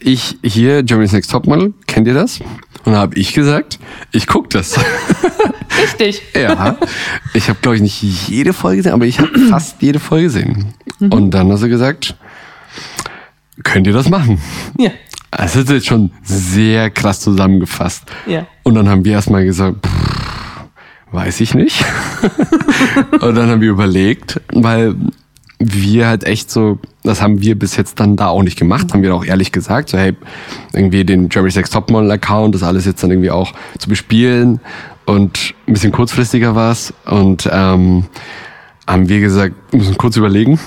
ich 0.00 0.36
hier, 0.42 0.82
Germany's 0.82 1.12
Next 1.12 1.30
Topmodel, 1.30 1.74
kennt 1.86 2.08
ihr 2.08 2.14
das? 2.14 2.40
Und 2.84 2.92
da 2.92 2.98
habe 2.98 3.16
ich 3.16 3.34
gesagt, 3.34 3.78
ich 4.10 4.26
guck 4.26 4.50
das. 4.50 4.80
Richtig. 5.82 6.22
ja, 6.34 6.76
ich 7.34 7.48
habe 7.48 7.58
glaube 7.62 7.76
ich 7.76 7.82
nicht 7.82 8.02
jede 8.02 8.52
Folge 8.52 8.78
gesehen, 8.78 8.92
aber 8.94 9.04
ich 9.06 9.20
habe 9.20 9.38
fast 9.50 9.80
jede 9.80 10.00
Folge 10.00 10.24
gesehen. 10.24 10.74
Mhm. 10.98 11.12
Und 11.12 11.30
dann 11.30 11.52
hast 11.52 11.62
du 11.62 11.68
gesagt, 11.68 12.16
könnt 13.62 13.86
ihr 13.86 13.92
das 13.92 14.08
machen? 14.08 14.40
Ja. 14.76 14.90
Das 15.36 15.54
ist 15.54 15.68
jetzt 15.68 15.86
schon 15.86 16.10
sehr 16.22 16.90
krass 16.90 17.20
zusammengefasst. 17.20 18.04
Ja. 18.26 18.46
Und 18.62 18.74
dann 18.74 18.88
haben 18.88 19.04
wir 19.04 19.12
erstmal 19.12 19.44
gesagt, 19.44 19.86
pff, 19.86 20.16
weiß 21.12 21.40
ich 21.40 21.54
nicht. 21.54 21.84
und 23.20 23.34
dann 23.34 23.50
haben 23.50 23.60
wir 23.60 23.70
überlegt, 23.70 24.40
weil 24.52 24.94
wir 25.58 26.06
halt 26.06 26.24
echt 26.24 26.50
so, 26.50 26.78
das 27.02 27.22
haben 27.22 27.40
wir 27.40 27.58
bis 27.58 27.76
jetzt 27.76 27.98
dann 28.00 28.16
da 28.16 28.28
auch 28.28 28.42
nicht 28.42 28.58
gemacht, 28.58 28.92
haben 28.92 29.02
wir 29.02 29.14
auch 29.14 29.24
ehrlich 29.24 29.52
gesagt, 29.52 29.88
so 29.88 29.98
hey, 29.98 30.14
irgendwie 30.72 31.04
den 31.04 31.28
Jeremy 31.30 31.50
Sex 31.50 31.70
Topmodel 31.70 32.10
Account, 32.10 32.54
das 32.54 32.62
alles 32.62 32.84
jetzt 32.84 33.02
dann 33.02 33.10
irgendwie 33.10 33.30
auch 33.30 33.52
zu 33.78 33.88
bespielen 33.88 34.60
und 35.06 35.54
ein 35.66 35.72
bisschen 35.72 35.92
kurzfristiger 35.92 36.54
war's 36.54 36.92
und 37.06 37.48
ähm, 37.50 38.04
haben 38.86 39.08
wir 39.08 39.20
gesagt, 39.20 39.54
wir 39.70 39.78
müssen 39.78 39.96
kurz 39.96 40.16
überlegen 40.16 40.60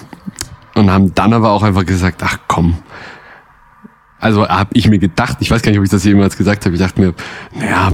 und 0.75 0.89
haben 0.89 1.13
dann 1.13 1.33
aber 1.33 1.51
auch 1.51 1.61
einfach 1.61 1.85
gesagt, 1.85 2.21
ach 2.23 2.39
komm, 2.47 2.77
also 4.19 4.47
habe 4.47 4.69
ich 4.73 4.87
mir 4.87 4.99
gedacht, 4.99 5.37
ich 5.39 5.49
weiß 5.49 5.61
gar 5.61 5.71
nicht, 5.71 5.79
ob 5.79 5.85
ich 5.85 5.91
das 5.91 6.03
jemals 6.03 6.37
gesagt 6.37 6.65
habe, 6.65 6.75
ich 6.75 6.81
dachte 6.81 6.99
mir, 6.99 7.13
naja, 7.57 7.91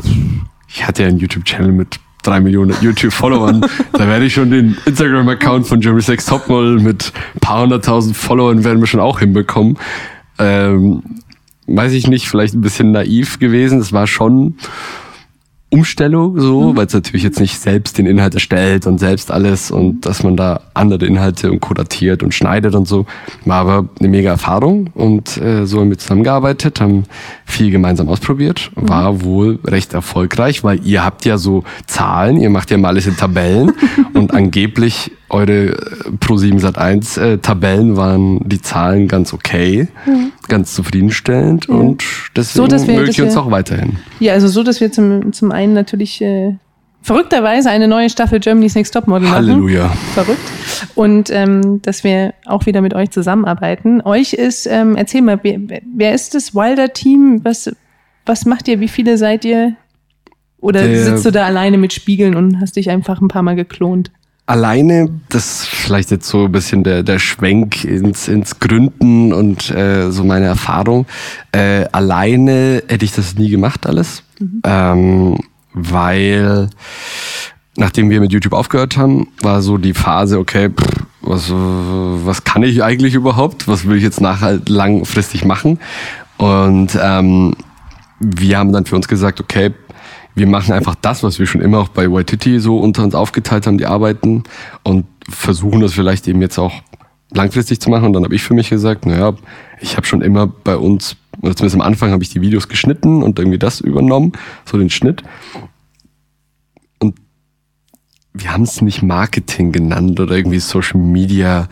ich 0.67 0.85
hatte 0.85 1.03
ja 1.03 1.09
einen 1.09 1.19
YouTube-Channel 1.19 1.71
mit 1.71 1.99
drei 2.23 2.39
Millionen 2.39 2.75
YouTube-Followern, 2.81 3.65
da 3.93 4.07
werde 4.07 4.25
ich 4.25 4.33
schon 4.33 4.49
den 4.49 4.77
Instagram-Account 4.85 5.67
von 5.67 5.81
Jeremy 5.81 6.01
Sex 6.01 6.25
Topmodel 6.25 6.79
mit 6.79 7.13
ein 7.35 7.39
paar 7.39 7.61
hunderttausend 7.61 8.17
Followern 8.17 8.63
werden 8.63 8.79
wir 8.79 8.87
schon 8.87 8.99
auch 8.99 9.19
hinbekommen. 9.19 9.77
Ähm, 10.39 11.03
weiß 11.67 11.93
ich 11.93 12.07
nicht, 12.07 12.27
vielleicht 12.27 12.53
ein 12.55 12.61
bisschen 12.61 12.91
naiv 12.91 13.39
gewesen. 13.39 13.79
Es 13.79 13.93
war 13.93 14.07
schon 14.07 14.55
Umstellung 15.69 16.39
so, 16.39 16.75
weil 16.75 16.85
es 16.85 16.93
natürlich 16.93 17.23
jetzt 17.23 17.39
nicht 17.39 17.59
selbst 17.59 17.97
den 17.97 18.05
Inhalt 18.05 18.33
erstellt 18.35 18.85
und 18.87 18.99
selbst 18.99 19.31
alles 19.31 19.71
und 19.71 20.05
dass 20.05 20.23
man 20.23 20.37
da 20.37 20.61
andere 20.73 21.05
Inhalte 21.05 21.51
und 21.51 21.59
kuratiert 21.59 22.23
und 22.23 22.33
schneidet 22.33 22.75
und 22.75 22.87
so. 22.87 23.05
War 23.45 23.61
aber 23.61 23.89
eine 23.99 24.07
mega 24.07 24.29
Erfahrung 24.29 24.91
und 24.93 25.37
äh, 25.37 25.65
so 25.65 25.81
haben 25.81 25.89
wir 25.89 25.97
zusammengearbeitet, 25.97 26.79
haben 26.79 27.03
viel 27.45 27.71
gemeinsam 27.71 28.07
ausprobiert, 28.09 28.71
war 28.75 29.23
wohl 29.23 29.59
recht 29.65 29.93
erfolgreich, 29.93 30.63
weil 30.63 30.85
ihr 30.85 31.03
habt 31.03 31.25
ja 31.25 31.37
so 31.37 31.63
Zahlen, 31.87 32.37
ihr 32.37 32.49
macht 32.49 32.71
ja 32.71 32.77
mal 32.77 32.89
alles 32.89 33.07
in 33.07 33.17
Tabellen 33.17 33.73
und 34.13 34.33
angeblich 34.33 35.11
eure 35.29 35.51
äh, 35.69 35.75
Pro7 36.19 36.59
Sat1 36.61 37.19
äh, 37.21 37.37
Tabellen 37.39 37.97
waren 37.97 38.39
die 38.47 38.61
Zahlen 38.61 39.07
ganz 39.07 39.33
okay, 39.33 39.87
ganz 40.47 40.73
zufriedenstellend 40.75 41.67
und 41.69 42.03
deswegen 42.35 42.63
So, 42.63 42.67
dass 42.67 42.87
wir- 42.87 42.93
möge 42.95 43.07
dass 43.07 43.15
ich 43.17 43.21
uns 43.23 43.33
wir- 43.35 43.41
auch 43.41 43.51
weiterhin. 43.51 43.97
Ja, 44.19 44.33
also 44.33 44.47
so, 44.47 44.63
dass 44.63 44.81
wir 44.81 44.91
zum, 44.91 45.33
zum 45.33 45.51
einen 45.51 45.73
natürlich 45.73 46.21
äh, 46.21 46.55
verrückterweise 47.01 47.69
eine 47.69 47.87
neue 47.87 48.09
Staffel 48.09 48.39
Germany's 48.39 48.75
Next 48.75 48.93
Topmodel 48.93 49.27
machen. 49.27 49.35
Halleluja. 49.35 49.89
Verrückt. 50.13 50.39
Und 50.95 51.29
ähm, 51.31 51.81
dass 51.83 52.03
wir 52.03 52.33
auch 52.45 52.65
wieder 52.65 52.81
mit 52.81 52.93
euch 52.95 53.11
zusammenarbeiten. 53.11 54.01
Euch 54.01 54.33
ist, 54.33 54.65
ähm, 54.67 54.95
erzähl 54.95 55.21
mal, 55.21 55.39
wer, 55.43 55.59
wer 55.95 56.13
ist 56.15 56.33
das 56.35 56.55
Wilder 56.55 56.93
Team? 56.93 57.41
Was, 57.43 57.71
was 58.25 58.45
macht 58.45 58.67
ihr? 58.67 58.79
Wie 58.79 58.87
viele 58.87 59.17
seid 59.17 59.45
ihr? 59.45 59.75
Oder 60.59 60.87
Der- 60.87 61.03
sitzt 61.03 61.25
du 61.25 61.31
da 61.31 61.45
alleine 61.45 61.77
mit 61.77 61.93
Spiegeln 61.93 62.35
und 62.35 62.59
hast 62.59 62.75
dich 62.75 62.89
einfach 62.89 63.21
ein 63.21 63.27
paar 63.27 63.43
Mal 63.43 63.55
geklont? 63.55 64.11
Alleine, 64.45 65.09
das 65.29 65.61
ist 65.61 65.67
vielleicht 65.67 66.11
jetzt 66.11 66.27
so 66.27 66.45
ein 66.45 66.51
bisschen 66.51 66.83
der, 66.83 67.03
der 67.03 67.19
Schwenk 67.19 67.83
ins, 67.83 68.27
ins 68.27 68.59
Gründen 68.59 69.33
und 69.33 69.71
äh, 69.71 70.11
so 70.11 70.23
meine 70.23 70.45
Erfahrung. 70.45 71.05
Äh, 71.51 71.85
alleine 71.91 72.83
hätte 72.87 73.05
ich 73.05 73.13
das 73.13 73.35
nie 73.35 73.49
gemacht 73.49 73.87
alles, 73.87 74.23
ähm, 74.63 75.37
weil 75.73 76.69
nachdem 77.75 78.09
wir 78.09 78.21
mit 78.21 78.31
YouTube 78.31 78.53
aufgehört 78.53 78.97
haben, 78.97 79.27
war 79.41 79.61
so 79.61 79.77
die 79.77 79.93
Phase, 79.93 80.39
okay, 80.39 80.69
pff, 80.69 81.05
was, 81.21 81.51
was 81.51 82.43
kann 82.43 82.61
ich 82.61 82.83
eigentlich 82.83 83.15
überhaupt? 83.15 83.67
Was 83.67 83.87
will 83.87 83.97
ich 83.97 84.03
jetzt 84.03 84.21
nachher 84.21 84.59
langfristig 84.67 85.43
machen? 85.43 85.79
Und 86.37 86.97
ähm, 87.01 87.55
wir 88.19 88.57
haben 88.59 88.71
dann 88.71 88.85
für 88.85 88.95
uns 88.95 89.07
gesagt, 89.07 89.41
okay, 89.41 89.73
wir 90.35 90.47
machen 90.47 90.73
einfach 90.73 90.95
das, 90.95 91.23
was 91.23 91.39
wir 91.39 91.47
schon 91.47 91.61
immer 91.61 91.79
auch 91.79 91.87
bei 91.87 92.11
Waititi 92.11 92.59
so 92.59 92.77
unter 92.77 93.03
uns 93.03 93.15
aufgeteilt 93.15 93.65
haben, 93.65 93.77
die 93.77 93.85
Arbeiten 93.85 94.43
und 94.83 95.05
versuchen 95.29 95.79
das 95.79 95.93
vielleicht 95.93 96.27
eben 96.27 96.41
jetzt 96.41 96.59
auch 96.59 96.73
langfristig 97.31 97.79
zu 97.79 97.89
machen. 97.89 98.07
Und 98.07 98.13
dann 98.13 98.23
habe 98.23 98.35
ich 98.35 98.43
für 98.43 98.53
mich 98.53 98.69
gesagt, 98.69 99.05
naja, 99.05 99.33
ich 99.79 99.95
habe 99.95 100.05
schon 100.05 100.21
immer 100.21 100.47
bei 100.47 100.75
uns, 100.75 101.15
zumindest 101.41 101.75
am 101.75 101.81
Anfang 101.81 102.11
habe 102.11 102.23
ich 102.23 102.29
die 102.29 102.41
Videos 102.41 102.67
geschnitten 102.67 103.23
und 103.23 103.39
irgendwie 103.39 103.57
das 103.57 103.79
übernommen, 103.79 104.33
so 104.65 104.77
den 104.77 104.89
Schnitt. 104.89 105.23
Und 106.99 107.15
wir 108.33 108.51
haben 108.51 108.63
es 108.63 108.81
nicht 108.81 109.01
Marketing 109.01 109.71
genannt 109.71 110.19
oder 110.19 110.35
irgendwie 110.35 110.59
Social 110.59 110.99
Media. 110.99 111.69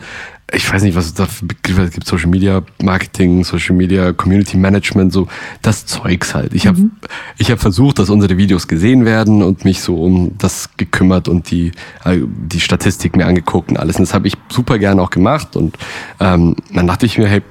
Ich 0.54 0.72
weiß 0.72 0.82
nicht, 0.82 0.94
was 0.94 1.06
es 1.06 1.14
da 1.14 1.26
für 1.26 1.46
Begriffe 1.46 1.90
gibt. 1.90 2.06
Social 2.06 2.28
Media 2.28 2.62
Marketing, 2.82 3.42
Social 3.44 3.74
Media 3.74 4.12
Community 4.12 4.56
Management, 4.56 5.12
so 5.12 5.26
das 5.62 5.86
Zeugs 5.86 6.34
halt. 6.34 6.54
Ich 6.54 6.66
habe 6.66 6.90
ich 7.38 7.50
hab 7.50 7.60
versucht, 7.60 7.98
dass 7.98 8.08
unsere 8.08 8.36
Videos 8.36 8.68
gesehen 8.68 9.04
werden 9.04 9.42
und 9.42 9.64
mich 9.64 9.80
so 9.80 10.02
um 10.02 10.36
das 10.38 10.70
gekümmert 10.76 11.28
und 11.28 11.50
die, 11.50 11.72
die 12.06 12.60
Statistik 12.60 13.16
mir 13.16 13.26
angeguckt 13.26 13.70
und 13.70 13.78
alles. 13.78 13.96
Und 13.96 14.02
das 14.02 14.14
habe 14.14 14.28
ich 14.28 14.34
super 14.48 14.78
gerne 14.78 15.02
auch 15.02 15.10
gemacht. 15.10 15.56
Und 15.56 15.76
ähm, 16.20 16.54
dann 16.72 16.86
dachte 16.86 17.06
ich 17.06 17.18
mir, 17.18 17.26
hey, 17.26 17.42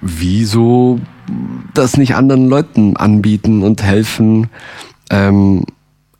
wieso 0.00 1.00
das 1.72 1.96
nicht 1.96 2.14
anderen 2.14 2.48
Leuten 2.48 2.96
anbieten 2.96 3.62
und 3.62 3.82
helfen? 3.82 4.50
Ähm, 5.10 5.64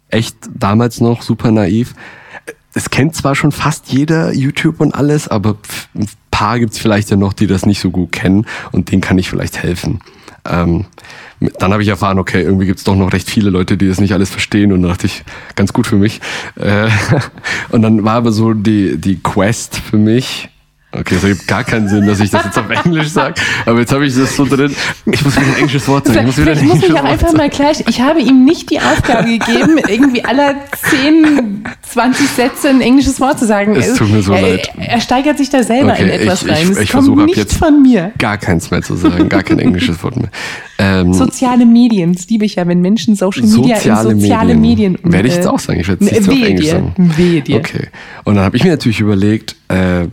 echt 0.09 0.37
damals 0.55 1.01
noch 1.01 1.23
super 1.23 1.51
naiv. 1.51 1.95
Es 2.75 2.91
kennt 2.91 3.15
zwar 3.15 3.35
schon 3.35 3.53
fast 3.53 3.89
jeder 3.93 4.33
YouTube 4.33 4.81
und 4.81 4.95
alles, 4.95 5.29
aber 5.29 5.57
ein 5.95 6.09
paar 6.31 6.59
gibt's 6.59 6.79
vielleicht 6.79 7.11
ja 7.11 7.17
noch, 7.17 7.33
die 7.33 7.47
das 7.47 7.67
nicht 7.67 7.81
so 7.81 7.91
gut 7.91 8.13
kennen 8.13 8.47
und 8.73 8.91
denen 8.91 9.01
kann 9.01 9.19
ich 9.19 9.31
vielleicht 9.31 9.63
helfen. 9.63 10.01
Ähm, 10.45 10.87
dann 11.59 11.73
habe 11.73 11.83
ich 11.83 11.89
erfahren, 11.89 12.19
okay, 12.19 12.43
irgendwie 12.43 12.67
gibt's 12.67 12.85
doch 12.85 12.97
noch 12.97 13.13
recht 13.13 13.31
viele 13.31 13.51
Leute, 13.51 13.77
die 13.77 13.89
das 13.89 14.01
nicht 14.01 14.13
alles 14.13 14.31
verstehen 14.31 14.73
und 14.73 14.83
da 14.83 14.89
dachte 14.89 15.07
ich, 15.07 15.25
ganz 15.55 15.73
gut 15.73 15.87
für 15.87 15.97
mich. 15.97 16.21
Äh, 16.57 16.89
und 17.71 17.83
dann 17.83 18.05
war 18.05 18.15
aber 18.15 18.33
so 18.33 18.53
die, 18.53 18.99
die 18.99 19.21
Quest 19.23 19.77
für 19.77 19.97
mich, 19.97 20.49
Okay, 20.99 21.17
es 21.17 21.25
ergibt 21.25 21.47
gar 21.49 21.65
keinen 21.65 21.89
Sinn, 21.89 22.07
dass 22.07 22.21
ich 22.21 22.31
das 22.31 22.45
jetzt 22.45 22.59
auf 22.59 22.71
Englisch 22.85 23.09
sage, 23.09 23.35
aber 23.67 23.81
jetzt 23.81 23.93
habe 23.93 24.07
ich 24.07 24.15
das 24.15 24.37
so 24.37 24.45
drin. 24.45 24.75
Ich 25.07 25.25
muss 25.25 25.37
wieder 25.37 25.47
ein 25.47 25.57
englisches 25.57 25.89
Wort 25.89 26.07
sagen. 26.07 26.21
Ich 26.21 26.27
muss 26.27 26.39
wieder 26.39 26.53
ein 26.53 26.59
Vielleicht 26.59 26.69
muss 26.75 26.79
ich 26.79 26.85
englisches 26.89 27.05
auch 27.05 27.11
einfach 27.13 27.33
mal 27.37 27.49
gleich, 27.51 27.85
ich 27.89 28.01
habe 28.01 28.21
ihm 28.21 28.45
nicht 28.45 28.71
die 28.71 28.79
Aufgabe 28.81 29.25
gegeben, 29.39 29.79
irgendwie 29.89 30.25
aller 30.25 30.55
10, 30.91 31.65
20 31.91 32.29
Sätze 32.29 32.69
ein 32.69 32.81
englisches 32.81 33.21
Wort 33.21 33.39
zu 33.39 33.47
sagen. 33.47 33.75
Es 33.77 33.95
tut 33.95 34.11
mir 34.11 34.23
so 34.23 34.33
er, 34.33 34.43
leid. 34.43 34.71
Er 34.79 35.01
steigert 35.01 35.39
sich 35.39 35.51
da 35.51 35.63
selber 35.63 35.93
Okay, 35.93 36.05
in 36.05 36.09
etwas 36.11 36.43
ich- 36.43 36.49
rein. 36.51 36.59
ich- 36.63 36.71
Es 36.71 36.79
ich 36.81 36.91
kommt 36.91 37.05
versuche 37.05 37.21
ab 37.23 37.27
nicht 37.27 37.37
jetzt- 37.39 37.55
von 37.57 37.83
mir. 37.83 38.13
Gar 38.19 38.39
keins 38.39 38.71
mehr 38.71 38.83
zu 38.83 38.95
sagen, 38.97 39.29
gar 39.29 39.43
kein 39.43 39.59
englisches 39.59 40.03
Wort 40.03 40.17
mehr. 40.17 40.29
Ähm, 40.79 41.13
Soziale 41.13 41.67
Medien, 41.67 42.13
das 42.15 42.29
liebe 42.29 42.45
ich 42.45 42.57
ja, 42.57 42.67
wenn 42.67 42.81
Menschen 42.81 43.15
Social 43.15 43.43
Media 43.43 43.77
soziale 43.77 44.11
in 44.13 44.21
soziale 44.21 44.55
Medien. 44.55 44.93
Medien. 44.93 45.13
Werde 45.13 45.29
ich 45.29 45.35
jetzt 45.35 45.47
auch 45.47 45.59
sagen. 45.59 45.81
Ich 45.81 45.89
werde 45.89 46.05
es 46.05 46.25
so 46.25 46.33
auf 46.33 46.39
Englisch 46.43 46.67
dir, 46.67 46.73
sagen. 46.73 46.95
wehe 47.17 47.41
dir. 47.43 47.57
Okay. 47.57 47.89
Und 48.25 48.35
dann 48.37 48.45
habe 48.45 48.57
ich 48.57 48.65
mir 48.65 48.71
natürlich 48.71 49.01
überlegt, 49.01 49.55
äh, 49.69 50.07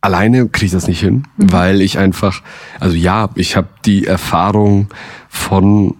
alleine 0.00 0.48
kriege 0.48 0.66
ich 0.66 0.72
das 0.72 0.86
nicht 0.88 1.00
hin, 1.00 1.24
Mhm. 1.36 1.52
weil 1.52 1.80
ich 1.80 1.98
einfach, 1.98 2.42
also 2.80 2.96
ja, 2.96 3.30
ich 3.34 3.56
habe 3.56 3.68
die 3.84 4.06
Erfahrung 4.06 4.88
von 5.28 5.94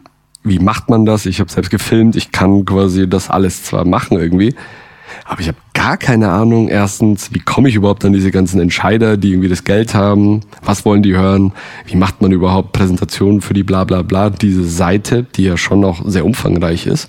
wie 0.45 0.61
macht 0.61 0.89
man 0.89 1.05
das? 1.05 1.27
Ich 1.27 1.41
habe 1.41 1.51
selbst 1.51 1.71
gefilmt, 1.71 2.15
ich 2.15 2.31
kann 2.31 2.65
quasi 2.65 3.09
das 3.09 3.31
alles 3.31 3.65
zwar 3.65 3.85
machen 3.85 4.17
irgendwie, 4.17 4.55
aber 5.25 5.41
ich 5.41 5.49
habe 5.49 5.59
gar 5.75 5.97
keine 5.97 6.29
Ahnung, 6.29 6.69
erstens, 6.69 7.35
wie 7.35 7.41
komme 7.41 7.69
ich 7.69 7.75
überhaupt 7.75 8.05
an 8.05 8.13
diese 8.13 8.31
ganzen 8.31 8.61
Entscheider, 8.61 9.17
die 9.17 9.31
irgendwie 9.33 9.49
das 9.49 9.65
Geld 9.65 9.93
haben, 9.95 10.43
was 10.63 10.85
wollen 10.85 11.03
die 11.03 11.17
hören, 11.17 11.53
wie 11.87 11.97
macht 11.97 12.23
man 12.23 12.31
überhaupt 12.31 12.71
Präsentationen 12.73 13.41
für 13.41 13.55
die 13.55 13.65
bla 13.65 13.83
bla 13.83 14.03
bla, 14.03 14.31
diese 14.31 14.65
Seite, 14.65 15.25
die 15.25 15.43
ja 15.45 15.57
schon 15.57 15.81
noch 15.81 16.09
sehr 16.09 16.25
umfangreich 16.25 16.87
ist. 16.87 17.09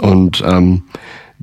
Und 0.00 0.44
ähm, 0.46 0.84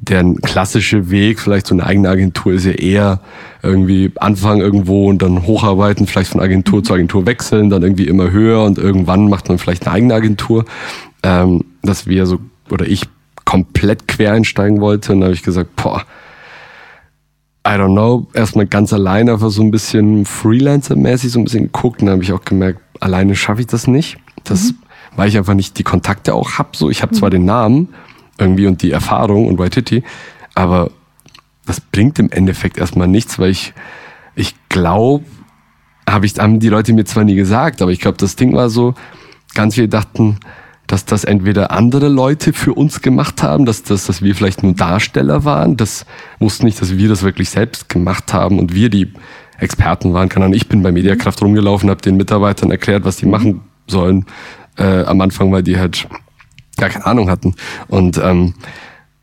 der 0.07 0.23
klassische 0.41 1.09
Weg, 1.09 1.39
vielleicht 1.39 1.67
so 1.67 1.75
eine 1.75 1.85
eigene 1.85 2.09
Agentur, 2.09 2.53
ist 2.53 2.65
ja 2.65 2.71
eher 2.71 3.21
irgendwie 3.63 4.11
anfangen 4.17 4.61
irgendwo 4.61 5.09
und 5.09 5.21
dann 5.21 5.45
hocharbeiten, 5.47 6.07
vielleicht 6.07 6.31
von 6.31 6.41
Agentur 6.41 6.83
zu 6.83 6.93
Agentur 6.93 7.25
wechseln, 7.25 7.69
dann 7.69 7.83
irgendwie 7.83 8.07
immer 8.07 8.31
höher 8.31 8.63
und 8.63 8.77
irgendwann 8.77 9.29
macht 9.29 9.49
man 9.49 9.57
vielleicht 9.57 9.87
eine 9.87 9.95
eigene 9.95 10.13
Agentur. 10.13 10.65
Ähm, 11.23 11.65
dass 11.81 12.07
wir 12.07 12.25
so, 12.25 12.39
oder 12.69 12.87
ich 12.87 13.03
komplett 13.45 14.07
quer 14.07 14.33
einsteigen 14.33 14.81
wollte. 14.81 15.13
Und 15.13 15.21
da 15.21 15.25
habe 15.25 15.35
ich 15.35 15.43
gesagt, 15.43 15.75
boah, 15.75 16.03
I 17.65 17.71
don't 17.71 17.93
know, 17.93 18.27
erstmal 18.33 18.67
ganz 18.67 18.93
alleine 18.93 19.33
einfach 19.33 19.49
so 19.49 19.63
ein 19.63 19.71
bisschen 19.71 20.25
Freelancer-mäßig 20.25 21.29
so 21.29 21.39
ein 21.39 21.45
bisschen 21.45 21.65
geguckt 21.65 22.01
und 22.01 22.07
dann 22.07 22.13
habe 22.13 22.23
ich 22.23 22.31
auch 22.31 22.43
gemerkt, 22.43 22.79
alleine 22.99 23.35
schaffe 23.35 23.61
ich 23.61 23.67
das 23.67 23.87
nicht. 23.87 24.17
Das, 24.43 24.71
mhm. 24.71 24.75
weil 25.15 25.29
ich 25.29 25.37
einfach 25.37 25.55
nicht 25.55 25.79
die 25.79 25.83
Kontakte 25.83 26.35
auch 26.35 26.59
hab. 26.59 26.75
So, 26.75 26.89
ich 26.89 27.01
habe 27.01 27.15
mhm. 27.15 27.19
zwar 27.19 27.29
den 27.29 27.45
Namen 27.45 27.89
irgendwie 28.37 28.67
und 28.67 28.81
die 28.81 28.91
Erfahrung 28.91 29.47
und 29.47 29.57
Waititi, 29.57 30.03
aber 30.53 30.91
das 31.65 31.81
bringt 31.81 32.19
im 32.19 32.29
Endeffekt 32.29 32.77
erstmal 32.77 33.07
nichts, 33.07 33.39
weil 33.39 33.49
ich, 33.49 33.73
ich 34.35 34.55
glaube, 34.69 35.25
habe 36.07 36.25
ich, 36.25 36.37
haben 36.37 36.59
die 36.59 36.69
Leute 36.69 36.93
mir 36.93 37.05
zwar 37.05 37.23
nie 37.23 37.35
gesagt, 37.35 37.81
aber 37.81 37.91
ich 37.91 37.99
glaube, 37.99 38.17
das 38.17 38.35
Ding 38.35 38.53
war 38.53 38.69
so, 38.69 38.93
ganz 39.53 39.75
viele 39.75 39.87
dachten, 39.87 40.39
dass 40.87 41.05
das 41.05 41.23
entweder 41.23 41.71
andere 41.71 42.09
Leute 42.09 42.53
für 42.53 42.73
uns 42.73 43.01
gemacht 43.01 43.41
haben, 43.41 43.65
dass, 43.65 43.81
dass, 43.81 44.05
dass 44.05 44.21
wir 44.21 44.35
vielleicht 44.35 44.61
nur 44.61 44.73
Darsteller 44.73 45.43
waren. 45.43 45.77
Das 45.77 46.05
wussten 46.39 46.65
nicht, 46.65 46.79
dass 46.79 46.95
wir 46.95 47.09
das 47.09 47.23
wirklich 47.23 47.49
selbst 47.49 47.89
gemacht 47.89 48.33
haben 48.33 48.59
und 48.59 48.75
wir 48.75 48.89
die 48.89 49.11
Experten 49.57 50.13
waren. 50.13 50.29
Keine 50.29 50.45
Ahnung, 50.45 50.55
ich 50.55 50.69
bin 50.69 50.83
bei 50.83 50.91
Mediakraft 50.91 51.41
rumgelaufen, 51.41 51.89
habe 51.89 52.01
den 52.01 52.17
Mitarbeitern 52.17 52.69
erklärt, 52.69 53.03
was 53.03 53.17
die 53.17 53.25
machen 53.25 53.61
sollen 53.87 54.25
äh, 54.77 55.03
am 55.03 55.21
Anfang, 55.21 55.51
weil 55.51 55.63
die 55.63 55.79
halt 55.79 56.07
gar 56.77 56.89
keine 56.89 57.05
Ahnung 57.05 57.29
hatten. 57.29 57.55
Und 57.87 58.17
ähm, 58.17 58.53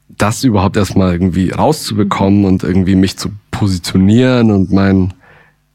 das 0.08 0.44
überhaupt 0.44 0.76
erstmal 0.76 1.12
irgendwie 1.12 1.50
rauszubekommen 1.50 2.44
und 2.44 2.62
irgendwie 2.62 2.94
mich 2.94 3.16
zu 3.16 3.30
positionieren 3.50 4.50
und 4.50 4.70
mein, 4.70 5.14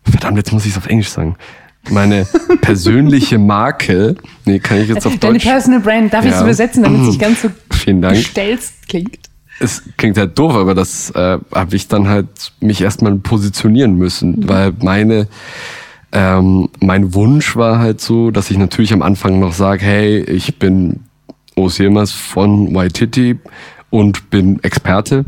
verdammt, 0.03 0.37
jetzt 0.37 0.51
muss 0.53 0.65
ich 0.65 0.71
es 0.71 0.77
auf 0.77 0.87
Englisch 0.87 1.09
sagen, 1.09 1.35
meine 1.89 2.27
persönliche 2.61 3.39
Marke, 3.39 4.15
nee, 4.45 4.59
kann 4.59 4.77
ich 4.77 4.89
jetzt 4.89 5.05
auf 5.05 5.17
Deine 5.17 5.33
Deutsch. 5.33 5.43
Deine 5.43 5.53
Personal 5.53 5.79
Brand, 5.79 6.13
darf 6.13 6.23
ja. 6.23 6.31
ich 6.31 6.35
es 6.35 6.41
übersetzen, 6.41 6.83
damit 6.83 7.01
es 7.01 7.07
nicht 7.07 7.21
ganz 7.21 7.41
so 7.41 7.49
Vielen 7.71 8.01
Dank. 8.01 8.15
gestelzt 8.15 8.87
klingt? 8.87 9.19
Es 9.59 9.81
klingt 9.97 10.17
halt 10.17 10.37
doof, 10.37 10.53
aber 10.53 10.75
das 10.75 11.09
äh, 11.11 11.39
habe 11.53 11.75
ich 11.75 11.87
dann 11.87 12.07
halt 12.07 12.27
mich 12.59 12.81
erstmal 12.81 13.15
positionieren 13.15 13.95
müssen, 13.95 14.41
mhm. 14.41 14.49
weil 14.49 14.73
meine 14.81 15.27
ähm, 16.11 16.69
mein 16.79 17.13
Wunsch 17.13 17.55
war 17.55 17.79
halt 17.79 17.99
so, 17.99 18.31
dass 18.31 18.49
ich 18.49 18.57
natürlich 18.57 18.93
am 18.93 19.01
Anfang 19.01 19.39
noch 19.39 19.53
sage, 19.53 19.83
hey, 19.83 20.19
ich 20.21 20.57
bin 20.57 21.01
Osielmas 21.57 22.11
von 22.11 22.73
Waititi 22.73 23.39
und 23.89 24.29
bin 24.29 24.63
Experte 24.63 25.25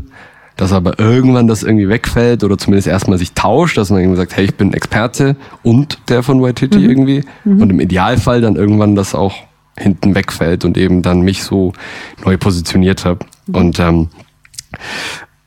dass 0.60 0.74
aber 0.74 0.98
irgendwann 0.98 1.46
das 1.46 1.62
irgendwie 1.62 1.88
wegfällt 1.88 2.44
oder 2.44 2.58
zumindest 2.58 2.86
erstmal 2.86 3.16
sich 3.16 3.32
tauscht, 3.32 3.78
dass 3.78 3.88
man 3.88 4.00
irgendwie 4.00 4.18
sagt, 4.18 4.36
hey, 4.36 4.44
ich 4.44 4.56
bin 4.56 4.74
Experte 4.74 5.36
und 5.62 5.98
der 6.10 6.22
von 6.22 6.42
Waititi 6.42 6.80
mhm. 6.80 6.90
irgendwie. 6.90 7.24
Mhm. 7.44 7.62
Und 7.62 7.70
im 7.70 7.80
Idealfall 7.80 8.42
dann 8.42 8.56
irgendwann 8.56 8.94
das 8.94 9.14
auch 9.14 9.34
hinten 9.78 10.14
wegfällt 10.14 10.66
und 10.66 10.76
eben 10.76 11.00
dann 11.00 11.22
mich 11.22 11.44
so 11.44 11.72
neu 12.26 12.36
positioniert 12.36 13.06
habe. 13.06 13.24
Mhm. 13.46 13.54
Und 13.54 13.80
ähm, 13.80 14.08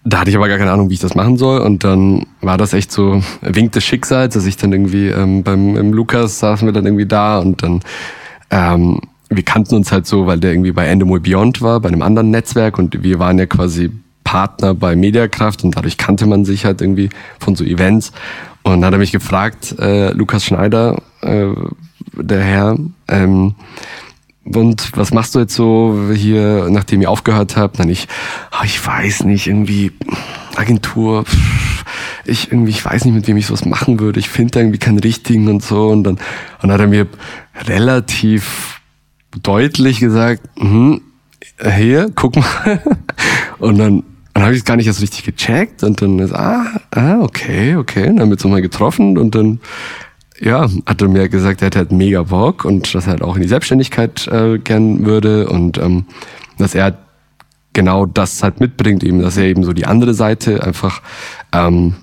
da 0.04 0.22
hatte 0.22 0.32
ich 0.32 0.36
aber 0.36 0.48
gar 0.48 0.58
keine 0.58 0.72
Ahnung, 0.72 0.90
wie 0.90 0.96
ich 0.96 1.00
das 1.00 1.14
machen 1.14 1.38
soll. 1.38 1.62
Und 1.62 1.84
dann 1.84 2.26
war 2.42 2.58
das 2.58 2.74
echt 2.74 2.92
so 2.92 3.22
Wink 3.42 3.72
des 3.74 3.84
Schicksals, 3.84 4.34
dass 4.34 4.48
ich 4.48 4.58
dann 4.58 4.72
irgendwie 4.72 5.10
ähm, 5.10 5.44
beim 5.44 5.76
im 5.76 5.94
Lukas 5.94 6.40
saßen 6.40 6.68
wir 6.68 6.74
dann 6.74 6.88
irgendwie 6.88 7.06
da 7.06 7.38
und 7.38 7.62
dann 7.62 7.82
ähm, 8.50 9.00
wir 9.36 9.44
kannten 9.44 9.76
uns 9.76 9.92
halt 9.92 10.06
so, 10.08 10.26
weil 10.26 10.40
der 10.40 10.52
irgendwie 10.52 10.72
bei 10.72 10.88
Endemol 10.88 11.20
Beyond 11.20 11.62
war, 11.62 11.80
bei 11.80 11.90
einem 11.90 12.02
anderen 12.02 12.32
Netzwerk 12.32 12.78
und 12.78 13.04
wir 13.04 13.20
waren 13.20 13.38
ja 13.40 13.46
quasi 13.46 13.92
Partner 14.24 14.74
bei 14.74 14.96
Mediakraft 14.96 15.64
und 15.64 15.76
dadurch 15.76 15.98
kannte 15.98 16.26
man 16.26 16.46
sich 16.46 16.66
halt 16.66 16.82
irgendwie 16.82 17.10
von 17.40 17.56
so 17.56 17.64
Events. 17.64 18.12
Und 18.64 18.74
dann 18.74 18.86
hat 18.86 18.94
er 18.94 19.00
mich 19.00 19.12
gefragt, 19.12 19.76
äh, 19.80 20.12
Lukas 20.14 20.46
Schneider, 20.46 21.02
äh, 21.22 21.50
der 22.14 22.42
Herr, 22.42 22.78
ähm, 23.10 23.56
und 24.46 24.92
was 24.98 25.14
machst 25.14 25.36
du 25.36 25.40
jetzt 25.40 25.56
so 25.56 26.10
hier, 26.14 26.68
nachdem 26.70 27.02
ihr 27.02 27.10
aufgehört 27.10 27.56
habt? 27.56 27.80
Dann 27.80 27.90
ich, 27.90 28.08
oh, 28.52 28.64
ich 28.66 28.86
weiß 28.86 29.24
nicht, 29.24 29.48
irgendwie 29.48 29.94
Agentur, 30.56 31.24
ich 32.26 32.52
irgendwie, 32.52 32.72
ich 32.72 32.84
weiß 32.84 33.06
nicht, 33.06 33.14
mit 33.14 33.28
wem 33.28 33.38
ich 33.38 33.46
sowas 33.46 33.66
machen 33.66 34.00
würde. 34.00 34.20
Ich 34.20 34.30
finde 34.30 34.60
irgendwie 34.60 34.80
keinen 34.80 35.00
richtigen 35.00 35.48
und 35.48 35.64
so. 35.64 35.88
Und 35.88 36.04
dann, 36.04 36.16
und 36.16 36.22
dann 36.64 36.74
hat 36.74 36.82
er 36.82 36.88
mir 36.88 37.08
relativ 37.68 38.82
deutlich 39.42 40.00
gesagt, 40.00 40.42
hm, 40.58 41.02
hier, 41.78 42.12
guck 42.14 42.36
mal. 42.36 42.82
Und 43.60 43.78
dann 43.78 44.04
dann 44.34 44.44
habe 44.44 44.54
ich 44.54 44.60
es 44.60 44.66
gar 44.66 44.78
nicht 44.78 44.88
erst 44.88 45.02
richtig 45.02 45.24
gecheckt 45.24 45.84
und 45.84 46.02
dann 46.02 46.18
ist, 46.18 46.34
ah, 46.34 46.66
ah, 46.92 47.20
okay, 47.22 47.76
okay. 47.76 48.10
Und 48.10 48.16
dann 48.16 48.22
haben 48.22 48.30
wir 48.32 48.38
nochmal 48.38 48.64
getroffen 48.64 49.18
und 49.18 49.36
dann, 49.36 49.60
ja, 50.40 50.68
hat 50.88 51.02
er 51.02 51.08
mir 51.08 51.30
gesagt, 51.30 51.62
er 51.62 51.68
hätte 51.68 51.78
halt 51.78 51.92
mega 51.92 52.24
Bock 52.24 52.66
und 52.66 52.96
dass 52.96 53.06
er 53.06 53.12
halt 53.12 53.22
auch 53.22 53.36
in 53.36 53.44
die 53.44 53.48
Selbstständigkeit 53.48 54.28
äh, 54.28 54.58
gern 54.58 55.06
würde 55.06 55.48
und 55.50 55.78
ähm, 55.78 56.06
dass 56.58 56.74
er 56.74 56.98
genau 57.74 58.08
das 58.08 58.42
halt 58.42 58.60
mitbringt, 58.60 59.04
eben, 59.04 59.22
dass 59.22 59.38
er 59.38 59.46
eben 59.46 59.64
so 59.64 59.72
die 59.72 59.86
andere 59.86 60.16
Seite 60.16 60.64
einfach 60.64 61.02
ähm, 61.52 61.96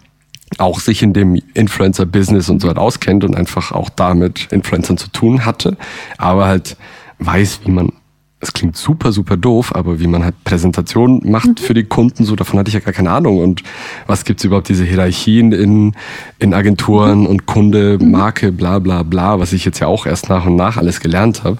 auch 0.59 0.79
sich 0.81 1.03
in 1.03 1.13
dem 1.13 1.41
Influencer-Business 1.55 2.49
und 2.49 2.61
so 2.61 2.69
halt 2.69 2.79
auskennt 2.79 3.25
und 3.25 3.37
einfach 3.37 3.73
auch 3.73 3.89
damit 3.89 4.49
Influencern 4.53 4.97
zu 4.97 5.09
tun 5.09 5.45
hatte, 5.45 5.77
aber 6.17 6.47
halt 6.47 6.77
weiß, 7.21 7.61
wie 7.65 7.71
man 7.71 7.93
es 8.43 8.55
klingt 8.55 8.77
super, 8.77 9.13
super 9.13 9.37
doof, 9.37 9.75
aber 9.75 10.01
wie 10.01 10.07
man 10.07 10.25
halt 10.25 10.35
Präsentationen 10.45 11.21
macht 11.31 11.47
mhm. 11.49 11.57
für 11.57 11.75
die 11.75 11.85
Kunden, 11.85 12.25
so 12.25 12.37
davon 12.37 12.59
hatte 12.59 12.69
ich 12.69 12.75
ja 12.75 12.81
gar 12.81 12.95
keine 12.95 13.11
Ahnung. 13.11 13.39
Und 13.39 13.63
was 14.07 14.25
gibt's 14.25 14.45
überhaupt 14.45 14.71
diese 14.71 14.85
Hierarchien 14.85 15.53
in, 15.53 15.95
in 16.39 16.55
Agenturen 16.55 17.21
mhm. 17.21 17.27
und 17.27 17.47
Kunde, 17.47 17.99
mhm. 18.01 18.11
Marke, 18.13 18.51
bla 18.51 18.79
bla 18.79 19.03
bla, 19.03 19.39
was 19.39 19.53
ich 19.53 19.67
jetzt 19.67 19.79
ja 19.79 19.87
auch 19.87 20.07
erst 20.07 20.31
nach 20.31 20.47
und 20.47 20.57
nach 20.57 20.79
alles 20.79 21.01
gelernt 21.01 21.45
habe. 21.45 21.59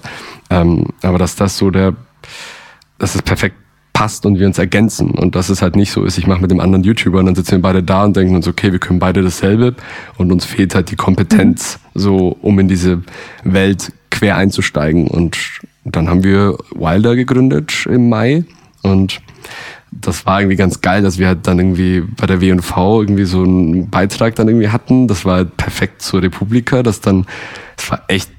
Ähm, 0.49 0.87
aber 1.03 1.19
dass 1.19 1.37
das 1.37 1.59
so 1.59 1.71
der, 1.71 1.95
dass 2.99 3.15
es 3.15 3.23
perfekt 3.23 3.57
passt 3.93 4.25
und 4.25 4.39
wir 4.39 4.47
uns 4.47 4.57
ergänzen. 4.57 5.11
Und 5.11 5.35
dass 5.35 5.51
es 5.51 5.61
halt 5.61 5.77
nicht 5.77 5.93
so 5.93 6.05
ist, 6.05 6.17
ich 6.17 6.27
mache 6.27 6.41
mit 6.41 6.51
dem 6.51 6.61
anderen 6.61 6.83
YouTuber 6.83 7.19
und 7.19 7.27
dann 7.27 7.35
sitzen 7.35 7.53
wir 7.53 7.63
beide 7.63 7.83
da 7.83 8.05
und 8.05 8.17
denken 8.17 8.35
uns, 8.35 8.49
okay, 8.49 8.73
wir 8.73 8.79
können 8.79 8.99
beide 8.99 9.23
dasselbe 9.23 9.75
und 10.17 10.33
uns 10.33 10.47
fehlt 10.47 10.75
halt 10.75 10.91
die 10.91 10.97
Kompetenz, 10.97 11.79
mhm. 11.93 12.01
so 12.01 12.39
um 12.41 12.59
in 12.59 12.69
diese 12.69 13.03
Welt 13.45 13.93
quer 14.11 14.37
einzusteigen. 14.37 15.09
Und 15.09 15.39
dann 15.85 16.09
haben 16.09 16.25
wir 16.25 16.57
Wilder 16.75 17.17
gegründet 17.17 17.87
im 17.87 18.09
Mai 18.09 18.45
und 18.83 19.21
das 19.93 20.25
war 20.25 20.41
irgendwie 20.41 20.57
ganz 20.57 20.81
geil, 20.81 21.03
dass 21.03 21.19
wir 21.19 21.27
halt 21.27 21.47
dann 21.47 21.59
irgendwie 21.59 22.01
bei 22.01 22.27
der 22.27 22.41
W&V 22.41 23.03
irgendwie 23.03 23.25
so 23.25 23.43
einen 23.43 23.91
Beitrag 23.91 24.37
dann 24.37 24.49
irgendwie 24.49 24.69
hatten. 24.69 25.09
Das 25.09 25.25
war 25.25 25.37
halt 25.37 25.57
perfekt 25.57 26.03
zur 26.03 26.23
Republika, 26.23 26.83
das 26.83 27.01
dann, 27.01 27.27
das 27.77 27.91
war 27.91 28.03
echt 28.09 28.31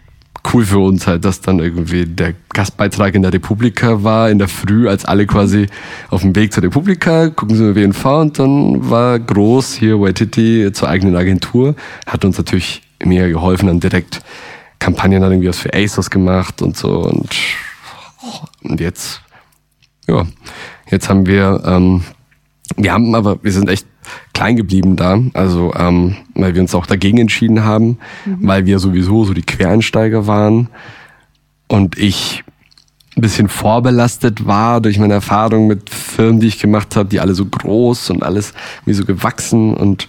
cool 0.54 0.66
für 0.66 0.80
uns 0.80 1.08
halt, 1.08 1.26
dass 1.26 1.42
dann 1.42 1.60
irgendwie 1.60 2.06
der 2.06 2.34
Gastbeitrag 2.54 3.14
in 3.16 3.22
der 3.22 3.34
Republika 3.34 4.04
war, 4.04 4.30
in 4.30 4.40
der 4.40 4.48
Früh, 4.48 4.88
als 4.88 5.06
alle 5.06 5.28
quasi 5.28 5.68
auf 6.10 6.22
dem 6.22 6.36
Weg 6.36 6.54
zur 6.54 6.64
Republika, 6.64 7.30
gucken 7.30 7.56
sie 7.56 7.64
mal 7.64 7.76
WNV 7.76 8.06
und 8.06 8.40
dann 8.40 8.90
war 8.90 9.20
groß 9.20 9.74
hier 9.74 10.00
Waititi 10.00 10.72
zur 10.74 10.90
eigenen 10.90 11.16
Agentur, 11.16 11.76
hat 12.08 12.26
uns 12.26 12.38
natürlich 12.38 12.82
mega 13.04 13.28
geholfen, 13.28 13.68
dann 13.68 13.80
direkt 13.80 14.22
Kampagnen 14.82 15.22
dann 15.22 15.32
irgendwie 15.32 15.48
was 15.48 15.60
für 15.60 15.74
ASOS 15.74 16.10
gemacht 16.10 16.62
und 16.62 16.76
so 16.76 17.04
und, 17.04 17.30
und 18.64 18.80
jetzt, 18.80 19.22
ja, 20.08 20.26
jetzt 20.90 21.08
haben 21.08 21.28
wir, 21.28 21.62
ähm, 21.66 22.04
wir 22.76 22.92
haben 22.92 23.14
aber, 23.14 23.42
wir 23.44 23.52
sind 23.52 23.70
echt 23.70 23.86
klein 24.34 24.56
geblieben 24.56 24.96
da, 24.96 25.20
also 25.34 25.72
ähm, 25.76 26.18
weil 26.34 26.56
wir 26.56 26.62
uns 26.62 26.74
auch 26.74 26.88
dagegen 26.88 27.20
entschieden 27.20 27.64
haben, 27.64 28.00
mhm. 28.26 28.48
weil 28.48 28.66
wir 28.66 28.80
sowieso 28.80 29.24
so 29.24 29.36
die 29.36 29.44
Quereinsteiger 29.44 30.26
waren 30.26 30.68
und 31.68 32.00
ich 32.00 32.44
ein 33.16 33.22
bisschen 33.22 33.50
vorbelastet 33.50 34.48
war 34.48 34.82
durch 34.82 34.98
meine 34.98 35.14
Erfahrung 35.14 35.68
mit 35.68 35.92
Firmen, 35.92 36.40
die 36.40 36.48
ich 36.48 36.60
gemacht 36.60 36.96
habe, 36.96 37.08
die 37.08 37.20
alle 37.20 37.36
so 37.36 37.46
groß 37.46 38.10
und 38.10 38.24
alles 38.24 38.56
wie 38.86 38.94
so 38.94 39.06
gewachsen 39.06 39.76
und 39.76 40.08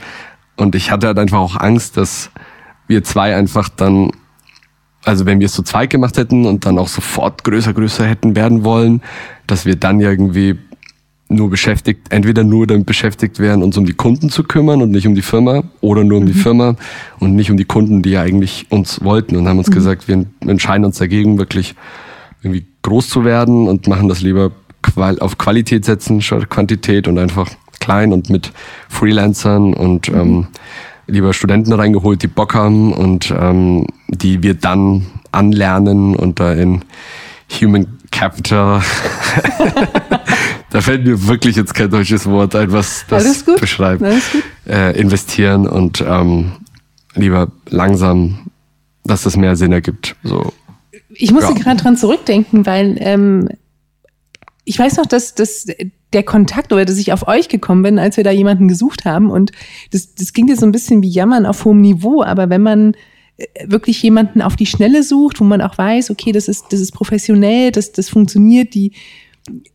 und 0.57 0.74
ich 0.74 0.90
hatte 0.90 1.09
halt 1.09 1.19
einfach 1.19 1.40
auch 1.40 1.57
Angst, 1.57 1.97
dass 1.97 2.31
wir 2.86 3.03
zwei 3.05 3.35
einfach 3.35 3.69
dann 3.69 4.12
also 5.05 5.27
wenn 5.27 5.41
wir 5.41 5.47
es 5.47 5.53
zu 5.53 5.62
zweit 5.62 5.91
gemacht 5.91 6.16
hätten 6.16 6.47
und 6.47 6.65
dann 6.65 6.79
auch 6.79 6.89
sofort 6.89 7.45
größer, 7.45 7.73
größer 7.73 8.07
hätten 8.07 8.37
werden 8.37 8.65
wollen, 8.65 9.03
dass 9.47 9.66
wir 9.66 9.77
dann 9.77 10.01
irgendwie 10.01 10.59
nur 11.29 11.51
beschäftigt, 11.51 12.12
entweder 12.12 12.45
nur 12.45 12.66
damit 12.66 12.87
beschäftigt 12.87 13.39
wären, 13.39 13.62
uns 13.62 13.77
um 13.77 13.87
die 13.87 13.95
Kunden 13.95 14.29
zu 14.29 14.45
kümmern 14.45 14.83
und 14.83 14.91
nicht 14.91 15.07
um 15.07 15.15
die 15.15 15.23
Firma 15.23 15.65
oder 15.81 16.05
nur 16.05 16.19
um 16.19 16.24
mhm. 16.24 16.29
die 16.29 16.35
Firma 16.35 16.77
und 17.19 17.35
nicht 17.35 17.51
um 17.51 17.57
die 17.57 17.65
Kunden, 17.65 18.03
die 18.03 18.11
ja 18.11 18.23
eigentlich 18.23 18.66
uns 18.70 19.03
wollten 19.03 19.37
und 19.37 19.49
haben 19.49 19.59
uns 19.59 19.70
mhm. 19.70 19.74
gesagt, 19.74 20.09
wir 20.09 20.27
entscheiden 20.41 20.85
uns 20.85 20.99
dagegen, 20.99 21.39
wirklich 21.39 21.74
irgendwie 22.43 22.66
groß 22.83 23.09
zu 23.09 23.24
werden 23.24 23.69
und 23.69 23.87
machen 23.89 24.09
das 24.09 24.20
lieber 24.20 24.53
auf 24.97 25.39
Qualität 25.39 25.85
setzen 25.85 26.20
statt 26.20 26.51
Quantität 26.51 27.09
und 27.09 27.19
einfach 27.19 27.49
klein 27.81 28.12
und 28.12 28.31
mit 28.31 28.53
Freelancern 28.89 29.74
und 29.74 30.11
mhm. 30.11 30.20
ähm, 30.20 30.47
lieber 31.13 31.33
Studenten 31.33 31.73
reingeholt, 31.73 32.23
die 32.23 32.29
Bock 32.29 32.55
haben 32.55 32.93
und 32.93 33.33
ähm, 33.37 33.87
die 34.09 34.43
wir 34.43 34.55
dann 34.55 35.07
anlernen 35.31 36.17
und 36.17 36.41
da 36.41 36.53
in 36.53 36.83
Human 37.61 37.99
Capital. 38.11 38.83
da 40.71 40.81
fällt 40.81 41.05
mir 41.05 41.27
wirklich 41.27 41.57
jetzt 41.57 41.75
kein 41.75 41.91
deutsches 41.91 42.27
Wort 42.27 42.55
ein, 42.55 42.73
was 42.73 43.05
das 43.09 43.45
beschreibt. 43.45 44.03
Äh, 44.67 44.99
investieren 44.99 45.67
und 45.67 46.03
ähm, 46.07 46.53
lieber 47.15 47.51
langsam, 47.69 48.51
dass 49.05 49.23
das 49.23 49.37
mehr 49.37 49.57
Sinn 49.57 49.73
ergibt. 49.73 50.17
So. 50.23 50.53
Ich 51.11 51.31
musste 51.31 51.53
ja. 51.53 51.59
gerade 51.59 51.83
dran 51.83 51.97
zurückdenken, 51.97 52.65
weil 52.65 52.97
ähm, 53.01 53.49
ich 54.65 54.79
weiß 54.79 54.97
noch, 54.97 55.07
dass, 55.07 55.35
dass 55.35 55.67
der 56.13 56.23
Kontakt 56.23 56.73
oder 56.73 56.85
dass 56.85 56.99
ich 56.99 57.13
auf 57.13 57.27
euch 57.27 57.49
gekommen 57.49 57.83
bin, 57.83 57.99
als 57.99 58.17
wir 58.17 58.25
da 58.25 58.31
jemanden 58.31 58.69
gesucht 58.69 59.05
haben. 59.05 59.31
Und 59.31 59.53
das, 59.91 60.15
das 60.15 60.33
klingt 60.33 60.51
jetzt 60.51 60.61
so 60.61 60.67
ein 60.67 60.73
bisschen 60.73 61.03
wie 61.03 61.09
Jammern 61.09 61.47
auf 61.47 61.65
hohem 61.65 61.81
Niveau, 61.81 62.23
aber 62.23 62.51
wenn 62.51 62.63
man 62.63 62.95
äh, 63.39 63.47
wirklich 63.67 64.03
jemanden 64.03 64.43
auf 64.43 64.57
die 64.57 64.67
Schnelle 64.67 65.03
sucht, 65.03 65.41
wo 65.41 65.45
man 65.45 65.61
auch 65.61 65.79
weiß, 65.79 66.11
okay, 66.11 66.33
das 66.33 66.49
ist, 66.49 66.67
das 66.71 66.81
ist 66.81 66.93
professionell, 66.93 67.71
das, 67.73 67.93
das 67.93 68.09
funktioniert, 68.09 68.75
die 68.75 68.93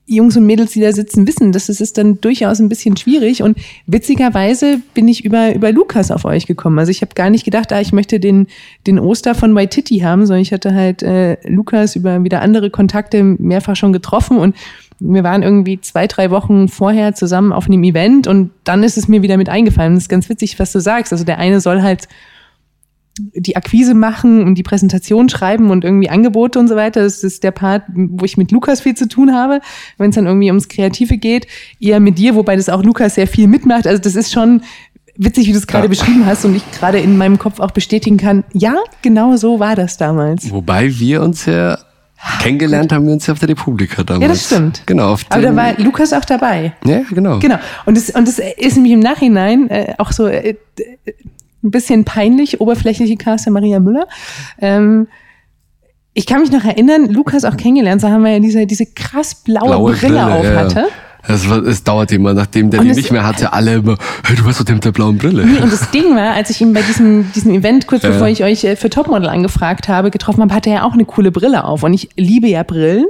Jungs 0.05 0.37
und 0.37 0.45
Mädels, 0.45 0.71
die 0.71 0.79
da 0.79 0.93
sitzen, 0.93 1.27
wissen, 1.27 1.51
dass 1.51 1.67
es 1.67 1.81
ist 1.81 1.97
dann 1.97 2.21
durchaus 2.21 2.59
ein 2.59 2.69
bisschen 2.69 2.95
schwierig. 2.95 3.43
Und 3.43 3.57
witzigerweise 3.85 4.79
bin 4.93 5.07
ich 5.09 5.25
über, 5.25 5.53
über 5.53 5.73
Lukas 5.73 6.09
auf 6.09 6.23
euch 6.23 6.45
gekommen. 6.45 6.79
Also 6.79 6.91
ich 6.91 7.01
habe 7.01 7.15
gar 7.15 7.29
nicht 7.29 7.43
gedacht, 7.43 7.73
ah, 7.73 7.81
ich 7.81 7.91
möchte 7.91 8.19
den, 8.19 8.47
den 8.87 8.97
Oster 8.97 9.35
von 9.35 9.53
Waititi 9.55 9.99
haben, 9.99 10.25
sondern 10.25 10.41
ich 10.41 10.53
hatte 10.53 10.73
halt 10.73 11.03
äh, 11.03 11.37
Lukas 11.49 11.97
über 11.97 12.23
wieder 12.23 12.41
andere 12.41 12.69
Kontakte 12.69 13.23
mehrfach 13.23 13.75
schon 13.75 13.91
getroffen 13.91 14.37
und 14.37 14.55
wir 14.99 15.23
waren 15.23 15.43
irgendwie 15.43 15.79
zwei, 15.79 16.07
drei 16.07 16.31
Wochen 16.31 16.69
vorher 16.69 17.13
zusammen 17.13 17.53
auf 17.53 17.67
einem 17.67 17.83
Event 17.83 18.25
und 18.25 18.51
dann 18.63 18.83
ist 18.83 18.97
es 18.97 19.07
mir 19.07 19.21
wieder 19.21 19.37
mit 19.37 19.49
eingefallen. 19.49 19.93
Das 19.93 20.05
ist 20.05 20.09
ganz 20.09 20.27
witzig, 20.29 20.57
was 20.59 20.71
du 20.71 20.79
sagst. 20.79 21.11
Also 21.11 21.23
der 21.23 21.37
eine 21.37 21.59
soll 21.61 21.81
halt 21.81 22.07
die 23.19 23.55
Akquise 23.55 23.93
machen 23.93 24.43
und 24.43 24.55
die 24.55 24.63
Präsentation 24.63 25.29
schreiben 25.29 25.69
und 25.69 25.83
irgendwie 25.83 26.09
Angebote 26.09 26.59
und 26.59 26.67
so 26.67 26.75
weiter. 26.75 27.01
Das 27.01 27.23
ist 27.23 27.43
der 27.43 27.51
Part, 27.51 27.83
wo 27.93 28.25
ich 28.25 28.37
mit 28.37 28.51
Lukas 28.51 28.81
viel 28.81 28.95
zu 28.95 29.07
tun 29.07 29.33
habe, 29.33 29.61
wenn 29.97 30.09
es 30.09 30.15
dann 30.15 30.25
irgendwie 30.25 30.47
ums 30.47 30.67
Kreative 30.67 31.17
geht. 31.17 31.47
Eher 31.79 31.99
mit 31.99 32.17
dir, 32.17 32.35
wobei 32.35 32.55
das 32.55 32.69
auch 32.69 32.83
Lukas 32.83 33.15
sehr 33.15 33.27
viel 33.27 33.47
mitmacht. 33.47 33.87
Also 33.87 34.01
das 34.01 34.15
ist 34.15 34.31
schon 34.31 34.61
witzig, 35.15 35.47
wie 35.47 35.51
du 35.51 35.57
es 35.57 35.67
gerade 35.67 35.85
ja. 35.85 35.89
beschrieben 35.89 36.25
hast 36.25 36.45
und 36.45 36.55
ich 36.55 36.63
gerade 36.71 36.99
in 36.99 37.17
meinem 37.17 37.39
Kopf 37.39 37.59
auch 37.59 37.71
bestätigen 37.71 38.17
kann. 38.17 38.43
Ja, 38.53 38.75
genau 39.01 39.35
so 39.35 39.59
war 39.59 39.75
das 39.75 39.97
damals. 39.97 40.51
Wobei 40.51 40.99
wir 40.99 41.23
uns 41.23 41.45
ja 41.45 41.79
Kennengelernt 42.41 42.91
haben 42.91 43.05
wir 43.05 43.13
uns 43.13 43.27
ja 43.27 43.33
auf 43.33 43.39
der 43.39 43.49
Republika 43.49 44.03
damals. 44.03 44.21
Ja, 44.23 44.27
das 44.27 44.45
stimmt. 44.45 44.81
Genau. 44.87 45.13
Auf 45.13 45.25
Aber 45.29 45.41
da 45.41 45.55
war 45.55 45.79
Lukas 45.79 46.13
auch 46.13 46.25
dabei. 46.25 46.73
Ja, 46.83 47.01
genau. 47.11 47.37
Genau. 47.39 47.57
Und 47.85 47.95
das, 47.95 48.09
und 48.09 48.27
das 48.27 48.39
ist 48.39 48.75
nämlich 48.75 48.93
im 48.93 48.99
Nachhinein 49.01 49.69
äh, 49.69 49.93
auch 49.99 50.11
so 50.11 50.25
äh, 50.25 50.55
ein 51.67 51.71
bisschen 51.71 52.05
peinlich, 52.05 52.61
oberflächliche 52.61 53.17
Caster 53.17 53.51
Maria 53.51 53.79
Müller. 53.79 54.07
Ähm, 54.59 55.07
ich 56.13 56.25
kann 56.25 56.41
mich 56.41 56.51
noch 56.51 56.63
erinnern, 56.63 57.09
Lukas 57.13 57.45
auch 57.45 57.57
kennengelernt, 57.57 58.01
so 58.01 58.09
haben 58.09 58.23
wir 58.23 58.31
ja 58.31 58.39
diese, 58.39 58.65
diese 58.65 58.87
krass 58.87 59.35
blaue, 59.35 59.67
blaue 59.67 59.93
Brille, 59.93 60.13
Brille 60.13 60.25
auf 60.25 60.45
hatte. 60.45 60.79
Ja. 60.79 60.87
Es, 61.29 61.45
es 61.45 61.83
dauert 61.83 62.11
immer, 62.11 62.33
nachdem 62.33 62.71
der 62.71 62.81
die 62.81 62.93
nicht 62.93 63.11
mehr 63.11 63.27
hatte, 63.27 63.51
alle 63.51 63.75
immer, 63.75 63.97
hey, 64.25 64.35
du 64.35 64.45
warst 64.45 64.59
doch 64.59 64.65
der 64.65 64.75
mit 64.75 64.85
der 64.85 64.93
blauen 64.93 65.17
Brille. 65.17 65.45
Nee, 65.45 65.59
und 65.59 65.71
das 65.71 65.91
Ding 65.91 66.15
war, 66.15 66.33
als 66.33 66.49
ich 66.49 66.61
ihn 66.61 66.73
bei 66.73 66.81
diesem, 66.81 67.31
diesem 67.33 67.53
Event, 67.53 67.85
kurz 67.85 68.03
ja. 68.03 68.11
bevor 68.11 68.27
ich 68.27 68.43
euch 68.43 68.63
äh, 68.63 68.75
für 68.77 68.89
Topmodel 68.89 69.27
angefragt 69.27 69.89
habe, 69.89 70.09
getroffen 70.09 70.41
habe, 70.41 70.53
hatte 70.53 70.69
er 70.69 70.75
ja 70.77 70.83
auch 70.83 70.93
eine 70.93 71.05
coole 71.05 71.31
Brille 71.31 71.65
auf. 71.65 71.83
Und 71.83 71.93
ich 71.93 72.09
liebe 72.15 72.47
ja 72.47 72.63
Brillen. 72.63 73.05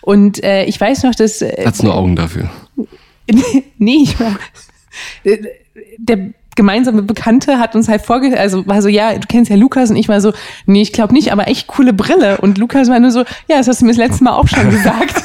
Und 0.00 0.42
äh, 0.42 0.64
ich 0.64 0.80
weiß 0.80 1.02
noch, 1.02 1.14
dass... 1.14 1.42
Äh, 1.42 1.64
Hat's 1.66 1.82
nur 1.82 1.94
Augen 1.94 2.16
dafür? 2.16 2.48
nee, 3.78 3.98
ich 4.02 4.18
war... 4.18 4.34
Der 5.98 6.18
gemeinsame 6.58 7.02
Bekannte 7.02 7.60
hat 7.60 7.76
uns 7.76 7.88
halt 7.88 8.04
vorge, 8.04 8.38
also 8.38 8.66
war 8.66 8.82
so, 8.82 8.88
ja, 8.88 9.14
du 9.14 9.26
kennst 9.28 9.48
ja 9.48 9.56
Lukas 9.56 9.90
und 9.90 9.96
ich 9.96 10.08
war 10.08 10.20
so, 10.20 10.32
nee, 10.66 10.82
ich 10.82 10.92
glaube 10.92 11.14
nicht, 11.14 11.32
aber 11.32 11.46
echt 11.46 11.68
coole 11.68 11.92
Brille. 11.92 12.38
Und 12.38 12.58
Lukas 12.58 12.90
war 12.90 12.98
nur 12.98 13.12
so, 13.12 13.20
ja, 13.46 13.58
das 13.58 13.68
hast 13.68 13.80
du 13.80 13.86
mir 13.86 13.92
das 13.92 13.98
letzte 13.98 14.24
Mal 14.24 14.32
auch 14.32 14.48
schon 14.48 14.68
gesagt. 14.70 15.22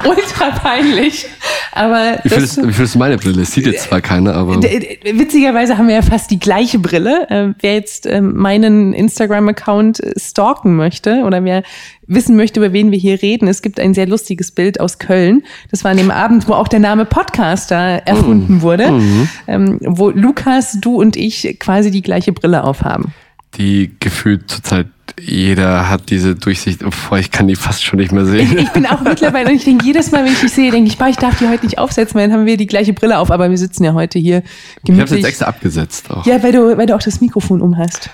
ultra 0.08 0.50
peinlich. 0.50 1.26
Aber 1.72 2.18
wie 2.22 2.28
findest, 2.28 2.56
wie 2.58 2.72
findest 2.72 2.94
du 2.94 2.98
meine 2.98 3.16
Brille? 3.16 3.42
Es 3.42 3.52
sieht 3.52 3.66
jetzt 3.66 3.84
zwar 3.84 4.00
keiner, 4.00 4.34
aber. 4.34 4.56
Witzigerweise 4.56 5.78
haben 5.78 5.88
wir 5.88 5.94
ja 5.96 6.02
fast 6.02 6.30
die 6.30 6.38
gleiche 6.38 6.78
Brille. 6.78 7.28
Äh, 7.28 7.54
wer 7.60 7.74
jetzt 7.74 8.06
äh, 8.06 8.20
meinen 8.20 8.92
Instagram-Account 8.92 10.00
äh, 10.00 10.12
stalken 10.18 10.76
möchte 10.76 11.22
oder 11.24 11.44
wer 11.44 11.62
wissen 12.06 12.36
möchte, 12.36 12.60
über 12.60 12.72
wen 12.72 12.90
wir 12.90 12.98
hier 12.98 13.22
reden, 13.22 13.46
es 13.46 13.62
gibt 13.62 13.78
ein 13.78 13.94
sehr 13.94 14.06
lustiges 14.06 14.50
Bild 14.50 14.80
aus 14.80 14.98
Köln. 14.98 15.44
Das 15.70 15.84
war 15.84 15.92
an 15.92 15.96
dem 15.96 16.10
Abend, 16.10 16.48
wo 16.48 16.54
auch 16.54 16.68
der 16.68 16.80
Name 16.80 17.04
Podcaster 17.04 17.76
erfunden 17.76 18.56
mhm. 18.56 18.62
wurde, 18.62 18.90
mhm. 18.90 19.28
Ähm, 19.46 19.78
wo 19.80 20.10
Lukas, 20.10 20.78
du 20.80 20.96
und 20.96 21.16
ich 21.16 21.56
quasi 21.60 21.90
die 21.90 22.02
gleiche 22.02 22.32
Brille 22.32 22.64
aufhaben. 22.64 23.14
Die 23.60 23.90
gefühlt 24.00 24.50
zurzeit 24.50 24.86
jeder 25.20 25.90
hat 25.90 26.08
diese 26.08 26.34
Durchsicht. 26.34 26.80
Boah, 26.80 27.18
ich 27.18 27.30
kann 27.30 27.46
die 27.46 27.56
fast 27.56 27.84
schon 27.84 27.98
nicht 27.98 28.10
mehr 28.10 28.24
sehen. 28.24 28.50
Ich, 28.52 28.64
ich 28.64 28.70
bin 28.70 28.86
auch 28.86 29.02
mittlerweile, 29.02 29.50
und 29.50 29.56
ich 29.56 29.64
denke 29.64 29.84
jedes 29.84 30.10
Mal, 30.12 30.24
wenn 30.24 30.32
ich 30.32 30.40
dich 30.40 30.52
sehe, 30.52 30.70
denke 30.70 30.88
ich, 30.88 30.96
boah, 30.96 31.08
ich 31.08 31.16
darf 31.16 31.38
die 31.38 31.46
heute 31.46 31.66
nicht 31.66 31.78
aufsetzen, 31.78 32.14
weil 32.14 32.28
dann 32.28 32.38
haben 32.38 32.46
wir 32.46 32.56
die 32.56 32.66
gleiche 32.66 32.94
Brille 32.94 33.18
auf. 33.18 33.30
Aber 33.30 33.50
wir 33.50 33.58
sitzen 33.58 33.84
ja 33.84 33.92
heute 33.92 34.18
hier 34.18 34.42
gemütlich. 34.84 34.94
Ich 34.94 35.00
habe 35.00 35.16
jetzt 35.16 35.28
extra 35.28 35.46
abgesetzt 35.46 36.10
auch. 36.10 36.24
Ja, 36.24 36.42
weil 36.42 36.52
du, 36.52 36.78
weil 36.78 36.86
du 36.86 36.94
auch 36.94 37.02
das 37.02 37.20
Mikrofon 37.20 37.60
um 37.60 37.76
hast. 37.76 38.08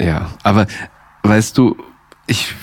Ja, 0.00 0.30
aber 0.42 0.66
weißt 1.22 1.58
du, 1.58 1.76
ich 2.26 2.54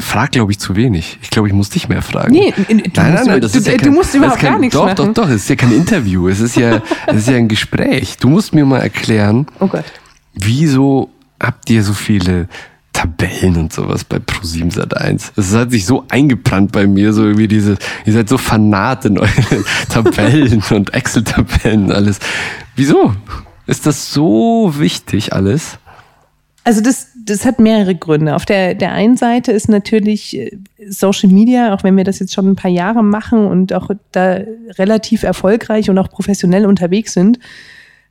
frag, 0.00 0.32
glaube 0.32 0.50
ich, 0.50 0.58
zu 0.58 0.74
wenig. 0.74 1.18
Ich 1.22 1.30
glaube, 1.30 1.46
ich 1.46 1.54
muss 1.54 1.70
dich 1.70 1.88
mehr 1.88 2.02
fragen. 2.02 2.32
Nee, 2.32 2.52
du, 2.56 2.74
nein, 2.74 2.92
nein, 2.94 3.26
nein, 3.26 3.40
das 3.40 3.52
du, 3.52 3.58
ist 3.58 3.66
ja 3.66 3.76
kein, 3.76 3.90
du 3.90 3.92
musst 3.92 4.14
überhaupt 4.14 4.40
kein, 4.40 4.52
gar 4.52 4.58
nichts 4.58 4.74
doch, 4.74 4.84
machen. 4.84 4.96
Doch, 4.96 5.06
doch, 5.06 5.14
doch, 5.14 5.28
es 5.28 5.42
ist 5.42 5.48
ja 5.48 5.56
kein 5.56 5.72
Interview. 5.72 6.26
Es 6.28 6.40
ist 6.40 6.56
ja, 6.56 6.82
es 7.06 7.18
ist 7.18 7.28
ja 7.28 7.36
ein 7.36 7.48
Gespräch. 7.48 8.16
Du 8.16 8.28
musst 8.28 8.52
mir 8.52 8.64
mal 8.64 8.80
erklären, 8.80 9.46
oh 9.60 9.68
Gott. 9.68 9.84
wieso 10.34 11.10
habt 11.40 11.70
ihr 11.70 11.82
so 11.82 11.92
viele 11.92 12.48
Tabellen 12.92 13.56
und 13.56 13.72
sowas 13.72 14.04
bei 14.04 14.18
Pro7 14.18 14.74
Sat1. 14.74 15.32
Es 15.36 15.54
hat 15.54 15.70
sich 15.70 15.86
so 15.86 16.04
eingebrannt 16.08 16.72
bei 16.72 16.86
mir, 16.86 17.12
so 17.12 17.38
wie 17.38 17.48
diese, 17.48 17.78
ihr 18.04 18.12
seid 18.12 18.28
so 18.28 18.36
fanat 18.36 19.06
in 19.06 19.18
euren 19.18 19.64
Tabellen 19.88 20.62
und 20.70 20.92
Excel-Tabellen 20.92 21.84
und 21.84 21.92
alles. 21.92 22.18
Wieso? 22.76 23.14
Ist 23.66 23.86
das 23.86 24.12
so 24.12 24.74
wichtig 24.76 25.32
alles? 25.32 25.78
Also 26.64 26.82
das, 26.82 27.08
das 27.24 27.46
hat 27.46 27.58
mehrere 27.58 27.94
Gründe. 27.94 28.34
Auf 28.34 28.44
der, 28.44 28.74
der 28.74 28.92
einen 28.92 29.16
Seite 29.16 29.52
ist 29.52 29.68
natürlich 29.68 30.36
äh, 30.36 30.58
Social 30.88 31.30
Media, 31.30 31.72
auch 31.72 31.84
wenn 31.84 31.96
wir 31.96 32.04
das 32.04 32.18
jetzt 32.18 32.34
schon 32.34 32.48
ein 32.48 32.56
paar 32.56 32.70
Jahre 32.70 33.02
machen 33.02 33.46
und 33.46 33.72
auch 33.72 33.90
da 34.12 34.40
relativ 34.78 35.22
erfolgreich 35.22 35.88
und 35.88 35.98
auch 35.98 36.10
professionell 36.10 36.66
unterwegs 36.66 37.14
sind, 37.14 37.38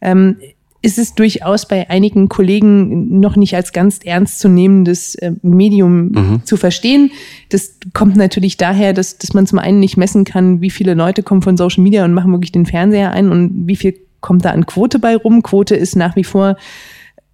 ähm, 0.02 0.38
ist 0.82 0.98
es 0.98 1.14
durchaus 1.14 1.68
bei 1.68 1.90
einigen 1.90 2.30
Kollegen 2.30 3.20
noch 3.20 3.36
nicht 3.36 3.56
als 3.56 3.74
ganz 3.74 4.00
ernstzunehmendes 4.04 5.16
äh, 5.16 5.34
Medium 5.42 6.10
mhm. 6.10 6.42
zu 6.46 6.56
verstehen. 6.56 7.12
Das 7.50 7.76
kommt 7.94 8.16
natürlich 8.16 8.56
daher, 8.56 8.94
dass, 8.94 9.18
dass 9.18 9.34
man 9.34 9.46
zum 9.46 9.60
einen 9.60 9.80
nicht 9.80 9.98
messen 9.98 10.24
kann, 10.24 10.62
wie 10.62 10.70
viele 10.70 10.94
Leute 10.94 11.22
kommen 11.22 11.42
von 11.42 11.58
Social 11.58 11.84
Media 11.84 12.06
und 12.06 12.14
machen 12.14 12.32
wirklich 12.32 12.54
den 12.54 12.66
Fernseher 12.66 13.12
ein 13.12 13.30
und 13.30 13.68
wie 13.68 13.76
viel 13.76 13.96
kommt 14.22 14.46
da 14.46 14.52
an 14.52 14.66
Quote 14.66 15.00
bei 15.00 15.16
rum. 15.16 15.44
Quote 15.44 15.76
ist 15.76 15.96
nach 15.96 16.16
wie 16.16 16.24
vor 16.24 16.56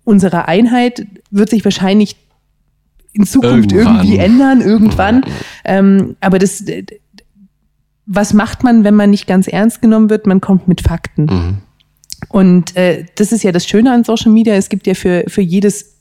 unsere 0.04 0.48
Einheit, 0.48 1.06
wird 1.30 1.50
sich 1.50 1.64
wahrscheinlich 1.64 2.16
in 3.14 3.26
Zukunft 3.26 3.72
irgendwann. 3.72 3.96
irgendwie 3.98 4.18
ändern, 4.18 4.62
irgendwann. 4.62 5.18
Mhm. 5.18 5.24
Ähm, 5.66 6.16
aber 6.20 6.40
das, 6.40 6.66
was 8.06 8.34
macht 8.34 8.64
man, 8.64 8.84
wenn 8.84 8.96
man 8.96 9.10
nicht 9.10 9.28
ganz 9.28 9.48
ernst 9.48 9.82
genommen 9.82 10.10
wird? 10.10 10.26
Man 10.28 10.42
kommt 10.42 10.68
mit 10.68 10.82
Fakten. 10.82 11.26
Mhm. 11.26 11.58
Und 12.30 12.76
äh, 12.76 13.06
das 13.16 13.32
ist 13.32 13.44
ja 13.44 13.52
das 13.52 13.68
Schöne 13.68 13.92
an 13.92 14.04
Social 14.04 14.32
Media. 14.32 14.56
Es 14.56 14.70
gibt 14.70 14.88
ja 14.88 14.94
für, 14.94 15.26
für 15.28 15.42
jedes 15.42 15.96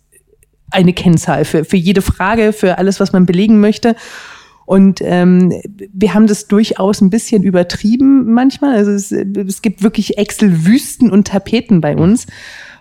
eine 0.70 0.92
Kennzahl, 0.92 1.44
für, 1.44 1.64
für 1.64 1.76
jede 1.76 2.02
Frage, 2.02 2.52
für 2.52 2.78
alles, 2.78 3.00
was 3.00 3.12
man 3.12 3.26
belegen 3.26 3.60
möchte. 3.60 3.94
Und 4.66 5.00
ähm, 5.02 5.52
wir 5.92 6.14
haben 6.14 6.26
das 6.26 6.48
durchaus 6.48 7.00
ein 7.00 7.10
bisschen 7.10 7.42
übertrieben 7.42 8.32
manchmal. 8.32 8.74
Also 8.74 8.92
es, 8.92 9.12
es 9.12 9.62
gibt 9.62 9.82
wirklich 9.82 10.16
Excel-Wüsten 10.18 11.10
und 11.10 11.26
Tapeten 11.28 11.80
bei 11.80 11.96
uns. 11.96 12.26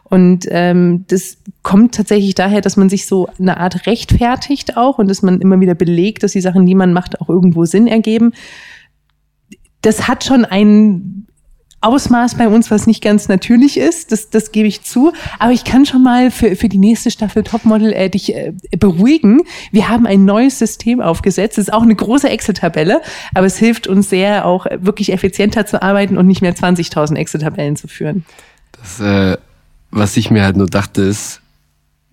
Und 0.05 0.45
ähm, 0.49 1.05
das 1.07 1.37
kommt 1.61 1.95
tatsächlich 1.95 2.35
daher, 2.35 2.61
dass 2.61 2.77
man 2.77 2.89
sich 2.89 3.05
so 3.05 3.27
eine 3.39 3.57
Art 3.57 3.85
rechtfertigt 3.87 4.77
auch 4.77 4.97
und 4.99 5.09
dass 5.09 5.23
man 5.23 5.41
immer 5.41 5.59
wieder 5.59 5.75
belegt, 5.75 6.23
dass 6.23 6.33
die 6.33 6.41
Sachen, 6.41 6.65
die 6.65 6.75
man 6.75 6.93
macht, 6.93 7.19
auch 7.19 7.29
irgendwo 7.29 7.65
Sinn 7.65 7.87
ergeben. 7.87 8.31
Das 9.81 10.07
hat 10.07 10.23
schon 10.23 10.45
einen 10.45 11.27
Ausmaß 11.83 12.35
bei 12.35 12.47
uns, 12.47 12.71
was 12.71 12.87
nicht 12.87 13.03
ganz 13.03 13.27
natürlich 13.27 13.77
ist, 13.77 14.11
das, 14.11 14.29
das 14.29 14.51
gebe 14.51 14.67
ich 14.67 14.83
zu. 14.83 15.13
Aber 15.39 15.51
ich 15.51 15.63
kann 15.63 15.85
schon 15.85 16.03
mal 16.03 16.31
für, 16.31 16.55
für 16.55 16.69
die 16.69 16.77
nächste 16.77 17.11
Staffel 17.11 17.43
Topmodel 17.43 17.93
äh, 17.93 18.09
dich 18.09 18.33
äh, 18.33 18.53
beruhigen. 18.77 19.41
Wir 19.71 19.89
haben 19.89 20.05
ein 20.05 20.25
neues 20.25 20.59
System 20.59 21.01
aufgesetzt. 21.01 21.57
Es 21.57 21.67
ist 21.67 21.73
auch 21.73 21.83
eine 21.83 21.95
große 21.95 22.29
Excel-Tabelle, 22.29 23.01
aber 23.33 23.45
es 23.45 23.57
hilft 23.57 23.87
uns 23.87 24.09
sehr, 24.09 24.45
auch 24.45 24.65
wirklich 24.77 25.11
effizienter 25.11 25.65
zu 25.65 25.81
arbeiten 25.81 26.17
und 26.17 26.27
nicht 26.27 26.41
mehr 26.41 26.55
20.000 26.55 27.15
Excel-Tabellen 27.15 27.75
zu 27.75 27.87
führen. 27.87 28.25
Das, 28.79 28.99
äh, 28.99 29.37
was 29.91 30.17
ich 30.17 30.31
mir 30.31 30.43
halt 30.43 30.57
nur 30.57 30.67
dachte, 30.67 31.01
ist, 31.01 31.41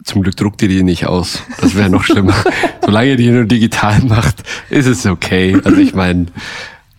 zum 0.04 0.22
Glück 0.22 0.36
druckt 0.36 0.62
ihr 0.62 0.68
die 0.68 0.82
nicht 0.82 1.06
aus. 1.06 1.42
Das 1.60 1.74
wäre 1.74 1.90
noch 1.90 2.04
schlimmer. 2.04 2.34
Solange 2.84 3.10
ihr 3.10 3.16
die 3.16 3.30
nur 3.30 3.44
digital 3.44 4.00
macht, 4.00 4.42
ist 4.70 4.86
es 4.86 5.04
okay. 5.06 5.58
Also 5.62 5.78
ich 5.78 5.94
meine, 5.94 6.26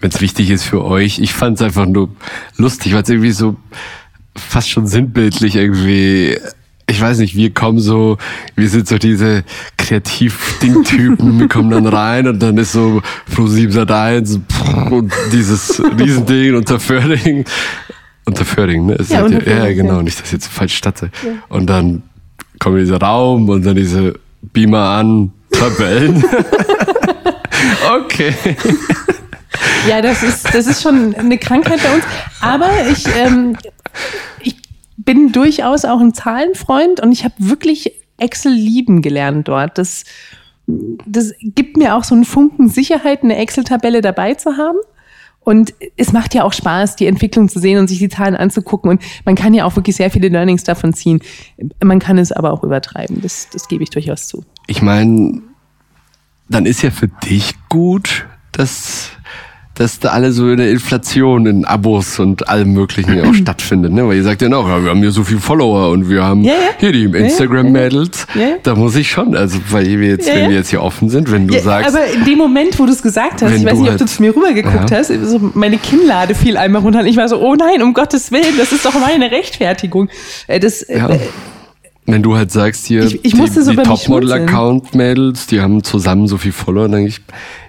wenn 0.02 0.12
es 0.12 0.20
wichtig 0.20 0.50
ist 0.50 0.64
für 0.64 0.84
euch. 0.84 1.20
Ich 1.20 1.34
fand 1.34 1.58
es 1.58 1.62
einfach 1.62 1.86
nur 1.86 2.10
lustig, 2.58 2.94
weil 2.94 3.04
es 3.04 3.10
irgendwie 3.10 3.32
so 3.32 3.56
fast 4.36 4.70
schon 4.70 4.88
sinnbildlich 4.88 5.56
irgendwie 5.56 6.38
ich 6.92 7.02
weiß 7.02 7.20
nicht, 7.20 7.36
wir 7.36 7.54
kommen 7.54 7.80
so, 7.80 8.18
wir 8.56 8.68
sind 8.68 8.88
so 8.88 8.98
diese 8.98 9.44
Kreativ-Ding-Typen, 9.78 11.40
wir 11.40 11.48
kommen 11.48 11.70
dann 11.70 11.88
rein 11.88 12.28
und 12.28 12.42
dann 12.42 12.58
ist 12.58 12.74
so 12.74 13.02
Pro 13.34 13.48
7 13.48 13.72
Sat 13.72 13.92
1 13.92 14.40
und 14.90 15.12
dieses 15.32 15.82
Riesending 15.98 16.56
unter 16.56 16.80
Förding. 16.80 17.46
Unter 18.26 18.46
Förding, 18.46 18.88
ne? 18.88 18.98
Ja, 19.08 19.22
halt, 19.22 19.48
ja, 19.48 19.72
genau, 19.74 19.98
ja. 19.98 20.04
nicht, 20.04 20.20
dass 20.20 20.28
ich 20.28 20.34
jetzt 20.34 20.48
falsch 20.48 20.76
statte. 20.76 21.10
Und 21.48 21.68
dann 21.70 22.04
kommt 22.60 22.78
dieser 22.78 23.00
Raum 23.00 23.50
und 23.50 23.66
dann 23.66 23.76
diese 23.76 24.14
Beamer 24.54 24.90
an, 24.90 25.32
Tabellen. 25.52 26.24
okay. 27.96 28.34
Ja, 29.88 30.02
das 30.02 30.24
ist, 30.24 30.54
das 30.54 30.68
ist 30.68 30.82
schon 30.82 31.16
eine 31.16 31.38
Krankheit 31.38 31.82
bei 31.84 31.94
uns. 31.94 32.04
Aber 32.40 32.70
ich, 32.90 33.06
ähm, 33.18 33.58
ich 34.42 34.56
bin 34.98 35.32
durchaus 35.32 35.86
auch 35.86 36.00
ein 36.00 36.14
Zahlenfreund 36.14 37.02
und 37.02 37.12
ich 37.12 37.24
habe 37.24 37.34
wirklich 37.38 37.94
Excel 38.18 38.54
lieben 38.54 39.02
gelernt 39.02 39.48
dort. 39.48 39.78
Das, 39.78 40.04
das 40.68 41.34
gibt 41.42 41.78
mir 41.78 41.96
auch 41.96 42.04
so 42.04 42.16
einen 42.16 42.26
Funken 42.26 42.70
Sicherheit, 42.70 43.24
eine 43.24 43.38
Excel-Tabelle 43.38 44.02
dabei 44.02 44.36
zu 44.36 44.58
haben. 44.58 44.78
Und 45.44 45.74
es 45.98 46.14
macht 46.14 46.36
ja 46.36 46.44
auch 46.44 46.54
Spaß, 46.54 46.96
die 46.98 47.08
Entwicklung 47.08 47.50
zu 47.50 47.60
sehen 47.60 47.80
und 47.80 47.88
sich 47.88 47.98
die 47.98 48.10
Zahlen 48.10 48.36
anzugucken. 48.36 48.92
Und 48.92 49.02
man 49.26 49.34
kann 49.34 49.56
ja 49.56 49.66
auch 49.66 49.76
wirklich 49.76 49.96
sehr 49.96 50.12
viele 50.12 50.30
Learnings 50.30 50.64
davon 50.64 50.94
ziehen. 50.94 51.20
Man 51.84 51.98
kann 51.98 52.20
es 52.20 52.32
aber 52.32 52.54
auch 52.54 52.64
übertreiben. 52.64 53.22
Das, 53.22 53.50
das 53.52 53.68
gebe 53.68 53.82
ich 53.82 53.90
durchaus 53.90 54.28
zu. 54.28 54.46
Ich 54.68 54.84
meine, 54.84 55.42
dann 56.48 56.68
ist 56.68 56.84
ja 56.84 56.92
für 56.92 57.08
dich 57.08 57.56
gut, 57.70 58.28
dass, 58.52 59.10
dass 59.76 60.00
da 60.00 60.10
alle 60.10 60.32
so 60.34 60.46
eine 60.46 60.70
Inflation 60.70 61.46
in 61.46 61.66
Abos 61.66 62.20
und 62.20 62.50
allem 62.50 62.74
Möglichen 62.74 63.22
auch 63.26 63.34
stattfindet, 63.42 63.94
ne? 63.94 64.08
Weil 64.08 64.18
ihr 64.18 64.24
sagt 64.24 64.42
ja 64.42 64.50
noch, 64.50 64.68
ja, 64.68 64.84
wir 64.84 64.90
haben 64.90 65.00
hier 65.00 65.12
so 65.12 65.24
viele 65.24 65.40
Follower 65.40 65.90
und 65.90 66.10
wir 66.10 66.24
haben 66.24 66.44
Ja, 66.44 66.52
ja. 66.54 66.58
hier 66.80 66.92
die 66.92 67.06
Instagram-Mädels. 67.06 68.28
ja. 68.36 68.58
Da 68.64 68.76
muss 68.76 68.96
ich 68.96 69.10
schon, 69.10 69.36
also 69.36 69.58
weil 69.70 69.86
wir 70.00 70.10
jetzt, 70.10 70.28
wenn 70.28 70.50
wir 70.50 70.58
jetzt 70.58 70.70
hier 70.70 70.82
offen 70.84 71.10
sind, 71.10 71.32
wenn 71.32 71.48
du 71.48 71.56
Ja, 71.56 71.62
sagst, 71.62 71.96
aber 71.96 72.06
in 72.08 72.26
dem 72.26 72.38
Moment, 72.38 72.78
wo 72.80 72.86
du 72.86 72.92
es 72.92 73.02
gesagt 73.02 73.42
hast, 73.42 73.52
ich 73.56 73.64
weiß 73.66 73.74
nicht, 73.74 73.82
ob 73.84 73.90
halt- 73.90 74.02
du 74.02 74.06
zu 74.06 74.22
mir 74.22 74.36
rübergeguckt 74.36 74.92
hast, 74.92 75.08
so 75.08 75.52
meine 75.54 75.78
Kinnlade 75.78 76.36
fiel 76.36 76.58
einmal 76.58 76.82
runter 76.82 77.00
und 77.00 77.06
ich 77.08 77.18
war 77.18 77.30
so, 77.30 77.40
oh 77.42 77.56
nein, 77.56 77.82
um 77.82 77.94
Gottes 77.94 78.32
Willen, 78.32 78.58
das 78.58 78.72
ist 78.74 78.86
doch 78.86 78.94
meine 79.00 79.32
Rechtfertigung. 79.32 80.10
Äh, 80.48 80.60
Das, 80.60 80.82
äh, 80.84 80.98
ja. 80.98 81.10
Wenn 82.08 82.24
du 82.24 82.36
halt 82.36 82.52
sagst 82.52 82.88
hier, 82.88 83.04
Ich- 83.06 83.24
ich 83.24 83.34
die, 83.36 83.48
so 83.62 83.72
die. 83.72 83.78
Topmodel-Account-Mädels, 83.78 85.48
die 85.48 85.62
haben 85.62 85.84
zusammen 85.84 86.28
so 86.28 86.38
viel 86.38 86.52
Follower, 86.52 86.84
dann 86.84 86.94
denke 86.94 87.10
ich, 87.10 87.22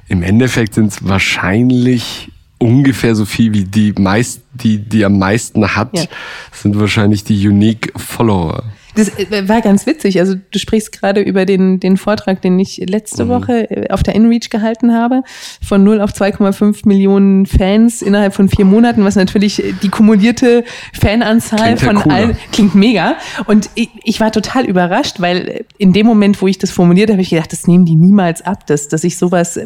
im 0.09 0.23
Endeffekt 0.23 0.75
sind 0.75 0.93
es 0.93 1.07
wahrscheinlich 1.09 2.31
ungefähr 2.59 3.15
so 3.15 3.25
viel 3.25 3.53
wie 3.55 3.65
die 3.65 3.93
meist, 3.99 4.43
die, 4.53 4.79
die 4.79 5.05
am 5.05 5.19
meisten 5.19 5.75
hat, 5.75 5.97
Ja. 5.99 6.05
sind 6.53 6.79
wahrscheinlich 6.79 7.25
die 7.25 7.49
Unique 7.49 7.93
Follower. 7.97 8.63
Das 8.95 9.09
äh, 9.19 9.49
war 9.49 9.61
ganz 9.61 9.87
witzig. 9.87 10.21
Also 10.21 10.35
du 10.35 10.59
sprichst 10.59 10.93
gerade 10.93 11.21
über 11.21 11.47
den, 11.47 11.81
den 11.81 11.97
Vortrag, 11.97 12.43
den 12.43 12.59
ich 12.59 12.79
letzte 12.89 13.29
Woche 13.29 13.71
äh, 13.71 13.91
auf 13.91 14.03
der 14.03 14.15
InReach 14.15 14.51
gehalten 14.51 14.93
habe. 14.93 15.23
Von 15.67 15.83
0 15.85 16.01
auf 16.01 16.13
2,5 16.13 16.87
Millionen 16.87 17.47
Fans 17.47 18.03
innerhalb 18.03 18.35
von 18.35 18.49
vier 18.49 18.65
Monaten, 18.65 19.05
was 19.05 19.17
natürlich 19.17 19.65
äh, 19.65 19.73
die 19.83 19.89
kumulierte 19.89 20.65
Fananzahl 20.93 21.77
Klingt 21.77 21.81
von 21.81 22.11
allen 22.11 22.37
klingt 22.53 22.75
mega. 22.75 23.17
Und 23.47 23.71
ich, 23.75 23.89
ich 24.05 24.21
war 24.21 24.31
total 24.31 24.67
überrascht, 24.67 25.21
weil 25.21 25.65
in 25.79 25.93
dem 25.93 26.07
Moment, 26.07 26.43
wo 26.43 26.47
ich 26.47 26.59
das 26.59 26.71
formuliert 26.71 27.11
habe, 27.11 27.23
ich 27.23 27.31
gedacht, 27.31 27.53
das 27.53 27.67
nehmen 27.67 27.85
die 27.85 27.97
niemals 27.97 28.43
ab, 28.43 28.67
dass, 28.67 28.89
dass 28.89 29.05
ich 29.05 29.17
sowas 29.17 29.59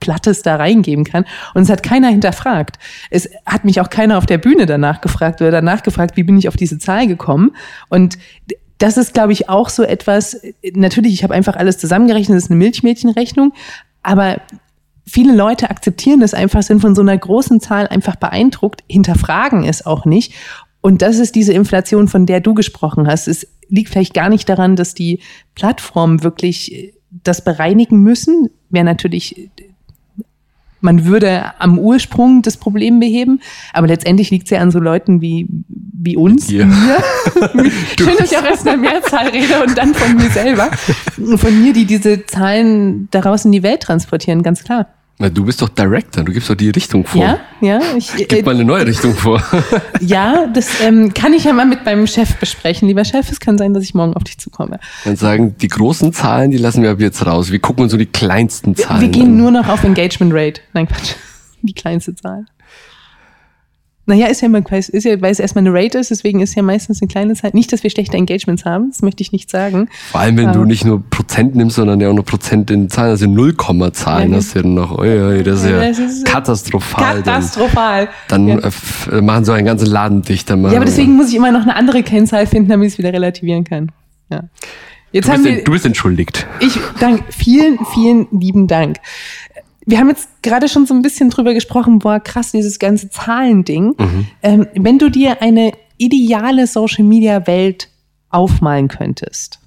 Plattes 0.00 0.42
da 0.42 0.56
reingeben 0.56 1.04
kann. 1.04 1.24
Und 1.54 1.62
es 1.62 1.70
hat 1.70 1.82
keiner 1.82 2.08
hinterfragt. 2.08 2.78
Es 3.10 3.28
hat 3.44 3.64
mich 3.64 3.80
auch 3.80 3.90
keiner 3.90 4.18
auf 4.18 4.26
der 4.26 4.38
Bühne 4.38 4.66
danach 4.66 5.00
gefragt 5.00 5.40
oder 5.40 5.50
danach 5.50 5.82
gefragt, 5.82 6.16
wie 6.16 6.22
bin 6.24 6.36
ich 6.36 6.48
auf 6.48 6.56
diese 6.56 6.78
Zahl 6.78 7.06
gekommen. 7.06 7.52
Und 7.88 8.18
das 8.78 8.96
ist, 8.96 9.14
glaube 9.14 9.32
ich, 9.32 9.48
auch 9.48 9.68
so 9.68 9.82
etwas, 9.82 10.40
natürlich, 10.74 11.14
ich 11.14 11.22
habe 11.24 11.34
einfach 11.34 11.56
alles 11.56 11.78
zusammengerechnet, 11.78 12.36
das 12.36 12.44
ist 12.44 12.50
eine 12.50 12.58
Milchmädchenrechnung, 12.58 13.52
aber 14.02 14.40
viele 15.06 15.34
Leute 15.34 15.70
akzeptieren 15.70 16.20
das 16.20 16.34
einfach, 16.34 16.62
sind 16.62 16.80
von 16.80 16.94
so 16.94 17.02
einer 17.02 17.16
großen 17.16 17.60
Zahl 17.60 17.86
einfach 17.86 18.16
beeindruckt, 18.16 18.82
hinterfragen 18.88 19.64
es 19.64 19.86
auch 19.86 20.04
nicht. 20.04 20.34
Und 20.80 21.02
das 21.02 21.18
ist 21.18 21.34
diese 21.34 21.52
Inflation, 21.52 22.06
von 22.06 22.26
der 22.26 22.40
du 22.40 22.54
gesprochen 22.54 23.08
hast. 23.08 23.26
Es 23.26 23.46
liegt 23.68 23.88
vielleicht 23.88 24.14
gar 24.14 24.28
nicht 24.28 24.48
daran, 24.48 24.76
dass 24.76 24.94
die 24.94 25.20
Plattformen 25.54 26.22
wirklich 26.22 26.72
äh, 26.72 26.92
das 27.10 27.42
bereinigen 27.42 28.00
müssen. 28.02 28.50
Wäre 28.68 28.84
natürlich 28.84 29.50
man 30.80 31.04
würde 31.04 31.52
am 31.58 31.78
Ursprung 31.78 32.42
das 32.42 32.56
Problem 32.56 33.00
beheben, 33.00 33.40
aber 33.72 33.86
letztendlich 33.86 34.30
liegt 34.30 34.44
es 34.44 34.50
ja 34.50 34.60
an 34.60 34.70
so 34.70 34.78
Leuten 34.78 35.20
wie, 35.20 35.46
wie 35.68 36.16
uns, 36.16 36.50
mir. 36.50 36.66
Schön, 37.98 38.16
dass 38.18 38.30
ich 38.30 38.38
auch 38.38 38.44
erst 38.44 38.66
in 38.66 38.72
der 38.72 38.76
Mehrzahl 38.76 39.28
rede 39.28 39.62
und 39.66 39.76
dann 39.76 39.94
von 39.94 40.16
mir 40.16 40.30
selber. 40.30 40.70
Von 41.36 41.62
mir, 41.62 41.72
die 41.72 41.84
diese 41.86 42.26
Zahlen 42.26 43.08
daraus 43.10 43.44
in 43.44 43.52
die 43.52 43.62
Welt 43.62 43.80
transportieren, 43.80 44.42
ganz 44.42 44.64
klar. 44.64 44.86
Na, 45.18 45.30
du 45.30 45.46
bist 45.46 45.62
doch 45.62 45.70
Director, 45.70 46.24
du 46.24 46.32
gibst 46.32 46.50
doch 46.50 46.54
die 46.54 46.68
Richtung 46.68 47.06
vor. 47.06 47.22
Ja, 47.22 47.38
ja, 47.62 47.80
ich, 47.96 48.12
Gib 48.14 48.32
äh, 48.32 48.42
mal 48.42 48.54
eine 48.54 48.64
neue 48.64 48.86
Richtung 48.86 49.14
vor. 49.14 49.42
ja, 50.00 50.46
das 50.46 50.82
ähm, 50.82 51.14
kann 51.14 51.32
ich 51.32 51.44
ja 51.44 51.54
mal 51.54 51.64
mit 51.64 51.86
meinem 51.86 52.06
Chef 52.06 52.36
besprechen. 52.36 52.86
Lieber 52.86 53.04
Chef, 53.06 53.30
es 53.32 53.40
kann 53.40 53.56
sein, 53.56 53.72
dass 53.72 53.82
ich 53.82 53.94
morgen 53.94 54.12
auf 54.12 54.24
dich 54.24 54.36
zukomme. 54.36 54.78
Dann 55.04 55.16
sagen, 55.16 55.56
die 55.58 55.68
großen 55.68 56.12
Zahlen, 56.12 56.50
die 56.50 56.58
lassen 56.58 56.82
wir 56.82 56.90
ab 56.90 57.00
jetzt 57.00 57.24
raus. 57.24 57.50
Wir 57.50 57.60
gucken 57.60 57.84
uns 57.84 57.92
so 57.92 57.98
die 57.98 58.04
kleinsten 58.04 58.76
Zahlen 58.76 59.00
Wir 59.00 59.08
gehen 59.08 59.28
an. 59.28 59.36
nur 59.38 59.50
noch 59.50 59.68
auf 59.68 59.84
Engagement 59.84 60.34
Rate. 60.34 60.60
Nein, 60.74 60.86
Quatsch. 60.86 61.14
Die 61.62 61.72
kleinste 61.72 62.14
Zahl. 62.14 62.44
Naja, 64.08 64.28
ist 64.28 64.40
ja 64.40 64.46
immer, 64.46 64.62
ist 64.70 65.04
ja, 65.04 65.20
weil 65.20 65.32
es 65.32 65.40
erstmal 65.40 65.66
eine 65.66 65.74
Rate 65.74 65.98
ist, 65.98 66.12
deswegen 66.12 66.40
ist 66.40 66.54
ja 66.54 66.62
meistens 66.62 67.02
eine 67.02 67.08
kleine 67.08 67.34
Zahl. 67.34 67.50
Nicht, 67.54 67.72
dass 67.72 67.82
wir 67.82 67.90
schlechte 67.90 68.16
Engagements 68.16 68.64
haben, 68.64 68.90
das 68.90 69.02
möchte 69.02 69.20
ich 69.22 69.32
nicht 69.32 69.50
sagen. 69.50 69.88
Vor 70.12 70.20
allem, 70.20 70.36
wenn 70.36 70.44
Ja. 70.46 70.52
du 70.52 70.64
nicht 70.64 70.84
nur 70.84 71.02
Prozent 71.10 71.56
nimmst, 71.56 71.74
sondern 71.74 72.00
ja 72.00 72.08
auch 72.08 72.14
nur 72.14 72.24
Prozent 72.24 72.70
in 72.70 72.88
Zahlen, 72.88 73.10
also 73.10 73.26
Nullkommazahlen 73.26 74.30
Ja, 74.30 74.36
hast 74.36 74.54
du 74.54 74.58
ja 74.60 74.62
dann 74.62 74.74
noch. 74.74 74.96
Ui, 74.96 75.08
ui, 75.08 75.42
das 75.42 75.64
ist 75.64 75.70
ja, 75.70 75.80
das 75.80 75.98
ist, 75.98 76.24
katastrophal. 76.24 77.22
Katastrophal. 77.22 78.08
Dann, 78.28 78.46
dann 78.46 78.60
ja. 78.60 78.68
äh, 79.12 79.18
äh, 79.18 79.22
machen 79.22 79.44
so 79.44 79.50
einen 79.50 79.66
ganzen 79.66 79.86
Laden 79.86 80.22
dicht. 80.22 80.48
Dann 80.48 80.62
ja, 80.62 80.76
aber 80.76 80.84
deswegen 80.84 81.16
muss 81.16 81.30
ich 81.30 81.34
immer 81.34 81.50
noch 81.50 81.62
eine 81.62 81.74
andere 81.74 82.04
Kennzahl 82.04 82.46
finden, 82.46 82.68
damit 82.68 82.86
ich 82.86 82.92
es 82.94 82.98
wieder 82.98 83.12
relativieren 83.12 83.64
kann. 83.64 83.90
Ja. 84.30 84.44
Jetzt 85.12 85.28
du, 85.28 85.32
haben 85.32 85.42
bist, 85.42 85.56
wir, 85.56 85.64
du 85.64 85.72
bist 85.72 85.86
entschuldigt. 85.86 86.46
Ich 86.60 86.78
danke, 87.00 87.24
vielen, 87.30 87.78
vielen 87.92 88.26
lieben 88.32 88.66
Dank. 88.66 88.98
Wir 89.86 89.98
haben 89.98 90.08
jetzt 90.08 90.28
gerade 90.42 90.68
schon 90.68 90.84
so 90.84 90.94
ein 90.94 91.02
bisschen 91.02 91.30
drüber 91.30 91.54
gesprochen, 91.54 92.00
boah, 92.00 92.20
krass, 92.20 92.52
dieses 92.52 92.78
ganze 92.78 93.08
Zahlending. 93.08 93.94
Ähm, 94.42 94.66
wenn 94.74 94.98
du 94.98 95.10
dir 95.10 95.40
eine 95.40 95.72
ideale 95.96 96.66
Social 96.66 97.04
Media 97.04 97.46
Welt 97.46 97.88
aufmalen 98.28 98.88
könntest, 98.88 99.60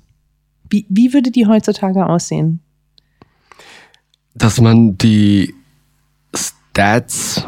wie, 0.69 0.85
wie 0.89 1.13
würde 1.13 1.31
die 1.31 1.47
heutzutage 1.47 2.05
aussehen? 2.05 2.61
dass 4.39 4.59
man 4.61 4.97
die 4.97 5.53
Stats, 6.33 7.45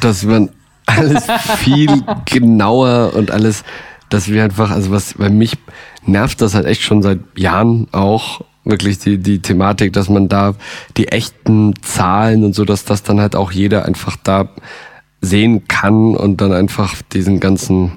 dass 0.00 0.24
man 0.24 0.50
alles 0.86 1.26
viel 1.58 2.02
genauer 2.24 3.14
und 3.14 3.30
alles, 3.30 3.64
dass 4.10 4.28
wir 4.28 4.44
einfach, 4.44 4.70
also 4.70 4.90
was 4.90 5.14
bei 5.14 5.30
mich 5.30 5.56
nervt 6.04 6.40
das 6.40 6.54
halt 6.54 6.66
echt 6.66 6.82
schon 6.82 7.02
seit 7.02 7.20
Jahren 7.36 7.88
auch 7.92 8.42
wirklich 8.68 8.98
die, 8.98 9.18
die 9.18 9.40
Thematik, 9.40 9.92
dass 9.92 10.08
man 10.08 10.28
da 10.28 10.54
die 10.96 11.08
echten 11.08 11.74
Zahlen 11.82 12.44
und 12.44 12.54
so, 12.54 12.64
dass 12.64 12.84
das 12.84 13.02
dann 13.02 13.20
halt 13.20 13.34
auch 13.34 13.50
jeder 13.50 13.84
einfach 13.84 14.16
da 14.22 14.50
sehen 15.20 15.66
kann 15.66 16.14
und 16.14 16.40
dann 16.40 16.52
einfach 16.52 16.94
diesen 17.12 17.40
ganzen 17.40 17.92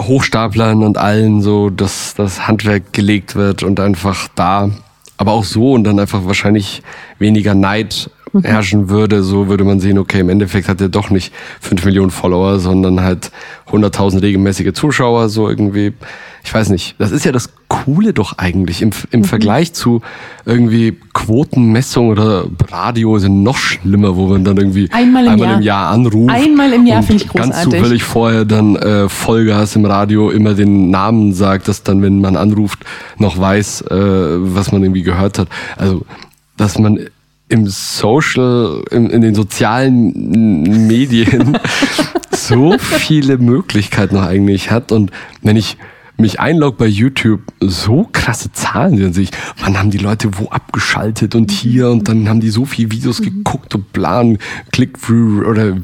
Hochstaplern 0.00 0.82
und 0.82 0.96
allen 0.96 1.42
so, 1.42 1.70
dass 1.70 2.14
das 2.14 2.46
Handwerk 2.46 2.92
gelegt 2.92 3.34
wird 3.34 3.62
und 3.62 3.80
einfach 3.80 4.28
da, 4.34 4.70
aber 5.16 5.32
auch 5.32 5.44
so 5.44 5.72
und 5.72 5.84
dann 5.84 5.98
einfach 5.98 6.24
wahrscheinlich 6.24 6.82
weniger 7.18 7.54
Neid 7.54 8.10
herrschen 8.42 8.88
würde, 8.88 9.22
so 9.22 9.48
würde 9.48 9.64
man 9.64 9.80
sehen, 9.80 9.98
okay, 9.98 10.20
im 10.20 10.28
Endeffekt 10.28 10.68
hat 10.68 10.80
er 10.80 10.88
doch 10.88 11.10
nicht 11.10 11.32
fünf 11.60 11.84
Millionen 11.84 12.10
Follower, 12.10 12.58
sondern 12.58 13.00
halt 13.00 13.30
100.000 13.70 14.22
regelmäßige 14.22 14.72
Zuschauer, 14.72 15.28
so 15.28 15.48
irgendwie. 15.48 15.92
Ich 16.44 16.54
weiß 16.54 16.70
nicht. 16.70 16.94
Das 16.98 17.10
ist 17.10 17.24
ja 17.24 17.32
das 17.32 17.50
Coole 17.68 18.14
doch 18.14 18.38
eigentlich 18.38 18.80
im, 18.80 18.90
im 19.10 19.24
Vergleich 19.24 19.74
zu 19.74 20.00
irgendwie 20.46 20.96
Quotenmessung 21.12 22.08
oder 22.08 22.46
Radio 22.70 23.18
sind 23.18 23.42
noch 23.42 23.58
schlimmer, 23.58 24.16
wo 24.16 24.28
man 24.28 24.44
dann 24.44 24.56
irgendwie 24.56 24.88
Einmal 24.90 25.26
im 25.26 25.38
Jahr. 25.38 25.56
im 25.56 25.62
Jahr 25.62 25.90
anruft. 25.90 26.34
Einmal 26.34 26.72
im 26.72 26.86
Jahr 26.86 27.02
finde 27.02 27.24
ich 27.24 27.30
Ganz 27.30 27.48
großartig. 27.56 27.80
zufällig 27.80 28.02
vorher 28.02 28.44
dann 28.46 28.76
äh, 28.76 29.08
Vollgas 29.08 29.76
im 29.76 29.84
Radio 29.84 30.30
immer 30.30 30.54
den 30.54 30.90
Namen 30.90 31.34
sagt, 31.34 31.68
dass 31.68 31.82
dann, 31.82 32.00
wenn 32.00 32.20
man 32.20 32.36
anruft, 32.36 32.78
noch 33.18 33.38
weiß, 33.38 33.82
äh, 33.82 33.96
was 34.38 34.72
man 34.72 34.82
irgendwie 34.82 35.02
gehört 35.02 35.38
hat. 35.38 35.48
Also, 35.76 36.06
dass 36.56 36.78
man 36.78 36.98
im 37.48 37.66
Social, 37.66 38.82
in, 38.90 39.10
in 39.10 39.22
den 39.22 39.34
sozialen 39.34 40.86
Medien 40.86 41.58
so 42.30 42.76
viele 42.78 43.38
Möglichkeiten 43.38 44.16
noch 44.16 44.26
eigentlich 44.26 44.70
hat. 44.70 44.92
Und 44.92 45.10
wenn 45.42 45.56
ich 45.56 45.76
mich 46.18 46.40
einlogge 46.40 46.76
bei 46.76 46.86
YouTube, 46.86 47.42
so 47.60 48.08
krasse 48.10 48.50
Zahlen 48.52 48.96
sehen 48.96 49.12
sich. 49.12 49.30
Wann 49.62 49.78
haben 49.78 49.90
die 49.90 49.98
Leute 49.98 50.30
wo 50.36 50.48
abgeschaltet 50.48 51.36
und 51.36 51.52
hier 51.52 51.90
und 51.90 52.08
dann 52.08 52.28
haben 52.28 52.40
die 52.40 52.50
so 52.50 52.64
viele 52.64 52.90
Videos 52.90 53.22
geguckt 53.22 53.74
und 53.76 53.92
plan, 53.92 54.38
Click-Through 54.72 55.46
oder 55.46 55.76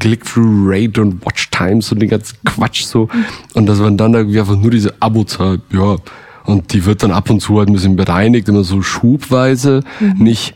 Click-Through-Rate 0.00 1.00
und 1.00 1.24
Watch-Times 1.24 1.92
und 1.92 2.00
den 2.00 2.08
ganzen 2.08 2.38
Quatsch 2.44 2.84
so. 2.84 3.08
Und 3.54 3.66
das 3.66 3.78
waren 3.78 3.96
dann 3.96 4.14
irgendwie 4.14 4.40
einfach 4.40 4.56
nur 4.56 4.72
diese 4.72 4.92
Abo-Zahl, 5.00 5.60
ja. 5.72 5.96
Und 6.44 6.72
die 6.72 6.84
wird 6.84 7.02
dann 7.02 7.12
ab 7.12 7.30
und 7.30 7.40
zu 7.40 7.58
halt 7.58 7.68
ein 7.68 7.72
bisschen 7.72 7.96
bereinigt, 7.96 8.48
immer 8.48 8.64
so 8.64 8.82
schubweise, 8.82 9.80
mhm. 10.00 10.22
nicht 10.22 10.54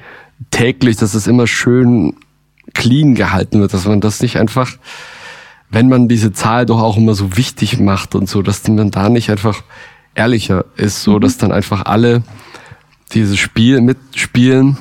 täglich, 0.50 0.96
dass 0.96 1.14
es 1.14 1.26
immer 1.26 1.46
schön 1.46 2.14
clean 2.74 3.14
gehalten 3.14 3.60
wird, 3.60 3.72
dass 3.72 3.86
man 3.86 4.00
das 4.00 4.20
nicht 4.20 4.36
einfach 4.36 4.76
wenn 5.70 5.88
man 5.88 6.08
diese 6.08 6.32
Zahl 6.32 6.66
doch 6.66 6.80
auch 6.80 6.96
immer 6.96 7.14
so 7.14 7.36
wichtig 7.36 7.78
macht 7.78 8.14
und 8.14 8.28
so, 8.28 8.42
dass 8.42 8.66
man 8.68 8.90
da 8.90 9.08
nicht 9.08 9.30
einfach 9.30 9.62
ehrlicher 10.14 10.64
ist, 10.76 11.02
so 11.02 11.16
mhm. 11.16 11.20
dass 11.20 11.38
dann 11.38 11.52
einfach 11.52 11.84
alle 11.84 12.22
dieses 13.12 13.38
Spiel 13.38 13.80
mitspielen. 13.80 14.78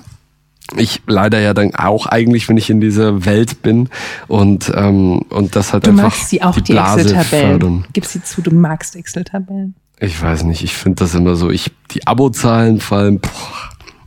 Ich 0.76 1.02
leider 1.08 1.40
ja 1.40 1.54
dann 1.54 1.76
auch 1.76 2.08
eigentlich, 2.08 2.50
wenn 2.50 2.58
ich 2.58 2.70
in 2.70 2.82
dieser 2.82 3.26
Welt 3.26 3.62
bin 3.62 3.90
und 4.28 4.72
ähm, 4.76 5.20
und 5.30 5.56
das 5.56 5.72
halt 5.72 5.86
du 5.86 5.92
einfach 5.92 6.04
magst 6.04 6.30
sie 6.30 6.42
auch 6.42 6.56
die, 6.56 6.74
die 6.74 6.78
Excel-Tabellen. 6.78 7.86
Gib 7.94 8.06
sie 8.06 8.22
zu, 8.22 8.42
du 8.42 8.54
magst 8.54 8.98
Excel-Tabellen. 8.98 9.76
Ich 9.99 10.22
weiß 10.22 10.44
nicht, 10.44 10.64
ich 10.64 10.74
finde 10.74 11.03
das 11.03 11.15
immer 11.15 11.36
so. 11.36 11.49
Ich 11.49 11.72
die 11.91 12.06
Abo-Zahlen 12.06 12.80
fallen, 12.80 13.19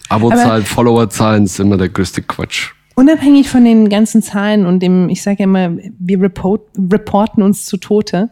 Abo-Zahlen, 0.09 0.65
Follower-Zahlen 0.65 1.45
ist 1.45 1.59
immer 1.59 1.77
der 1.77 1.89
größte 1.89 2.23
Quatsch. 2.23 2.71
Unabhängig 2.97 3.49
von 3.49 3.65
den 3.65 3.89
ganzen 3.89 4.23
Zahlen 4.23 4.67
und 4.67 4.81
dem, 4.81 5.09
ich 5.09 5.23
sage 5.23 5.39
ja 5.41 5.45
immer, 5.45 5.77
wir 5.99 6.21
report, 6.21 6.63
reporten 6.77 7.43
uns 7.43 7.65
zu 7.65 7.77
Tote. 7.77 8.31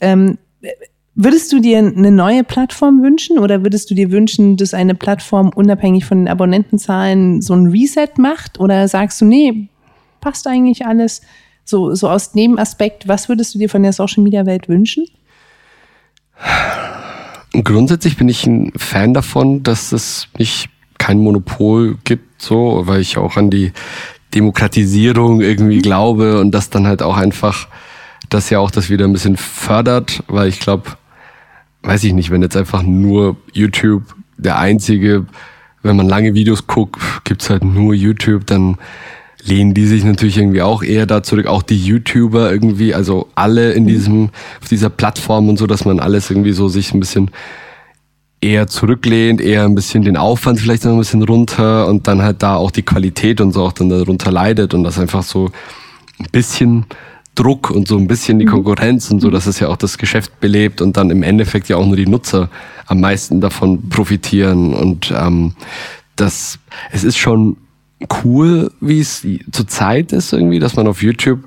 Ähm, 0.00 0.38
würdest 1.14 1.52
du 1.52 1.60
dir 1.60 1.78
eine 1.78 2.10
neue 2.10 2.44
Plattform 2.44 3.02
wünschen 3.02 3.38
oder 3.38 3.62
würdest 3.62 3.90
du 3.90 3.94
dir 3.94 4.10
wünschen, 4.10 4.56
dass 4.56 4.74
eine 4.74 4.94
Plattform 4.94 5.50
unabhängig 5.54 6.04
von 6.04 6.18
den 6.18 6.28
Abonnentenzahlen 6.28 7.42
so 7.42 7.54
ein 7.54 7.66
Reset 7.66 8.18
macht? 8.18 8.60
Oder 8.60 8.86
sagst 8.88 9.20
du, 9.20 9.24
nee, 9.24 9.68
passt 10.20 10.46
eigentlich 10.46 10.86
alles? 10.86 11.22
So, 11.64 11.94
so 11.94 12.08
aus 12.10 12.34
Nebenaspekt, 12.34 13.08
was 13.08 13.28
würdest 13.28 13.54
du 13.54 13.58
dir 13.58 13.70
von 13.70 13.82
der 13.82 13.94
Social 13.94 14.22
Media 14.22 14.44
Welt 14.44 14.68
wünschen? 14.68 15.06
Grundsätzlich 17.62 18.16
bin 18.16 18.28
ich 18.28 18.46
ein 18.46 18.72
Fan 18.76 19.14
davon, 19.14 19.62
dass 19.62 19.92
es 19.92 20.28
nicht 20.38 20.68
kein 20.98 21.18
Monopol 21.18 21.96
gibt, 22.04 22.42
so, 22.42 22.82
weil 22.86 23.00
ich 23.00 23.16
auch 23.16 23.36
an 23.36 23.50
die 23.50 23.72
Demokratisierung 24.34 25.40
irgendwie 25.40 25.78
glaube 25.78 26.40
und 26.40 26.50
das 26.50 26.70
dann 26.70 26.86
halt 26.86 27.02
auch 27.02 27.16
einfach, 27.16 27.68
das 28.28 28.50
ja 28.50 28.58
auch 28.58 28.70
das 28.70 28.90
wieder 28.90 29.04
ein 29.04 29.12
bisschen 29.12 29.36
fördert, 29.36 30.22
weil 30.26 30.48
ich 30.48 30.58
glaube, 30.58 30.96
weiß 31.82 32.02
ich 32.04 32.12
nicht, 32.12 32.30
wenn 32.30 32.42
jetzt 32.42 32.56
einfach 32.56 32.82
nur 32.82 33.36
YouTube 33.52 34.02
der 34.36 34.58
einzige, 34.58 35.26
wenn 35.82 35.96
man 35.96 36.08
lange 36.08 36.34
Videos 36.34 36.66
guckt, 36.66 37.00
gibt's 37.24 37.50
halt 37.50 37.62
nur 37.62 37.94
YouTube, 37.94 38.46
dann 38.46 38.78
lehnen 39.44 39.74
die 39.74 39.86
sich 39.86 40.04
natürlich 40.04 40.38
irgendwie 40.38 40.62
auch 40.62 40.82
eher 40.82 41.06
da 41.06 41.22
zurück, 41.22 41.46
auch 41.46 41.62
die 41.62 41.78
YouTuber 41.78 42.50
irgendwie, 42.50 42.94
also 42.94 43.28
alle 43.34 43.72
in 43.72 43.86
diesem, 43.86 44.30
auf 44.60 44.68
dieser 44.68 44.90
Plattform 44.90 45.48
und 45.48 45.58
so, 45.58 45.66
dass 45.66 45.84
man 45.84 46.00
alles 46.00 46.30
irgendwie 46.30 46.52
so 46.52 46.68
sich 46.68 46.94
ein 46.94 47.00
bisschen 47.00 47.30
eher 48.40 48.66
zurücklehnt, 48.66 49.40
eher 49.40 49.64
ein 49.64 49.74
bisschen 49.74 50.02
den 50.02 50.16
Aufwand 50.16 50.60
vielleicht 50.60 50.84
noch 50.84 50.92
ein 50.92 50.98
bisschen 50.98 51.22
runter 51.22 51.86
und 51.88 52.06
dann 52.06 52.22
halt 52.22 52.42
da 52.42 52.56
auch 52.56 52.70
die 52.70 52.82
Qualität 52.82 53.40
und 53.40 53.52
so 53.52 53.62
auch 53.62 53.72
dann 53.72 53.88
darunter 53.88 54.30
leidet 54.30 54.74
und 54.74 54.84
das 54.84 54.98
einfach 54.98 55.22
so 55.22 55.50
ein 56.18 56.26
bisschen 56.30 56.86
Druck 57.34 57.70
und 57.70 57.88
so 57.88 57.96
ein 57.96 58.06
bisschen 58.06 58.38
die 58.38 58.46
mhm. 58.46 58.50
Konkurrenz 58.50 59.10
und 59.10 59.20
so, 59.20 59.30
dass 59.30 59.46
es 59.46 59.60
ja 59.60 59.68
auch 59.68 59.76
das 59.76 59.98
Geschäft 59.98 60.40
belebt 60.40 60.80
und 60.80 60.96
dann 60.96 61.10
im 61.10 61.22
Endeffekt 61.22 61.68
ja 61.68 61.76
auch 61.76 61.86
nur 61.86 61.96
die 61.96 62.06
Nutzer 62.06 62.48
am 62.86 63.00
meisten 63.00 63.40
davon 63.40 63.88
profitieren 63.88 64.74
und 64.74 65.12
ähm, 65.16 65.54
das 66.16 66.58
es 66.92 67.02
ist 67.02 67.16
schon 67.16 67.56
cool, 68.22 68.70
wie 68.80 69.00
es 69.00 69.26
zur 69.52 69.66
Zeit 69.66 70.12
ist 70.12 70.32
irgendwie, 70.32 70.58
dass 70.58 70.76
man 70.76 70.86
auf 70.86 71.02
YouTube 71.02 71.40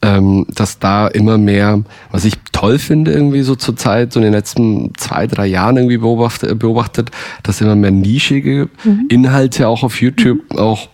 ähm, 0.00 0.46
dass 0.54 0.78
da 0.78 1.08
immer 1.08 1.38
mehr, 1.38 1.82
was 2.10 2.24
ich 2.24 2.34
toll 2.52 2.78
finde 2.78 3.12
irgendwie 3.12 3.42
so 3.42 3.56
zur 3.56 3.76
Zeit, 3.76 4.12
so 4.12 4.20
in 4.20 4.24
den 4.24 4.32
letzten 4.32 4.92
zwei, 4.96 5.26
drei 5.26 5.46
Jahren 5.46 5.76
irgendwie 5.76 5.98
beobachtet, 5.98 6.56
beobachtet 6.58 7.10
dass 7.42 7.60
immer 7.60 7.74
mehr 7.74 7.90
nischige 7.90 8.68
mhm. 8.84 9.06
Inhalte 9.08 9.66
auch 9.66 9.82
auf 9.82 10.00
YouTube 10.00 10.52
mhm. 10.52 10.58
auch 10.58 10.88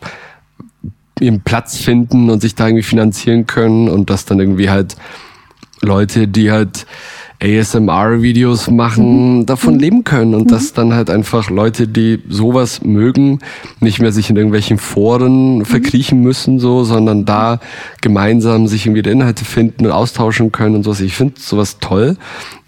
ihren 1.21 1.43
Platz 1.43 1.79
finden 1.79 2.31
und 2.31 2.41
sich 2.41 2.55
da 2.55 2.67
irgendwie 2.67 2.83
finanzieren 2.83 3.47
können 3.47 3.89
und 3.89 4.11
dass 4.11 4.25
dann 4.25 4.41
irgendwie 4.41 4.71
halt 4.71 4.97
Leute, 5.83 6.27
die 6.27 6.51
halt 6.51 6.87
ASMR-Videos 7.45 8.71
machen, 8.71 9.39
mhm. 9.39 9.47
davon 9.47 9.75
mhm. 9.75 9.81
leben 9.81 10.05
können 10.05 10.35
und 10.35 10.47
mhm. 10.47 10.49
dass 10.49 10.73
dann 10.73 10.95
halt 10.95 11.11
einfach 11.11 11.51
Leute, 11.51 11.87
die 11.87 12.21
sowas 12.29 12.83
mögen, 12.83 13.41
nicht 13.81 14.01
mehr 14.01 14.13
sich 14.13 14.31
in 14.31 14.37
irgendwelchen 14.37 14.79
Foren 14.79 15.59
mhm. 15.59 15.65
verkriechen 15.65 16.21
müssen, 16.21 16.59
so, 16.59 16.85
sondern 16.85 17.25
da 17.25 17.61
gemeinsam 18.01 18.67
sich 18.67 18.87
irgendwie 18.87 19.03
die 19.03 19.11
Inhalte 19.11 19.45
finden 19.45 19.87
und 19.87 19.93
austauschen 19.93 20.53
können 20.53 20.77
und 20.77 20.83
sowas. 20.85 21.01
Ich 21.01 21.15
finde 21.15 21.35
sowas 21.39 21.79
toll. 21.81 22.17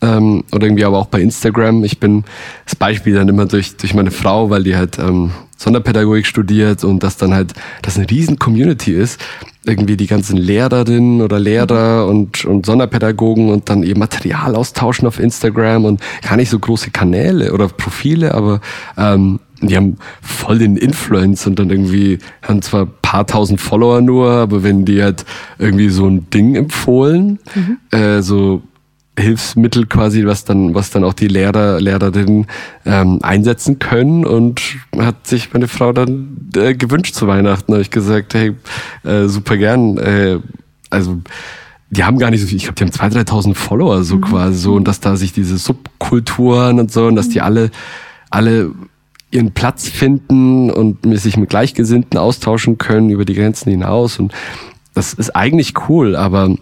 Ähm, 0.03 0.44
oder 0.53 0.66
irgendwie 0.66 0.85
aber 0.85 0.98
auch 0.98 1.07
bei 1.07 1.20
Instagram. 1.20 1.82
Ich 1.85 1.98
bin 1.98 2.24
das 2.66 2.77
Beispiel 2.77 3.15
dann 3.15 3.28
immer 3.28 3.47
durch, 3.47 3.77
durch 3.77 3.94
meine 3.94 4.11
Frau, 4.11 4.51
weil 4.51 4.62
die 4.62 4.77
halt 4.77 4.98
ähm, 4.98 5.31
Sonderpädagogik 5.57 6.27
studiert 6.27 6.85
und 6.85 7.03
das 7.03 7.16
dann 7.16 7.32
halt, 7.32 7.55
das 7.81 7.97
eine 7.97 8.09
riesen 8.11 8.39
Community 8.39 8.93
ist, 8.93 9.19
irgendwie 9.66 9.97
die 9.97 10.06
ganzen 10.06 10.36
Lehrerinnen 10.36 11.20
oder 11.20 11.38
Lehrer 11.38 12.06
und, 12.06 12.44
und 12.44 12.66
Sonderpädagogen 12.66 13.51
und 13.51 13.68
dann 13.68 13.82
ihr 13.82 13.98
Material 13.98 14.55
austauschen 14.55 15.06
auf 15.06 15.18
Instagram 15.18 15.84
und 15.84 16.01
gar 16.22 16.36
nicht 16.36 16.51
so 16.51 16.59
große 16.59 16.90
Kanäle 16.90 17.52
oder 17.52 17.68
Profile, 17.68 18.34
aber 18.34 18.60
ähm, 18.97 19.40
die 19.60 19.76
haben 19.76 19.97
voll 20.20 20.59
den 20.59 20.76
Influence 20.76 21.47
und 21.47 21.59
dann 21.59 21.70
irgendwie 21.70 22.18
haben 22.43 22.62
zwar 22.62 22.86
paar 22.86 23.26
tausend 23.26 23.60
Follower 23.60 24.01
nur, 24.01 24.30
aber 24.30 24.62
wenn 24.62 24.84
die 24.84 25.02
halt 25.02 25.24
irgendwie 25.59 25.88
so 25.88 26.06
ein 26.06 26.28
Ding 26.30 26.55
empfohlen, 26.55 27.38
mhm. 27.55 27.78
äh, 27.90 28.22
so 28.22 28.62
Hilfsmittel 29.18 29.86
quasi, 29.86 30.26
was 30.26 30.44
dann, 30.44 30.74
was 30.74 30.90
dann 30.90 31.05
auch 31.05 31.14
die 31.14 31.28
Lehrer, 31.28 31.80
Lehrerinnen 31.80 32.47
ähm, 32.84 33.18
einsetzen 33.22 33.78
können. 33.78 34.24
Und 34.24 34.60
hat 34.98 35.26
sich 35.26 35.52
meine 35.52 35.68
Frau 35.68 35.93
dann 35.93 36.51
äh, 36.55 36.74
gewünscht 36.74 37.14
zu 37.14 37.26
Weihnachten. 37.26 37.72
Da 37.72 37.76
habe 37.76 37.82
ich 37.82 37.90
gesagt, 37.90 38.34
hey, 38.34 38.52
äh, 39.05 39.26
super 39.26 39.56
gern. 39.56 39.98
Äh, 39.98 40.38
also 40.90 41.20
die 41.90 42.05
haben 42.05 42.18
gar 42.18 42.30
nicht 42.30 42.40
so 42.40 42.47
viel, 42.47 42.56
ich 42.56 42.64
glaube, 42.64 42.74
die 42.74 42.84
haben 42.84 42.90
2.000, 42.90 43.28
3.000 43.28 43.55
Follower 43.55 44.02
so 44.02 44.16
mhm. 44.16 44.20
quasi 44.22 44.59
so 44.59 44.74
und 44.74 44.88
dass 44.88 45.01
da 45.01 45.16
sich 45.16 45.32
diese 45.32 45.56
Subkulturen 45.56 46.80
und 46.80 46.90
so 46.90 47.06
und 47.06 47.16
dass 47.16 47.28
die 47.28 47.40
alle, 47.40 47.70
alle 48.30 48.72
ihren 49.30 49.52
Platz 49.52 49.88
finden 49.88 50.70
und 50.70 50.98
sich 51.18 51.36
mit 51.36 51.51
Gleichgesinnten 51.51 52.18
austauschen 52.18 52.78
können 52.78 53.10
über 53.10 53.24
die 53.24 53.34
Grenzen 53.34 53.70
hinaus 53.70 54.18
und 54.18 54.32
das 54.94 55.12
ist 55.12 55.36
eigentlich 55.36 55.74
cool, 55.88 56.16
aber 56.16 56.56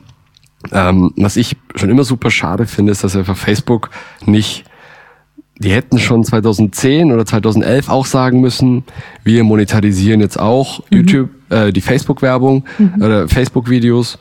ähm, 0.72 1.12
was 1.16 1.36
ich 1.36 1.56
schon 1.74 1.90
immer 1.90 2.04
super 2.04 2.30
schade 2.30 2.66
finde, 2.66 2.92
ist, 2.92 3.04
dass 3.04 3.16
einfach 3.16 3.36
Facebook 3.36 3.90
nicht, 4.24 4.64
die 5.58 5.70
hätten 5.70 5.98
schon 5.98 6.24
2010 6.24 7.12
oder 7.12 7.24
2011 7.26 7.88
auch 7.88 8.06
sagen 8.06 8.40
müssen, 8.40 8.84
wir 9.22 9.44
monetarisieren 9.44 10.20
jetzt 10.20 10.38
auch 10.38 10.80
mhm. 10.90 10.96
YouTube, 10.96 11.30
äh, 11.50 11.72
die 11.72 11.80
Facebook-Werbung 11.80 12.64
mhm. 12.78 13.02
oder 13.02 13.28
Facebook-Videos 13.28 14.18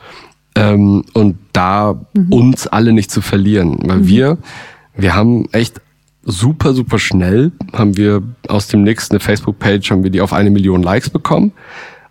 ähm, 0.54 1.04
und 1.12 1.38
da 1.52 2.00
mhm. 2.14 2.32
uns 2.32 2.66
alle 2.66 2.92
nicht 2.92 3.10
zu 3.10 3.20
verlieren, 3.20 3.78
weil 3.84 3.98
mhm. 3.98 4.08
wir, 4.08 4.38
wir 4.96 5.14
haben 5.14 5.48
echt 5.52 5.80
super, 6.24 6.72
super 6.72 6.98
schnell 6.98 7.52
haben 7.72 7.96
wir 7.96 8.22
aus 8.48 8.68
dem 8.68 8.82
nächsten 8.82 9.20
Facebook-Page 9.20 9.90
haben 9.90 10.04
wir 10.04 10.10
die 10.10 10.20
auf 10.20 10.32
eine 10.32 10.50
Million 10.50 10.82
Likes 10.82 11.10
bekommen. 11.10 11.52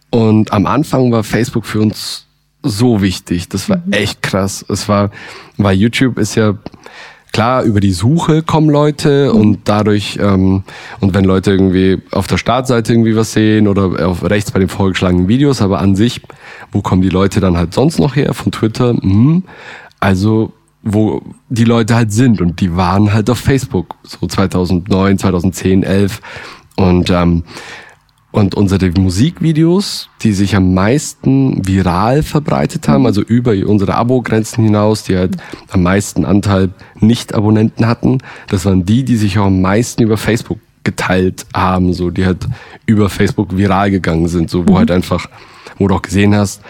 Und 0.09 0.51
am 0.53 0.67
Anfang 0.67 1.11
war 1.11 1.23
Facebook 1.23 1.65
für 1.65 1.81
uns 1.81 2.27
so 2.63 3.01
wichtig. 3.01 3.49
Das 3.49 3.69
war 3.69 3.77
mhm. 3.77 3.91
echt 3.91 4.21
krass. 4.21 4.65
Es 4.67 4.89
war, 4.89 5.11
weil 5.57 5.77
YouTube 5.77 6.17
ist 6.17 6.35
ja 6.35 6.55
klar, 7.33 7.63
über 7.63 7.81
die 7.81 7.91
Suche 7.91 8.43
kommen 8.43 8.69
Leute 8.69 9.31
mhm. 9.33 9.39
und 9.39 9.59
dadurch, 9.65 10.17
ähm, 10.21 10.63
und 11.01 11.13
wenn 11.13 11.25
Leute 11.25 11.51
irgendwie 11.51 12.01
auf 12.11 12.27
der 12.27 12.37
Startseite 12.37 12.93
irgendwie 12.93 13.15
was 13.15 13.33
sehen 13.33 13.67
oder 13.67 14.07
auf 14.07 14.23
rechts 14.23 14.51
bei 14.51 14.59
den 14.59 14.69
vorgeschlagenen 14.69 15.27
Videos, 15.27 15.61
aber 15.61 15.79
an 15.79 15.95
sich, 15.95 16.21
wo 16.71 16.81
kommen 16.81 17.01
die 17.01 17.09
Leute 17.09 17.41
dann 17.41 17.57
halt 17.57 17.73
sonst 17.73 17.99
noch 17.99 18.15
her? 18.15 18.33
Von 18.33 18.51
Twitter? 18.51 18.89
Hm. 18.93 19.43
Also, 19.99 20.53
wo 20.83 21.21
die 21.49 21.63
Leute 21.63 21.95
halt 21.95 22.11
sind 22.11 22.41
und 22.41 22.59
die 22.59 22.75
waren 22.75 23.13
halt 23.13 23.29
auf 23.29 23.39
Facebook, 23.39 23.95
so 24.03 24.27
2009, 24.27 25.17
2010, 25.17 25.83
11 25.83 26.21
und 26.75 27.09
ähm, 27.09 27.43
und 28.33 28.55
unsere 28.55 28.89
Musikvideos, 28.89 30.09
die 30.23 30.33
sich 30.33 30.55
am 30.55 30.73
meisten 30.73 31.65
viral 31.67 32.23
verbreitet 32.23 32.87
haben, 32.87 33.05
also 33.05 33.21
über 33.21 33.51
unsere 33.51 33.93
Abo-Grenzen 33.93 34.63
hinaus, 34.63 35.03
die 35.03 35.15
halt 35.15 35.37
am 35.69 35.83
meisten 35.83 36.25
Anteil 36.25 36.71
Nicht-Abonnenten 36.99 37.85
hatten, 37.85 38.17
das 38.47 38.65
waren 38.65 38.85
die, 38.85 39.03
die 39.03 39.17
sich 39.17 39.37
auch 39.37 39.45
am 39.45 39.61
meisten 39.61 40.01
über 40.01 40.17
Facebook 40.17 40.57
geteilt 40.83 41.45
haben, 41.53 41.93
so 41.93 42.09
die 42.09 42.25
halt 42.25 42.47
über 42.87 43.07
Facebook 43.11 43.55
viral 43.55 43.91
gegangen 43.91 44.27
sind, 44.27 44.49
so 44.49 44.67
wo 44.67 44.73
mhm. 44.73 44.77
halt 44.79 44.91
einfach, 44.91 45.27
wo 45.77 45.87
du 45.87 45.93
auch 45.93 46.01
gesehen 46.01 46.35
hast, 46.35 46.63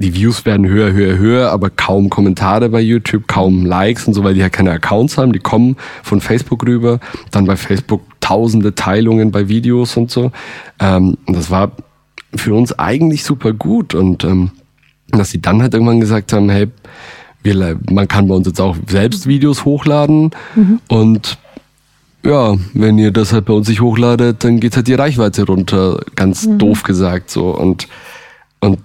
die 0.00 0.14
Views 0.14 0.46
werden 0.46 0.66
höher, 0.66 0.92
höher, 0.92 1.18
höher, 1.18 1.50
aber 1.50 1.68
kaum 1.68 2.08
Kommentare 2.08 2.70
bei 2.70 2.80
YouTube, 2.80 3.28
kaum 3.28 3.66
Likes 3.66 4.06
und 4.08 4.14
so, 4.14 4.24
weil 4.24 4.32
die 4.32 4.40
ja 4.40 4.44
halt 4.44 4.54
keine 4.54 4.72
Accounts 4.72 5.18
haben, 5.18 5.32
die 5.32 5.38
kommen 5.38 5.76
von 6.02 6.22
Facebook 6.22 6.66
rüber, 6.66 7.00
dann 7.30 7.44
bei 7.44 7.56
Facebook 7.56 8.00
tausende 8.20 8.74
Teilungen 8.74 9.30
bei 9.30 9.48
Videos 9.48 9.98
und 9.98 10.10
so. 10.10 10.32
Ähm, 10.78 11.18
und 11.26 11.36
das 11.36 11.50
war 11.50 11.72
für 12.34 12.54
uns 12.54 12.72
eigentlich 12.78 13.24
super 13.24 13.52
gut 13.52 13.94
und 13.94 14.24
ähm, 14.24 14.52
dass 15.08 15.30
sie 15.30 15.42
dann 15.42 15.60
halt 15.60 15.74
irgendwann 15.74 16.00
gesagt 16.00 16.32
haben, 16.32 16.48
hey, 16.48 16.68
wir, 17.42 17.78
man 17.90 18.08
kann 18.08 18.28
bei 18.28 18.34
uns 18.34 18.46
jetzt 18.46 18.60
auch 18.60 18.76
selbst 18.86 19.26
Videos 19.26 19.64
hochladen 19.64 20.30
mhm. 20.54 20.80
und 20.88 21.38
ja, 22.24 22.54
wenn 22.74 22.98
ihr 22.98 23.12
das 23.12 23.32
halt 23.32 23.46
bei 23.46 23.54
uns 23.54 23.68
nicht 23.68 23.80
hochladet, 23.80 24.44
dann 24.44 24.60
geht 24.60 24.76
halt 24.76 24.88
die 24.88 24.94
Reichweite 24.94 25.44
runter, 25.44 26.00
ganz 26.16 26.46
mhm. 26.46 26.58
doof 26.58 26.84
gesagt 26.84 27.30
so 27.30 27.50
und 27.50 27.88
und 28.60 28.78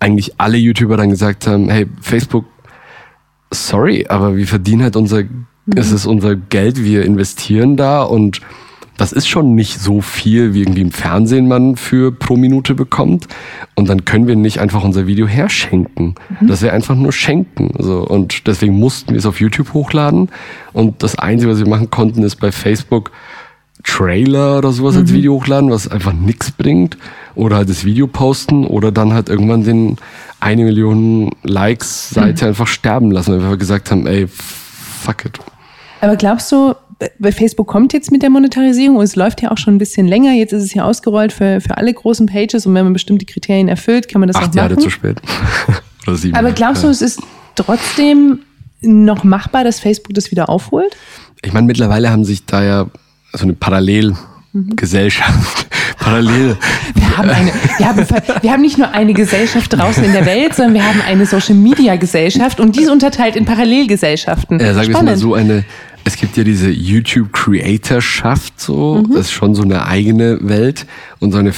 eigentlich 0.00 0.34
alle 0.38 0.56
YouTuber 0.56 0.96
dann 0.96 1.10
gesagt 1.10 1.46
haben, 1.46 1.68
hey, 1.68 1.86
Facebook, 2.00 2.46
sorry, 3.50 4.06
aber 4.08 4.36
wir 4.36 4.46
verdienen 4.46 4.82
halt 4.82 4.96
unser, 4.96 5.22
mhm. 5.22 5.46
es 5.76 5.92
ist 5.92 6.06
unser 6.06 6.34
Geld, 6.36 6.82
wir 6.82 7.04
investieren 7.04 7.76
da 7.76 8.02
und 8.02 8.40
das 9.00 9.12
ist 9.12 9.28
schon 9.28 9.54
nicht 9.54 9.80
so 9.80 10.02
viel, 10.02 10.52
wie 10.52 10.60
irgendwie 10.60 10.82
im 10.82 10.92
Fernsehen 10.92 11.48
man 11.48 11.76
für 11.76 12.12
pro 12.12 12.36
Minute 12.36 12.74
bekommt. 12.74 13.28
Und 13.74 13.88
dann 13.88 14.04
können 14.04 14.26
wir 14.26 14.36
nicht 14.36 14.58
einfach 14.58 14.84
unser 14.84 15.06
Video 15.06 15.26
herschenken. 15.26 16.16
Mhm. 16.38 16.48
Das 16.48 16.60
wäre 16.60 16.74
einfach 16.74 16.94
nur 16.94 17.10
schenken. 17.10 17.72
So. 17.78 18.06
Und 18.06 18.46
deswegen 18.46 18.74
mussten 18.74 19.12
wir 19.12 19.18
es 19.18 19.24
auf 19.24 19.40
YouTube 19.40 19.72
hochladen. 19.72 20.28
Und 20.74 21.02
das 21.02 21.18
Einzige, 21.18 21.50
was 21.50 21.60
wir 21.60 21.66
machen 21.66 21.88
konnten, 21.88 22.22
ist 22.22 22.36
bei 22.36 22.52
Facebook 22.52 23.10
Trailer 23.84 24.58
oder 24.58 24.72
sowas 24.72 24.94
mhm. 24.94 25.00
als 25.02 25.12
Video 25.12 25.34
hochladen, 25.34 25.70
was 25.70 25.88
einfach 25.88 26.12
nichts 26.12 26.50
bringt. 26.50 26.96
Oder 27.34 27.56
halt 27.56 27.68
das 27.68 27.84
Video 27.84 28.06
posten 28.06 28.66
oder 28.66 28.90
dann 28.92 29.12
halt 29.12 29.28
irgendwann 29.28 29.62
den 29.62 29.96
eine 30.40 30.64
Million 30.64 31.30
Likes 31.42 32.10
Seite 32.10 32.44
mhm. 32.44 32.48
einfach 32.48 32.66
sterben 32.66 33.10
lassen, 33.10 33.40
weil 33.40 33.50
wir 33.50 33.56
gesagt 33.56 33.90
haben, 33.90 34.06
ey, 34.06 34.26
fuck 34.26 35.24
it. 35.24 35.38
Aber 36.00 36.16
glaubst 36.16 36.50
du, 36.50 36.74
bei 37.18 37.32
Facebook 37.32 37.66
kommt 37.66 37.92
jetzt 37.92 38.10
mit 38.10 38.22
der 38.22 38.30
Monetarisierung 38.30 38.96
und 38.96 39.04
es 39.04 39.16
läuft 39.16 39.42
ja 39.42 39.50
auch 39.50 39.58
schon 39.58 39.74
ein 39.74 39.78
bisschen 39.78 40.06
länger. 40.06 40.32
Jetzt 40.32 40.52
ist 40.52 40.64
es 40.64 40.74
ja 40.74 40.84
ausgerollt 40.84 41.32
für, 41.32 41.60
für 41.60 41.76
alle 41.76 41.92
großen 41.92 42.26
Pages 42.26 42.66
und 42.66 42.74
wenn 42.74 42.84
man 42.84 42.92
bestimmte 42.92 43.24
Kriterien 43.24 43.68
erfüllt, 43.68 44.08
kann 44.08 44.20
man 44.20 44.28
das 44.28 44.36
Acht 44.36 44.44
auch 44.44 44.48
machen. 44.48 44.56
Jahre 44.56 44.76
zu 44.76 44.90
spät. 44.90 45.20
Oder 46.06 46.16
sieben. 46.16 46.36
Aber 46.36 46.52
glaubst 46.52 46.84
du, 46.84 46.88
es 46.88 47.02
ist 47.02 47.20
trotzdem 47.54 48.40
noch 48.82 49.24
machbar, 49.24 49.64
dass 49.64 49.80
Facebook 49.80 50.14
das 50.14 50.30
wieder 50.30 50.48
aufholt? 50.48 50.96
Ich 51.42 51.52
meine, 51.52 51.66
mittlerweile 51.66 52.10
haben 52.10 52.24
sich 52.24 52.44
da 52.44 52.62
ja 52.62 52.86
so 53.32 53.44
eine 53.44 53.54
Parallelgesellschaft. 53.54 55.66
Parallel. 55.98 56.56
Wir 56.94 57.16
haben, 57.16 57.28
eine, 57.28 57.52
wir, 57.76 57.86
haben, 57.86 58.06
wir 58.40 58.52
haben 58.52 58.62
nicht 58.62 58.78
nur 58.78 58.90
eine 58.92 59.12
Gesellschaft 59.12 59.72
draußen 59.72 60.02
in 60.02 60.12
der 60.12 60.24
Welt, 60.24 60.54
sondern 60.54 60.74
wir 60.74 60.86
haben 60.86 61.02
eine 61.02 61.26
Social 61.26 61.54
Media 61.54 61.96
Gesellschaft 61.96 62.58
und 62.58 62.76
die 62.76 62.82
ist 62.82 62.90
unterteilt 62.90 63.36
in 63.36 63.44
Parallelgesellschaften. 63.44 64.60
Ja, 64.60 64.72
sagen 64.72 64.88
wir 64.88 65.02
mal 65.02 65.16
so 65.16 65.34
eine, 65.34 65.64
es 66.04 66.16
gibt 66.16 66.36
ja 66.36 66.44
diese 66.44 66.70
YouTube-Creatorschaft 66.70 68.58
so, 68.58 69.04
mhm. 69.06 69.12
das 69.12 69.26
ist 69.26 69.32
schon 69.32 69.54
so 69.54 69.62
eine 69.62 69.86
eigene 69.86 70.38
Welt 70.40 70.86
und 71.18 71.32
so 71.32 71.38
eine 71.38 71.52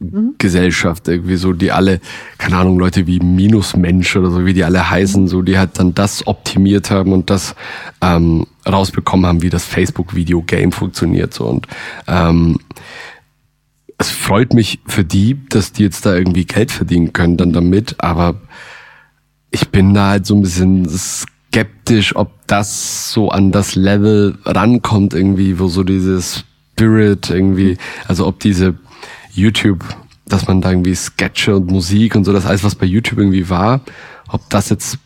Facebook-Videomacher 0.00 0.34
Gesellschaft 0.38 1.08
irgendwie 1.08 1.36
so, 1.36 1.52
die 1.52 1.72
alle, 1.72 2.00
keine 2.38 2.56
Ahnung, 2.56 2.78
Leute 2.78 3.06
wie 3.06 3.20
Minusmensch 3.20 4.16
oder 4.16 4.30
so, 4.30 4.46
wie 4.46 4.54
die 4.54 4.64
alle 4.64 4.88
heißen, 4.88 5.28
so, 5.28 5.42
die 5.42 5.58
halt 5.58 5.78
dann 5.78 5.94
das 5.94 6.26
optimiert 6.26 6.90
haben 6.90 7.12
und 7.12 7.30
das 7.30 7.54
ähm, 8.00 8.46
rausbekommen 8.66 9.26
haben, 9.26 9.42
wie 9.42 9.50
das 9.50 9.64
Facebook-Video-Game 9.64 10.72
funktioniert 10.72 11.34
so. 11.34 11.46
Und 11.46 11.66
ähm, 12.08 12.58
es 13.98 14.10
freut 14.10 14.54
mich 14.54 14.80
für 14.86 15.04
die, 15.04 15.38
dass 15.48 15.72
die 15.72 15.82
jetzt 15.82 16.06
da 16.06 16.14
irgendwie 16.14 16.46
Geld 16.46 16.70
verdienen 16.70 17.12
können 17.12 17.36
dann 17.36 17.52
damit, 17.52 17.96
aber 17.98 18.40
ich 19.50 19.68
bin 19.68 19.92
da 19.92 20.08
halt 20.10 20.26
so 20.26 20.34
ein 20.34 20.42
bisschen 20.42 20.88
skeptisch, 20.88 22.16
ob 22.16 22.32
das 22.46 23.12
so 23.12 23.28
an 23.30 23.52
das 23.52 23.74
Level 23.74 24.38
rankommt 24.44 25.12
irgendwie, 25.12 25.58
wo 25.58 25.68
so 25.68 25.82
dieses 25.82 26.44
Spirit 26.72 27.28
irgendwie, 27.28 27.76
also 28.08 28.26
ob 28.26 28.40
diese 28.40 28.74
YouTube, 29.32 29.84
dass 30.26 30.46
man 30.46 30.60
da 30.60 30.70
irgendwie 30.70 30.94
Sketche 30.94 31.56
und 31.56 31.70
Musik 31.70 32.14
und 32.14 32.24
so, 32.24 32.32
das 32.32 32.46
alles, 32.46 32.64
was 32.64 32.74
bei 32.74 32.86
YouTube 32.86 33.18
irgendwie 33.18 33.48
war, 33.48 33.80
ob 34.28 34.48
das 34.50 34.70
jetzt 34.70 34.98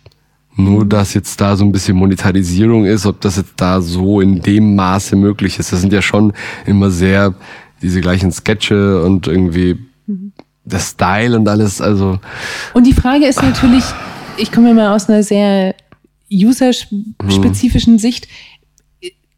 nur, 0.57 0.87
dass 0.87 1.15
jetzt 1.15 1.41
da 1.41 1.57
so 1.57 1.65
ein 1.65 1.73
bisschen 1.73 1.97
Monetarisierung 1.97 2.85
ist, 2.85 3.07
ob 3.07 3.21
das 3.21 3.37
jetzt 3.37 3.55
da 3.57 3.81
so 3.81 4.21
in 4.21 4.41
dem 4.41 4.77
Maße 4.77 5.17
möglich 5.17 5.59
ist. 5.59 5.73
Das 5.73 5.81
sind 5.81 5.93
ja 5.93 6.03
schon 6.03 6.33
immer 6.65 6.91
sehr 6.91 7.35
diese 7.83 8.01
gleichen 8.01 8.31
Sketche 8.31 9.03
und 9.03 9.27
irgendwie 9.27 9.79
mhm. 10.07 10.33
der 10.65 10.79
Style 10.79 11.37
und 11.37 11.49
alles, 11.49 11.81
also. 11.81 12.21
Und 12.73 12.87
die 12.87 12.93
Frage 12.93 13.27
ist 13.27 13.43
natürlich, 13.43 13.85
ich 14.37 14.53
komme 14.53 14.69
ja 14.69 14.75
mal 14.75 14.95
aus 14.95 15.09
einer 15.09 15.23
sehr 15.23 15.75
userspezifischen 16.31 17.95
mhm. 17.95 17.99
Sicht, 17.99 18.29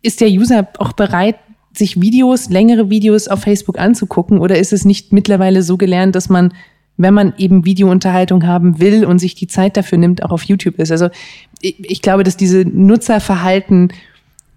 ist 0.03 0.21
der 0.21 0.29
User 0.29 0.69
auch 0.79 0.93
bereit, 0.93 1.37
sich 1.79 2.01
Videos, 2.01 2.49
längere 2.51 2.91
Videos 2.91 3.29
auf 3.29 3.41
Facebook 3.41 3.79
anzugucken? 3.79 4.39
Oder 4.39 4.59
ist 4.59 4.73
es 4.73 4.85
nicht 4.85 5.13
mittlerweile 5.13 5.63
so 5.63 5.77
gelernt, 5.77 6.15
dass 6.15 6.29
man, 6.29 6.53
wenn 6.97 7.15
man 7.15 7.35
eben 7.39 7.65
Videounterhaltung 7.65 8.47
haben 8.47 8.81
will 8.81 9.05
und 9.05 9.19
sich 9.19 9.35
die 9.35 9.47
Zeit 9.47 9.77
dafür 9.77 9.99
nimmt, 9.99 10.23
auch 10.23 10.31
auf 10.31 10.45
YouTube 10.45 10.79
ist? 10.79 10.91
Also 10.91 11.09
ich, 11.61 11.77
ich 11.81 12.03
glaube, 12.03 12.23
dass 12.23 12.37
diese 12.37 12.65
Nutzerverhalten, 12.65 13.93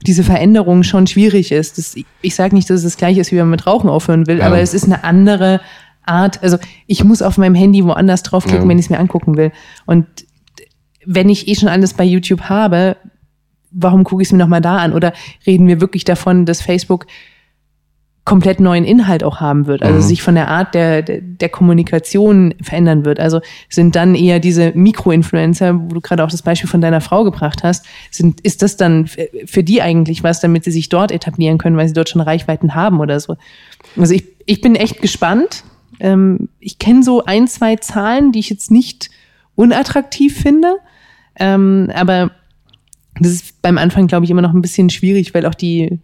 diese 0.05 0.23
Veränderung 0.23 0.83
schon 0.83 1.07
schwierig 1.07 1.51
ist. 1.51 1.77
Das, 1.77 1.95
ich 2.21 2.35
sage 2.35 2.55
nicht, 2.55 2.69
dass 2.69 2.77
es 2.77 2.83
das 2.83 2.97
gleiche 2.97 3.21
ist, 3.21 3.31
wie 3.31 3.35
wenn 3.35 3.43
man 3.43 3.51
mit 3.51 3.67
Rauchen 3.67 3.89
aufhören 3.89 4.27
will, 4.27 4.39
ja. 4.39 4.45
aber 4.45 4.59
es 4.59 4.73
ist 4.73 4.85
eine 4.85 5.03
andere 5.03 5.59
Art. 6.05 6.41
Also 6.41 6.57
ich 6.87 7.03
muss 7.03 7.21
auf 7.21 7.37
meinem 7.37 7.55
Handy 7.55 7.83
woanders 7.83 8.23
draufklicken, 8.23 8.63
ja. 8.63 8.69
wenn 8.69 8.79
ich 8.79 8.85
es 8.85 8.89
mir 8.89 8.99
angucken 8.99 9.37
will. 9.37 9.51
Und 9.85 10.05
wenn 11.05 11.29
ich 11.29 11.47
eh 11.47 11.55
schon 11.55 11.69
alles 11.69 11.93
bei 11.93 12.03
YouTube 12.03 12.43
habe, 12.43 12.97
warum 13.71 14.03
gucke 14.03 14.21
ich 14.21 14.27
es 14.27 14.31
mir 14.31 14.37
nochmal 14.39 14.61
da 14.61 14.77
an? 14.77 14.93
Oder 14.93 15.13
reden 15.45 15.67
wir 15.67 15.81
wirklich 15.81 16.03
davon, 16.03 16.45
dass 16.45 16.61
Facebook 16.61 17.05
komplett 18.29 18.59
neuen 18.59 18.85
Inhalt 18.85 19.23
auch 19.23 19.39
haben 19.39 19.65
wird, 19.65 19.81
also 19.81 19.95
mhm. 19.95 20.03
sich 20.03 20.21
von 20.21 20.35
der 20.35 20.49
Art 20.49 20.75
der, 20.75 21.01
der, 21.01 21.19
der, 21.19 21.49
Kommunikation 21.49 22.53
verändern 22.61 23.03
wird. 23.03 23.19
Also 23.19 23.41
sind 23.69 23.95
dann 23.95 24.13
eher 24.13 24.39
diese 24.39 24.71
Mikroinfluencer, 24.75 25.79
wo 25.79 25.95
du 25.95 25.99
gerade 25.99 26.23
auch 26.23 26.29
das 26.29 26.43
Beispiel 26.43 26.69
von 26.69 26.79
deiner 26.79 27.01
Frau 27.01 27.23
gebracht 27.23 27.63
hast, 27.63 27.87
sind, 28.11 28.39
ist 28.41 28.61
das 28.61 28.77
dann 28.77 29.07
für 29.07 29.63
die 29.63 29.81
eigentlich 29.81 30.21
was, 30.21 30.41
damit 30.41 30.63
sie 30.63 30.69
sich 30.69 30.89
dort 30.89 31.11
etablieren 31.11 31.57
können, 31.57 31.75
weil 31.75 31.87
sie 31.87 31.95
dort 31.95 32.07
schon 32.07 32.21
Reichweiten 32.21 32.75
haben 32.75 32.99
oder 32.99 33.19
so? 33.19 33.35
Also 33.97 34.13
ich, 34.13 34.25
ich 34.45 34.61
bin 34.61 34.75
echt 34.75 35.01
gespannt. 35.01 35.63
Ähm, 35.99 36.49
ich 36.59 36.77
kenne 36.77 37.01
so 37.01 37.25
ein, 37.25 37.47
zwei 37.47 37.77
Zahlen, 37.77 38.31
die 38.31 38.39
ich 38.39 38.51
jetzt 38.51 38.69
nicht 38.69 39.09
unattraktiv 39.55 40.37
finde, 40.37 40.75
ähm, 41.39 41.89
aber 41.95 42.29
das 43.19 43.31
ist 43.33 43.61
beim 43.61 43.77
Anfang, 43.77 44.07
glaube 44.07 44.25
ich, 44.25 44.31
immer 44.31 44.41
noch 44.41 44.53
ein 44.53 44.61
bisschen 44.61 44.89
schwierig, 44.89 45.33
weil 45.33 45.45
auch 45.45 45.55
die, 45.55 45.99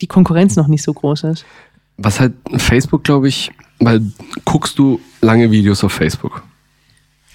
die 0.00 0.06
Konkurrenz 0.06 0.56
noch 0.56 0.68
nicht 0.68 0.82
so 0.82 0.92
groß 0.92 1.24
ist. 1.24 1.44
Was 1.96 2.20
halt 2.20 2.34
Facebook, 2.56 3.04
glaube 3.04 3.28
ich, 3.28 3.50
weil 3.78 4.02
guckst 4.44 4.78
du 4.78 5.00
lange 5.20 5.50
Videos 5.50 5.82
auf 5.82 5.92
Facebook? 5.92 6.42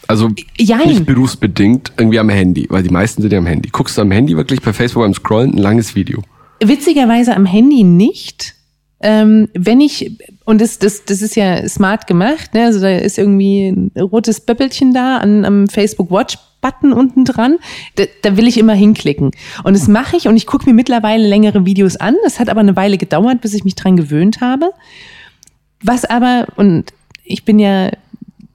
Also 0.08 0.30
Jein. 0.58 0.88
nicht 0.88 1.06
berufsbedingt, 1.06 1.94
irgendwie 1.98 2.20
am 2.20 2.30
Handy, 2.30 2.68
weil 2.70 2.84
die 2.84 2.90
meisten 2.90 3.22
sind 3.22 3.32
ja 3.32 3.40
am 3.40 3.46
Handy. 3.46 3.70
Guckst 3.70 3.98
du 3.98 4.02
am 4.02 4.12
Handy 4.12 4.36
wirklich 4.36 4.62
bei 4.62 4.74
Facebook 4.74 5.04
beim 5.04 5.14
Scrollen 5.14 5.54
ein 5.54 5.58
langes 5.58 5.96
Video? 5.96 6.22
Witzigerweise 6.62 7.36
am 7.36 7.46
Handy 7.46 7.84
nicht. 7.84 8.56
Ähm, 9.02 9.50
wenn 9.54 9.82
ich, 9.82 10.18
und 10.46 10.62
das, 10.62 10.80
das, 10.80 11.06
das 11.06 11.22
ist 11.22 11.36
ja 11.36 11.68
smart 11.68 12.08
gemacht, 12.08 12.54
ne? 12.54 12.66
also 12.66 12.80
da 12.80 12.90
ist 12.90 13.18
irgendwie 13.18 13.70
ein 13.70 13.92
rotes 14.00 14.42
Böppelchen 14.42 14.94
da 14.94 15.18
an, 15.18 15.44
am 15.46 15.68
Facebook 15.68 16.12
Watch 16.12 16.38
Button 16.62 16.94
unten 16.94 17.26
dran. 17.26 17.58
Da, 17.96 18.04
da 18.22 18.38
will 18.38 18.48
ich 18.48 18.58
immer 18.58 18.74
hinklicken. 18.74 19.32
Und 19.64 19.76
das 19.76 19.88
mache 19.88 20.16
ich 20.16 20.28
und 20.28 20.38
ich 20.38 20.46
gucke 20.46 20.66
mir 20.70 20.74
mittlerweile 20.74 21.28
längere 21.28 21.66
Videos 21.66 21.96
an. 21.98 22.16
Das 22.24 22.40
hat 22.40 22.50
aber 22.50 22.60
eine 22.62 22.76
Weile 22.76 22.98
gedauert, 22.98 23.42
bis 23.42 23.54
ich 23.54 23.64
mich 23.64 23.76
dran 23.76 23.98
gewöhnt 23.98 24.42
habe. 24.42 24.72
Was 25.84 26.06
aber, 26.06 26.46
und 26.56 26.94
ich 27.24 27.44
bin 27.44 27.60
ja 27.60 27.90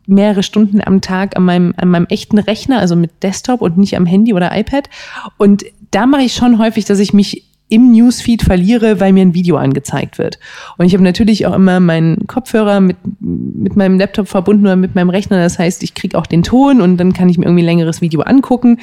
mehrere 0.07 0.45
Stunden 0.45 0.81
am 0.81 1.01
Tag 1.01 1.37
an 1.37 1.45
meinem, 1.45 1.75
an 1.77 1.89
meinem 1.89 2.07
echten 2.07 2.39
Rechner, 2.39 2.79
also 2.79 2.95
mit 2.95 3.25
Desktop 3.25 3.61
und 3.61 3.77
nicht 3.77 3.97
am 3.97 4.07
Handy 4.07 4.33
oder 4.33 4.57
iPad. 4.57 4.89
Und 5.37 5.65
da 5.91 6.07
mache 6.07 6.23
ich 6.23 6.35
schon 6.35 6.59
häufig, 6.59 6.85
dass 6.85 7.01
ich 7.01 7.13
mich 7.13 7.45
im 7.69 7.93
Newsfeed 7.93 8.43
verliere, 8.43 9.01
weil 9.01 9.13
mir 9.13 9.23
ein 9.23 9.35
Video 9.35 9.57
angezeigt 9.57 10.19
wird. 10.19 10.39
Und 10.79 10.87
ich 10.87 10.95
habe 10.95 11.03
natürlich 11.03 11.47
auch 11.47 11.55
immer 11.55 11.81
meinen 11.81 12.27
Kopfhörer 12.27 12.81
mit, 12.81 12.97
mit 13.21 13.77
meinem 13.77 13.99
Laptop 13.99 14.29
verbunden 14.29 14.65
oder 14.65 14.77
mit 14.77 14.95
meinem 14.95 15.11
Rechner. 15.11 15.39
Das 15.39 15.59
heißt, 15.59 15.83
ich 15.83 15.95
kriege 15.95 16.17
auch 16.17 16.27
den 16.27 16.43
Ton 16.43 16.81
und 16.81 16.97
dann 16.99 17.13
kann 17.13 17.29
ich 17.29 17.39
mir 17.39 17.47
irgendwie 17.47 17.63
ein 17.63 17.67
längeres 17.67 18.01
Video 18.01 18.21
angucken. 18.21 18.79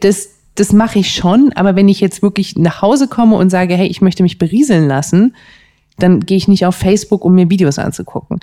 Das, 0.00 0.30
das 0.54 0.72
mache 0.72 1.00
ich 1.00 1.12
schon, 1.12 1.52
aber 1.54 1.76
wenn 1.76 1.88
ich 1.88 2.00
jetzt 2.00 2.22
wirklich 2.22 2.56
nach 2.56 2.80
Hause 2.80 3.08
komme 3.08 3.36
und 3.36 3.50
sage, 3.50 3.74
hey, 3.74 3.86
ich 3.86 4.00
möchte 4.00 4.22
mich 4.22 4.38
berieseln 4.38 4.88
lassen, 4.88 5.34
dann 5.98 6.20
gehe 6.20 6.36
ich 6.36 6.48
nicht 6.48 6.64
auf 6.64 6.76
Facebook, 6.76 7.24
um 7.24 7.34
mir 7.34 7.50
Videos 7.50 7.78
anzugucken. 7.78 8.40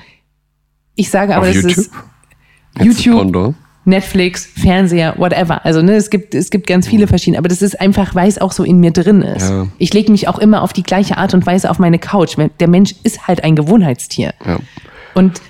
Ich 0.95 1.09
sage 1.09 1.35
aber, 1.35 1.47
auf 1.47 1.53
das 1.53 1.63
YouTube? 1.63 1.77
ist 1.77 3.05
YouTube. 3.05 3.55
Netflix, 3.85 4.45
Fernseher, 4.45 5.15
whatever. 5.17 5.63
Also 5.65 5.81
ne, 5.81 5.95
es 5.95 6.09
gibt 6.09 6.35
es 6.35 6.49
gibt 6.49 6.67
ganz 6.67 6.87
viele 6.87 7.07
verschiedene, 7.07 7.37
aber 7.37 7.47
das 7.47 7.61
ist 7.61 7.79
einfach, 7.79 8.15
weil 8.15 8.27
es 8.27 8.39
auch 8.39 8.51
so 8.51 8.63
in 8.63 8.79
mir 8.79 8.91
drin 8.91 9.21
ist. 9.21 9.49
Ja. 9.49 9.67
Ich 9.77 9.93
lege 9.93 10.11
mich 10.11 10.27
auch 10.27 10.39
immer 10.39 10.61
auf 10.63 10.73
die 10.73 10.83
gleiche 10.83 11.17
Art 11.17 11.33
und 11.33 11.45
Weise 11.45 11.69
auf 11.69 11.79
meine 11.79 11.99
Couch. 11.99 12.35
Der 12.59 12.67
Mensch 12.67 12.95
ist 13.03 13.27
halt 13.27 13.43
ein 13.43 13.55
Gewohnheitstier. 13.55 14.33
Ja. 14.45 14.57
Und 15.13 15.41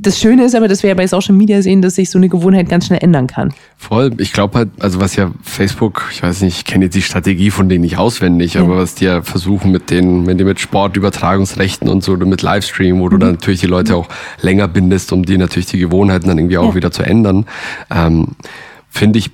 das 0.00 0.20
Schöne 0.20 0.44
ist 0.44 0.54
aber, 0.54 0.68
dass 0.68 0.82
wir 0.82 0.88
ja 0.88 0.94
bei 0.94 1.06
Social 1.06 1.34
Media 1.34 1.60
sehen, 1.60 1.82
dass 1.82 1.96
sich 1.96 2.08
so 2.08 2.18
eine 2.18 2.28
Gewohnheit 2.28 2.68
ganz 2.68 2.86
schnell 2.86 3.00
ändern 3.02 3.26
kann. 3.26 3.52
Voll. 3.76 4.12
Ich 4.18 4.32
glaube 4.32 4.56
halt, 4.56 4.68
also 4.78 5.00
was 5.00 5.16
ja 5.16 5.32
Facebook, 5.42 6.08
ich 6.12 6.22
weiß 6.22 6.42
nicht, 6.42 6.58
ich 6.58 6.64
kenne 6.64 6.84
jetzt 6.84 6.94
die 6.94 7.02
Strategie 7.02 7.50
von 7.50 7.68
denen 7.68 7.82
nicht 7.82 7.98
auswendig, 7.98 8.54
ja. 8.54 8.62
aber 8.62 8.76
was 8.76 8.94
die 8.94 9.06
ja 9.06 9.22
versuchen 9.22 9.72
mit 9.72 9.90
den, 9.90 10.26
wenn 10.26 10.38
die 10.38 10.44
mit 10.44 10.60
Sportübertragungsrechten 10.60 11.88
und 11.88 12.04
so 12.04 12.12
oder 12.12 12.26
mit 12.26 12.42
Livestream, 12.42 13.00
wo 13.00 13.06
mhm. 13.06 13.10
du 13.10 13.18
dann 13.18 13.30
natürlich 13.32 13.60
die 13.60 13.66
Leute 13.66 13.96
auch 13.96 14.08
länger 14.40 14.68
bindest, 14.68 15.12
um 15.12 15.24
die 15.24 15.36
natürlich 15.36 15.66
die 15.66 15.78
Gewohnheiten 15.78 16.28
dann 16.28 16.38
irgendwie 16.38 16.58
auch 16.58 16.70
ja. 16.70 16.74
wieder 16.76 16.92
zu 16.92 17.02
ändern, 17.02 17.46
ähm, 17.90 18.36
finde 18.88 19.18
ich 19.18 19.30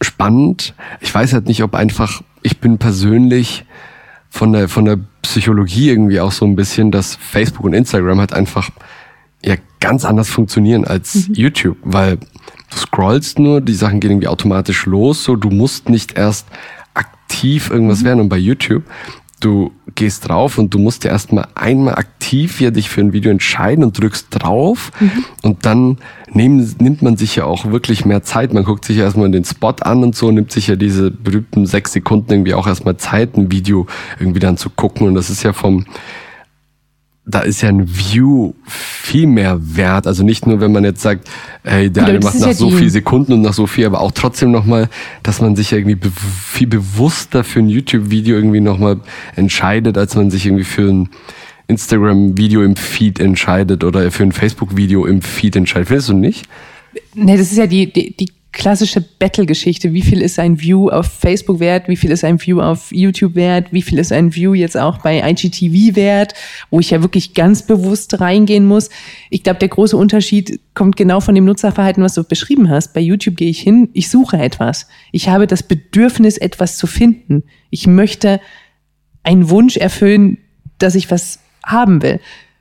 spannend. 0.00 0.74
Ich 1.00 1.14
weiß 1.14 1.34
halt 1.34 1.48
nicht, 1.48 1.62
ob 1.62 1.74
einfach, 1.74 2.22
ich 2.42 2.58
bin 2.60 2.78
persönlich 2.78 3.66
von 4.30 4.52
der, 4.52 4.68
von 4.68 4.86
der 4.86 4.98
Psychologie 5.22 5.90
irgendwie 5.90 6.20
auch 6.20 6.32
so 6.32 6.46
ein 6.46 6.56
bisschen, 6.56 6.90
dass 6.90 7.16
Facebook 7.16 7.66
und 7.66 7.74
Instagram 7.74 8.20
halt 8.20 8.32
einfach 8.32 8.70
ganz 9.80 10.04
anders 10.04 10.28
funktionieren 10.28 10.84
als 10.84 11.28
mhm. 11.28 11.34
YouTube, 11.34 11.76
weil 11.82 12.16
du 12.16 12.76
scrollst 12.76 13.38
nur, 13.38 13.60
die 13.60 13.74
Sachen 13.74 14.00
gehen 14.00 14.10
irgendwie 14.12 14.28
automatisch 14.28 14.86
los, 14.86 15.24
so 15.24 15.36
du 15.36 15.50
musst 15.50 15.88
nicht 15.88 16.16
erst 16.16 16.46
aktiv 16.94 17.70
irgendwas 17.70 18.00
mhm. 18.00 18.04
werden 18.04 18.20
und 18.20 18.28
bei 18.28 18.38
YouTube 18.38 18.84
du 19.40 19.72
gehst 19.94 20.28
drauf 20.28 20.58
und 20.58 20.74
du 20.74 20.78
musst 20.78 21.04
dir 21.04 21.08
erstmal 21.08 21.48
einmal 21.54 21.94
aktiv 21.94 22.60
ja 22.60 22.70
dich 22.70 22.88
für 22.88 23.00
ein 23.00 23.12
Video 23.12 23.30
entscheiden 23.30 23.84
und 23.84 23.98
drückst 23.98 24.28
drauf 24.30 24.90
mhm. 24.98 25.24
und 25.42 25.64
dann 25.66 25.98
nehm, 26.32 26.74
nimmt 26.78 27.02
man 27.02 27.16
sich 27.16 27.36
ja 27.36 27.44
auch 27.44 27.66
wirklich 27.66 28.04
mehr 28.04 28.22
Zeit. 28.22 28.52
Man 28.52 28.64
guckt 28.64 28.84
sich 28.84 28.96
ja 28.96 29.04
erstmal 29.04 29.30
den 29.30 29.44
Spot 29.44 29.74
an 29.80 30.02
und 30.02 30.16
so, 30.16 30.30
nimmt 30.30 30.50
sich 30.50 30.66
ja 30.66 30.76
diese 30.76 31.10
berühmten 31.10 31.66
sechs 31.66 31.92
Sekunden 31.92 32.32
irgendwie 32.32 32.54
auch 32.54 32.66
erstmal 32.66 32.96
Zeit, 32.96 33.36
ein 33.36 33.52
Video 33.52 33.86
irgendwie 34.18 34.40
dann 34.40 34.56
zu 34.56 34.70
gucken 34.70 35.06
und 35.06 35.14
das 35.14 35.30
ist 35.30 35.42
ja 35.42 35.52
vom 35.52 35.86
da 37.28 37.40
ist 37.40 37.60
ja 37.60 37.68
ein 37.68 37.86
View 37.86 38.54
viel 38.66 39.26
mehr 39.26 39.58
wert. 39.60 40.06
Also 40.06 40.24
nicht 40.24 40.46
nur, 40.46 40.60
wenn 40.60 40.72
man 40.72 40.84
jetzt 40.84 41.02
sagt, 41.02 41.28
hey, 41.62 41.90
der 41.90 42.06
eine 42.06 42.20
macht 42.20 42.38
nach 42.40 42.48
ja 42.48 42.54
so 42.54 42.70
viel 42.70 42.88
Sekunden 42.88 43.34
und 43.34 43.42
nach 43.42 43.52
so 43.52 43.66
viel, 43.66 43.86
aber 43.86 44.00
auch 44.00 44.12
trotzdem 44.12 44.50
nochmal, 44.50 44.88
dass 45.22 45.40
man 45.40 45.54
sich 45.54 45.72
irgendwie 45.72 45.96
be 45.96 46.10
viel 46.10 46.66
bewusster 46.66 47.44
für 47.44 47.60
ein 47.60 47.68
YouTube-Video 47.68 48.36
irgendwie 48.36 48.60
nochmal 48.60 49.00
entscheidet, 49.36 49.98
als 49.98 50.16
man 50.16 50.30
sich 50.30 50.46
irgendwie 50.46 50.64
für 50.64 50.90
ein 50.90 51.10
Instagram-Video 51.66 52.62
im 52.62 52.76
Feed 52.76 53.20
entscheidet 53.20 53.84
oder 53.84 54.10
für 54.10 54.22
ein 54.22 54.32
Facebook-Video 54.32 55.04
im 55.04 55.20
Feed 55.20 55.54
entscheidet. 55.54 55.88
Findest 55.88 56.08
du 56.08 56.14
nicht? 56.14 56.46
Nee, 57.14 57.36
das 57.36 57.52
ist 57.52 57.58
ja 57.58 57.66
die, 57.66 57.92
die, 57.92 58.16
die 58.16 58.30
klassische 58.52 59.00
Battle-Geschichte. 59.00 59.92
Wie 59.92 60.02
viel 60.02 60.22
ist 60.22 60.38
ein 60.38 60.60
View 60.60 60.88
auf 60.88 61.06
Facebook 61.06 61.60
wert? 61.60 61.88
Wie 61.88 61.96
viel 61.96 62.10
ist 62.10 62.24
ein 62.24 62.40
View 62.40 62.60
auf 62.60 62.90
YouTube 62.90 63.34
wert? 63.34 63.72
Wie 63.72 63.82
viel 63.82 63.98
ist 63.98 64.10
ein 64.10 64.34
View 64.34 64.54
jetzt 64.54 64.76
auch 64.76 64.98
bei 64.98 65.20
IGTV 65.28 65.96
wert? 65.96 66.34
Wo 66.70 66.80
ich 66.80 66.90
ja 66.90 67.02
wirklich 67.02 67.34
ganz 67.34 67.62
bewusst 67.62 68.20
reingehen 68.20 68.66
muss. 68.66 68.88
Ich 69.30 69.42
glaube, 69.42 69.58
der 69.58 69.68
große 69.68 69.96
Unterschied 69.96 70.60
kommt 70.74 70.96
genau 70.96 71.20
von 71.20 71.34
dem 71.34 71.44
Nutzerverhalten, 71.44 72.02
was 72.02 72.14
du 72.14 72.24
beschrieben 72.24 72.70
hast. 72.70 72.94
Bei 72.94 73.00
YouTube 73.00 73.36
gehe 73.36 73.50
ich 73.50 73.60
hin, 73.60 73.90
ich 73.92 74.08
suche 74.08 74.38
etwas. 74.38 74.88
Ich 75.12 75.28
habe 75.28 75.46
das 75.46 75.62
Bedürfnis, 75.62 76.38
etwas 76.38 76.78
zu 76.78 76.86
finden. 76.86 77.44
Ich 77.70 77.86
möchte 77.86 78.40
einen 79.22 79.50
Wunsch 79.50 79.76
erfüllen, 79.76 80.38
dass 80.78 80.94
ich 80.94 81.10
was 81.10 81.40
haben 81.64 82.02
will. 82.02 82.18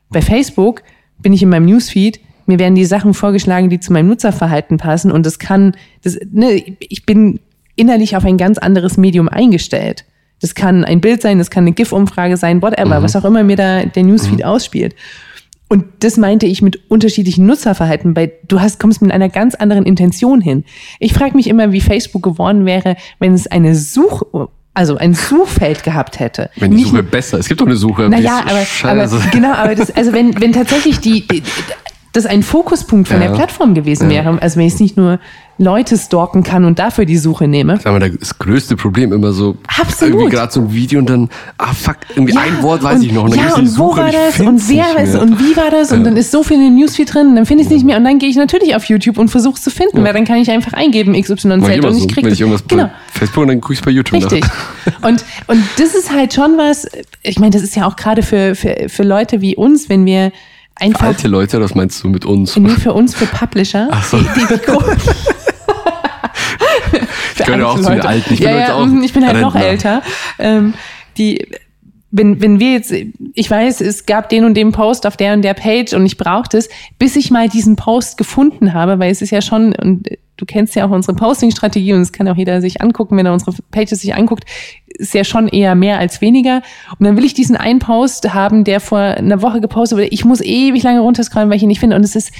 Bei 0.09 0.21
Facebook 0.21 0.83
bin 1.19 1.33
ich 1.33 1.41
in 1.41 1.49
meinem 1.49 1.65
Newsfeed, 1.65 2.19
mir 2.47 2.59
werden 2.59 2.75
die 2.75 2.85
Sachen 2.85 3.13
vorgeschlagen, 3.13 3.69
die 3.69 3.79
zu 3.79 3.93
meinem 3.93 4.07
Nutzerverhalten 4.07 4.77
passen 4.77 5.11
und 5.11 5.25
das 5.25 5.39
kann, 5.39 5.75
das, 6.03 6.17
ne, 6.31 6.63
ich 6.79 7.05
bin 7.05 7.39
innerlich 7.75 8.15
auf 8.17 8.25
ein 8.25 8.37
ganz 8.37 8.57
anderes 8.57 8.97
Medium 8.97 9.29
eingestellt. 9.29 10.05
Das 10.41 10.53
kann 10.53 10.83
ein 10.83 11.01
Bild 11.01 11.21
sein, 11.21 11.39
das 11.39 11.49
kann 11.49 11.63
eine 11.63 11.71
GIF-Umfrage 11.71 12.37
sein, 12.37 12.61
whatever, 12.61 12.99
mhm. 12.99 13.03
was 13.03 13.15
auch 13.15 13.25
immer 13.25 13.43
mir 13.43 13.55
da 13.55 13.85
der 13.85 14.03
Newsfeed 14.03 14.39
mhm. 14.39 14.45
ausspielt. 14.45 14.95
Und 15.69 15.83
das 15.99 16.17
meinte 16.17 16.45
ich 16.45 16.61
mit 16.61 16.89
unterschiedlichen 16.89 17.45
Nutzerverhalten, 17.45 18.15
weil 18.15 18.31
du 18.47 18.61
hast, 18.61 18.79
kommst 18.79 19.01
mit 19.01 19.11
einer 19.11 19.29
ganz 19.29 19.53
anderen 19.55 19.85
Intention 19.85 20.39
hin. 20.39 20.63
Ich 20.99 21.13
frage 21.13 21.35
mich 21.35 21.47
immer, 21.47 21.71
wie 21.71 21.81
Facebook 21.81 22.23
geworden 22.23 22.65
wäre, 22.65 22.95
wenn 23.19 23.33
es 23.33 23.47
eine 23.47 23.75
Such, 23.75 24.23
also 24.73 24.97
ein 24.97 25.13
Suchfeld 25.13 25.83
gehabt 25.83 26.19
hätte. 26.19 26.49
Wenn 26.55 26.71
die 26.71 26.83
Suche 26.83 27.03
besser, 27.03 27.39
es 27.39 27.49
gibt 27.49 27.59
doch 27.59 27.65
eine 27.65 27.75
Suche. 27.75 28.07
Naja, 28.09 28.43
aber, 28.45 29.01
aber 29.03 29.21
genau, 29.31 29.53
aber 29.53 29.75
das, 29.75 29.91
also 29.91 30.13
wenn, 30.13 30.39
wenn 30.39 30.53
tatsächlich 30.53 30.99
die, 30.99 31.27
die 31.27 31.43
das 32.17 32.25
ein 32.25 32.43
Fokuspunkt 32.43 33.07
von 33.07 33.21
ja. 33.21 33.27
der 33.27 33.35
Plattform 33.35 33.73
gewesen 33.73 34.09
ja. 34.09 34.25
wäre. 34.25 34.41
Also 34.41 34.57
wenn 34.57 34.67
ich 34.67 34.73
es 34.73 34.79
nicht 34.79 34.97
nur 34.97 35.19
Leute 35.59 35.97
stalken 35.97 36.43
kann 36.43 36.65
und 36.65 36.77
dafür 36.77 37.05
die 37.05 37.17
Suche 37.17 37.47
nehme. 37.47 37.79
Sag 37.83 37.91
mal, 37.91 38.11
das 38.11 38.37
größte 38.37 38.75
Problem 38.75 39.11
immer 39.11 39.31
so. 39.31 39.57
Absolut. 39.67 40.13
Irgendwie 40.13 40.35
gerade 40.35 40.53
so 40.53 40.61
ein 40.61 40.71
Video 40.71 40.99
und 40.99 41.09
dann, 41.09 41.29
ah 41.57 41.73
fuck, 41.73 41.97
irgendwie 42.15 42.35
ja, 42.35 42.41
ein 42.41 42.61
Wort 42.61 42.83
weiß 42.83 42.97
und, 42.97 43.05
ich 43.05 43.11
noch. 43.11 43.23
Und 43.23 43.35
dann 43.35 43.39
ja, 43.39 43.55
und 43.55 43.67
Suche, 43.67 43.97
wo 43.97 43.97
war 43.97 44.11
das 44.11 44.39
und 44.39 44.69
wer 44.69 45.03
ist 45.03 45.15
und 45.15 45.39
wie 45.39 45.57
war 45.57 45.71
das 45.71 45.91
und 45.91 46.03
dann 46.03 46.15
ist 46.15 46.31
so 46.31 46.43
viel 46.43 46.57
in 46.57 46.63
dem 46.63 46.75
Newsfeed 46.75 47.11
drin, 47.11 47.35
dann 47.35 47.47
finde 47.47 47.63
ich 47.63 47.69
es 47.69 47.73
nicht 47.73 47.85
mehr 47.85 47.97
und 47.97 48.03
dann 48.03 48.19
gehe 48.19 48.29
ich 48.29 48.35
natürlich 48.35 48.75
auf 48.75 48.85
YouTube 48.85 49.17
und 49.17 49.29
versuche 49.29 49.55
es 49.55 49.63
zu 49.63 49.71
finden, 49.71 50.03
weil 50.03 50.13
dann 50.13 50.25
kann 50.25 50.37
ich 50.37 50.51
einfach 50.51 50.73
eingeben 50.73 51.19
XYZ 51.19 51.45
und 51.45 51.67
ich 51.67 51.81
so, 51.81 52.07
kriege 52.07 52.29
ich 52.29 52.39
irgendwas 52.39 52.67
genau. 52.67 52.83
bei 52.83 52.91
Facebook 53.11 53.41
und 53.41 53.47
dann 53.47 53.61
gucke 53.61 53.73
ich 53.73 53.81
bei 53.81 53.91
YouTube 53.91 54.21
Richtig. 54.21 54.45
und, 55.01 55.25
und 55.47 55.63
das 55.77 55.95
ist 55.95 56.13
halt 56.13 56.35
schon 56.35 56.57
was, 56.57 56.87
ich 57.23 57.39
meine, 57.39 57.51
das 57.51 57.63
ist 57.63 57.75
ja 57.75 57.87
auch 57.87 57.95
gerade 57.95 58.21
für, 58.21 58.53
für, 58.53 58.89
für 58.89 59.03
Leute 59.03 59.41
wie 59.41 59.55
uns, 59.55 59.89
wenn 59.89 60.05
wir 60.05 60.31
einfach. 60.79 61.01
Für 61.01 61.07
alte 61.07 61.27
Leute, 61.27 61.59
das 61.59 61.75
meinst 61.75 62.03
du 62.03 62.09
mit 62.09 62.25
uns? 62.25 62.55
Nee, 62.55 62.69
für 62.69 62.93
uns, 62.93 63.15
für 63.15 63.25
Publisher. 63.25 63.87
Ach 63.91 64.03
so. 64.03 64.17
Die, 64.17 64.23
die, 64.23 64.45
die 64.47 64.57
ich 67.37 67.45
gehöre 67.45 67.67
auch 67.67 67.79
zu 67.79 67.89
den 67.89 68.01
Alten. 68.01 68.33
Ich 68.33 68.39
bin, 68.39 68.49
ja, 68.49 68.57
ja, 68.57 68.75
auch 68.75 68.87
ich 68.87 69.13
bin 69.13 69.25
halt 69.25 69.41
noch 69.41 69.55
älter. 69.55 70.01
Ähm, 70.39 70.73
die, 71.17 71.47
wenn, 72.11 72.41
wenn 72.41 72.59
wir 72.59 72.71
jetzt, 72.71 72.93
ich 73.33 73.51
weiß, 73.51 73.81
es 73.81 74.05
gab 74.05 74.29
den 74.29 74.45
und 74.45 74.53
den 74.53 74.71
Post 74.71 75.05
auf 75.05 75.17
der 75.17 75.33
und 75.33 75.41
der 75.41 75.53
Page 75.53 75.93
und 75.93 76.05
ich 76.05 76.17
brauchte 76.17 76.57
es, 76.57 76.69
bis 76.99 77.15
ich 77.15 77.31
mal 77.31 77.49
diesen 77.49 77.75
Post 77.75 78.17
gefunden 78.17 78.73
habe, 78.73 78.99
weil 78.99 79.11
es 79.11 79.21
ist 79.21 79.31
ja 79.31 79.41
schon, 79.41 79.73
und 79.73 80.07
du 80.37 80.45
kennst 80.45 80.75
ja 80.75 80.85
auch 80.85 80.91
unsere 80.91 81.15
Posting-Strategie 81.15 81.93
und 81.93 82.01
es 82.01 82.11
kann 82.11 82.27
auch 82.27 82.37
jeder 82.37 82.61
sich 82.61 82.81
angucken, 82.81 83.17
wenn 83.17 83.25
er 83.25 83.33
unsere 83.33 83.53
Pages 83.71 84.01
sich 84.01 84.15
anguckt, 84.15 84.45
ist 84.85 85.13
ja 85.13 85.23
schon 85.23 85.47
eher 85.47 85.75
mehr 85.75 85.99
als 85.99 86.21
weniger. 86.21 86.61
Und 86.97 87.05
dann 87.05 87.17
will 87.17 87.25
ich 87.25 87.33
diesen 87.33 87.55
einen 87.55 87.79
Post 87.79 88.33
haben, 88.33 88.63
der 88.63 88.79
vor 88.79 88.99
einer 88.99 89.41
Woche 89.41 89.61
gepostet 89.61 89.97
wurde. 89.97 90.07
Ich 90.07 90.25
muss 90.25 90.41
ewig 90.41 90.83
lange 90.83 91.01
runterscrollen, 91.01 91.49
weil 91.49 91.57
ich 91.57 91.63
ihn 91.63 91.67
nicht 91.67 91.79
finde. 91.79 91.95
Und 91.95 92.03
es 92.03 92.15
ist 92.15 92.31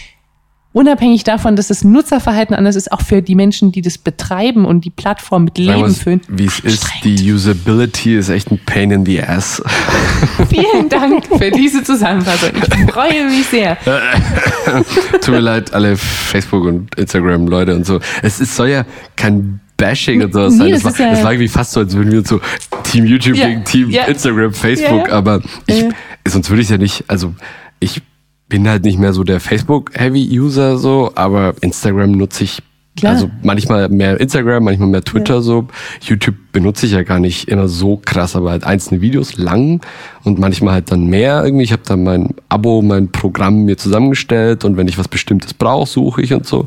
unabhängig 0.74 1.24
davon, 1.24 1.56
dass 1.56 1.68
das 1.68 1.84
Nutzerverhalten 1.84 2.56
anders 2.56 2.76
ist, 2.76 2.92
auch 2.92 3.02
für 3.02 3.22
die 3.22 3.36
Menschen, 3.36 3.72
die 3.72 3.82
das 3.82 3.98
betreiben 3.98 4.66
und 4.66 4.86
die 4.86 4.90
Plattform 4.90 5.46
mit 5.46 5.58
Leben 5.58 5.94
füllen. 5.94 6.22
Wie 6.28 6.46
es 6.46 6.60
ist, 6.60 6.88
die 7.04 7.32
Usability 7.32 8.16
ist 8.16 8.30
echt 8.30 8.52
ein 8.52 8.60
Pain 8.66 8.92
in 8.92 9.06
the 9.06 9.22
Ass. 9.22 9.62
Vielen 10.50 10.90
Dank 10.90 11.26
für 11.26 11.52
diese 11.52 11.84
Zusammenfassung. 11.84 12.52
Ich 12.56 12.92
freue 12.92 13.26
mich 13.26 13.48
sehr. 13.48 13.78
Tut 15.22 15.34
mir 15.34 15.40
leid, 15.40 15.74
alle 15.74 15.98
Facebook 15.98 16.66
und 16.66 16.94
Instagram 16.96 17.48
Leute 17.48 17.76
und 17.76 17.86
so. 17.86 18.00
Es 18.22 18.40
ist, 18.40 18.56
soll 18.56 18.70
ja 18.70 18.86
kein 19.16 19.60
Bashing 19.78 20.24
und 20.24 20.34
sowas 20.34 20.54
nee, 20.54 20.60
sein. 20.60 20.72
Das, 20.72 20.84
das, 20.84 21.00
war, 21.00 21.06
ja 21.06 21.12
das 21.12 21.24
war 21.24 21.32
irgendwie 21.34 21.48
fast 21.48 21.72
so, 21.72 21.80
als 21.80 21.96
würden 21.96 22.12
wir 22.12 22.26
so 22.26 22.42
Team 22.84 23.06
YouTube 23.06 23.36
ja, 23.36 23.48
gegen 23.48 23.64
Team 23.64 23.90
ja. 23.90 24.06
Instagram, 24.06 24.54
Facebook, 24.54 25.10
aber 25.10 25.42
ich, 25.68 25.86
sonst 26.28 26.50
würde 26.50 26.62
ich 26.62 26.70
ja 26.70 26.78
nicht, 26.78 27.06
also 27.08 27.34
ich 27.80 28.02
bin 28.50 28.68
halt 28.68 28.84
nicht 28.84 29.00
mehr 29.00 29.14
so 29.14 29.24
der 29.24 29.40
Facebook-Heavy-User 29.40 30.78
so, 30.78 31.12
aber 31.16 31.56
Instagram 31.62 32.12
nutze 32.12 32.44
ich 32.46 32.62
Klar. 32.98 33.14
Also 33.14 33.30
manchmal 33.44 33.90
mehr 33.90 34.20
Instagram, 34.20 34.64
manchmal 34.64 34.90
mehr 34.90 35.04
Twitter 35.04 35.36
ja. 35.36 35.42
so. 35.42 35.68
YouTube 36.02 36.36
benutze 36.52 36.88
ich 36.88 36.94
ja 36.94 37.04
gar 37.04 37.20
nicht 37.20 37.48
immer 37.48 37.68
so 37.68 38.02
krass, 38.04 38.36
aber 38.36 38.50
halt 38.50 38.64
einzelne 38.64 39.02
Videos 39.02 39.38
lang 39.38 39.82
und 40.24 40.40
manchmal 40.40 40.74
halt 40.74 40.92
dann 40.92 41.06
mehr 41.06 41.44
irgendwie. 41.44 41.64
Ich 41.64 41.72
habe 41.72 41.84
dann 41.86 42.04
mein 42.04 42.34
Abo, 42.50 42.82
mein 42.82 43.12
Programm 43.12 43.66
mir 43.66 43.78
zusammengestellt 43.78 44.66
und 44.66 44.78
wenn 44.78 44.88
ich 44.88 44.98
was 44.98 45.08
Bestimmtes 45.08 45.54
brauche, 45.54 45.88
suche 45.88 46.24
ich 46.24 46.34
und 46.34 46.48
so. 46.48 46.66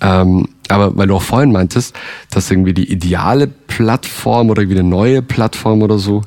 Ähm, 0.00 0.48
aber 0.68 0.96
weil 0.96 1.06
du 1.06 1.14
auch 1.14 1.22
vorhin 1.22 1.52
meintest, 1.52 1.94
dass 2.30 2.50
irgendwie 2.50 2.74
die 2.74 2.90
ideale 2.90 3.46
Plattform 3.46 4.50
oder 4.50 4.62
irgendwie 4.62 4.80
eine 4.80 4.88
neue 4.88 5.22
Plattform 5.22 5.82
oder 5.82 6.00
so, 6.00 6.22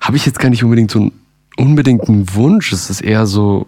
habe 0.00 0.16
ich 0.16 0.24
jetzt 0.24 0.38
gar 0.38 0.48
nicht 0.48 0.64
unbedingt 0.64 0.90
so 0.90 1.00
einen 1.00 1.12
unbedingten 1.58 2.34
Wunsch. 2.34 2.72
Es 2.72 2.88
ist 2.88 3.02
eher 3.02 3.26
so, 3.26 3.66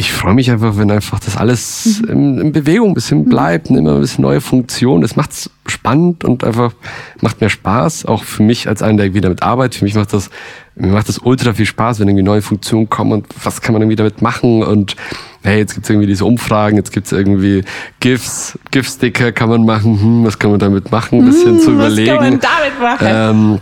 ich 0.00 0.12
freue 0.12 0.32
mich 0.32 0.50
einfach, 0.50 0.78
wenn 0.78 0.90
einfach 0.90 1.20
das 1.20 1.36
alles 1.36 2.00
mhm. 2.00 2.08
in, 2.08 2.38
in, 2.38 2.52
Bewegung 2.52 2.88
ein 2.88 2.94
bisschen 2.94 3.26
bleibt, 3.26 3.68
und 3.68 3.76
immer 3.76 3.96
ein 3.96 4.00
bisschen 4.00 4.22
neue 4.22 4.40
Funktionen. 4.40 5.02
Das 5.02 5.14
macht's 5.14 5.50
spannend 5.66 6.24
und 6.24 6.42
einfach 6.42 6.72
macht 7.20 7.42
mehr 7.42 7.50
Spaß. 7.50 8.06
Auch 8.06 8.24
für 8.24 8.42
mich 8.42 8.66
als 8.66 8.82
einer, 8.82 8.96
der 9.02 9.14
wieder 9.14 9.28
mit 9.28 9.42
arbeitet. 9.42 9.78
Für 9.78 9.84
mich 9.84 9.94
macht 9.94 10.14
das, 10.14 10.30
mir 10.74 10.88
macht 10.88 11.10
das 11.10 11.18
ultra 11.18 11.52
viel 11.52 11.66
Spaß, 11.66 12.00
wenn 12.00 12.08
irgendwie 12.08 12.24
neue 12.24 12.40
Funktionen 12.40 12.88
kommen 12.88 13.12
und 13.12 13.26
was 13.44 13.60
kann 13.60 13.74
man 13.74 13.82
irgendwie 13.82 13.96
damit 13.96 14.22
machen 14.22 14.62
und 14.62 14.96
hey, 15.42 15.58
jetzt 15.58 15.74
gibt's 15.74 15.90
irgendwie 15.90 16.06
diese 16.06 16.24
Umfragen, 16.24 16.78
jetzt 16.78 16.92
gibt's 16.92 17.12
irgendwie 17.12 17.62
GIFs, 18.00 18.58
GIF-Sticker 18.70 19.32
kann 19.32 19.50
man 19.50 19.66
machen, 19.66 20.00
hm, 20.00 20.24
was 20.24 20.38
kann 20.38 20.50
man 20.50 20.60
damit 20.60 20.90
machen, 20.90 21.18
ein 21.18 21.26
bisschen 21.26 21.56
hm, 21.56 21.60
zu 21.60 21.72
überlegen. 21.72 22.12
Was 22.12 22.20
kann 22.20 22.30
man 22.30 22.40
damit 22.40 22.80
machen? 22.80 23.06
Ähm, 23.06 23.58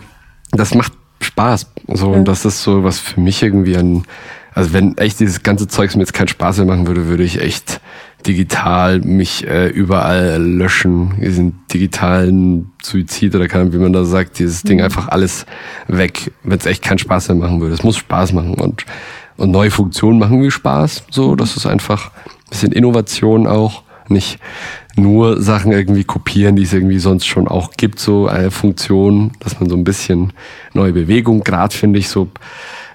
das 0.51 0.73
macht 0.73 0.93
Spaß. 1.21 1.67
So, 1.87 2.11
und 2.11 2.25
das 2.25 2.45
ist 2.45 2.63
so, 2.63 2.85
was 2.85 2.99
für 2.99 3.19
mich 3.19 3.43
irgendwie 3.43 3.75
ein, 3.75 4.05
also 4.53 4.73
wenn 4.73 4.97
echt 4.97 5.19
dieses 5.19 5.43
ganze 5.43 5.67
Zeugs 5.67 5.95
mir 5.95 6.01
jetzt 6.01 6.13
keinen 6.13 6.27
Spaß 6.27 6.57
mehr 6.57 6.65
machen 6.65 6.87
würde, 6.87 7.07
würde 7.07 7.23
ich 7.23 7.41
echt 7.41 7.81
digital 8.27 8.99
mich 8.99 9.47
äh, 9.47 9.67
überall 9.67 10.41
löschen, 10.41 11.13
diesen 11.21 11.65
digitalen 11.71 12.71
Suizid 12.81 13.35
oder 13.35 13.47
kann, 13.47 13.71
wie 13.71 13.77
man 13.77 13.93
da 13.93 14.03
sagt, 14.03 14.39
dieses 14.39 14.63
Ding 14.63 14.79
mhm. 14.79 14.85
einfach 14.85 15.07
alles 15.07 15.45
weg, 15.87 16.31
wenn 16.43 16.57
es 16.57 16.65
echt 16.65 16.83
keinen 16.83 16.97
Spaß 16.97 17.29
mehr 17.29 17.37
machen 17.37 17.61
würde. 17.61 17.73
Es 17.73 17.83
muss 17.83 17.97
Spaß 17.97 18.33
machen 18.33 18.55
und 18.55 18.85
Und 19.37 19.51
neue 19.51 19.71
Funktionen 19.71 20.19
machen 20.19 20.39
mir 20.39 20.51
Spaß. 20.51 21.03
So, 21.11 21.35
das 21.35 21.55
ist 21.55 21.65
einfach 21.65 22.11
ein 22.11 22.49
bisschen 22.49 22.73
Innovation 22.73 23.47
auch. 23.47 23.83
Nicht 24.09 24.39
nur 25.01 25.41
Sachen 25.41 25.71
irgendwie 25.71 26.03
kopieren, 26.03 26.55
die 26.55 26.63
es 26.63 26.73
irgendwie 26.73 26.99
sonst 26.99 27.25
schon 27.25 27.47
auch 27.47 27.71
gibt, 27.77 27.99
so 27.99 28.27
eine 28.27 28.51
Funktion, 28.51 29.31
dass 29.39 29.59
man 29.59 29.69
so 29.69 29.75
ein 29.75 29.83
bisschen 29.83 30.33
neue 30.73 30.93
Bewegung, 30.93 31.43
gerade 31.43 31.75
finde 31.75 31.99
ich 31.99 32.09
so 32.09 32.29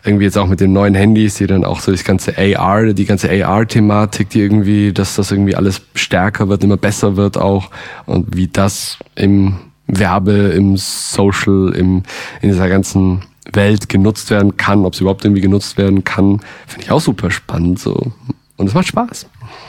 irgendwie 0.04 0.24
jetzt 0.24 0.36
auch 0.36 0.46
mit 0.46 0.60
den 0.60 0.72
neuen 0.72 0.94
Handys, 0.94 1.36
die 1.36 1.46
dann 1.46 1.64
auch 1.64 1.80
so 1.80 1.90
das 1.90 2.04
ganze 2.04 2.34
AR, 2.36 2.92
die 2.92 3.06
ganze 3.06 3.30
AR-Thematik, 3.30 4.28
die 4.28 4.40
irgendwie, 4.40 4.92
dass 4.92 5.16
das 5.16 5.30
irgendwie 5.30 5.56
alles 5.56 5.80
stärker 5.94 6.48
wird, 6.48 6.62
immer 6.62 6.76
besser 6.76 7.16
wird 7.16 7.38
auch 7.38 7.70
und 8.04 8.36
wie 8.36 8.48
das 8.48 8.98
im 9.14 9.56
Werbe, 9.86 10.32
im 10.32 10.76
Social, 10.76 11.72
im, 11.74 12.02
in 12.42 12.50
dieser 12.50 12.68
ganzen 12.68 13.22
Welt 13.52 13.88
genutzt 13.88 14.30
werden 14.30 14.56
kann, 14.56 14.84
ob 14.84 14.94
es 14.94 15.00
überhaupt 15.00 15.24
irgendwie 15.24 15.42
genutzt 15.42 15.78
werden 15.78 16.04
kann, 16.04 16.40
finde 16.66 16.84
ich 16.84 16.90
auch 16.90 17.00
super 17.00 17.30
spannend 17.30 17.78
so. 17.78 18.12
Und 18.56 18.68
es 18.68 18.74
macht 18.74 18.86
Spaß. 18.86 19.26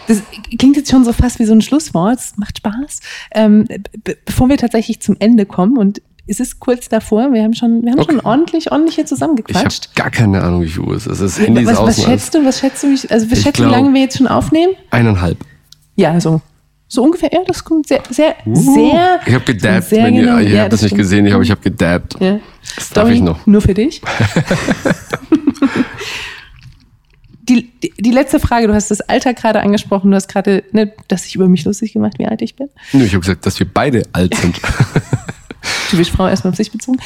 Das 0.08 0.22
klingt 0.58 0.78
jetzt 0.78 0.92
schon 0.92 1.04
so 1.04 1.14
fast 1.14 1.40
wie 1.40 1.46
so 1.46 1.54
ein 1.54 1.62
Schlusswort. 1.62 2.20
Es 2.20 2.38
macht 2.38 2.58
Spaß. 2.58 3.00
Ähm, 3.34 3.68
bevor 4.26 4.50
wir 4.50 4.58
tatsächlich 4.58 5.02
zum 5.02 5.16
Ende 5.20 5.46
kommen 5.46 5.78
und 5.78 6.02
es 6.28 6.40
ist 6.40 6.60
kurz 6.60 6.90
davor, 6.90 7.32
wir 7.34 7.44
haben 7.44 7.54
schon, 7.54 7.84
wir 7.84 7.92
haben 7.92 8.00
okay. 8.00 8.14
schon 8.14 8.20
ordentlich, 8.22 8.72
ordentlich 8.72 8.96
hier 8.96 9.06
zusammengequatscht. 9.06 9.90
Ich 9.94 10.02
habe 10.02 10.10
gar 10.10 10.12
keine 10.12 10.42
Ahnung, 10.42 10.64
wie 10.64 10.70
viel 10.70 10.82
Uhr 10.82 10.96
es 10.96 11.06
ist. 11.06 11.22
Das 11.22 11.40
Handy 11.40 11.62
ist 11.62 11.68
was, 11.68 11.80
was 11.80 12.04
schätzt 12.04 12.34
du, 12.34 12.44
was 12.44 12.60
schätzt 12.60 12.84
du, 12.84 12.88
also 12.88 13.32
was 13.32 13.42
schätzt 13.42 13.60
du, 13.60 13.66
wie 13.66 13.70
lange 13.70 13.94
wir 13.94 14.02
jetzt 14.02 14.18
schon 14.18 14.28
aufnehmen? 14.28 14.74
Eineinhalb. 14.90 15.38
Ja, 15.96 16.20
so. 16.20 16.42
So 16.88 17.04
ungefähr, 17.04 17.30
ja, 17.34 17.40
das 17.46 17.64
kommt 17.64 17.88
sehr, 17.88 18.02
sehr, 18.10 18.36
uh, 18.46 18.56
sehr. 18.56 19.20
Ich 19.26 19.34
habe 19.34 19.44
gedabbt, 19.44 19.92
wenn 19.92 20.16
genau, 20.16 20.38
ihr, 20.38 20.44
ihr 20.44 20.56
ja, 20.56 20.62
habt 20.64 20.74
das, 20.74 20.84
nicht 20.84 20.96
gesehen, 20.96 21.26
ich, 21.26 21.34
aber 21.34 21.42
ich 21.42 21.50
habe 21.50 21.62
gedabbt. 21.62 22.16
Ja. 22.20 22.40
Das 22.76 22.90
darf 22.92 23.10
ich 23.10 23.22
noch. 23.22 23.46
Nur 23.48 23.62
für 23.62 23.74
dich. 23.74 24.02
die, 27.48 27.72
die, 27.80 27.94
die, 27.98 28.12
letzte 28.12 28.40
Frage, 28.40 28.68
du 28.68 28.74
hast 28.74 28.92
das 28.92 29.02
Alter 29.02 29.34
gerade 29.34 29.62
angesprochen, 29.62 30.12
du 30.12 30.16
hast 30.16 30.28
gerade, 30.28 30.64
ne, 30.72 30.94
dass 31.08 31.24
sich 31.24 31.36
über 31.36 31.48
mich 31.48 31.64
lustig 31.66 31.94
gemacht, 31.94 32.18
wie 32.18 32.26
alt 32.26 32.42
ich 32.42 32.56
bin. 32.56 32.70
Nö, 32.94 33.06
ich 33.06 33.14
habe 33.14 33.22
gesagt, 33.22 33.46
dass 33.46 33.60
wir 33.60 33.68
beide 33.72 34.04
alt 34.14 34.36
sind. 34.42 34.60
Typisch 35.90 36.12
Frau 36.12 36.28
erstmal 36.28 36.52
auf 36.52 36.58
sich 36.58 36.72
bezogen. 36.72 37.00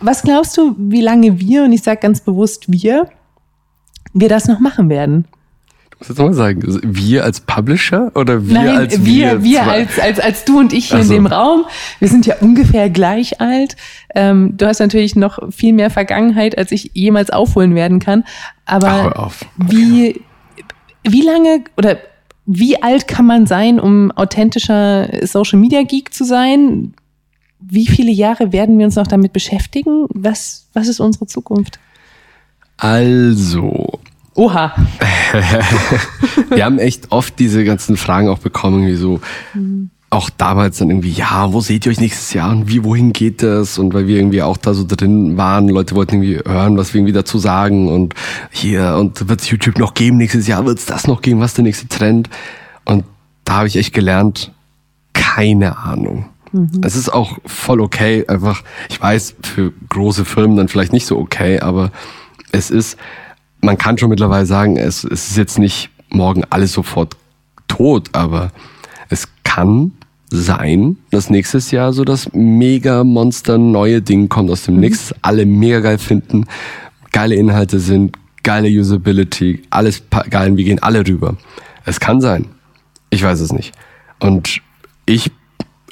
Was 0.00 0.22
glaubst 0.22 0.56
du, 0.56 0.74
wie 0.78 1.00
lange 1.00 1.40
wir, 1.40 1.64
und 1.64 1.72
ich 1.72 1.82
sage 1.82 2.00
ganz 2.00 2.20
bewusst 2.20 2.70
wir, 2.70 3.08
wir 4.12 4.28
das 4.28 4.46
noch 4.46 4.60
machen 4.60 4.88
werden? 4.88 5.26
Was 5.98 6.08
jetzt 6.08 6.18
mal 6.18 6.34
sagen? 6.34 6.62
Wir 6.82 7.24
als 7.24 7.40
Publisher 7.40 8.12
oder 8.14 8.46
wir 8.46 8.54
Nein, 8.54 8.76
als 8.76 9.04
wir? 9.04 9.42
Wir, 9.42 9.44
wir 9.44 9.62
als, 9.62 9.98
als, 9.98 10.20
als 10.20 10.44
du 10.44 10.58
und 10.58 10.74
ich 10.74 10.90
hier 10.90 11.02
so. 11.02 11.14
in 11.14 11.24
dem 11.24 11.26
Raum. 11.26 11.64
Wir 12.00 12.08
sind 12.08 12.26
ja 12.26 12.36
ungefähr 12.40 12.90
gleich 12.90 13.40
alt. 13.40 13.76
Ähm, 14.14 14.58
du 14.58 14.66
hast 14.66 14.80
natürlich 14.80 15.16
noch 15.16 15.38
viel 15.50 15.72
mehr 15.72 15.88
Vergangenheit, 15.88 16.58
als 16.58 16.70
ich 16.70 16.90
jemals 16.92 17.30
aufholen 17.30 17.74
werden 17.74 17.98
kann. 17.98 18.24
Aber 18.66 19.14
Ach, 19.16 19.34
wie, 19.56 20.20
wie 21.02 21.22
lange 21.22 21.64
oder 21.78 21.96
wie 22.44 22.82
alt 22.82 23.08
kann 23.08 23.24
man 23.24 23.46
sein, 23.46 23.80
um 23.80 24.12
authentischer 24.12 25.08
Social 25.26 25.58
Media 25.58 25.82
Geek 25.82 26.12
zu 26.12 26.24
sein? 26.24 26.92
Wie 27.58 27.86
viele 27.86 28.12
Jahre 28.12 28.52
werden 28.52 28.78
wir 28.78 28.84
uns 28.84 28.96
noch 28.96 29.06
damit 29.06 29.32
beschäftigen? 29.32 30.06
Was, 30.10 30.68
was 30.74 30.88
ist 30.88 31.00
unsere 31.00 31.26
Zukunft? 31.26 31.80
Also, 32.76 33.95
Oha. 34.36 34.74
wir 36.50 36.64
haben 36.64 36.78
echt 36.78 37.10
oft 37.10 37.38
diese 37.38 37.64
ganzen 37.64 37.96
Fragen 37.96 38.28
auch 38.28 38.38
bekommen, 38.38 38.86
wie 38.86 38.94
so, 38.94 39.20
mhm. 39.54 39.88
auch 40.10 40.28
damals 40.28 40.76
dann 40.76 40.90
irgendwie, 40.90 41.10
ja, 41.10 41.52
wo 41.54 41.62
seht 41.62 41.86
ihr 41.86 41.92
euch 41.92 42.00
nächstes 42.00 42.34
Jahr 42.34 42.50
und 42.50 42.68
wie, 42.68 42.84
wohin 42.84 43.14
geht 43.14 43.42
das? 43.42 43.78
Und 43.78 43.94
weil 43.94 44.06
wir 44.06 44.18
irgendwie 44.18 44.42
auch 44.42 44.58
da 44.58 44.74
so 44.74 44.84
drin 44.86 45.38
waren, 45.38 45.68
Leute 45.68 45.94
wollten 45.94 46.22
irgendwie 46.22 46.38
hören, 46.46 46.76
was 46.76 46.92
wir 46.92 47.00
irgendwie 47.00 47.14
dazu 47.14 47.38
sagen 47.38 47.88
und 47.88 48.14
hier, 48.50 48.96
und 48.98 49.26
wird 49.26 49.40
es 49.40 49.48
YouTube 49.50 49.78
noch 49.78 49.94
geben 49.94 50.18
nächstes 50.18 50.46
Jahr, 50.46 50.66
wird 50.66 50.78
es 50.78 50.86
das 50.86 51.06
noch 51.06 51.22
geben, 51.22 51.40
was 51.40 51.52
ist 51.52 51.58
der 51.58 51.64
nächste 51.64 51.88
Trend? 51.88 52.28
Und 52.84 53.04
da 53.44 53.54
habe 53.54 53.68
ich 53.68 53.76
echt 53.76 53.94
gelernt, 53.94 54.52
keine 55.14 55.78
Ahnung. 55.78 56.26
Mhm. 56.52 56.82
Es 56.84 56.94
ist 56.94 57.08
auch 57.08 57.38
voll 57.46 57.80
okay, 57.80 58.26
einfach, 58.28 58.62
ich 58.90 59.00
weiß, 59.00 59.36
für 59.42 59.72
große 59.88 60.26
Firmen 60.26 60.58
dann 60.58 60.68
vielleicht 60.68 60.92
nicht 60.92 61.06
so 61.06 61.18
okay, 61.18 61.60
aber 61.60 61.90
es 62.52 62.70
ist, 62.70 62.98
man 63.66 63.76
kann 63.76 63.98
schon 63.98 64.10
mittlerweile 64.10 64.46
sagen, 64.46 64.76
es, 64.76 65.02
es 65.02 65.30
ist 65.30 65.36
jetzt 65.36 65.58
nicht 65.58 65.90
morgen 66.08 66.44
alles 66.50 66.72
sofort 66.72 67.16
tot, 67.66 68.10
aber 68.12 68.52
es 69.08 69.28
kann 69.42 69.90
sein, 70.30 70.98
dass 71.10 71.30
nächstes 71.30 71.72
Jahr 71.72 71.92
so 71.92 72.04
das 72.04 72.32
Mega-Monster 72.32 73.58
neue 73.58 74.02
Ding 74.02 74.28
kommt 74.28 74.50
aus 74.50 74.62
dem 74.62 74.76
mhm. 74.76 74.80
Nix, 74.82 75.12
alle 75.20 75.46
mega 75.46 75.80
geil 75.80 75.98
finden, 75.98 76.46
geile 77.10 77.34
Inhalte 77.34 77.80
sind, 77.80 78.16
geile 78.44 78.68
Usability, 78.68 79.62
alles 79.70 80.04
geil, 80.30 80.56
wir 80.56 80.64
gehen 80.64 80.80
alle 80.80 81.06
rüber. 81.06 81.36
Es 81.84 81.98
kann 81.98 82.20
sein. 82.20 82.46
Ich 83.10 83.24
weiß 83.24 83.40
es 83.40 83.52
nicht. 83.52 83.72
Und 84.20 84.60
ich 85.06 85.32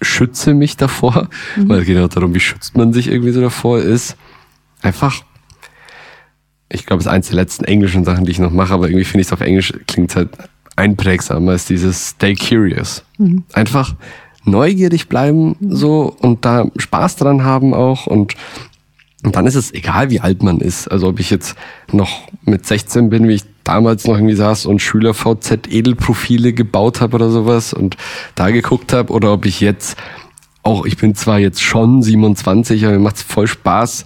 schütze 0.00 0.54
mich 0.54 0.76
davor, 0.76 1.28
mhm. 1.56 1.68
weil 1.68 1.80
es 1.80 1.86
geht 1.86 1.98
auch 1.98 2.08
darum, 2.08 2.34
wie 2.34 2.40
schützt 2.40 2.76
man 2.76 2.92
sich 2.92 3.08
irgendwie 3.08 3.32
so 3.32 3.40
davor, 3.40 3.80
ist 3.80 4.16
einfach 4.80 5.24
ich 6.68 6.86
glaube, 6.86 7.00
es 7.00 7.06
ist 7.06 7.12
eins 7.12 7.28
der 7.28 7.36
letzten 7.36 7.64
englischen 7.64 8.04
Sachen, 8.04 8.24
die 8.24 8.32
ich 8.32 8.38
noch 8.38 8.50
mache, 8.50 8.74
aber 8.74 8.88
irgendwie 8.88 9.04
finde 9.04 9.22
ich 9.22 9.28
es 9.28 9.32
auf 9.32 9.40
Englisch 9.40 9.72
klingt 9.86 10.14
halt 10.16 10.30
einprägsamer, 10.76 11.54
ist 11.54 11.70
dieses 11.70 12.10
Stay 12.10 12.34
Curious. 12.34 13.04
Mhm. 13.18 13.44
Einfach 13.52 13.94
neugierig 14.44 15.08
bleiben 15.08 15.56
so 15.60 16.14
und 16.20 16.44
da 16.44 16.66
Spaß 16.76 17.16
dran 17.16 17.44
haben 17.44 17.74
auch 17.74 18.06
und 18.06 18.34
und 19.24 19.36
dann 19.36 19.46
ist 19.46 19.54
es 19.54 19.72
egal, 19.72 20.10
wie 20.10 20.20
alt 20.20 20.42
man 20.42 20.60
ist. 20.60 20.86
Also 20.86 21.08
ob 21.08 21.18
ich 21.18 21.30
jetzt 21.30 21.56
noch 21.90 22.28
mit 22.44 22.66
16 22.66 23.08
bin, 23.08 23.26
wie 23.26 23.36
ich 23.36 23.44
damals 23.64 24.06
noch 24.06 24.16
irgendwie 24.16 24.34
saß 24.34 24.66
und 24.66 24.82
Schüler 24.82 25.14
VZ 25.14 25.66
Edelprofile 25.66 26.52
gebaut 26.52 27.00
habe 27.00 27.14
oder 27.14 27.30
sowas 27.30 27.72
und 27.72 27.96
da 28.34 28.50
geguckt 28.50 28.92
habe 28.92 29.10
oder 29.14 29.32
ob 29.32 29.46
ich 29.46 29.60
jetzt 29.60 29.96
auch, 30.62 30.84
ich 30.84 30.98
bin 30.98 31.14
zwar 31.14 31.38
jetzt 31.38 31.62
schon 31.62 32.02
27, 32.02 32.84
aber 32.84 32.92
mir 32.92 33.00
macht 33.00 33.16
es 33.16 33.22
voll 33.22 33.46
Spaß, 33.46 34.04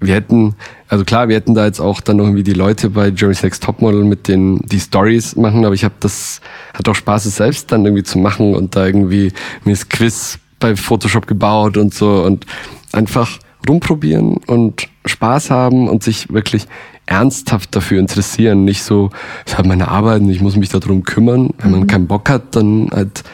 wir 0.00 0.14
hätten, 0.14 0.54
also 0.94 1.04
klar, 1.04 1.28
wir 1.28 1.34
hätten 1.34 1.56
da 1.56 1.66
jetzt 1.66 1.80
auch 1.80 2.00
dann 2.00 2.20
irgendwie 2.20 2.44
die 2.44 2.52
Leute 2.52 2.88
bei 2.88 3.08
Jeremy's 3.08 3.42
Next 3.42 3.64
Topmodel 3.64 4.04
mit 4.04 4.28
den 4.28 4.60
die 4.60 4.78
Stories 4.78 5.34
machen, 5.34 5.64
aber 5.64 5.74
ich 5.74 5.82
habe 5.82 5.94
das 5.98 6.40
hat 6.72 6.88
auch 6.88 6.94
Spaß 6.94 7.24
es 7.24 7.34
selbst 7.34 7.72
dann 7.72 7.84
irgendwie 7.84 8.04
zu 8.04 8.16
machen 8.16 8.54
und 8.54 8.76
da 8.76 8.86
irgendwie 8.86 9.32
mir 9.64 9.72
das 9.72 9.88
Quiz 9.88 10.38
bei 10.60 10.76
Photoshop 10.76 11.26
gebaut 11.26 11.76
und 11.78 11.92
so 11.92 12.22
und 12.22 12.46
einfach 12.92 13.40
rumprobieren 13.68 14.36
und 14.46 14.86
Spaß 15.04 15.50
haben 15.50 15.88
und 15.88 16.04
sich 16.04 16.32
wirklich 16.32 16.68
ernsthaft 17.06 17.74
dafür 17.74 17.98
interessieren, 17.98 18.64
nicht 18.64 18.84
so, 18.84 19.10
ich 19.46 19.58
habe 19.58 19.66
meine 19.66 19.88
Arbeit 19.88 20.20
und 20.20 20.30
ich 20.30 20.40
muss 20.40 20.54
mich 20.54 20.68
darum 20.68 21.02
kümmern. 21.02 21.50
Wenn 21.58 21.72
man 21.72 21.80
mhm. 21.80 21.86
keinen 21.88 22.06
Bock 22.06 22.30
hat, 22.30 22.54
dann 22.54 22.88
halt 22.92 23.24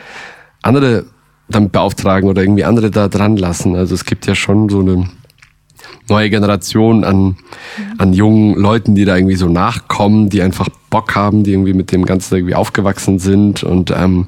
andere 0.63 1.05
damit 1.51 1.73
beauftragen 1.73 2.31
oder 2.31 2.41
irgendwie 2.41 2.65
andere 2.65 2.91
da 2.91 3.09
dran 3.09 3.37
lassen. 3.37 3.77
Also 3.77 3.95
es 3.95 4.07
gibt 4.07 4.27
ja 4.27 4.35
schon 4.35 4.71
so 4.71 4.81
eine 4.81 5.11
neue 6.11 6.31
Generation 6.31 7.05
an, 7.05 7.37
an 7.99 8.13
jungen 8.13 8.55
Leuten, 8.57 8.95
die 8.95 9.05
da 9.05 9.17
irgendwie 9.17 9.37
so 9.37 9.49
nachkommen, 9.49 10.29
die 10.29 10.43
einfach 10.43 10.69
Bock 10.91 11.15
haben, 11.15 11.45
die 11.45 11.53
irgendwie 11.53 11.73
mit 11.73 11.93
dem 11.93 12.05
Ganzen 12.05 12.35
irgendwie 12.35 12.55
aufgewachsen 12.55 13.19
sind. 13.19 13.63
Und 13.63 13.91
ähm, 13.91 14.27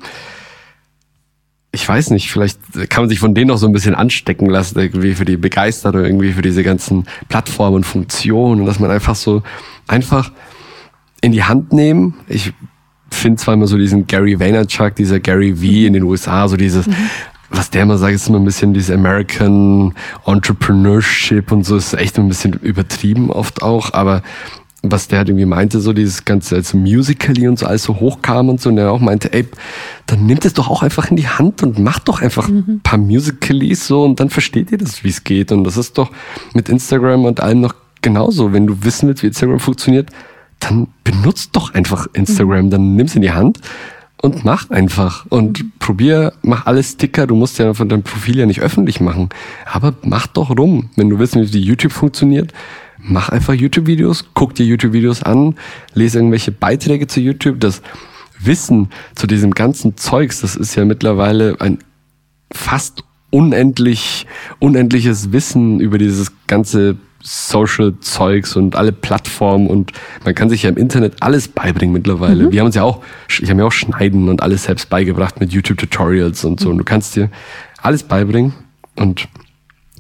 ich 1.73 1.87
weiß 1.87 2.11
nicht, 2.11 2.31
vielleicht 2.31 2.61
kann 2.89 3.03
man 3.03 3.09
sich 3.09 3.19
von 3.19 3.35
denen 3.35 3.49
noch 3.49 3.59
so 3.59 3.67
ein 3.67 3.73
bisschen 3.73 3.95
anstecken 3.95 4.49
lassen, 4.49 4.79
irgendwie 4.79 5.15
für 5.15 5.25
die 5.25 5.37
Begeisterung, 5.37 6.05
irgendwie 6.05 6.33
für 6.33 6.43
diese 6.43 6.63
ganzen 6.63 7.07
Plattformen 7.29 7.77
und 7.77 7.85
Funktionen, 7.85 8.65
dass 8.67 8.79
man 8.79 8.91
einfach 8.91 9.15
so 9.15 9.43
einfach 9.89 10.33
in 11.21 11.33
die 11.33 11.45
Hand 11.45 11.73
nehmen. 11.73 12.15
Ich 12.29 12.53
finde 13.11 13.41
zwar 13.41 13.55
immer 13.55 13.67
so 13.67 13.77
diesen 13.77 14.07
Gary 14.07 14.39
Vaynerchuk, 14.39 14.95
dieser 14.95 15.21
Gary 15.21 15.57
V 15.57 15.87
in 15.87 15.93
den 15.93 16.03
USA, 16.03 16.49
so 16.49 16.57
dieses, 16.57 16.87
mhm 16.87 16.95
was 17.53 17.71
der 17.71 17.83
immer 17.83 17.99
sagt, 17.99 18.15
ist 18.15 18.29
immer 18.29 18.41
ein 18.41 18.45
bisschen 18.45 18.73
dieses 18.75 18.95
American 18.95 19.95
Entrepreneurship 20.25 21.53
und 21.53 21.65
so, 21.65 21.77
ist 21.77 21.93
echt 21.95 22.19
ein 22.19 22.29
bisschen 22.29 22.55
übertrieben 22.55 23.31
oft 23.31 23.63
auch, 23.63 23.93
aber 23.93 24.23
was 24.83 25.07
der 25.07 25.19
halt 25.19 25.29
irgendwie 25.29 25.47
meinte, 25.47 25.81
so 25.81 25.93
dieses 25.93 26.25
ganze 26.25 26.57
als 26.57 26.75
Musically 26.75 27.47
und 27.47 27.59
so 27.59 27.67
alles 27.67 27.85
so 27.85 28.01
hochkam 28.01 28.49
und 28.49 28.61
so, 28.61 28.69
und 28.69 28.77
der 28.77 28.91
auch 28.91 29.01
meinte, 29.01 29.33
ey, 29.33 29.47
dann 30.07 30.27
nimmt 30.27 30.45
es 30.45 30.55
doch 30.55 30.69
auch 30.69 30.83
einfach 30.83 31.09
in 31.11 31.17
die 31.17 31.29
Hand 31.29 31.63
und 31.63 31.79
macht 31.79 32.09
doch 32.09 32.21
einfach 32.21 32.49
mhm. 32.49 32.65
ein 32.67 32.81
paar 32.81 32.99
Musicallys 32.99 33.87
so 33.87 34.03
und 34.03 34.19
dann 34.19 34.29
versteht 34.29 34.73
ihr 34.73 34.79
das, 34.79 35.05
wie 35.05 35.09
es 35.09 35.23
geht. 35.23 35.53
Und 35.53 35.63
das 35.63 35.77
ist 35.77 35.99
doch 35.99 36.11
mit 36.53 36.69
Instagram 36.69 37.27
und 37.27 37.41
allem 37.41 37.61
noch 37.61 37.77
genauso. 38.01 38.53
Wenn 38.53 38.67
du 38.67 38.83
wissen 38.83 39.09
willst, 39.09 39.23
wie 39.23 39.29
Instagram 39.29 39.61
funktioniert, 39.61 40.11
dann 40.59 40.89
benutzt 41.05 41.51
doch 41.53 41.75
einfach 41.75 42.09
Instagram, 42.13 42.67
mhm. 42.67 42.71
dann 42.71 42.97
nimm's 42.97 43.15
in 43.15 43.23
die 43.23 43.33
Hand 43.33 43.61
und 44.23 44.45
mach 44.45 44.71
einfach 44.71 45.27
und 45.29 45.79
probier, 45.81 46.33
mach 46.43 46.65
alles 46.67 46.93
Sticker. 46.93 47.27
Du 47.27 47.35
musst 47.35 47.59
ja 47.59 47.75
von 47.75 47.89
deinem 47.89 48.05
Profil 48.05 48.39
ja 48.39 48.47
nicht 48.47 48.61
öffentlich 48.61 49.01
machen, 49.01 49.29
aber 49.67 49.95
mach 50.03 50.29
doch 50.29 50.57
rum. 50.57 50.91
Wenn 50.97 51.11
du 51.11 51.19
wissen, 51.19 51.43
wie 51.43 51.51
die 51.51 51.61
YouTube 51.61 51.93
funktioniert, 51.93 52.53
mach 52.99 53.29
einfach 53.29 53.53
YouTube-Videos, 53.53 54.27
guck 54.33 54.55
dir 54.55 54.65
YouTube-Videos 54.65 55.25
an, 55.25 55.57
lese 55.93 56.19
irgendwelche 56.19 56.53
Beiträge 56.53 57.09
zu 57.09 57.21
YouTube. 57.21 57.59
Das 57.61 57.83
Wissen 58.39 58.91
zu 59.17 59.27
diesem 59.27 59.51
ganzen 59.51 59.97
Zeugs, 59.97 60.41
das 60.41 60.55
ist 60.55 60.77
ja 60.77 60.85
mittlerweile 60.85 61.61
ein 61.61 61.79
fast 62.53 63.03
unendlich, 63.31 64.27
unendliches 64.61 65.33
Wissen 65.33 65.81
über 65.81 65.99
dieses 65.99 66.33
ganze 66.47 66.97
Social-Zeugs 67.23 68.57
und 68.57 68.77
alle 68.77 68.93
Plattformen 68.93 69.69
und 69.69 69.93
man 70.25 70.35
kann 70.35 70.49
sich 70.49 70.65
ja 70.65 70.71
im 70.71 70.77
Internet 70.77 71.17
alles 71.21 71.49
beibringen 71.49 71.93
mittlerweile. 71.93 72.51
Wir 72.51 72.61
haben 72.61 72.67
uns 72.67 72.75
ja 72.75 72.83
auch, 72.83 73.03
ich 73.29 73.43
habe 73.43 73.55
mir 73.55 73.67
auch 73.67 73.73
Schneiden 73.73 74.29
und 74.29 74.43
alles 74.43 74.65
selbst 74.65 74.89
beigebracht 74.89 75.41
mit 75.41 75.53
YouTube-Tutorials 75.53 76.45
und 76.45 76.61
so. 76.61 76.71
Und 76.71 76.79
du 76.79 76.85
kannst 76.85 77.15
dir 77.17 77.31
alles 77.81 78.03
beibringen 78.03 78.55
und 78.97 79.29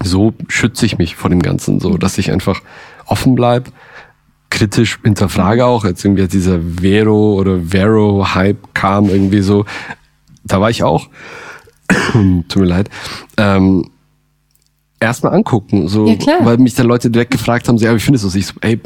so 0.02 0.34
schütze 0.48 0.84
ich 0.84 0.98
mich 0.98 1.14
vor 1.14 1.30
dem 1.30 1.42
Ganzen, 1.42 1.78
so 1.78 1.96
dass 1.96 2.18
ich 2.18 2.32
einfach 2.32 2.60
offen 3.06 3.34
bleib, 3.34 3.70
kritisch 4.50 4.98
hinterfrage 5.02 5.64
auch. 5.64 5.84
Jetzt 5.84 6.04
irgendwie 6.04 6.22
als 6.22 6.32
dieser 6.32 6.58
Vero 6.60 7.34
oder 7.34 7.70
Vero-Hype 7.70 8.74
kam 8.74 9.08
irgendwie 9.08 9.42
so, 9.42 9.64
da 10.44 10.60
war 10.60 10.70
ich 10.70 10.82
auch. 10.82 11.08
Tut 12.48 12.56
mir 12.56 12.64
leid. 12.64 12.90
Ähm, 13.36 13.91
erstmal 15.02 15.34
angucken, 15.34 15.88
so, 15.88 16.06
Ja, 16.06 16.38
weil 16.44 16.56
mich 16.58 16.74
dann 16.74 16.86
Leute 16.86 17.10
direkt 17.10 17.30
gefragt 17.32 17.68
haben, 17.68 17.76
so, 17.78 17.84
ja, 17.84 17.94
wie 17.94 17.98
findest 18.00 18.24
du 18.24 18.28
es? 18.28 18.34
Ich 18.34 18.46
so, 18.46 18.54
ey, 18.62 18.80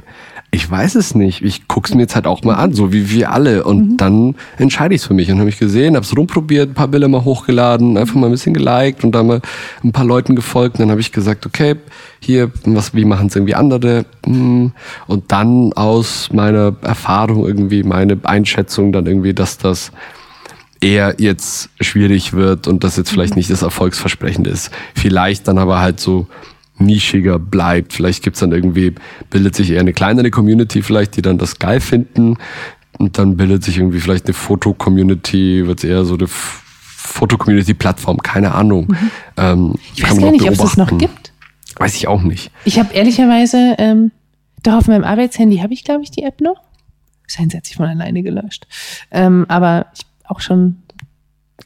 ich 0.53 0.71
weiß 0.71 0.95
es 0.95 1.15
nicht. 1.15 1.43
Ich 1.43 1.67
guck's 1.69 1.93
mir 1.95 2.03
jetzt 2.03 2.15
halt 2.15 2.27
auch 2.27 2.43
mal 2.45 2.55
an, 2.55 2.73
so 2.73 2.93
wie 2.93 3.11
wir 3.11 3.33
alle. 3.33 3.65
Und 3.65 3.79
Mhm. 3.93 3.97
dann 3.97 4.35
entscheide 4.59 4.95
ich's 4.95 5.05
für 5.05 5.13
mich. 5.13 5.31
Und 5.31 5.39
habe 5.41 5.49
ich 5.49 5.59
gesehen, 5.59 5.97
hab's 5.97 6.17
rumprobiert, 6.17 6.71
ein 6.71 6.75
paar 6.75 6.89
Bilder 6.89 7.09
mal 7.09 7.25
hochgeladen, 7.25 7.99
einfach 7.99 8.15
mal 8.15 8.27
ein 8.27 8.31
bisschen 8.33 8.55
geliked 8.55 9.05
und 9.05 9.13
dann 9.13 9.27
mal 9.27 9.41
ein 9.85 9.93
paar 9.93 10.05
Leuten 10.05 10.35
gefolgt. 10.37 10.77
Und 10.77 10.81
dann 10.83 10.91
habe 10.91 11.01
ich 11.01 11.13
gesagt, 11.13 11.45
okay, 11.47 11.75
hier, 12.21 12.51
was, 12.65 12.95
wie 12.95 13.05
machen's 13.05 13.35
irgendwie 13.37 13.55
andere? 13.57 14.07
Hm. 14.25 14.73
Und 15.09 15.33
dann 15.33 15.73
aus 15.75 16.29
meiner 16.33 16.75
Erfahrung 16.83 17.45
irgendwie 17.47 17.83
meine 17.83 18.17
Einschätzung 18.23 18.93
dann 18.93 19.07
irgendwie, 19.07 19.35
dass 19.35 19.59
das 19.59 19.91
eher 20.81 21.15
jetzt 21.19 21.71
schwierig 21.81 22.33
wird 22.33 22.67
und 22.67 22.85
das 22.85 22.97
jetzt 22.97 23.11
vielleicht 23.11 23.37
nicht 23.37 23.51
das 23.51 23.63
Erfolgsversprechende 23.63 24.51
ist. 24.51 24.71
Vielleicht 24.95 25.49
dann 25.49 25.59
aber 25.59 25.81
halt 25.81 26.01
so 26.01 26.27
nischiger 26.79 27.39
bleibt. 27.39 27.93
Vielleicht 27.93 28.23
gibt's 28.23 28.41
dann 28.41 28.53
irgendwie, 28.53 28.95
bildet 29.31 29.55
sich 29.55 29.71
eher 29.71 29.81
eine 29.81 29.93
kleinere 29.93 30.31
Community 30.31 30.83
vielleicht, 30.83 31.17
die 31.17 31.23
dann 31.23 31.39
das 31.39 31.59
geil 31.59 31.81
finden. 31.81 32.37
Und 32.99 33.19
dann 33.19 33.37
bildet 33.37 33.65
sich 33.65 33.79
irgendwie 33.79 34.01
vielleicht 34.01 34.27
eine 34.27 34.35
Foto-Community, 34.35 35.67
wird 35.67 35.85
eher 35.85 36.05
so 36.05 36.15
eine 36.15 36.27
Foto-Community-Plattform, 36.29 38.19
keine 38.19 38.55
Ahnung. 38.55 38.95
Ähm, 39.37 39.69
Mhm. 39.69 39.75
Ich 39.95 40.03
kann 40.03 40.17
weiß 40.17 40.23
gar 40.23 40.31
nicht, 40.33 40.45
ob 40.45 40.53
es 40.53 40.59
das 40.59 40.77
noch 40.77 40.99
gibt. 40.99 41.33
Weiß 41.77 41.95
ich 41.95 42.09
auch 42.09 42.23
nicht. 42.23 42.51
Ich 42.65 42.79
habe 42.79 42.93
ehrlicherweise, 42.95 43.75
ähm, 43.79 44.13
doch 44.63 44.75
auf 44.75 44.89
meinem 44.89 45.05
Arbeitshandy 45.05 45.59
habe 45.59 45.75
ich, 45.75 45.85
glaube 45.85 46.03
ich, 46.03 46.11
die 46.11 46.23
App 46.23 46.41
noch. 46.41 46.57
Sie 47.27 47.43
hat 47.43 47.67
sich 47.67 47.77
von 47.77 47.87
alleine 47.87 48.23
gelöscht. 48.23 48.67
Ähm, 49.11 49.47
aber 49.49 49.87
ich 49.95 50.06
auch 50.29 50.41
schon, 50.41 50.77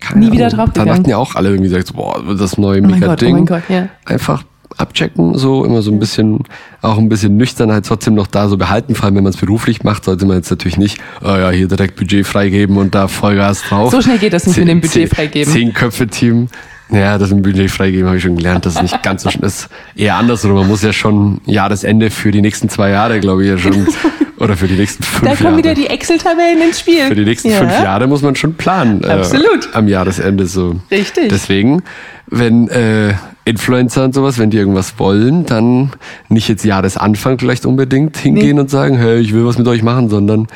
Keine 0.00 0.26
Nie 0.26 0.32
wieder 0.32 0.46
Ahnung. 0.46 0.56
Da 0.58 0.64
draufgegangen. 0.64 0.94
dachten 0.96 1.10
ja 1.10 1.16
auch 1.18 1.34
alle 1.34 1.50
irgendwie, 1.50 1.68
gesagt, 1.70 1.94
boah, 1.94 2.22
das 2.38 2.58
neue 2.58 2.78
oh 2.80 2.82
mein 2.82 2.92
Gott, 2.92 2.98
oh 3.00 3.02
Mega-Ding. 3.02 3.34
mein 3.34 3.46
Gott, 3.46 3.62
ja. 3.68 3.88
einfach 4.06 4.44
abchecken, 4.76 5.36
so 5.36 5.64
immer 5.64 5.82
so 5.82 5.90
ein 5.90 5.98
bisschen, 5.98 6.44
auch 6.80 6.96
ein 6.96 7.08
bisschen 7.08 7.36
Nüchternheit 7.36 7.84
trotzdem 7.86 8.14
noch 8.14 8.28
da 8.28 8.48
so 8.48 8.56
behalten. 8.56 8.94
Vor 8.94 9.06
allem, 9.06 9.16
wenn 9.16 9.24
man 9.24 9.32
es 9.32 9.36
beruflich 9.40 9.82
macht, 9.82 10.04
sollte 10.04 10.24
man 10.26 10.36
jetzt 10.36 10.48
natürlich 10.50 10.78
nicht, 10.78 10.98
oh 11.22 11.26
ja, 11.28 11.50
hier 11.50 11.66
direkt 11.66 11.96
Budget 11.96 12.24
freigeben 12.26 12.76
und 12.76 12.94
da 12.94 13.08
Vollgas 13.08 13.62
drauf. 13.62 13.90
So 13.90 14.00
schnell 14.00 14.18
geht 14.18 14.32
das 14.32 14.46
nicht 14.46 14.58
mit 14.58 14.68
dem 14.68 14.80
Budget 14.80 14.92
Zehn- 14.94 15.08
freigeben. 15.08 15.52
Zehn 15.52 15.74
Köpfe 15.74 16.06
Team. 16.06 16.48
Ja, 16.92 17.18
das 17.18 17.30
im 17.30 17.42
Budget 17.42 17.70
freigeben 17.70 18.06
habe 18.06 18.16
ich 18.16 18.22
schon 18.22 18.36
gelernt, 18.36 18.64
das 18.66 18.74
ist 18.76 18.82
nicht 18.82 19.02
ganz 19.02 19.22
so 19.22 19.30
schnell. 19.30 19.42
Das 19.42 19.62
ist 19.62 19.68
eher 19.96 20.16
andersrum. 20.16 20.54
Man 20.54 20.66
muss 20.68 20.82
ja 20.82 20.92
schon 20.92 21.40
Jahresende 21.46 22.10
für 22.10 22.30
die 22.32 22.40
nächsten 22.40 22.68
zwei 22.68 22.90
Jahre, 22.90 23.20
glaube 23.20 23.42
ich, 23.44 23.48
ja 23.50 23.58
schon, 23.58 23.86
oder 24.40 24.56
für 24.56 24.66
die 24.66 24.74
nächsten 24.74 25.02
fünf 25.02 25.20
Da 25.20 25.28
Jahre. 25.28 25.44
kommen 25.44 25.58
wieder 25.58 25.74
die 25.74 25.86
Excel-Tabellen 25.86 26.62
ins 26.62 26.80
Spiel. 26.80 27.06
Für 27.06 27.14
die 27.14 27.24
nächsten 27.24 27.50
ja. 27.50 27.58
fünf 27.58 27.72
Jahre 27.72 28.06
muss 28.06 28.22
man 28.22 28.34
schon 28.34 28.54
planen. 28.54 29.04
Absolut. 29.04 29.66
Äh, 29.66 29.76
am 29.76 29.86
Jahresende 29.86 30.46
so. 30.46 30.76
Richtig. 30.90 31.28
Deswegen, 31.28 31.82
wenn 32.26 32.68
äh, 32.68 33.14
Influencer 33.44 34.04
und 34.04 34.14
sowas, 34.14 34.38
wenn 34.38 34.50
die 34.50 34.56
irgendwas 34.56 34.98
wollen, 34.98 35.44
dann 35.44 35.92
nicht 36.28 36.48
jetzt 36.48 36.64
Jahresanfang 36.64 37.38
vielleicht 37.38 37.66
unbedingt 37.66 38.16
hingehen 38.16 38.58
und 38.58 38.70
sagen, 38.70 38.96
hey, 38.96 39.18
ich 39.18 39.34
will 39.34 39.44
was 39.44 39.58
mit 39.58 39.68
euch 39.68 39.82
machen, 39.82 40.08
sondern 40.08 40.46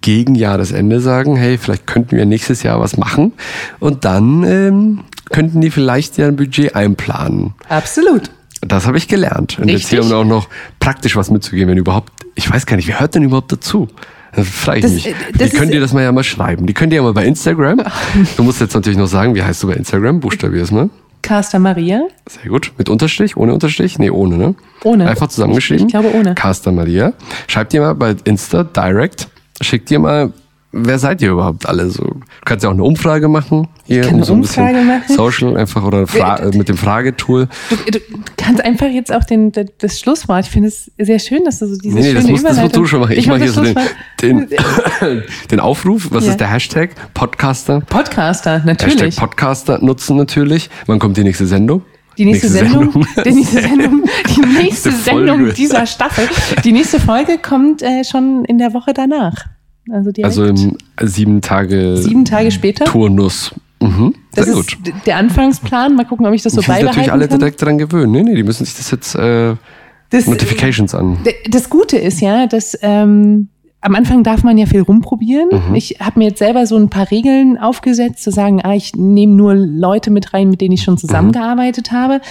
gegen 0.00 0.34
Jahresende 0.34 1.00
sagen, 1.00 1.36
hey, 1.36 1.58
vielleicht 1.58 1.86
könnten 1.86 2.16
wir 2.16 2.26
nächstes 2.26 2.62
Jahr 2.62 2.80
was 2.80 2.96
machen. 2.96 3.32
Und 3.78 4.04
dann 4.04 4.44
ähm, 4.44 5.00
könnten 5.30 5.60
die 5.60 5.70
vielleicht 5.70 6.18
ja 6.18 6.28
ein 6.28 6.36
Budget 6.36 6.76
einplanen. 6.76 7.54
Absolut. 7.68 8.30
Das 8.66 8.86
habe 8.86 8.98
ich 8.98 9.08
gelernt. 9.08 9.58
Und 9.58 9.68
jetzt 9.68 9.88
hier, 9.88 10.02
um 10.04 10.12
auch 10.12 10.24
noch 10.24 10.48
praktisch 10.80 11.16
was 11.16 11.30
mitzugeben, 11.30 11.70
wenn 11.70 11.78
überhaupt, 11.78 12.12
ich 12.34 12.50
weiß 12.50 12.66
gar 12.66 12.76
nicht, 12.76 12.88
wer 12.88 13.00
hört 13.00 13.14
denn 13.14 13.22
überhaupt 13.22 13.52
dazu? 13.52 13.88
Das 14.34 14.48
frage 14.48 14.78
ich 14.78 14.82
Das, 14.84 14.92
mich. 14.92 15.06
äh, 15.08 15.14
Die 15.34 15.38
das 15.38 15.50
können 15.52 15.64
ist- 15.64 15.72
dir 15.74 15.80
das 15.80 15.92
mal 15.92 16.02
ja 16.02 16.10
mal 16.12 16.24
schreiben. 16.24 16.66
Die 16.66 16.74
können 16.74 16.90
dir 16.90 16.96
ja 16.96 17.02
mal 17.02 17.12
bei 17.12 17.24
Instagram. 17.24 17.80
Du 18.36 18.42
musst 18.42 18.60
jetzt 18.60 18.74
natürlich 18.74 18.98
noch 18.98 19.06
sagen, 19.06 19.34
wie 19.34 19.42
heißt 19.42 19.62
du 19.62 19.68
bei 19.68 19.74
Instagram? 19.74 20.20
Buchstabier 20.20 20.62
es 20.62 20.70
mal. 20.72 20.90
Caster 21.22 21.58
Maria. 21.58 22.02
Sehr 22.28 22.50
gut. 22.50 22.72
Mit 22.76 22.88
Unterstrich? 22.90 23.36
Ohne 23.36 23.54
Unterstrich? 23.54 23.98
Nee, 23.98 24.10
ohne, 24.10 24.36
ne? 24.36 24.54
Ohne. 24.82 25.08
Einfach 25.08 25.28
zusammengeschrieben. 25.28 25.86
Ich 25.86 25.92
glaube 25.92 26.12
ohne. 26.14 26.34
Caster 26.34 26.70
Maria. 26.72 27.12
Schreibt 27.46 27.72
dir 27.72 27.80
mal 27.80 27.94
bei 27.94 28.14
Insta 28.24 28.62
direct. 28.64 29.28
Schickt 29.62 29.88
dir 29.88 30.00
mal, 30.00 30.32
wer 30.74 30.98
seid 30.98 31.22
ihr 31.22 31.30
überhaupt 31.30 31.66
alle 31.68 31.88
so? 31.90 32.02
Du 32.04 32.20
kannst 32.44 32.64
ja 32.64 32.68
auch 32.70 32.74
eine 32.74 32.82
Umfrage 32.82 33.28
machen. 33.28 33.68
Hier, 33.84 34.02
kann 34.02 34.14
eine 34.14 34.24
so 34.24 34.34
ein 34.34 34.40
bisschen 34.40 34.64
Umfrage 34.66 34.84
machen. 34.84 35.02
Social 35.16 35.56
einfach 35.56 35.84
oder 35.84 36.06
Fra 36.06 36.36
äh, 36.36 36.56
mit 36.56 36.68
dem 36.68 36.76
Fragetool. 36.76 37.48
Du, 37.70 37.76
du 37.90 37.98
kannst 38.36 38.62
einfach 38.64 38.88
jetzt 38.88 39.12
auch 39.12 39.24
den, 39.24 39.52
das 39.78 40.00
Schlusswort. 40.00 40.44
Ich 40.44 40.50
finde 40.50 40.68
es 40.68 40.90
sehr 40.98 41.18
schön, 41.18 41.44
dass 41.44 41.60
du 41.60 41.66
so 41.66 41.76
diese 41.76 41.94
Nee, 41.94 42.00
nee, 42.00 42.06
schöne 42.08 42.20
das 42.22 42.30
musst, 42.30 42.44
das 42.44 42.60
musst 42.60 42.76
du 42.76 42.86
schon 42.86 43.00
machen. 43.00 43.12
Ich, 43.12 43.26
mach 43.26 43.34
mache 43.38 43.44
hier 43.44 43.52
so 43.52 43.62
den, 43.62 43.76
den, 44.20 44.48
den 45.50 45.60
Aufruf. 45.60 46.08
Was 46.10 46.24
Ja. 46.24 46.32
ist 46.32 46.40
der 46.40 46.50
Hashtag? 46.50 46.90
Podcaster. 47.14 47.80
Podcaster, 47.80 48.62
Hashtag 48.64 48.66
natürlich. 48.66 49.16
Podcaster 49.16 49.78
nutzen 49.82 50.16
natürlich. 50.16 50.70
Wann 50.86 50.98
kommt 50.98 51.16
die 51.16 51.24
nächste 51.24 51.46
Sendung? 51.46 51.82
Die 52.16 52.26
nächste, 52.26 52.48
Sendung, 52.48 53.04
die 53.24 53.32
nächste 53.32 53.60
Sendung, 53.60 54.04
die 54.36 54.40
nächste 54.40 54.90
Nächste. 54.90 54.92
Sendung 54.92 55.52
dieser 55.52 55.84
Staffel. 55.84 56.28
Die 56.62 56.70
nächste 56.70 57.00
Folge 57.00 57.38
kommt 57.38 57.82
äh, 57.82 58.04
schon 58.04 58.44
in 58.44 58.58
der 58.58 58.72
Woche 58.72 58.94
danach. 58.94 59.46
Also 59.90 60.10
direkt 60.12 60.26
Also 60.26 60.44
im 60.46 60.76
sieben 61.02 61.40
Tage 61.40 61.96
sieben 61.98 62.24
Tage 62.24 62.50
später. 62.50 62.84
Turnus. 62.84 63.54
Mhm. 63.80 64.14
Das 64.34 64.50
gut. 64.50 64.72
ist 64.72 64.86
d- 64.86 64.92
der 65.06 65.16
Anfangsplan. 65.18 65.94
Mal 65.94 66.04
gucken, 66.04 66.24
ob 66.26 66.32
ich 66.32 66.42
das 66.42 66.54
so 66.54 66.60
Die 66.60 66.64
sind 66.66 66.74
beibehalten 66.74 66.96
natürlich 66.98 67.12
alle 67.12 67.28
kann. 67.28 67.38
direkt 67.38 67.60
dran 67.62 67.78
gewöhnen. 67.78 68.12
Nee, 68.12 68.22
nee, 68.22 68.34
die 68.34 68.42
müssen 68.42 68.64
sich 68.64 68.76
das 68.76 68.90
jetzt 68.90 69.14
äh, 69.14 69.54
Das, 70.10 70.26
Notifications 70.26 70.94
an. 70.94 71.18
Das 71.50 71.68
Gute 71.68 71.98
ist 71.98 72.20
ja, 72.20 72.46
dass 72.46 72.78
ähm, 72.80 73.48
am 73.82 73.94
Anfang 73.94 74.22
darf 74.22 74.42
man 74.42 74.56
ja 74.56 74.64
viel 74.64 74.80
rumprobieren. 74.80 75.48
Mhm. 75.68 75.74
Ich 75.74 75.96
habe 76.00 76.18
mir 76.18 76.28
jetzt 76.28 76.38
selber 76.38 76.66
so 76.66 76.76
ein 76.76 76.88
paar 76.88 77.10
Regeln 77.10 77.58
aufgesetzt, 77.58 78.22
zu 78.22 78.30
sagen, 78.30 78.62
ah, 78.64 78.72
ich 78.74 78.94
nehme 78.94 79.34
nur 79.34 79.54
Leute 79.54 80.10
mit 80.10 80.32
rein, 80.32 80.48
mit 80.48 80.62
denen 80.62 80.72
ich 80.72 80.82
schon 80.82 80.96
zusammengearbeitet 80.96 81.92
habe. 81.92 82.22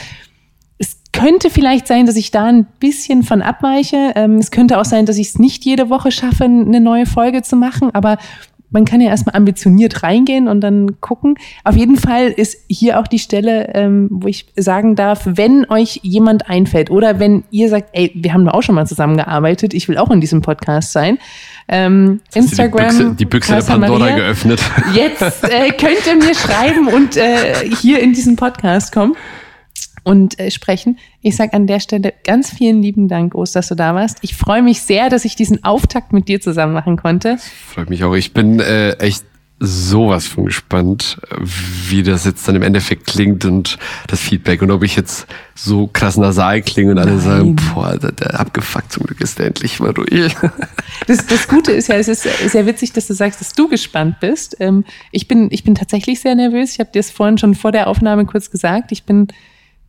Könnte 1.14 1.50
vielleicht 1.50 1.88
sein, 1.88 2.06
dass 2.06 2.16
ich 2.16 2.32
da 2.32 2.46
ein 2.46 2.66
bisschen 2.80 3.24
von 3.24 3.42
abweiche. 3.42 4.12
Ähm, 4.16 4.38
es 4.38 4.52
könnte 4.52 4.80
auch 4.80 4.86
sein, 4.86 5.06
dass 5.06 5.18
ich 5.18 5.30
es 5.30 5.40
nicht 5.40 5.64
jede 5.64 5.90
Woche 5.90 6.12
schaffe, 6.12 6.44
eine 6.46 6.82
neue 6.82 7.06
Folge 7.06 7.44
zu 7.44 7.56
machen, 7.56 7.92
aber 7.94 8.18
man 8.74 8.86
kann 8.86 9.00
ja 9.00 9.10
erstmal 9.10 9.36
ambitioniert 9.36 10.04
reingehen 10.04 10.48
und 10.48 10.62
dann 10.62 11.00
gucken. 11.00 11.36
Auf 11.64 11.76
jeden 11.78 11.96
Fall 11.96 12.30
ist 12.30 12.58
hier 12.68 13.00
auch 13.00 13.08
die 13.08 13.20
Stelle, 13.20 13.72
ähm, 13.76 14.08
wo 14.12 14.28
ich 14.28 14.48
sagen 14.56 14.96
darf, 14.96 15.22
wenn 15.26 15.70
euch 15.70 16.00
jemand 16.02 16.50
einfällt 16.50 16.90
oder 16.90 17.20
wenn 17.20 17.44
ihr 17.52 17.70
sagt, 17.70 17.90
ey, 17.94 18.12
wir 18.16 18.34
haben 18.34 18.46
doch 18.46 18.56
auch 18.56 18.64
schon 18.64 18.76
mal 18.76 18.88
zusammengearbeitet, 18.88 19.76
ich 19.76 19.88
will 19.88 19.98
auch 19.98 20.10
in 20.10 20.20
diesem 20.20 20.42
Podcast 20.42 20.92
sein. 20.92 21.20
Ähm, 21.68 22.22
Instagram. 22.34 22.90
Die 22.90 22.96
Büchse, 22.96 23.16
die 23.16 23.26
Büchse 23.26 23.56
der 23.56 23.62
Pandora 23.62 24.00
Maria. 24.00 24.16
geöffnet. 24.16 24.62
Jetzt 24.96 25.44
äh, 25.44 25.70
könnt 25.70 26.08
ihr 26.08 26.16
mir 26.16 26.34
schreiben 26.34 26.88
und 26.88 27.16
äh, 27.16 27.70
hier 27.80 28.00
in 28.00 28.14
diesen 28.14 28.36
Podcast 28.36 28.92
kommen 28.92 29.16
und 30.04 30.40
äh, 30.40 30.52
sprechen. 30.52 31.00
Ich 31.22 31.36
sage 31.36 31.54
an 31.54 31.68
der 31.68 31.80
Stelle 31.80 32.14
ganz 32.26 32.52
vielen 32.52 32.82
lieben 32.82 33.08
Dank, 33.08 33.36
Ost, 33.36 33.56
dass 33.56 33.70
du 33.70 33.76
da 33.76 33.96
warst. 33.96 34.18
Ich 34.22 34.36
freue 34.36 34.62
mich 34.62 34.82
sehr, 34.82 35.10
dass 35.10 35.26
ich 35.26 35.36
diesen 35.36 35.64
Auftakt 35.64 36.14
mit 36.14 36.28
dir 36.28 36.42
zusammen 36.42 36.74
machen 36.74 36.98
konnte. 36.98 37.38
Freut 37.74 37.90
mich 37.90 38.04
auch. 38.04 38.14
Ich 38.14 38.34
bin 38.34 38.60
äh, 38.60 38.92
echt 38.94 39.24
sowas 39.66 40.28
von 40.28 40.46
gespannt, 40.46 41.22
wie 41.40 42.04
das 42.04 42.26
jetzt 42.26 42.46
dann 42.46 42.56
im 42.56 42.64
Endeffekt 42.64 43.08
klingt 43.08 43.46
und 43.46 43.78
das 44.08 44.20
Feedback 44.20 44.62
und 44.62 44.72
ob 44.72 44.84
ich 44.84 44.98
jetzt 44.98 45.26
so 45.56 45.88
krass 45.88 46.18
nasal 46.18 46.62
klinge 46.62 46.92
und 46.92 46.98
alle 46.98 47.12
Nein. 47.12 47.22
sagen, 47.22 47.56
boah, 47.74 47.98
der, 47.98 48.12
der 48.12 48.40
abgefuckt 48.42 48.92
zum 48.92 49.06
Glück 49.06 49.22
ist 49.22 49.40
der 49.40 49.48
endlich 49.48 49.80
mal 49.80 49.92
ruhig. 49.92 50.36
Das, 51.08 51.26
das 51.26 51.48
Gute 51.48 51.72
ist 51.72 51.88
ja, 51.90 51.96
es 51.96 52.08
ist 52.08 52.24
sehr 52.24 52.66
witzig, 52.66 52.94
dass 52.94 53.08
du 53.08 53.14
sagst, 53.14 53.42
dass 53.42 53.54
du 53.54 53.68
gespannt 53.68 54.20
bist. 54.22 54.56
Ähm, 54.60 54.86
ich, 55.12 55.28
bin, 55.28 55.50
ich 55.52 55.64
bin 55.64 55.76
tatsächlich 55.76 56.22
sehr 56.22 56.36
nervös. 56.36 56.74
Ich 56.74 56.80
habe 56.80 56.92
dir 56.94 57.00
es 57.00 57.10
vorhin 57.10 57.38
schon 57.38 57.56
vor 57.56 57.72
der 57.72 57.88
Aufnahme 57.88 58.26
kurz 58.26 58.52
gesagt. 58.52 58.92
Ich 58.92 59.04
bin 59.04 59.28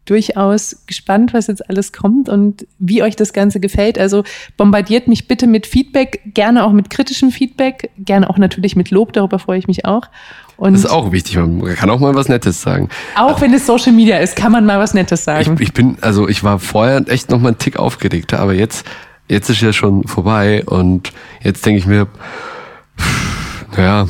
durchaus 0.05 0.85
gespannt, 0.87 1.33
was 1.35 1.47
jetzt 1.47 1.69
alles 1.69 1.93
kommt 1.93 2.29
und 2.29 2.67
wie 2.79 3.03
euch 3.03 3.17
das 3.17 3.33
Ganze 3.33 3.61
gefällt. 3.61 3.99
Also 3.99 4.25
bombardiert 4.57 5.09
mich 5.09 5.29
bitte 5.29 5.47
mit 5.47 5.67
Feedback, 5.67 6.21
gerne 6.27 6.65
auch 6.65 6.73
mit 6.73 6.91
kritischem 6.91 7.31
Feedback, 7.31 7.91
gerne 7.99 8.29
auch 8.29 8.39
natürlich 8.39 8.77
mit 8.77 8.91
Lob, 8.91 9.13
darüber 9.13 9.39
freue 9.39 9.59
ich 9.59 9.67
mich 9.67 9.85
auch. 9.85 10.09
Und 10.57 10.75
Das 10.75 10.85
ist 10.85 10.91
auch 10.91 11.11
wichtig. 11.11 11.37
Man 11.37 11.63
kann 11.75 11.91
auch 11.91 11.99
mal 11.99 12.15
was 12.15 12.29
Nettes 12.29 12.63
sagen. 12.63 12.89
auch 13.17 13.41
wenn 13.41 13.53
es 13.55 13.67
Social 13.67 13.93
Media 13.93 14.19
ist, 14.19 14.37
kann 14.37 14.53
man 14.53 14.65
mal 14.65 14.79
was 14.79 14.95
Nettes 14.95 15.21
Ich, 15.21 15.25
sagen. 15.25 15.57
ich 15.59 15.73
bin, 15.73 15.97
also 16.01 16.29
ich 16.29 16.45
war 16.45 16.59
vorher 16.61 17.03
echt 17.09 17.31
noch 17.31 17.41
mal 17.41 17.49
einen 17.49 17.59
Tick 17.59 17.77
aufgeregter, 17.77 18.39
aber 18.39 18.55
jetzt, 18.55 18.87
jetzt 19.29 19.51
ist 19.51 19.61
ja 19.63 19.73
schon 19.73 20.07
vorbei 20.07 20.63
und 20.67 21.13
jetzt 21.43 21.67
denke 21.67 21.79
ich 21.79 21.87
mir, 21.87 22.07
naja, 23.77 24.07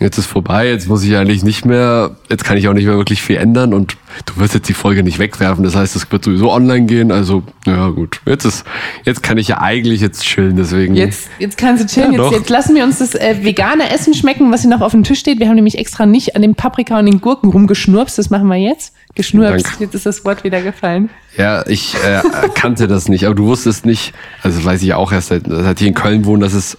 jetzt 0.00 0.18
ist 0.18 0.26
vorbei, 0.26 0.68
jetzt 0.68 0.88
muss 0.88 1.02
ich 1.02 1.16
eigentlich 1.16 1.42
nicht 1.42 1.64
mehr, 1.64 2.16
jetzt 2.30 2.44
kann 2.44 2.56
ich 2.56 2.68
auch 2.68 2.72
nicht 2.72 2.86
mehr 2.86 2.96
wirklich 2.96 3.22
viel 3.22 3.36
ändern 3.36 3.74
und 3.74 3.96
du 4.26 4.36
wirst 4.36 4.54
jetzt 4.54 4.68
die 4.68 4.74
Folge 4.74 5.02
nicht 5.02 5.18
wegwerfen. 5.18 5.64
Das 5.64 5.74
heißt, 5.74 5.96
es 5.96 6.10
wird 6.10 6.24
sowieso 6.24 6.52
online 6.52 6.86
gehen. 6.86 7.10
Also, 7.10 7.42
ja 7.66 7.88
gut. 7.88 8.20
Jetzt 8.26 8.44
ist, 8.44 8.64
jetzt 9.04 9.22
kann 9.22 9.38
ich 9.38 9.48
ja 9.48 9.60
eigentlich 9.60 10.00
jetzt 10.00 10.22
chillen, 10.22 10.56
deswegen. 10.56 10.94
Jetzt, 10.94 11.28
jetzt 11.38 11.58
kannst 11.58 11.82
du 11.82 11.86
chillen. 11.86 12.12
Ja, 12.12 12.24
jetzt, 12.24 12.32
jetzt 12.32 12.50
lassen 12.50 12.74
wir 12.74 12.84
uns 12.84 12.98
das 12.98 13.14
äh, 13.14 13.36
vegane 13.42 13.90
Essen 13.90 14.14
schmecken, 14.14 14.52
was 14.52 14.62
hier 14.62 14.70
noch 14.70 14.80
auf 14.80 14.92
dem 14.92 15.04
Tisch 15.04 15.18
steht. 15.18 15.40
Wir 15.40 15.48
haben 15.48 15.56
nämlich 15.56 15.78
extra 15.78 16.06
nicht 16.06 16.36
an 16.36 16.42
den 16.42 16.54
Paprika 16.54 16.98
und 16.98 17.06
den 17.06 17.20
Gurken 17.20 17.50
rumgeschnurpst. 17.50 18.18
Das 18.18 18.30
machen 18.30 18.48
wir 18.48 18.56
jetzt. 18.56 18.94
Geschnurpst. 19.14 19.80
Jetzt 19.80 19.94
ist 19.94 20.06
das 20.06 20.24
Wort 20.24 20.44
wieder 20.44 20.62
gefallen. 20.62 21.10
Ja, 21.36 21.66
ich 21.66 21.94
äh, 21.94 22.20
kannte 22.54 22.88
das 22.88 23.08
nicht, 23.08 23.24
aber 23.24 23.34
du 23.34 23.46
wusstest 23.46 23.86
nicht, 23.86 24.12
also 24.42 24.64
weiß 24.64 24.82
ich 24.82 24.94
auch 24.94 25.12
erst, 25.12 25.28
seit, 25.28 25.44
seit 25.46 25.80
ich 25.80 25.86
in 25.86 25.94
Köln 25.94 26.24
wohne, 26.24 26.44
dass 26.44 26.52
es 26.52 26.78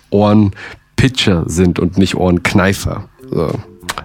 Ohrenpitcher 0.99 1.43
sind 1.47 1.79
und 1.79 1.97
nicht 1.97 2.15
Ohrenkneifer. 2.15 3.05
So. 3.31 3.51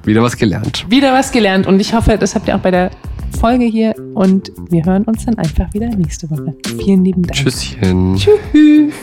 Wieder 0.05 0.23
was 0.23 0.37
gelernt. 0.37 0.87
Wieder 0.89 1.13
was 1.13 1.33
gelernt 1.33 1.67
und 1.67 1.81
ich 1.81 1.93
hoffe, 1.93 2.17
das 2.19 2.37
habt 2.37 2.47
ihr 2.47 2.55
auch 2.55 2.61
bei 2.61 2.71
der 2.71 2.93
Folge 3.41 3.65
hier 3.65 3.97
und 4.15 4.53
wir 4.71 4.85
hören 4.85 5.03
uns 5.05 5.25
dann 5.25 5.37
einfach 5.37 5.75
wieder 5.75 5.89
nächste 5.89 6.31
Woche. 6.31 6.55
Vielen 6.85 7.05
lieben 7.05 7.23
Dank. 7.23 7.35
Tschüsschen. 7.35 8.17
Tschüss. 8.17 8.95